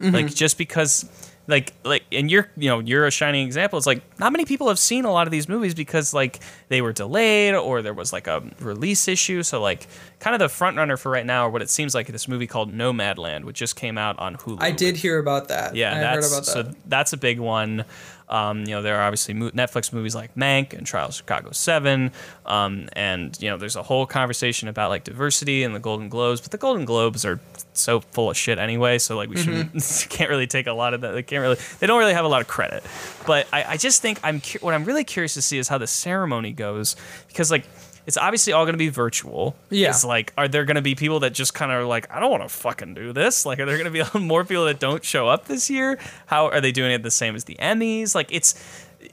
Like 0.00 0.32
just 0.34 0.56
because 0.58 1.06
like 1.46 1.74
like 1.84 2.04
and 2.10 2.30
you're 2.30 2.48
you 2.56 2.68
know 2.68 2.78
you're 2.78 3.06
a 3.06 3.10
shining 3.10 3.46
example. 3.46 3.76
It's 3.76 3.86
like 3.86 4.02
not 4.18 4.32
many 4.32 4.44
people 4.44 4.68
have 4.68 4.78
seen 4.78 5.04
a 5.04 5.12
lot 5.12 5.26
of 5.26 5.30
these 5.30 5.48
movies 5.48 5.74
because 5.74 6.14
like 6.14 6.40
they 6.68 6.80
were 6.80 6.92
delayed 6.92 7.54
or 7.54 7.82
there 7.82 7.92
was 7.92 8.12
like 8.12 8.26
a 8.26 8.42
release 8.60 9.08
issue. 9.08 9.42
So 9.42 9.60
like 9.60 9.86
kind 10.20 10.34
of 10.34 10.38
the 10.38 10.48
front 10.48 10.76
runner 10.76 10.96
for 10.96 11.10
right 11.10 11.26
now, 11.26 11.46
or 11.46 11.50
what 11.50 11.60
it 11.60 11.68
seems 11.68 11.94
like 11.94 12.06
this 12.06 12.28
movie 12.28 12.46
called 12.46 12.72
Nomadland, 12.72 13.44
which 13.44 13.58
just 13.58 13.76
came 13.76 13.98
out 13.98 14.18
on 14.18 14.36
Hulu. 14.36 14.58
I 14.60 14.70
did 14.70 14.96
hear 14.96 15.18
about 15.18 15.48
that. 15.48 15.76
Yeah, 15.76 15.96
I 15.96 16.00
that's 16.00 16.14
heard 16.14 16.38
about 16.38 16.46
that. 16.46 16.74
so 16.74 16.80
that's 16.86 17.12
a 17.12 17.18
big 17.18 17.38
one. 17.38 17.84
Um, 18.28 18.60
you 18.60 18.68
know, 18.68 18.80
there 18.82 18.96
are 18.98 19.02
obviously 19.02 19.34
mo- 19.34 19.50
Netflix 19.50 19.92
movies 19.92 20.14
like 20.14 20.34
Mank 20.34 20.72
and 20.72 20.86
Trials 20.86 21.10
of 21.10 21.16
Chicago 21.16 21.50
Seven, 21.52 22.10
um, 22.46 22.88
and 22.94 23.36
you 23.40 23.50
know, 23.50 23.56
there's 23.58 23.76
a 23.76 23.82
whole 23.82 24.06
conversation 24.06 24.66
about 24.68 24.88
like 24.90 25.04
diversity 25.04 25.62
and 25.62 25.74
the 25.74 25.78
Golden 25.78 26.08
Globes, 26.08 26.40
but 26.40 26.50
the 26.50 26.56
Golden 26.58 26.84
Globes 26.86 27.24
are 27.24 27.38
so 27.74 28.00
full 28.00 28.30
of 28.30 28.36
shit 28.36 28.58
anyway. 28.58 28.98
So 28.98 29.16
like, 29.16 29.28
we 29.28 29.36
Mm-hmm. 29.36 29.78
shouldn't 29.78 30.06
can't 30.10 30.30
really 30.30 30.46
take 30.46 30.66
a 30.66 30.72
lot 30.72 30.94
of 30.94 31.02
that. 31.02 31.12
They 31.12 31.22
can't 31.22 31.42
really 31.42 31.58
they 31.80 31.86
don't 31.86 31.98
really 31.98 32.14
have 32.14 32.24
a 32.24 32.28
lot 32.28 32.40
of 32.40 32.48
credit. 32.48 32.82
But 33.26 33.46
I, 33.52 33.64
I 33.64 33.76
just 33.76 34.00
think 34.00 34.18
I'm 34.22 34.40
cu- 34.40 34.58
what 34.60 34.72
I'm 34.74 34.84
really 34.84 35.04
curious 35.04 35.34
to 35.34 35.42
see 35.42 35.58
is 35.58 35.68
how 35.68 35.78
the 35.78 35.86
ceremony 35.86 36.52
goes 36.52 36.96
because 37.28 37.50
like. 37.50 37.64
It's 38.06 38.16
obviously 38.16 38.52
all 38.52 38.64
going 38.64 38.74
to 38.74 38.78
be 38.78 38.90
virtual. 38.90 39.56
Yeah. 39.70 39.88
It's 39.88 40.04
like, 40.04 40.32
are 40.36 40.46
there 40.46 40.64
going 40.64 40.76
to 40.76 40.82
be 40.82 40.94
people 40.94 41.20
that 41.20 41.32
just 41.32 41.54
kind 41.54 41.72
of 41.72 41.86
like, 41.86 42.10
I 42.12 42.20
don't 42.20 42.30
want 42.30 42.42
to 42.42 42.48
fucking 42.48 42.94
do 42.94 43.12
this? 43.12 43.46
Like, 43.46 43.58
are 43.58 43.66
there 43.66 43.78
going 43.78 43.92
to 43.92 44.04
be 44.04 44.18
more 44.24 44.44
people 44.44 44.66
that 44.66 44.78
don't 44.78 45.02
show 45.02 45.28
up 45.28 45.46
this 45.46 45.70
year? 45.70 45.98
How 46.26 46.48
are 46.48 46.60
they 46.60 46.72
doing 46.72 46.92
it 46.92 47.02
the 47.02 47.10
same 47.10 47.34
as 47.34 47.44
the 47.44 47.56
Emmys? 47.56 48.14
Like, 48.14 48.28
it's 48.30 48.54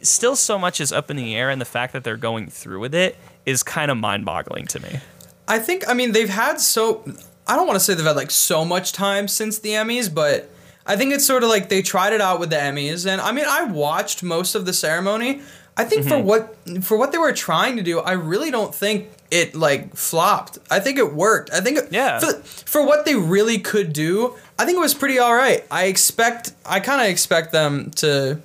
still 0.02 0.36
so 0.36 0.58
much 0.58 0.80
is 0.80 0.92
up 0.92 1.10
in 1.12 1.18
the 1.18 1.36
air, 1.36 1.50
and 1.50 1.60
the 1.60 1.66
fact 1.66 1.94
that 1.94 2.04
they're 2.04 2.18
going 2.18 2.48
through 2.48 2.80
with 2.80 2.96
it 2.96 3.18
is 3.46 3.64
kind 3.64 3.92
of 3.92 3.98
mind 3.98 4.26
boggling 4.26 4.66
to 4.68 4.80
me. 4.82 5.00
I 5.48 5.60
think 5.60 5.88
I 5.88 5.94
mean 5.94 6.12
they've 6.12 6.30
had 6.30 6.62
so 6.62 7.04
I 7.48 7.56
don't 7.56 7.68
want 7.68 7.76
to 7.76 7.84
say 7.84 7.94
they've 7.94 8.06
had 8.06 8.16
like 8.16 8.32
so 8.32 8.64
much 8.64 8.94
time 8.94 9.28
since 9.28 9.60
the 9.60 9.72
Emmys, 9.72 10.14
but 10.14 10.50
I 10.86 10.96
think 10.96 11.14
it's 11.14 11.26
sort 11.26 11.44
of 11.44 11.50
like 11.50 11.70
they 11.70 11.82
tried 11.82 12.14
it 12.14 12.22
out 12.22 12.40
with 12.40 12.50
the 12.50 12.56
Emmys, 12.56 13.06
and 13.06 13.20
I 13.20 13.32
mean 13.32 13.46
I 13.48 13.66
watched 13.66 14.24
most 14.24 14.56
of 14.56 14.66
the 14.66 14.74
ceremony. 14.74 15.42
I 15.82 15.86
think 15.86 16.02
Mm-hmm. 16.06 16.10
for 16.10 16.22
what 16.24 16.84
for 16.84 16.98
what 16.98 17.12
they 17.12 17.18
were 17.18 17.34
trying 17.34 17.78
to 17.78 17.84
do, 17.84 18.00
I 18.00 18.14
really 18.14 18.52
don't 18.52 18.74
think 18.74 19.10
it 19.30 19.56
like 19.56 19.96
flopped. 19.96 20.60
I 20.70 20.80
think 20.80 20.98
it 20.98 21.14
worked. 21.14 21.52
I 21.52 21.62
think 21.62 21.78
it, 21.78 21.88
Yeah. 21.92 22.20
for, 22.20 22.34
for 22.34 22.86
what 22.86 23.06
they 23.06 23.16
really 23.16 23.60
could 23.60 23.94
do, 23.94 24.36
I 24.60 24.66
think 24.66 24.78
it 24.78 24.82
was 24.82 24.94
pretty 24.94 25.20
all 25.20 25.34
right. 25.36 25.66
I 25.72 25.86
expect 25.86 26.54
I 26.66 26.80
kind 26.80 27.02
of 27.02 27.08
expect 27.08 27.52
them 27.52 27.92
to 27.98 28.40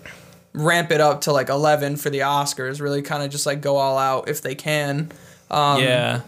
ramp 0.53 0.91
it 0.91 1.01
up 1.01 1.23
to 1.23 1.33
like 1.33 1.49
11 1.51 1.97
for 1.97 2.09
the 2.11 2.21
Oscars, 2.21 2.81
really 2.81 3.03
kind 3.03 3.23
of 3.23 3.31
just 3.31 3.45
like 3.47 3.61
go 3.61 3.77
all 3.77 3.99
out 3.99 4.29
if 4.29 4.41
they 4.43 4.55
can. 4.55 5.11
Um, 5.51 5.83
yeah. 5.83 6.21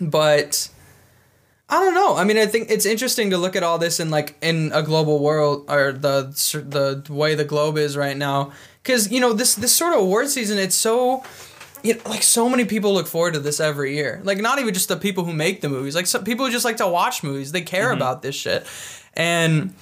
but 0.00 0.68
I 1.68 1.78
don't 1.84 1.94
know. 1.94 2.16
I 2.16 2.24
mean, 2.24 2.36
I 2.38 2.46
think 2.46 2.70
it's 2.70 2.86
interesting 2.86 3.30
to 3.30 3.38
look 3.38 3.54
at 3.54 3.62
all 3.62 3.78
this 3.78 4.00
in 4.00 4.10
like 4.10 4.36
in 4.42 4.72
a 4.74 4.82
global 4.82 5.18
world 5.20 5.66
or 5.68 5.92
the 5.92 6.22
the 7.06 7.12
way 7.12 7.34
the 7.36 7.44
globe 7.44 7.76
is 7.78 7.96
right 7.96 8.16
now. 8.16 8.52
Because 8.82 9.10
you 9.10 9.20
know 9.20 9.32
this 9.32 9.54
this 9.54 9.74
sort 9.74 9.94
of 9.94 10.00
award 10.00 10.28
season, 10.28 10.58
it's 10.58 10.76
so. 10.76 11.22
You 11.82 11.94
know, 11.94 12.00
like 12.10 12.22
so 12.22 12.46
many 12.50 12.66
people 12.66 12.92
look 12.92 13.06
forward 13.06 13.32
to 13.32 13.40
this 13.40 13.58
every 13.58 13.94
year. 13.94 14.20
Like 14.22 14.36
not 14.36 14.58
even 14.58 14.74
just 14.74 14.90
the 14.90 14.98
people 14.98 15.24
who 15.24 15.32
make 15.32 15.62
the 15.62 15.70
movies. 15.70 15.94
Like 15.94 16.06
some 16.06 16.24
people 16.24 16.44
who 16.44 16.52
just 16.52 16.64
like 16.66 16.76
to 16.76 16.86
watch 16.86 17.22
movies. 17.22 17.52
They 17.52 17.62
care 17.62 17.90
about 17.90 18.20
this 18.20 18.34
shit, 18.34 18.66
and 19.14 19.72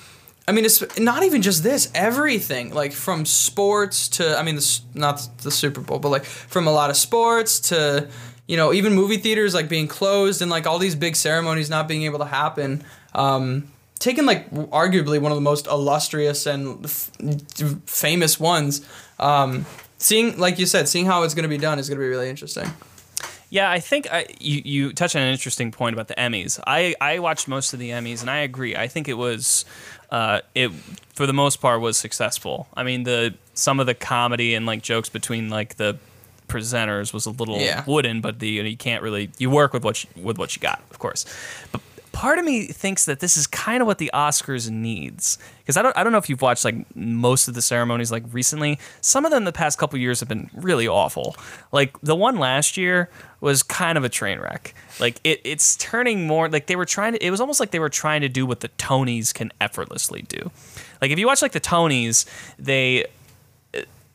I 0.48 0.52
mean, 0.52 0.64
it's 0.64 0.98
not 0.98 1.24
even 1.24 1.42
just 1.42 1.62
this. 1.62 1.90
Everything, 1.94 2.72
like 2.72 2.92
from 2.92 3.26
sports 3.26 4.08
to, 4.08 4.38
I 4.38 4.42
mean, 4.42 4.54
this 4.54 4.80
not 4.94 5.28
the 5.42 5.50
Super 5.50 5.82
Bowl, 5.82 5.98
but 5.98 6.08
like 6.08 6.24
from 6.24 6.66
a 6.66 6.72
lot 6.72 6.88
of 6.88 6.96
sports 6.96 7.60
to, 7.68 8.08
you 8.46 8.56
know, 8.56 8.72
even 8.72 8.94
movie 8.94 9.18
theaters 9.18 9.52
like 9.52 9.68
being 9.68 9.88
closed 9.88 10.40
and 10.40 10.50
like 10.50 10.66
all 10.66 10.78
these 10.78 10.94
big 10.94 11.16
ceremonies 11.16 11.68
not 11.68 11.86
being 11.86 12.04
able 12.04 12.20
to 12.20 12.24
happen. 12.24 12.82
Um, 13.14 13.70
taking 13.98 14.26
like 14.26 14.50
arguably 14.50 15.20
one 15.20 15.32
of 15.32 15.36
the 15.36 15.42
most 15.42 15.66
illustrious 15.66 16.46
and 16.46 16.84
f- 16.84 17.10
famous 17.86 18.38
ones. 18.40 18.86
Um, 19.18 19.66
seeing, 19.98 20.38
like 20.38 20.58
you 20.58 20.66
said, 20.66 20.88
seeing 20.88 21.06
how 21.06 21.22
it's 21.24 21.34
going 21.34 21.42
to 21.44 21.48
be 21.48 21.58
done 21.58 21.78
is 21.78 21.88
going 21.88 21.98
to 21.98 22.04
be 22.04 22.08
really 22.08 22.28
interesting. 22.30 22.70
Yeah, 23.50 23.70
I 23.70 23.80
think 23.80 24.06
I, 24.12 24.26
you 24.38 24.60
you 24.64 24.92
touch 24.92 25.16
on 25.16 25.22
an 25.22 25.32
interesting 25.32 25.70
point 25.72 25.94
about 25.94 26.08
the 26.08 26.14
Emmys. 26.14 26.60
I 26.66 26.94
I 27.00 27.18
watched 27.18 27.48
most 27.48 27.72
of 27.72 27.78
the 27.78 27.90
Emmys, 27.90 28.20
and 28.20 28.28
I 28.30 28.38
agree. 28.40 28.76
I 28.76 28.88
think 28.88 29.08
it 29.08 29.14
was, 29.14 29.64
uh, 30.10 30.40
it 30.54 30.70
for 31.14 31.26
the 31.26 31.32
most 31.32 31.56
part 31.62 31.80
was 31.80 31.96
successful. 31.96 32.68
I 32.74 32.82
mean, 32.82 33.04
the 33.04 33.34
some 33.54 33.80
of 33.80 33.86
the 33.86 33.94
comedy 33.94 34.54
and 34.54 34.66
like 34.66 34.82
jokes 34.82 35.08
between 35.08 35.48
like 35.48 35.76
the 35.76 35.96
presenters 36.46 37.12
was 37.14 37.24
a 37.24 37.30
little 37.30 37.58
Yeah. 37.58 37.84
wooden, 37.86 38.20
but 38.20 38.38
the 38.38 38.48
you, 38.48 38.62
know, 38.62 38.68
you 38.68 38.76
can't 38.76 39.02
really 39.02 39.30
you 39.38 39.48
work 39.48 39.72
with 39.72 39.82
what 39.82 40.04
you, 40.04 40.10
with 40.22 40.36
what 40.38 40.54
you 40.54 40.60
got, 40.60 40.82
of 40.90 40.98
course. 40.98 41.24
But 41.72 41.80
part 42.18 42.40
of 42.40 42.44
me 42.44 42.66
thinks 42.66 43.04
that 43.04 43.20
this 43.20 43.36
is 43.36 43.46
kind 43.46 43.80
of 43.80 43.86
what 43.86 43.98
the 43.98 44.10
Oscars 44.12 44.68
needs 44.68 45.38
because 45.58 45.76
I 45.76 45.82
don't 45.82 45.96
I 45.96 46.02
don't 46.02 46.10
know 46.10 46.18
if 46.18 46.28
you've 46.28 46.42
watched 46.42 46.64
like 46.64 46.96
most 46.96 47.46
of 47.46 47.54
the 47.54 47.62
ceremonies 47.62 48.10
like 48.10 48.24
recently. 48.32 48.80
Some 49.00 49.24
of 49.24 49.30
them 49.30 49.44
the 49.44 49.52
past 49.52 49.78
couple 49.78 50.00
years 50.00 50.18
have 50.18 50.28
been 50.28 50.50
really 50.52 50.88
awful. 50.88 51.36
Like 51.70 51.96
the 52.00 52.16
one 52.16 52.36
last 52.36 52.76
year 52.76 53.08
was 53.40 53.62
kind 53.62 53.96
of 53.96 54.02
a 54.02 54.08
train 54.08 54.40
wreck. 54.40 54.74
Like 54.98 55.20
it, 55.22 55.40
it's 55.44 55.76
turning 55.76 56.26
more 56.26 56.48
like 56.48 56.66
they 56.66 56.74
were 56.74 56.84
trying 56.84 57.12
to. 57.12 57.24
It 57.24 57.30
was 57.30 57.40
almost 57.40 57.60
like 57.60 57.70
they 57.70 57.78
were 57.78 57.88
trying 57.88 58.22
to 58.22 58.28
do 58.28 58.44
what 58.44 58.60
the 58.60 58.68
Tonys 58.70 59.32
can 59.32 59.52
effortlessly 59.60 60.22
do. 60.22 60.50
Like 61.00 61.12
if 61.12 61.20
you 61.20 61.26
watch 61.28 61.40
like 61.40 61.52
the 61.52 61.60
Tonys, 61.60 62.26
they 62.58 63.06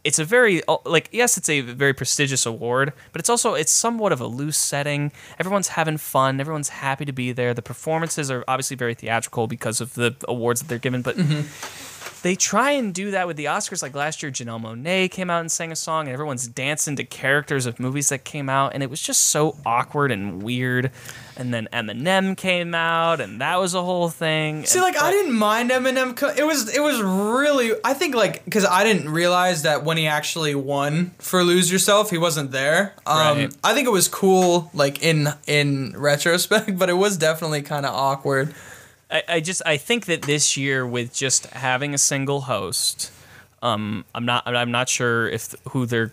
it's 0.04 0.20
a 0.20 0.26
very 0.26 0.62
oh, 0.68 0.82
like 0.86 1.10
yes 1.12 1.38
it's 1.38 1.50
a 1.50 1.62
very 1.62 1.94
prestigious 1.94 2.46
award 2.46 2.94
but 3.12 3.20
it's 3.20 3.30
also 3.30 3.54
it's 3.54 3.72
somewhat 3.72 4.12
of 4.12 4.22
a 4.22 4.28
loose 4.28 4.58
setting. 4.58 5.12
Everyone's 5.40 5.70
having 5.70 5.98
fun. 5.98 6.40
Everyone's 6.40 6.70
happy 6.70 7.06
to 7.06 7.12
be 7.12 7.32
there. 7.32 7.54
The 7.54 7.62
performances 7.62 8.30
are 8.30 8.44
obviously 8.48 8.76
very 8.78 8.94
theatrical 8.94 9.48
because 9.48 9.82
of 9.82 9.94
the 9.94 10.16
awards 10.28 10.62
that 10.62 10.68
they're 10.68 10.78
given 10.78 11.02
but 11.02 11.18
mm-hmm. 11.18 11.42
They 12.24 12.36
try 12.36 12.72
and 12.72 12.94
do 12.94 13.12
that 13.12 13.28
with 13.28 13.36
the 13.38 13.46
oscars 13.46 13.82
like 13.84 13.94
last 13.96 14.24
year 14.24 14.32
Janelle 14.32 14.62
Monáe 14.62 15.12
came 15.12 15.30
out 15.30 15.42
and 15.42 15.52
sang 15.52 15.72
a 15.72 15.76
song 15.76 16.06
and 16.08 16.14
everyone's 16.14 16.48
dancing 16.48 16.96
to 16.96 17.04
characters 17.04 17.66
of 17.66 17.80
movies 17.82 18.10
that 18.10 18.24
came 18.24 18.50
out 18.50 18.74
and 18.74 18.82
it 18.82 18.90
was 18.90 19.02
just 19.02 19.28
so 19.28 19.58
awkward 19.66 20.10
and 20.10 20.42
weird 20.42 20.90
and 21.36 21.54
then 21.54 21.68
eminem 21.74 22.38
came 22.38 22.74
out 22.74 23.20
and 23.20 23.42
that 23.42 23.60
was 23.60 23.74
a 23.74 23.84
whole 23.84 24.08
thing 24.10 24.66
See, 24.66 24.80
And- 24.80 24.84
like 24.84 25.02
I 25.02 25.12
didn't 25.12 25.34
mind 25.34 25.70
Eminem. 25.72 26.16
co- 26.16 26.30
It 26.36 26.46
was 26.46 26.74
it 26.74 26.80
was 26.82 27.02
really 27.02 27.74
I 27.84 27.94
think 27.94 28.16
like 28.16 28.46
because 28.46 28.64
I 28.66 28.84
didn't 28.86 29.10
realize 29.10 29.64
that 29.64 29.84
when 29.84 29.98
he 29.98 30.08
actually 30.08 30.56
won 30.56 31.12
for 31.20 31.44
Lose 31.44 31.70
Yourself, 31.72 32.10
he 32.10 32.18
wasn't 32.18 32.52
there. 32.52 32.94
Um, 33.06 33.38
Right. 33.38 33.56
I 33.66 33.74
think 33.74 33.86
it 33.88 33.92
was 33.92 34.08
cool 34.08 34.70
like 34.74 35.04
in 35.04 35.28
in 35.46 35.94
retrospect, 35.98 36.78
but 36.80 36.90
it 36.90 36.94
was 36.94 37.18
definitely 37.18 37.64
kind 37.64 37.86
of 37.86 37.94
awkward. 37.94 38.54
I, 39.14 39.24
I 39.30 39.40
just 39.40 39.62
I 39.66 39.78
think 39.78 40.08
that 40.08 40.24
this 40.24 40.58
year 40.58 40.86
with 40.86 41.14
just 41.14 41.46
having 41.48 41.94
a 41.94 41.98
single 42.00 42.42
host, 42.42 43.12
um, 43.62 44.04
I'm 44.16 44.26
not 44.26 44.46
I'm 44.48 44.72
not 44.72 44.90
sure 44.90 45.30
if 45.30 45.54
who 45.70 45.86
they're 45.86 46.12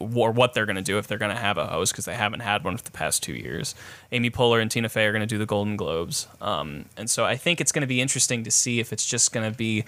or 0.00 0.32
what 0.32 0.54
they're 0.54 0.66
gonna 0.66 0.82
do 0.82 0.98
if 0.98 1.06
they're 1.06 1.18
gonna 1.18 1.38
have 1.38 1.58
a 1.58 1.66
host 1.68 1.92
because 1.92 2.06
they 2.06 2.14
haven't 2.14 2.40
had 2.40 2.64
one 2.64 2.76
for 2.76 2.82
the 2.82 2.90
past 2.90 3.22
two 3.22 3.34
years. 3.34 3.74
Amy 4.10 4.30
Poehler 4.30 4.60
and 4.60 4.70
Tina 4.70 4.88
Fey 4.88 5.06
are 5.06 5.12
gonna 5.12 5.26
do 5.26 5.38
the 5.38 5.46
Golden 5.46 5.76
Globes, 5.76 6.26
um, 6.40 6.86
and 6.96 7.08
so 7.08 7.24
I 7.24 7.36
think 7.36 7.60
it's 7.60 7.70
gonna 7.70 7.86
be 7.86 8.00
interesting 8.00 8.42
to 8.42 8.50
see 8.50 8.80
if 8.80 8.92
it's 8.92 9.06
just 9.06 9.32
gonna 9.32 9.52
be 9.52 9.84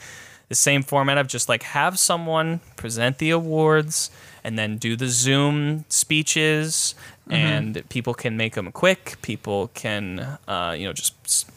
the 0.48 0.54
same 0.54 0.82
format 0.82 1.18
of 1.18 1.26
just 1.26 1.48
like 1.48 1.64
have 1.64 1.98
someone 1.98 2.60
present 2.76 3.18
the 3.18 3.30
awards 3.30 4.10
and 4.44 4.58
then 4.58 4.76
do 4.76 4.94
the 4.94 5.08
Zoom 5.08 5.84
speeches, 5.88 6.94
and 7.28 7.88
people 7.88 8.14
can 8.14 8.36
make 8.36 8.54
them 8.54 8.70
quick. 8.70 9.16
People 9.22 9.70
can 9.74 10.38
uh, 10.46 10.76
you 10.78 10.86
know 10.86 10.92
just 10.92 11.50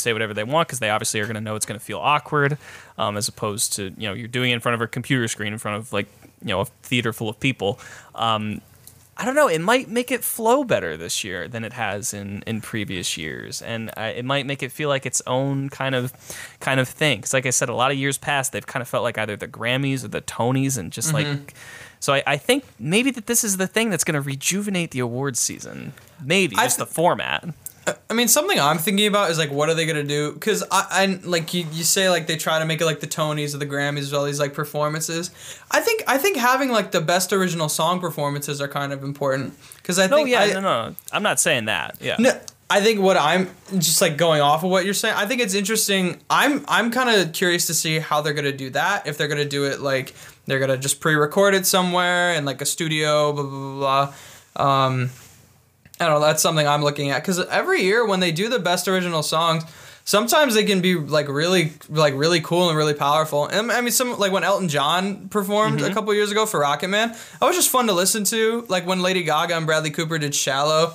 say 0.00 0.12
whatever 0.12 0.34
they 0.34 0.44
want 0.44 0.68
because 0.68 0.78
they 0.78 0.90
obviously 0.90 1.20
are 1.20 1.24
going 1.24 1.34
to 1.34 1.40
know 1.40 1.54
it's 1.54 1.66
going 1.66 1.78
to 1.78 1.84
feel 1.84 1.98
awkward 1.98 2.58
um, 2.98 3.16
as 3.16 3.28
opposed 3.28 3.72
to 3.74 3.94
you 3.96 4.08
know 4.08 4.14
you're 4.14 4.28
doing 4.28 4.50
it 4.50 4.54
in 4.54 4.60
front 4.60 4.74
of 4.74 4.80
a 4.80 4.86
computer 4.86 5.28
screen 5.28 5.52
in 5.52 5.58
front 5.58 5.76
of 5.76 5.92
like 5.92 6.08
you 6.42 6.48
know 6.48 6.60
a 6.60 6.64
theater 6.82 7.12
full 7.12 7.28
of 7.28 7.38
people 7.40 7.78
um, 8.14 8.60
I 9.20 9.26
don't 9.26 9.34
know. 9.34 9.48
It 9.48 9.60
might 9.60 9.86
make 9.86 10.10
it 10.10 10.24
flow 10.24 10.64
better 10.64 10.96
this 10.96 11.24
year 11.24 11.46
than 11.46 11.62
it 11.62 11.74
has 11.74 12.14
in 12.14 12.42
in 12.46 12.62
previous 12.62 13.18
years, 13.18 13.60
and 13.60 13.90
it 13.98 14.24
might 14.24 14.46
make 14.46 14.62
it 14.62 14.72
feel 14.72 14.88
like 14.88 15.04
its 15.04 15.20
own 15.26 15.68
kind 15.68 15.94
of 15.94 16.14
kind 16.58 16.80
of 16.80 16.88
thing. 16.88 17.18
Because, 17.18 17.34
like 17.34 17.44
I 17.44 17.50
said, 17.50 17.68
a 17.68 17.74
lot 17.74 17.90
of 17.90 17.98
years 17.98 18.16
past, 18.16 18.52
they've 18.52 18.66
kind 18.66 18.80
of 18.80 18.88
felt 18.88 19.02
like 19.02 19.18
either 19.18 19.36
the 19.36 19.46
Grammys 19.46 20.04
or 20.04 20.08
the 20.08 20.22
Tonys, 20.22 20.78
and 20.78 20.90
just 20.90 21.12
like. 21.12 21.54
So 22.02 22.14
I, 22.14 22.22
I 22.26 22.36
think 22.38 22.64
maybe 22.78 23.10
that 23.10 23.26
this 23.26 23.44
is 23.44 23.58
the 23.58 23.66
thing 23.66 23.90
that's 23.90 24.04
going 24.04 24.14
to 24.14 24.22
rejuvenate 24.22 24.92
the 24.92 25.00
awards 25.00 25.38
season. 25.38 25.92
Maybe 26.24 26.56
I 26.56 26.64
just 26.64 26.78
th- 26.78 26.88
the 26.88 26.94
format. 26.94 27.44
I 28.08 28.14
mean, 28.14 28.28
something 28.28 28.60
I'm 28.60 28.78
thinking 28.78 29.06
about 29.06 29.30
is 29.30 29.38
like, 29.38 29.50
what 29.50 29.68
are 29.68 29.74
they 29.74 29.86
gonna 29.86 30.04
do? 30.04 30.32
Because 30.32 30.62
I, 30.70 30.86
I 30.90 31.20
like 31.24 31.54
you, 31.54 31.64
you 31.72 31.82
say 31.82 32.10
like 32.10 32.26
they 32.26 32.36
try 32.36 32.58
to 32.58 32.64
make 32.66 32.80
it 32.80 32.84
like 32.84 33.00
the 33.00 33.06
Tonys 33.06 33.54
or 33.54 33.58
the 33.58 33.66
Grammys, 33.66 34.12
or 34.12 34.16
all 34.16 34.24
these 34.24 34.38
like 34.38 34.52
performances. 34.52 35.30
I 35.70 35.80
think 35.80 36.02
I 36.06 36.18
think 36.18 36.36
having 36.36 36.70
like 36.70 36.90
the 36.92 37.00
best 37.00 37.32
original 37.32 37.68
song 37.68 38.00
performances 38.00 38.60
are 38.60 38.68
kind 38.68 38.92
of 38.92 39.02
important. 39.02 39.54
Because 39.76 39.98
I 39.98 40.06
No, 40.06 40.16
think 40.16 40.28
yeah, 40.28 40.40
I, 40.42 40.52
no, 40.52 40.60
no. 40.60 40.94
I'm 41.12 41.22
not 41.22 41.40
saying 41.40 41.64
that. 41.66 41.96
Yeah. 42.00 42.16
No, 42.18 42.38
I 42.68 42.80
think 42.80 43.00
what 43.00 43.16
I'm 43.16 43.48
just 43.78 44.00
like 44.00 44.16
going 44.16 44.42
off 44.42 44.62
of 44.62 44.70
what 44.70 44.84
you're 44.84 44.94
saying. 44.94 45.14
I 45.16 45.26
think 45.26 45.40
it's 45.40 45.54
interesting. 45.54 46.20
I'm 46.28 46.64
I'm 46.68 46.90
kind 46.90 47.08
of 47.08 47.32
curious 47.32 47.66
to 47.68 47.74
see 47.74 47.98
how 47.98 48.20
they're 48.20 48.34
gonna 48.34 48.52
do 48.52 48.70
that. 48.70 49.06
If 49.06 49.16
they're 49.16 49.28
gonna 49.28 49.44
do 49.46 49.64
it 49.64 49.80
like 49.80 50.14
they're 50.46 50.60
gonna 50.60 50.76
just 50.76 51.00
pre-record 51.00 51.54
it 51.54 51.66
somewhere 51.66 52.34
in 52.34 52.44
like 52.44 52.60
a 52.60 52.66
studio, 52.66 53.32
blah 53.32 53.42
blah 53.42 53.50
blah. 53.50 54.12
blah. 54.54 54.84
Um, 54.86 55.10
I 56.00 56.06
don't 56.06 56.14
know. 56.14 56.26
That's 56.26 56.42
something 56.42 56.66
I'm 56.66 56.82
looking 56.82 57.10
at 57.10 57.22
because 57.22 57.38
every 57.46 57.82
year 57.82 58.06
when 58.06 58.20
they 58.20 58.32
do 58.32 58.48
the 58.48 58.58
best 58.58 58.88
original 58.88 59.22
songs. 59.22 59.64
Sometimes 60.02 60.54
they 60.54 60.64
can 60.64 60.80
be 60.80 60.96
like 60.96 61.28
really, 61.28 61.72
like 61.88 62.14
really 62.16 62.40
cool 62.40 62.68
and 62.68 62.76
really 62.76 62.94
powerful. 62.94 63.46
And 63.46 63.70
I 63.70 63.80
mean, 63.80 63.92
some 63.92 64.18
like 64.18 64.32
when 64.32 64.42
Elton 64.42 64.68
John 64.68 65.28
performed 65.28 65.82
a 65.82 65.92
couple 65.92 66.12
years 66.14 66.32
ago 66.32 66.46
for 66.46 66.58
Rocket 66.58 66.88
Man, 66.88 67.10
that 67.10 67.42
was 67.46 67.54
just 67.54 67.68
fun 67.70 67.86
to 67.86 67.92
listen 67.92 68.24
to. 68.24 68.64
Like 68.68 68.86
when 68.86 69.02
Lady 69.02 69.22
Gaga 69.22 69.56
and 69.56 69.66
Bradley 69.66 69.90
Cooper 69.90 70.18
did 70.18 70.34
"Shallow," 70.34 70.94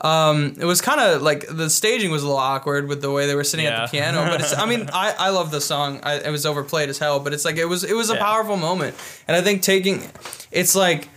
um, 0.00 0.54
it 0.58 0.64
was 0.64 0.80
kind 0.80 1.00
of 1.00 1.20
like 1.20 1.44
the 1.50 1.68
staging 1.68 2.10
was 2.10 2.22
a 2.22 2.26
little 2.26 2.38
awkward 2.40 2.88
with 2.88 3.02
the 3.02 3.10
way 3.10 3.26
they 3.26 3.34
were 3.34 3.44
sitting 3.44 3.66
Yeah. 3.66 3.82
at 3.82 3.90
the 3.90 3.98
piano. 3.98 4.24
But 4.30 4.40
it's, 4.40 4.56
I 4.56 4.64
mean, 4.66 4.88
I, 4.94 5.14
I 5.18 5.30
love 5.30 5.50
the 5.50 5.60
song. 5.60 6.00
I, 6.02 6.14
it 6.20 6.30
was 6.30 6.46
overplayed 6.46 6.88
as 6.88 6.96
hell, 6.98 7.20
but 7.20 7.34
it's 7.34 7.44
like 7.44 7.56
it 7.56 7.66
was 7.66 7.84
it 7.84 7.94
was 7.94 8.08
a 8.08 8.14
Yeah. 8.14 8.20
powerful 8.24 8.56
moment. 8.56 8.96
And 9.28 9.36
I 9.36 9.42
think 9.42 9.62
taking, 9.62 10.00
it's 10.50 10.74
like 10.74 11.08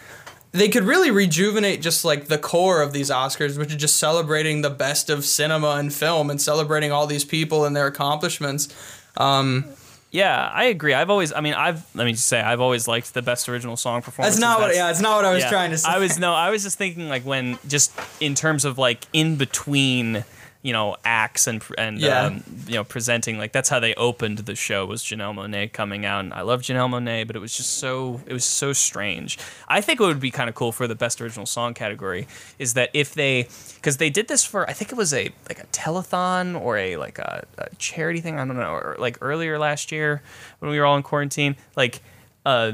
they 0.51 0.69
could 0.69 0.83
really 0.83 1.11
rejuvenate 1.11 1.81
just 1.81 2.03
like 2.05 2.27
the 2.27 2.37
core 2.37 2.81
of 2.81 2.93
these 2.93 3.09
Oscars, 3.09 3.57
which 3.57 3.69
is 3.69 3.75
just 3.75 3.97
celebrating 3.97 4.61
the 4.61 4.69
best 4.69 5.09
of 5.09 5.25
cinema 5.25 5.71
and 5.71 5.93
film 5.93 6.29
and 6.29 6.41
celebrating 6.41 6.91
all 6.91 7.05
these 7.07 7.25
people 7.25 7.65
and 7.65 7.75
their 7.75 7.87
accomplishments. 7.87 8.69
Um, 9.17 9.65
Yeah, 10.09 10.49
I 10.53 10.65
agree. 10.65 10.93
I've 10.93 11.09
always, 11.09 11.33
I 11.33 11.41
mean, 11.41 11.53
I've, 11.53 11.83
let 11.93 12.05
me 12.05 12.13
just 12.13 12.27
say, 12.27 12.39
I've 12.39 12.61
always 12.61 12.87
liked 12.87 13.13
the 13.13 13.21
best 13.21 13.49
original 13.49 13.75
song 13.75 14.01
performance. 14.01 14.35
that's 14.35 14.41
not 14.41 14.59
what. 14.61 14.73
Yeah, 14.73 14.89
it's 14.89 15.01
not 15.01 15.17
what 15.17 15.25
I 15.25 15.33
was 15.33 15.43
trying 15.43 15.71
to 15.71 15.77
say. 15.77 15.89
I 15.89 15.99
was 15.99 16.17
no, 16.17 16.33
I 16.33 16.49
was 16.49 16.63
just 16.63 16.77
thinking 16.77 17.09
like 17.09 17.23
when 17.23 17.59
just 17.67 17.91
in 18.21 18.33
terms 18.33 18.63
of 18.63 18.77
like 18.77 19.05
in 19.11 19.35
between, 19.35 20.23
you 20.67 20.73
know, 20.73 20.97
acts 21.05 21.47
and 21.47 21.63
and 21.77 21.97
Yeah. 21.99 22.23
um, 22.25 22.43
you 22.67 22.75
know 22.75 22.83
presenting 22.83 23.37
like 23.37 23.53
that's 23.53 23.69
how 23.69 23.79
they 23.79 23.93
opened 23.95 24.39
the 24.39 24.55
show 24.55 24.85
was 24.85 25.01
Janelle 25.01 25.33
Monáe 25.33 25.71
coming 25.71 26.05
out 26.05 26.19
and 26.25 26.33
I 26.33 26.41
love 26.41 26.61
Janelle 26.61 26.89
Monáe, 26.89 27.25
but 27.25 27.35
it 27.37 27.39
was 27.39 27.55
just 27.55 27.71
so 27.83 28.19
it 28.25 28.33
was 28.33 28.43
so 28.43 28.73
strange. 28.73 29.37
I 29.69 29.79
think 29.79 29.99
what 30.01 30.07
would 30.07 30.19
be 30.19 30.31
kind 30.31 30.49
of 30.49 30.55
cool 30.55 30.73
for 30.73 30.85
the 30.85 30.95
best 30.95 31.21
original 31.21 31.45
song 31.45 31.73
category 31.73 32.27
is 32.59 32.73
that 32.73 32.89
if 32.93 33.13
they 33.13 33.47
because 33.75 33.95
they 33.97 34.09
did 34.09 34.27
this 34.27 34.43
for 34.43 34.69
I 34.69 34.73
think 34.73 34.91
it 34.91 34.97
was 34.97 35.13
a 35.13 35.29
like 35.47 35.59
a 35.59 35.67
telethon 35.67 36.59
or 36.59 36.75
a 36.77 36.97
like 36.97 37.17
a, 37.19 37.45
a 37.57 37.73
charity 37.77 38.19
thing 38.19 38.35
I 38.37 38.45
don't 38.45 38.57
know 38.57 38.73
or 38.73 38.97
like 38.99 39.17
earlier 39.21 39.57
last 39.57 39.91
year 39.93 40.21
when 40.59 40.69
we 40.69 40.77
were 40.79 40.85
all 40.85 40.97
in 40.97 41.03
quarantine 41.03 41.55
like 41.77 42.01
uh 42.45 42.73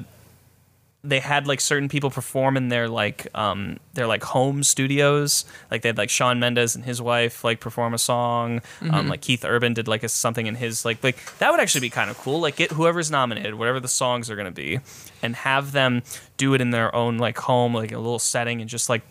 they 1.05 1.19
had 1.19 1.47
like 1.47 1.59
certain 1.59 1.89
people 1.89 2.09
perform 2.09 2.55
in 2.55 2.69
their 2.69 2.87
like 2.87 3.27
um 3.35 3.77
their 3.93 4.07
like 4.07 4.23
home 4.23 4.63
studios. 4.63 5.43
Like 5.69 5.81
they 5.81 5.89
had 5.89 5.97
like 5.97 6.09
Shawn 6.09 6.39
Mendes 6.39 6.75
and 6.75 6.85
his 6.85 7.01
wife 7.01 7.43
like 7.43 7.59
perform 7.59 7.93
a 7.93 7.97
song. 7.97 8.61
Um 8.89 9.09
like 9.09 9.21
Keith 9.21 9.43
Urban 9.43 9.73
did 9.73 9.87
like 9.87 10.03
a, 10.03 10.09
something 10.09 10.47
in 10.47 10.55
his 10.55 10.85
like 10.85 11.03
like 11.03 11.17
that 11.39 11.51
would 11.51 11.59
actually 11.59 11.81
be 11.81 11.89
kind 11.89 12.09
of 12.09 12.17
cool. 12.17 12.39
Like 12.39 12.55
get 12.55 12.71
whoever's 12.71 13.11
nominated 13.11 13.55
whatever 13.55 13.81
the 13.81 13.89
songs 13.89 14.29
are 14.29 14.35
going 14.35 14.45
to 14.45 14.51
be 14.51 14.79
and 15.21 15.35
have 15.35 15.73
them 15.73 16.03
do 16.37 16.53
it 16.53 16.61
in 16.61 16.71
their 16.71 16.93
own 16.95 17.17
like 17.17 17.37
home 17.37 17.73
like 17.73 17.91
a 17.91 17.97
little 17.97 18.19
setting 18.19 18.61
and 18.61 18.69
just 18.69 18.87
like 18.87 19.01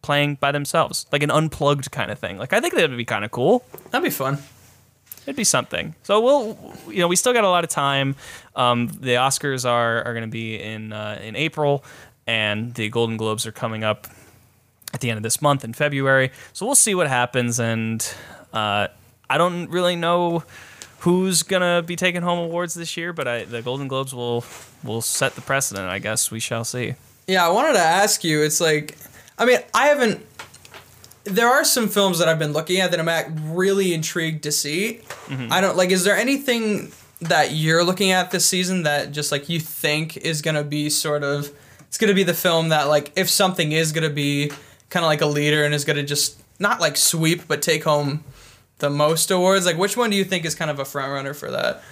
playing 0.00 0.36
by 0.36 0.50
themselves. 0.50 1.06
Like 1.12 1.22
an 1.22 1.30
unplugged 1.30 1.90
kind 1.90 2.10
of 2.10 2.18
thing. 2.18 2.38
Like 2.38 2.54
I 2.54 2.60
think 2.60 2.74
that 2.74 2.88
would 2.88 2.96
be 2.96 3.04
kind 3.04 3.24
of 3.24 3.30
cool. 3.30 3.64
That'd 3.90 4.04
be 4.04 4.10
fun. 4.10 4.38
It'd 5.24 5.36
be 5.36 5.44
something. 5.44 5.94
So 6.02 6.20
we'll, 6.20 6.74
you 6.88 6.98
know, 6.98 7.08
we 7.08 7.16
still 7.16 7.32
got 7.32 7.44
a 7.44 7.48
lot 7.48 7.64
of 7.64 7.70
time. 7.70 8.16
Um, 8.56 8.88
the 8.88 9.14
Oscars 9.14 9.68
are 9.68 10.02
are 10.02 10.12
going 10.12 10.24
to 10.24 10.30
be 10.30 10.60
in 10.60 10.92
uh, 10.92 11.20
in 11.22 11.36
April, 11.36 11.84
and 12.26 12.74
the 12.74 12.88
Golden 12.88 13.16
Globes 13.16 13.46
are 13.46 13.52
coming 13.52 13.84
up 13.84 14.08
at 14.92 15.00
the 15.00 15.10
end 15.10 15.16
of 15.16 15.22
this 15.22 15.40
month 15.40 15.64
in 15.64 15.72
February. 15.72 16.32
So 16.52 16.66
we'll 16.66 16.74
see 16.74 16.94
what 16.94 17.08
happens. 17.08 17.58
And 17.60 18.06
uh, 18.52 18.88
I 19.30 19.38
don't 19.38 19.70
really 19.70 19.96
know 19.96 20.44
who's 21.00 21.42
gonna 21.42 21.82
be 21.82 21.96
taking 21.96 22.22
home 22.22 22.38
awards 22.38 22.74
this 22.74 22.96
year, 22.96 23.12
but 23.12 23.26
I, 23.26 23.44
the 23.44 23.62
Golden 23.62 23.88
Globes 23.88 24.14
will 24.14 24.44
will 24.84 25.02
set 25.02 25.34
the 25.34 25.40
precedent. 25.40 25.88
I 25.88 25.98
guess 25.98 26.30
we 26.30 26.40
shall 26.40 26.64
see. 26.64 26.94
Yeah, 27.26 27.46
I 27.46 27.50
wanted 27.50 27.74
to 27.74 27.80
ask 27.80 28.24
you. 28.24 28.42
It's 28.42 28.60
like, 28.60 28.96
I 29.38 29.44
mean, 29.44 29.58
I 29.72 29.86
haven't. 29.86 30.26
There 31.24 31.48
are 31.48 31.64
some 31.64 31.88
films 31.88 32.18
that 32.18 32.28
I've 32.28 32.38
been 32.38 32.52
looking 32.52 32.80
at 32.80 32.90
that 32.90 33.00
I'm 33.00 33.08
act- 33.08 33.30
really 33.44 33.94
intrigued 33.94 34.42
to 34.44 34.52
see. 34.52 35.00
Mm-hmm. 35.26 35.52
I 35.52 35.60
don't 35.60 35.76
like. 35.76 35.90
Is 35.90 36.04
there 36.04 36.16
anything 36.16 36.92
that 37.20 37.52
you're 37.52 37.84
looking 37.84 38.10
at 38.10 38.30
this 38.32 38.44
season 38.44 38.82
that 38.82 39.12
just 39.12 39.30
like 39.30 39.48
you 39.48 39.60
think 39.60 40.16
is 40.16 40.42
gonna 40.42 40.64
be 40.64 40.90
sort 40.90 41.22
of? 41.22 41.50
It's 41.82 41.98
gonna 41.98 42.14
be 42.14 42.24
the 42.24 42.34
film 42.34 42.70
that 42.70 42.88
like 42.88 43.12
if 43.16 43.30
something 43.30 43.72
is 43.72 43.92
gonna 43.92 44.10
be 44.10 44.50
kind 44.90 45.04
of 45.04 45.08
like 45.08 45.20
a 45.20 45.26
leader 45.26 45.64
and 45.64 45.74
is 45.74 45.84
gonna 45.84 46.02
just 46.02 46.40
not 46.58 46.80
like 46.80 46.96
sweep 46.96 47.46
but 47.46 47.62
take 47.62 47.84
home 47.84 48.24
the 48.82 48.90
most 48.90 49.30
awards. 49.30 49.64
Like, 49.64 49.78
which 49.78 49.96
one 49.96 50.10
do 50.10 50.16
you 50.16 50.24
think 50.24 50.44
is 50.44 50.54
kind 50.54 50.70
of 50.70 50.78
a 50.78 50.84
front 50.84 51.10
runner 51.10 51.32
for 51.32 51.50
that? 51.50 51.82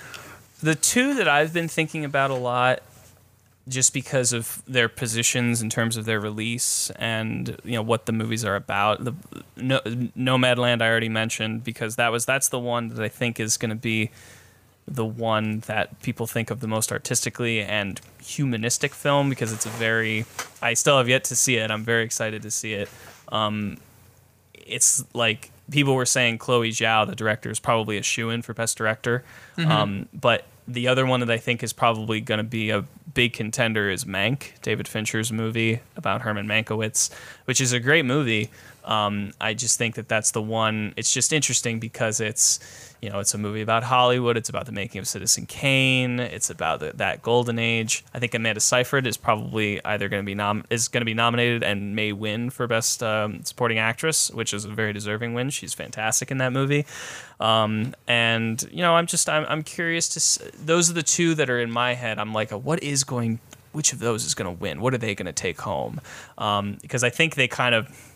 The 0.62 0.74
two 0.74 1.14
that 1.14 1.26
I've 1.26 1.54
been 1.54 1.68
thinking 1.68 2.04
about 2.04 2.30
a 2.30 2.34
lot, 2.34 2.82
just 3.70 3.94
because 3.94 4.32
of 4.32 4.62
their 4.66 4.88
positions 4.88 5.62
in 5.62 5.70
terms 5.70 5.96
of 5.96 6.04
their 6.04 6.20
release 6.20 6.90
and 6.96 7.56
you 7.64 7.72
know 7.72 7.82
what 7.82 8.06
the 8.06 8.12
movies 8.12 8.44
are 8.44 8.56
about. 8.56 9.04
The 9.04 9.14
no, 9.56 9.80
Nomadland 9.80 10.82
I 10.82 10.88
already 10.88 11.08
mentioned 11.08 11.64
because 11.64 11.96
that 11.96 12.10
was 12.10 12.26
that's 12.26 12.48
the 12.48 12.58
one 12.58 12.88
that 12.88 13.02
I 13.02 13.08
think 13.08 13.38
is 13.38 13.56
going 13.56 13.70
to 13.70 13.76
be 13.76 14.10
the 14.88 15.04
one 15.04 15.60
that 15.60 16.02
people 16.02 16.26
think 16.26 16.50
of 16.50 16.58
the 16.58 16.66
most 16.66 16.90
artistically 16.90 17.60
and 17.60 18.00
humanistic 18.20 18.92
film 18.92 19.30
because 19.30 19.52
it's 19.52 19.66
a 19.66 19.70
very 19.70 20.26
I 20.60 20.74
still 20.74 20.98
have 20.98 21.08
yet 21.08 21.24
to 21.24 21.36
see 21.36 21.56
it. 21.56 21.70
I'm 21.70 21.84
very 21.84 22.02
excited 22.02 22.42
to 22.42 22.50
see 22.50 22.74
it. 22.74 22.88
Um, 23.30 23.78
it's 24.54 25.04
like 25.14 25.50
people 25.70 25.94
were 25.94 26.06
saying 26.06 26.38
Chloe 26.38 26.70
Zhao, 26.70 27.06
the 27.06 27.14
director, 27.14 27.50
is 27.50 27.60
probably 27.60 27.96
a 27.98 28.02
shoe 28.02 28.30
in 28.30 28.42
for 28.42 28.52
best 28.52 28.76
director. 28.76 29.22
Um, 29.70 30.08
but 30.12 30.44
the 30.72 30.88
other 30.88 31.06
one 31.06 31.20
that 31.20 31.30
I 31.30 31.38
think 31.38 31.62
is 31.62 31.72
probably 31.72 32.20
going 32.20 32.38
to 32.38 32.44
be 32.44 32.70
a 32.70 32.84
big 33.14 33.32
contender 33.32 33.90
is 33.90 34.04
Mank, 34.04 34.60
David 34.62 34.86
Fincher's 34.86 35.32
movie 35.32 35.80
about 35.96 36.22
Herman 36.22 36.46
Mankiewicz, 36.46 37.10
which 37.44 37.60
is 37.60 37.72
a 37.72 37.80
great 37.80 38.04
movie. 38.04 38.50
Um, 38.84 39.32
I 39.40 39.54
just 39.54 39.78
think 39.78 39.96
that 39.96 40.08
that's 40.08 40.30
the 40.30 40.42
one. 40.42 40.94
It's 40.96 41.12
just 41.12 41.32
interesting 41.32 41.80
because 41.80 42.20
it's, 42.20 42.89
you 43.00 43.08
know, 43.08 43.18
it's 43.18 43.32
a 43.32 43.38
movie 43.38 43.62
about 43.62 43.82
Hollywood. 43.82 44.36
It's 44.36 44.50
about 44.50 44.66
the 44.66 44.72
making 44.72 44.98
of 44.98 45.08
Citizen 45.08 45.46
Kane. 45.46 46.20
It's 46.20 46.50
about 46.50 46.80
the, 46.80 46.92
that 46.96 47.22
golden 47.22 47.58
age. 47.58 48.04
I 48.12 48.18
think 48.18 48.34
Amanda 48.34 48.60
Seyfried 48.60 49.06
is 49.06 49.16
probably 49.16 49.82
either 49.84 50.08
going 50.08 50.22
to 50.22 50.26
be 50.26 50.34
nom- 50.34 50.64
is 50.68 50.88
going 50.88 51.00
to 51.00 51.06
be 51.06 51.14
nominated 51.14 51.62
and 51.62 51.96
may 51.96 52.12
win 52.12 52.50
for 52.50 52.66
best 52.66 53.02
um, 53.02 53.42
supporting 53.44 53.78
actress, 53.78 54.30
which 54.30 54.52
is 54.52 54.66
a 54.66 54.68
very 54.68 54.92
deserving 54.92 55.32
win. 55.32 55.48
She's 55.48 55.72
fantastic 55.72 56.30
in 56.30 56.38
that 56.38 56.52
movie. 56.52 56.84
Um, 57.38 57.94
and 58.06 58.62
you 58.70 58.82
know, 58.82 58.96
I'm 58.96 59.06
just 59.06 59.28
I'm, 59.28 59.46
I'm 59.48 59.62
curious 59.62 60.08
to. 60.10 60.18
S- 60.18 60.50
those 60.62 60.90
are 60.90 60.94
the 60.94 61.02
two 61.02 61.34
that 61.36 61.48
are 61.48 61.58
in 61.58 61.70
my 61.70 61.94
head. 61.94 62.18
I'm 62.18 62.34
like, 62.34 62.50
what 62.50 62.82
is 62.82 63.04
going? 63.04 63.40
Which 63.72 63.92
of 63.92 64.00
those 64.00 64.24
is 64.24 64.34
going 64.34 64.54
to 64.54 64.60
win? 64.60 64.80
What 64.80 64.92
are 64.94 64.98
they 64.98 65.14
going 65.14 65.26
to 65.26 65.32
take 65.32 65.60
home? 65.60 66.00
Um, 66.36 66.76
because 66.82 67.04
I 67.04 67.08
think 67.10 67.36
they 67.36 67.46
kind 67.48 67.74
of 67.74 68.09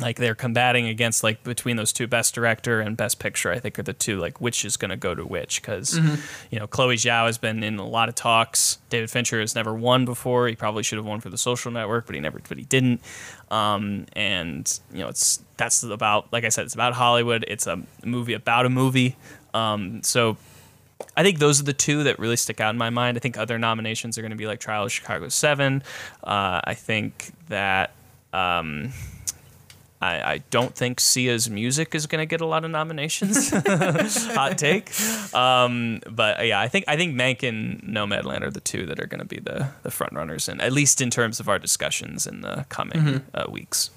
like 0.00 0.16
they're 0.16 0.34
combating 0.34 0.86
against 0.86 1.24
like 1.24 1.42
between 1.42 1.76
those 1.76 1.92
two 1.92 2.06
best 2.06 2.34
director 2.34 2.80
and 2.80 2.96
best 2.96 3.18
picture 3.18 3.50
i 3.50 3.58
think 3.58 3.78
are 3.78 3.82
the 3.82 3.92
two 3.92 4.18
like 4.18 4.40
which 4.40 4.64
is 4.64 4.76
going 4.76 4.90
to 4.90 4.96
go 4.96 5.14
to 5.14 5.24
which 5.24 5.60
because 5.60 5.98
you 6.50 6.58
know 6.58 6.66
chloe 6.66 6.96
zhao 6.96 7.26
has 7.26 7.38
been 7.38 7.62
in 7.62 7.78
a 7.78 7.86
lot 7.86 8.08
of 8.08 8.14
talks. 8.14 8.78
David 8.90 9.10
fincher 9.10 9.40
has 9.40 9.54
never 9.54 9.74
won 9.74 10.04
before. 10.04 10.48
He 10.48 10.56
probably 10.56 10.82
should 10.82 10.96
have 10.96 11.06
won 11.06 11.20
for 11.20 11.30
the 11.30 11.38
social 11.38 11.70
network 11.70 12.06
but 12.06 12.14
he 12.14 12.20
never 12.20 12.40
but 12.48 12.58
he 12.58 12.64
didn't. 12.64 13.00
Um, 13.50 14.06
and 14.12 14.80
you 14.92 15.00
know 15.00 15.08
it's 15.08 15.42
that's 15.56 15.82
about 15.82 16.30
like 16.32 16.44
i 16.44 16.48
said 16.48 16.64
it's 16.64 16.74
about 16.74 16.94
hollywood. 16.94 17.44
It's 17.48 17.66
a 17.66 17.82
movie 18.04 18.34
about 18.34 18.66
a 18.66 18.70
movie. 18.70 19.16
Um, 19.54 20.02
so 20.02 20.36
I 21.16 21.22
think 21.22 21.38
those 21.38 21.60
are 21.60 21.64
the 21.64 21.72
two 21.72 22.04
that 22.04 22.18
really 22.18 22.36
stick 22.36 22.60
out 22.60 22.70
in 22.70 22.78
my 22.78 22.90
mind. 22.90 23.16
I 23.16 23.20
think 23.20 23.38
other 23.38 23.58
nominations 23.58 24.18
are 24.18 24.22
going 24.22 24.30
to 24.30 24.36
be 24.36 24.46
like 24.46 24.60
Trial 24.60 24.84
of 24.84 24.92
Chicago 24.92 25.28
7. 25.28 25.82
Uh, 26.24 26.60
I 26.64 26.74
think 26.74 27.32
that 27.48 27.92
um, 28.32 28.92
I, 30.00 30.32
I 30.34 30.38
don't 30.50 30.74
think 30.74 31.00
Sia's 31.00 31.50
music 31.50 31.94
is 31.94 32.06
going 32.06 32.22
to 32.22 32.26
get 32.26 32.40
a 32.40 32.46
lot 32.46 32.64
of 32.64 32.70
nominations. 32.70 33.50
Hot 34.34 34.56
take. 34.56 34.92
Um, 35.34 36.00
but 36.08 36.38
uh, 36.38 36.42
yeah, 36.44 36.60
I 36.60 36.68
think 36.68 36.84
I 36.86 36.96
think 36.96 37.16
Mank 37.16 37.46
and 37.46 37.82
Nomadland 37.82 38.42
are 38.42 38.50
the 38.50 38.60
two 38.60 38.86
that 38.86 39.00
are 39.00 39.06
going 39.06 39.20
to 39.20 39.26
be 39.26 39.40
the 39.40 39.70
the 39.82 39.90
front 39.90 40.12
runners, 40.12 40.48
and 40.48 40.62
at 40.62 40.72
least 40.72 41.00
in 41.00 41.10
terms 41.10 41.40
of 41.40 41.48
our 41.48 41.58
discussions 41.58 42.26
in 42.26 42.42
the 42.42 42.64
coming 42.68 43.24
uh, 43.34 43.46
weeks. 43.50 43.90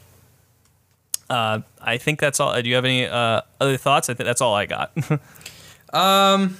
Uh, 1.30 1.62
I 1.80 1.98
think 1.98 2.20
that's 2.20 2.40
all. 2.40 2.60
Do 2.62 2.68
you 2.68 2.76
have 2.76 2.86
any 2.86 3.06
uh, 3.06 3.42
other 3.60 3.78
thoughts? 3.78 4.10
I 4.10 4.16
think 4.16 4.26
that's 4.26 4.42
all 4.42 4.54
I 4.54 4.66
got. 4.66 4.92
Um, 5.94 6.58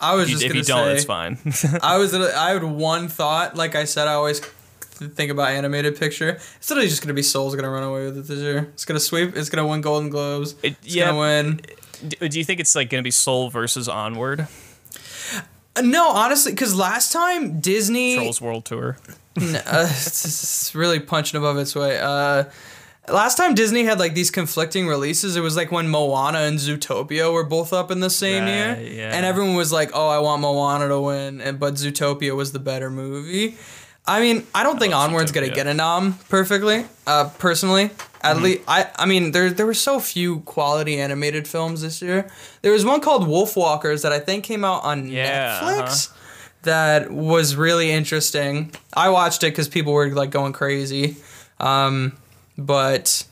I 0.00 0.14
was 0.16 0.26
if 0.26 0.32
just 0.32 0.42
you 0.42 0.48
gonna 0.50 0.64
don't, 0.64 0.84
say, 0.86 0.94
it's 0.96 1.04
fine. 1.04 1.38
I 1.82 1.96
was 1.96 2.14
I 2.14 2.50
had 2.52 2.62
one 2.62 3.08
thought. 3.08 3.56
Like 3.56 3.74
I 3.74 3.84
said, 3.84 4.06
I 4.06 4.12
always 4.12 4.40
think 4.94 5.30
about 5.30 5.50
animated 5.50 5.98
picture. 5.98 6.30
It's 6.56 6.70
literally 6.70 6.88
just 6.88 7.02
gonna 7.02 7.14
be 7.14 7.22
Soul's 7.22 7.54
gonna 7.56 7.70
run 7.70 7.82
away 7.82 8.04
with 8.06 8.18
it 8.18 8.26
this 8.26 8.38
year. 8.38 8.70
It's 8.74 8.84
gonna 8.84 9.00
sweep. 9.00 9.36
It's 9.36 9.48
gonna 9.50 9.66
win 9.66 9.80
Golden 9.80 10.10
Globes. 10.10 10.54
It- 10.62 10.76
it's 10.84 10.94
yeah. 10.94 11.06
gonna 11.06 11.18
win. 11.18 11.60
do, 12.28 12.38
you 12.38 12.44
think 12.44 12.60
it's 12.60 12.74
like 12.74 12.90
going 12.90 13.00
to 13.02 13.04
be 13.06 13.10
Soul 13.10 13.50
versus 13.50 13.88
Onward? 13.88 14.46
Uh, 15.76 15.80
No, 15.82 16.08
honestly, 16.10 16.52
because 16.52 16.74
last 16.74 17.12
time 17.12 17.60
Disney 17.60 18.16
Trolls 18.16 18.40
World 18.40 18.64
Tour. 18.64 18.96
N- 19.40 19.56
uh, 19.56 19.88
it's, 19.90 20.24
it's 20.24 20.74
really 20.74 21.00
punching 21.00 21.38
above 21.38 21.56
its 21.58 21.74
weight. 21.74 21.98
Uh, 21.98 22.44
last 23.08 23.36
time 23.36 23.54
Disney 23.54 23.84
had 23.84 23.98
like 23.98 24.14
these 24.14 24.30
conflicting 24.30 24.86
releases, 24.86 25.34
it 25.36 25.40
was 25.40 25.56
like 25.56 25.72
when 25.72 25.88
Moana 25.88 26.38
and 26.40 26.58
Zootopia 26.58 27.32
were 27.32 27.44
both 27.44 27.72
up 27.72 27.90
in 27.90 28.00
the 28.00 28.10
same 28.10 28.46
year, 28.46 28.78
yeah. 28.80 29.10
and 29.14 29.24
everyone 29.26 29.54
was 29.56 29.72
like, 29.72 29.90
"Oh, 29.94 30.08
I 30.08 30.18
want 30.18 30.42
Moana 30.42 30.88
to 30.88 31.00
win," 31.00 31.40
and 31.40 31.58
but 31.58 31.74
Zootopia 31.74 32.36
was 32.36 32.52
the 32.52 32.58
better 32.60 32.90
movie. 32.90 33.56
I 34.06 34.20
mean, 34.20 34.46
I 34.54 34.62
don't 34.62 34.78
think 34.78 34.92
love 34.92 35.08
Onward's 35.08 35.32
gonna. 35.32 35.46
Mm-hmm. 35.46 35.54
get 35.54 35.66
a 35.66 35.74
nom 35.74 36.18
perfectly. 36.28 36.84
Uh, 37.06 37.30
personally, 37.38 37.90
at 38.22 38.38
least 38.38 38.62
I. 38.68 38.90
I 38.96 39.06
mean, 39.06 39.32
there 39.32 39.50
there 39.50 39.66
were 39.66 39.74
so 39.74 39.98
few 39.98 40.40
quality 40.40 40.98
animated 41.00 41.48
films 41.48 41.80
this 41.82 42.02
year. 42.02 42.28
There 42.62 42.72
was 42.72 42.84
one 42.84 43.00
called 43.00 43.26
Wolf 43.26 43.56
Walkers 43.56 44.02
that 44.02 44.12
I 44.12 44.18
think 44.18 44.44
came 44.44 44.64
out 44.64 44.84
on 44.84 45.08
Yeah, 45.08 45.58
uh-huh. 45.62 45.82
Netflix 45.82 46.12
that 46.64 47.10
was 47.10 47.56
really 47.56 47.90
interesting. 47.90 48.72
I 48.94 49.10
watched 49.10 49.42
it 49.44 49.50
because 49.52 49.68
people 49.68 49.92
were 49.92 50.10
like 50.10 50.30
going 50.30 50.52
crazy, 50.52 51.16
um, 51.60 52.16
but 52.58 53.24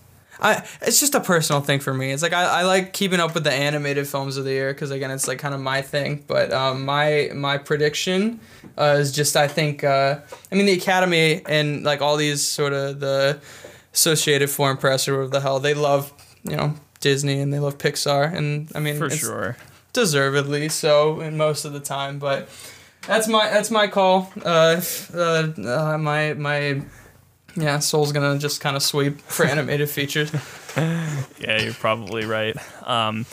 I 0.43 0.67
it's 0.83 0.99
just 0.99 1.15
a 1.15 1.21
personal 1.21 1.63
thing 1.63 1.79
for 1.79 1.95
me. 1.95 2.11
It's 2.11 2.23
like 2.23 2.33
I, 2.33 2.61
I 2.61 2.63
like 2.65 2.93
keeping 2.93 3.21
up 3.21 3.33
with 3.33 3.45
the 3.45 3.53
animated 3.53 4.09
films 4.09 4.37
of 4.37 4.45
the 4.45 4.51
year 4.51 4.75
because 4.75 4.91
again 4.91 5.11
it's 5.11 5.29
like 5.29 5.39
kind 5.39 5.55
of 5.55 5.61
my 5.61 5.83
thing. 5.83 6.25
But 6.27 6.53
um, 6.53 6.85
my 6.85 7.31
my 7.33 7.59
prediction 7.59 8.41
uh, 8.77 8.97
is 8.99 9.13
just 9.13 9.37
I 9.37 9.47
think 9.47 9.85
uh, 9.85 10.19
I 10.51 10.55
mean 10.55 10.67
the 10.67 10.73
Academy 10.73 11.43
and 11.47 11.85
like 11.85 12.03
all 12.03 12.17
these 12.17 12.45
sort 12.45 12.73
of 12.73 12.99
the 12.99 13.41
Associated 13.95 14.51
Foreign 14.51 14.77
Press 14.77 15.07
or 15.07 15.13
whatever 15.13 15.31
the 15.31 15.41
hell 15.41 15.61
they 15.61 15.75
love 15.75 16.13
you 16.43 16.57
know 16.57 16.75
Disney 17.01 17.41
and 17.41 17.53
they 17.53 17.61
love 17.61 17.79
Pixar 17.79 18.35
and 18.35 18.71
I 18.75 18.81
mean 18.81 18.99
For 18.99 19.11
sure. 19.11 19.57
deservedly 19.93 20.69
so 20.69 21.21
in 21.21 21.37
most 21.37 21.65
of 21.65 21.73
the 21.73 21.81
time 21.81 22.19
but 22.19 22.49
that's 23.07 23.29
my 23.29 23.49
that's 23.49 23.71
my 23.71 23.87
call 23.87 24.33
uh, 24.45 24.81
uh, 25.15 25.49
uh 25.65 25.99
my 25.99 26.35
my 26.35 26.83
yeah 27.57 27.79
soul's 27.79 28.13
gonna 28.13 28.39
just 28.39 28.61
kind 28.61 28.77
of 28.77 28.83
sweep 28.83 29.21
for 29.23 29.45
animated 29.47 29.89
features 29.91 30.31
Yeah, 30.77 31.61
you're 31.61 31.75
probably 31.75 32.25
right. 32.25 32.57
Um, 32.89 33.27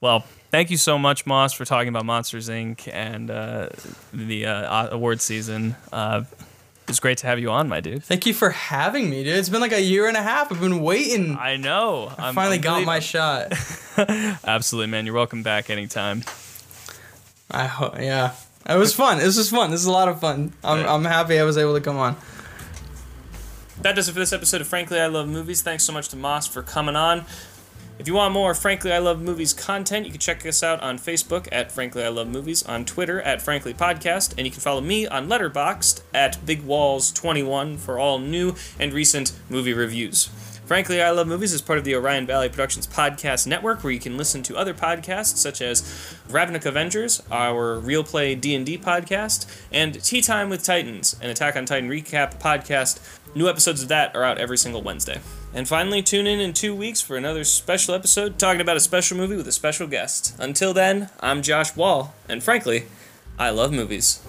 well, 0.00 0.24
thank 0.50 0.70
you 0.72 0.76
so 0.76 0.98
much, 0.98 1.26
Moss, 1.26 1.52
for 1.52 1.64
talking 1.64 1.88
about 1.90 2.04
Monsters 2.04 2.48
Inc. 2.48 2.88
and 2.92 3.30
uh, 3.30 3.68
the 4.12 4.46
uh, 4.46 4.88
award 4.90 5.20
season. 5.20 5.76
Uh, 5.92 6.24
it's 6.88 6.98
great 6.98 7.18
to 7.18 7.28
have 7.28 7.38
you 7.38 7.50
on, 7.50 7.68
my 7.68 7.78
dude. 7.80 8.02
thank 8.02 8.26
you 8.26 8.34
for 8.34 8.50
having 8.50 9.08
me 9.08 9.22
dude 9.22 9.36
it's 9.36 9.48
been 9.48 9.60
like 9.60 9.70
a 9.72 9.80
year 9.80 10.08
and 10.08 10.16
a 10.16 10.22
half 10.22 10.50
i've 10.50 10.58
been 10.60 10.82
waiting 10.82 11.36
i 11.36 11.52
I 11.52 11.56
know. 11.56 12.12
I'm, 12.18 12.34
finally 12.34 12.56
I'm 12.56 12.62
got 12.62 12.72
really- 12.74 12.86
my 12.86 12.98
shot 12.98 13.52
Absolutely, 14.44 14.88
man. 14.90 15.06
You're 15.06 15.14
welcome 15.14 15.42
back 15.44 15.70
anytime. 15.70 16.24
i 17.50 17.66
ho- 17.66 17.94
yeah 17.98 18.32
it 18.68 18.76
was 18.76 18.92
fun 18.94 19.18
this 19.18 19.36
was 19.38 19.48
fun 19.50 19.70
this 19.70 19.80
is 19.80 19.86
a 19.86 19.92
lot 19.92 20.08
of 20.08 20.20
fun 20.20 20.52
i'm. 20.64 20.84
I'm 20.86 21.04
happy 21.04 21.38
i 21.38 21.44
was 21.44 21.56
able 21.56 21.74
to 21.74 21.80
come 21.80 21.96
on 21.98 22.16
That 23.82 23.96
does 23.96 24.08
it 24.08 24.12
for 24.12 24.20
this 24.20 24.32
episode 24.32 24.60
of 24.60 24.68
Frankly 24.68 25.00
I 25.00 25.06
Love 25.06 25.26
Movies. 25.28 25.60
Thanks 25.60 25.82
so 25.82 25.92
much 25.92 26.08
to 26.10 26.16
Moss 26.16 26.46
for 26.46 26.62
coming 26.62 26.94
on. 26.94 27.24
If 27.98 28.06
you 28.06 28.14
want 28.14 28.32
more 28.32 28.54
Frankly 28.54 28.92
I 28.92 28.98
Love 28.98 29.20
Movies 29.20 29.52
content, 29.52 30.06
you 30.06 30.12
can 30.12 30.20
check 30.20 30.46
us 30.46 30.62
out 30.62 30.80
on 30.80 30.98
Facebook 30.98 31.48
at 31.50 31.72
Frankly 31.72 32.04
I 32.04 32.08
Love 32.08 32.28
Movies, 32.28 32.62
on 32.62 32.84
Twitter 32.84 33.20
at 33.22 33.42
Frankly 33.42 33.74
Podcast, 33.74 34.34
and 34.38 34.46
you 34.46 34.52
can 34.52 34.60
follow 34.60 34.80
me 34.80 35.08
on 35.08 35.28
Letterboxd 35.28 36.02
at 36.14 36.46
Big 36.46 36.62
Walls 36.62 37.10
21 37.10 37.76
for 37.76 37.98
all 37.98 38.20
new 38.20 38.54
and 38.78 38.92
recent 38.92 39.32
movie 39.50 39.72
reviews. 39.72 40.30
Frankly, 40.64 41.02
I 41.02 41.10
Love 41.10 41.26
Movies 41.26 41.52
is 41.52 41.60
part 41.60 41.78
of 41.78 41.84
the 41.84 41.94
Orion 41.96 42.24
Valley 42.24 42.48
Productions 42.48 42.86
podcast 42.86 43.48
network, 43.48 43.82
where 43.82 43.92
you 43.92 43.98
can 43.98 44.16
listen 44.16 44.44
to 44.44 44.56
other 44.56 44.72
podcasts 44.72 45.36
such 45.36 45.60
as 45.60 45.82
Ravnik 46.28 46.64
Avengers, 46.64 47.20
our 47.32 47.78
Real 47.80 48.04
Play 48.04 48.36
D&D 48.36 48.78
podcast, 48.78 49.44
and 49.72 50.02
Tea 50.02 50.22
Time 50.22 50.48
with 50.48 50.64
Titans, 50.64 51.16
an 51.20 51.30
Attack 51.30 51.56
on 51.56 51.66
Titan 51.66 51.90
recap 51.90 52.40
podcast. 52.40 53.00
New 53.34 53.48
episodes 53.48 53.82
of 53.82 53.88
that 53.88 54.14
are 54.14 54.24
out 54.24 54.36
every 54.36 54.58
single 54.58 54.82
Wednesday. 54.82 55.20
And 55.54 55.66
finally, 55.66 56.02
tune 56.02 56.26
in 56.26 56.38
in 56.38 56.52
two 56.52 56.74
weeks 56.74 57.00
for 57.00 57.16
another 57.16 57.44
special 57.44 57.94
episode 57.94 58.38
talking 58.38 58.60
about 58.60 58.76
a 58.76 58.80
special 58.80 59.16
movie 59.16 59.36
with 59.36 59.48
a 59.48 59.52
special 59.52 59.86
guest. 59.86 60.34
Until 60.38 60.74
then, 60.74 61.08
I'm 61.20 61.40
Josh 61.40 61.74
Wall, 61.74 62.14
and 62.28 62.42
frankly, 62.42 62.84
I 63.38 63.50
love 63.50 63.72
movies. 63.72 64.20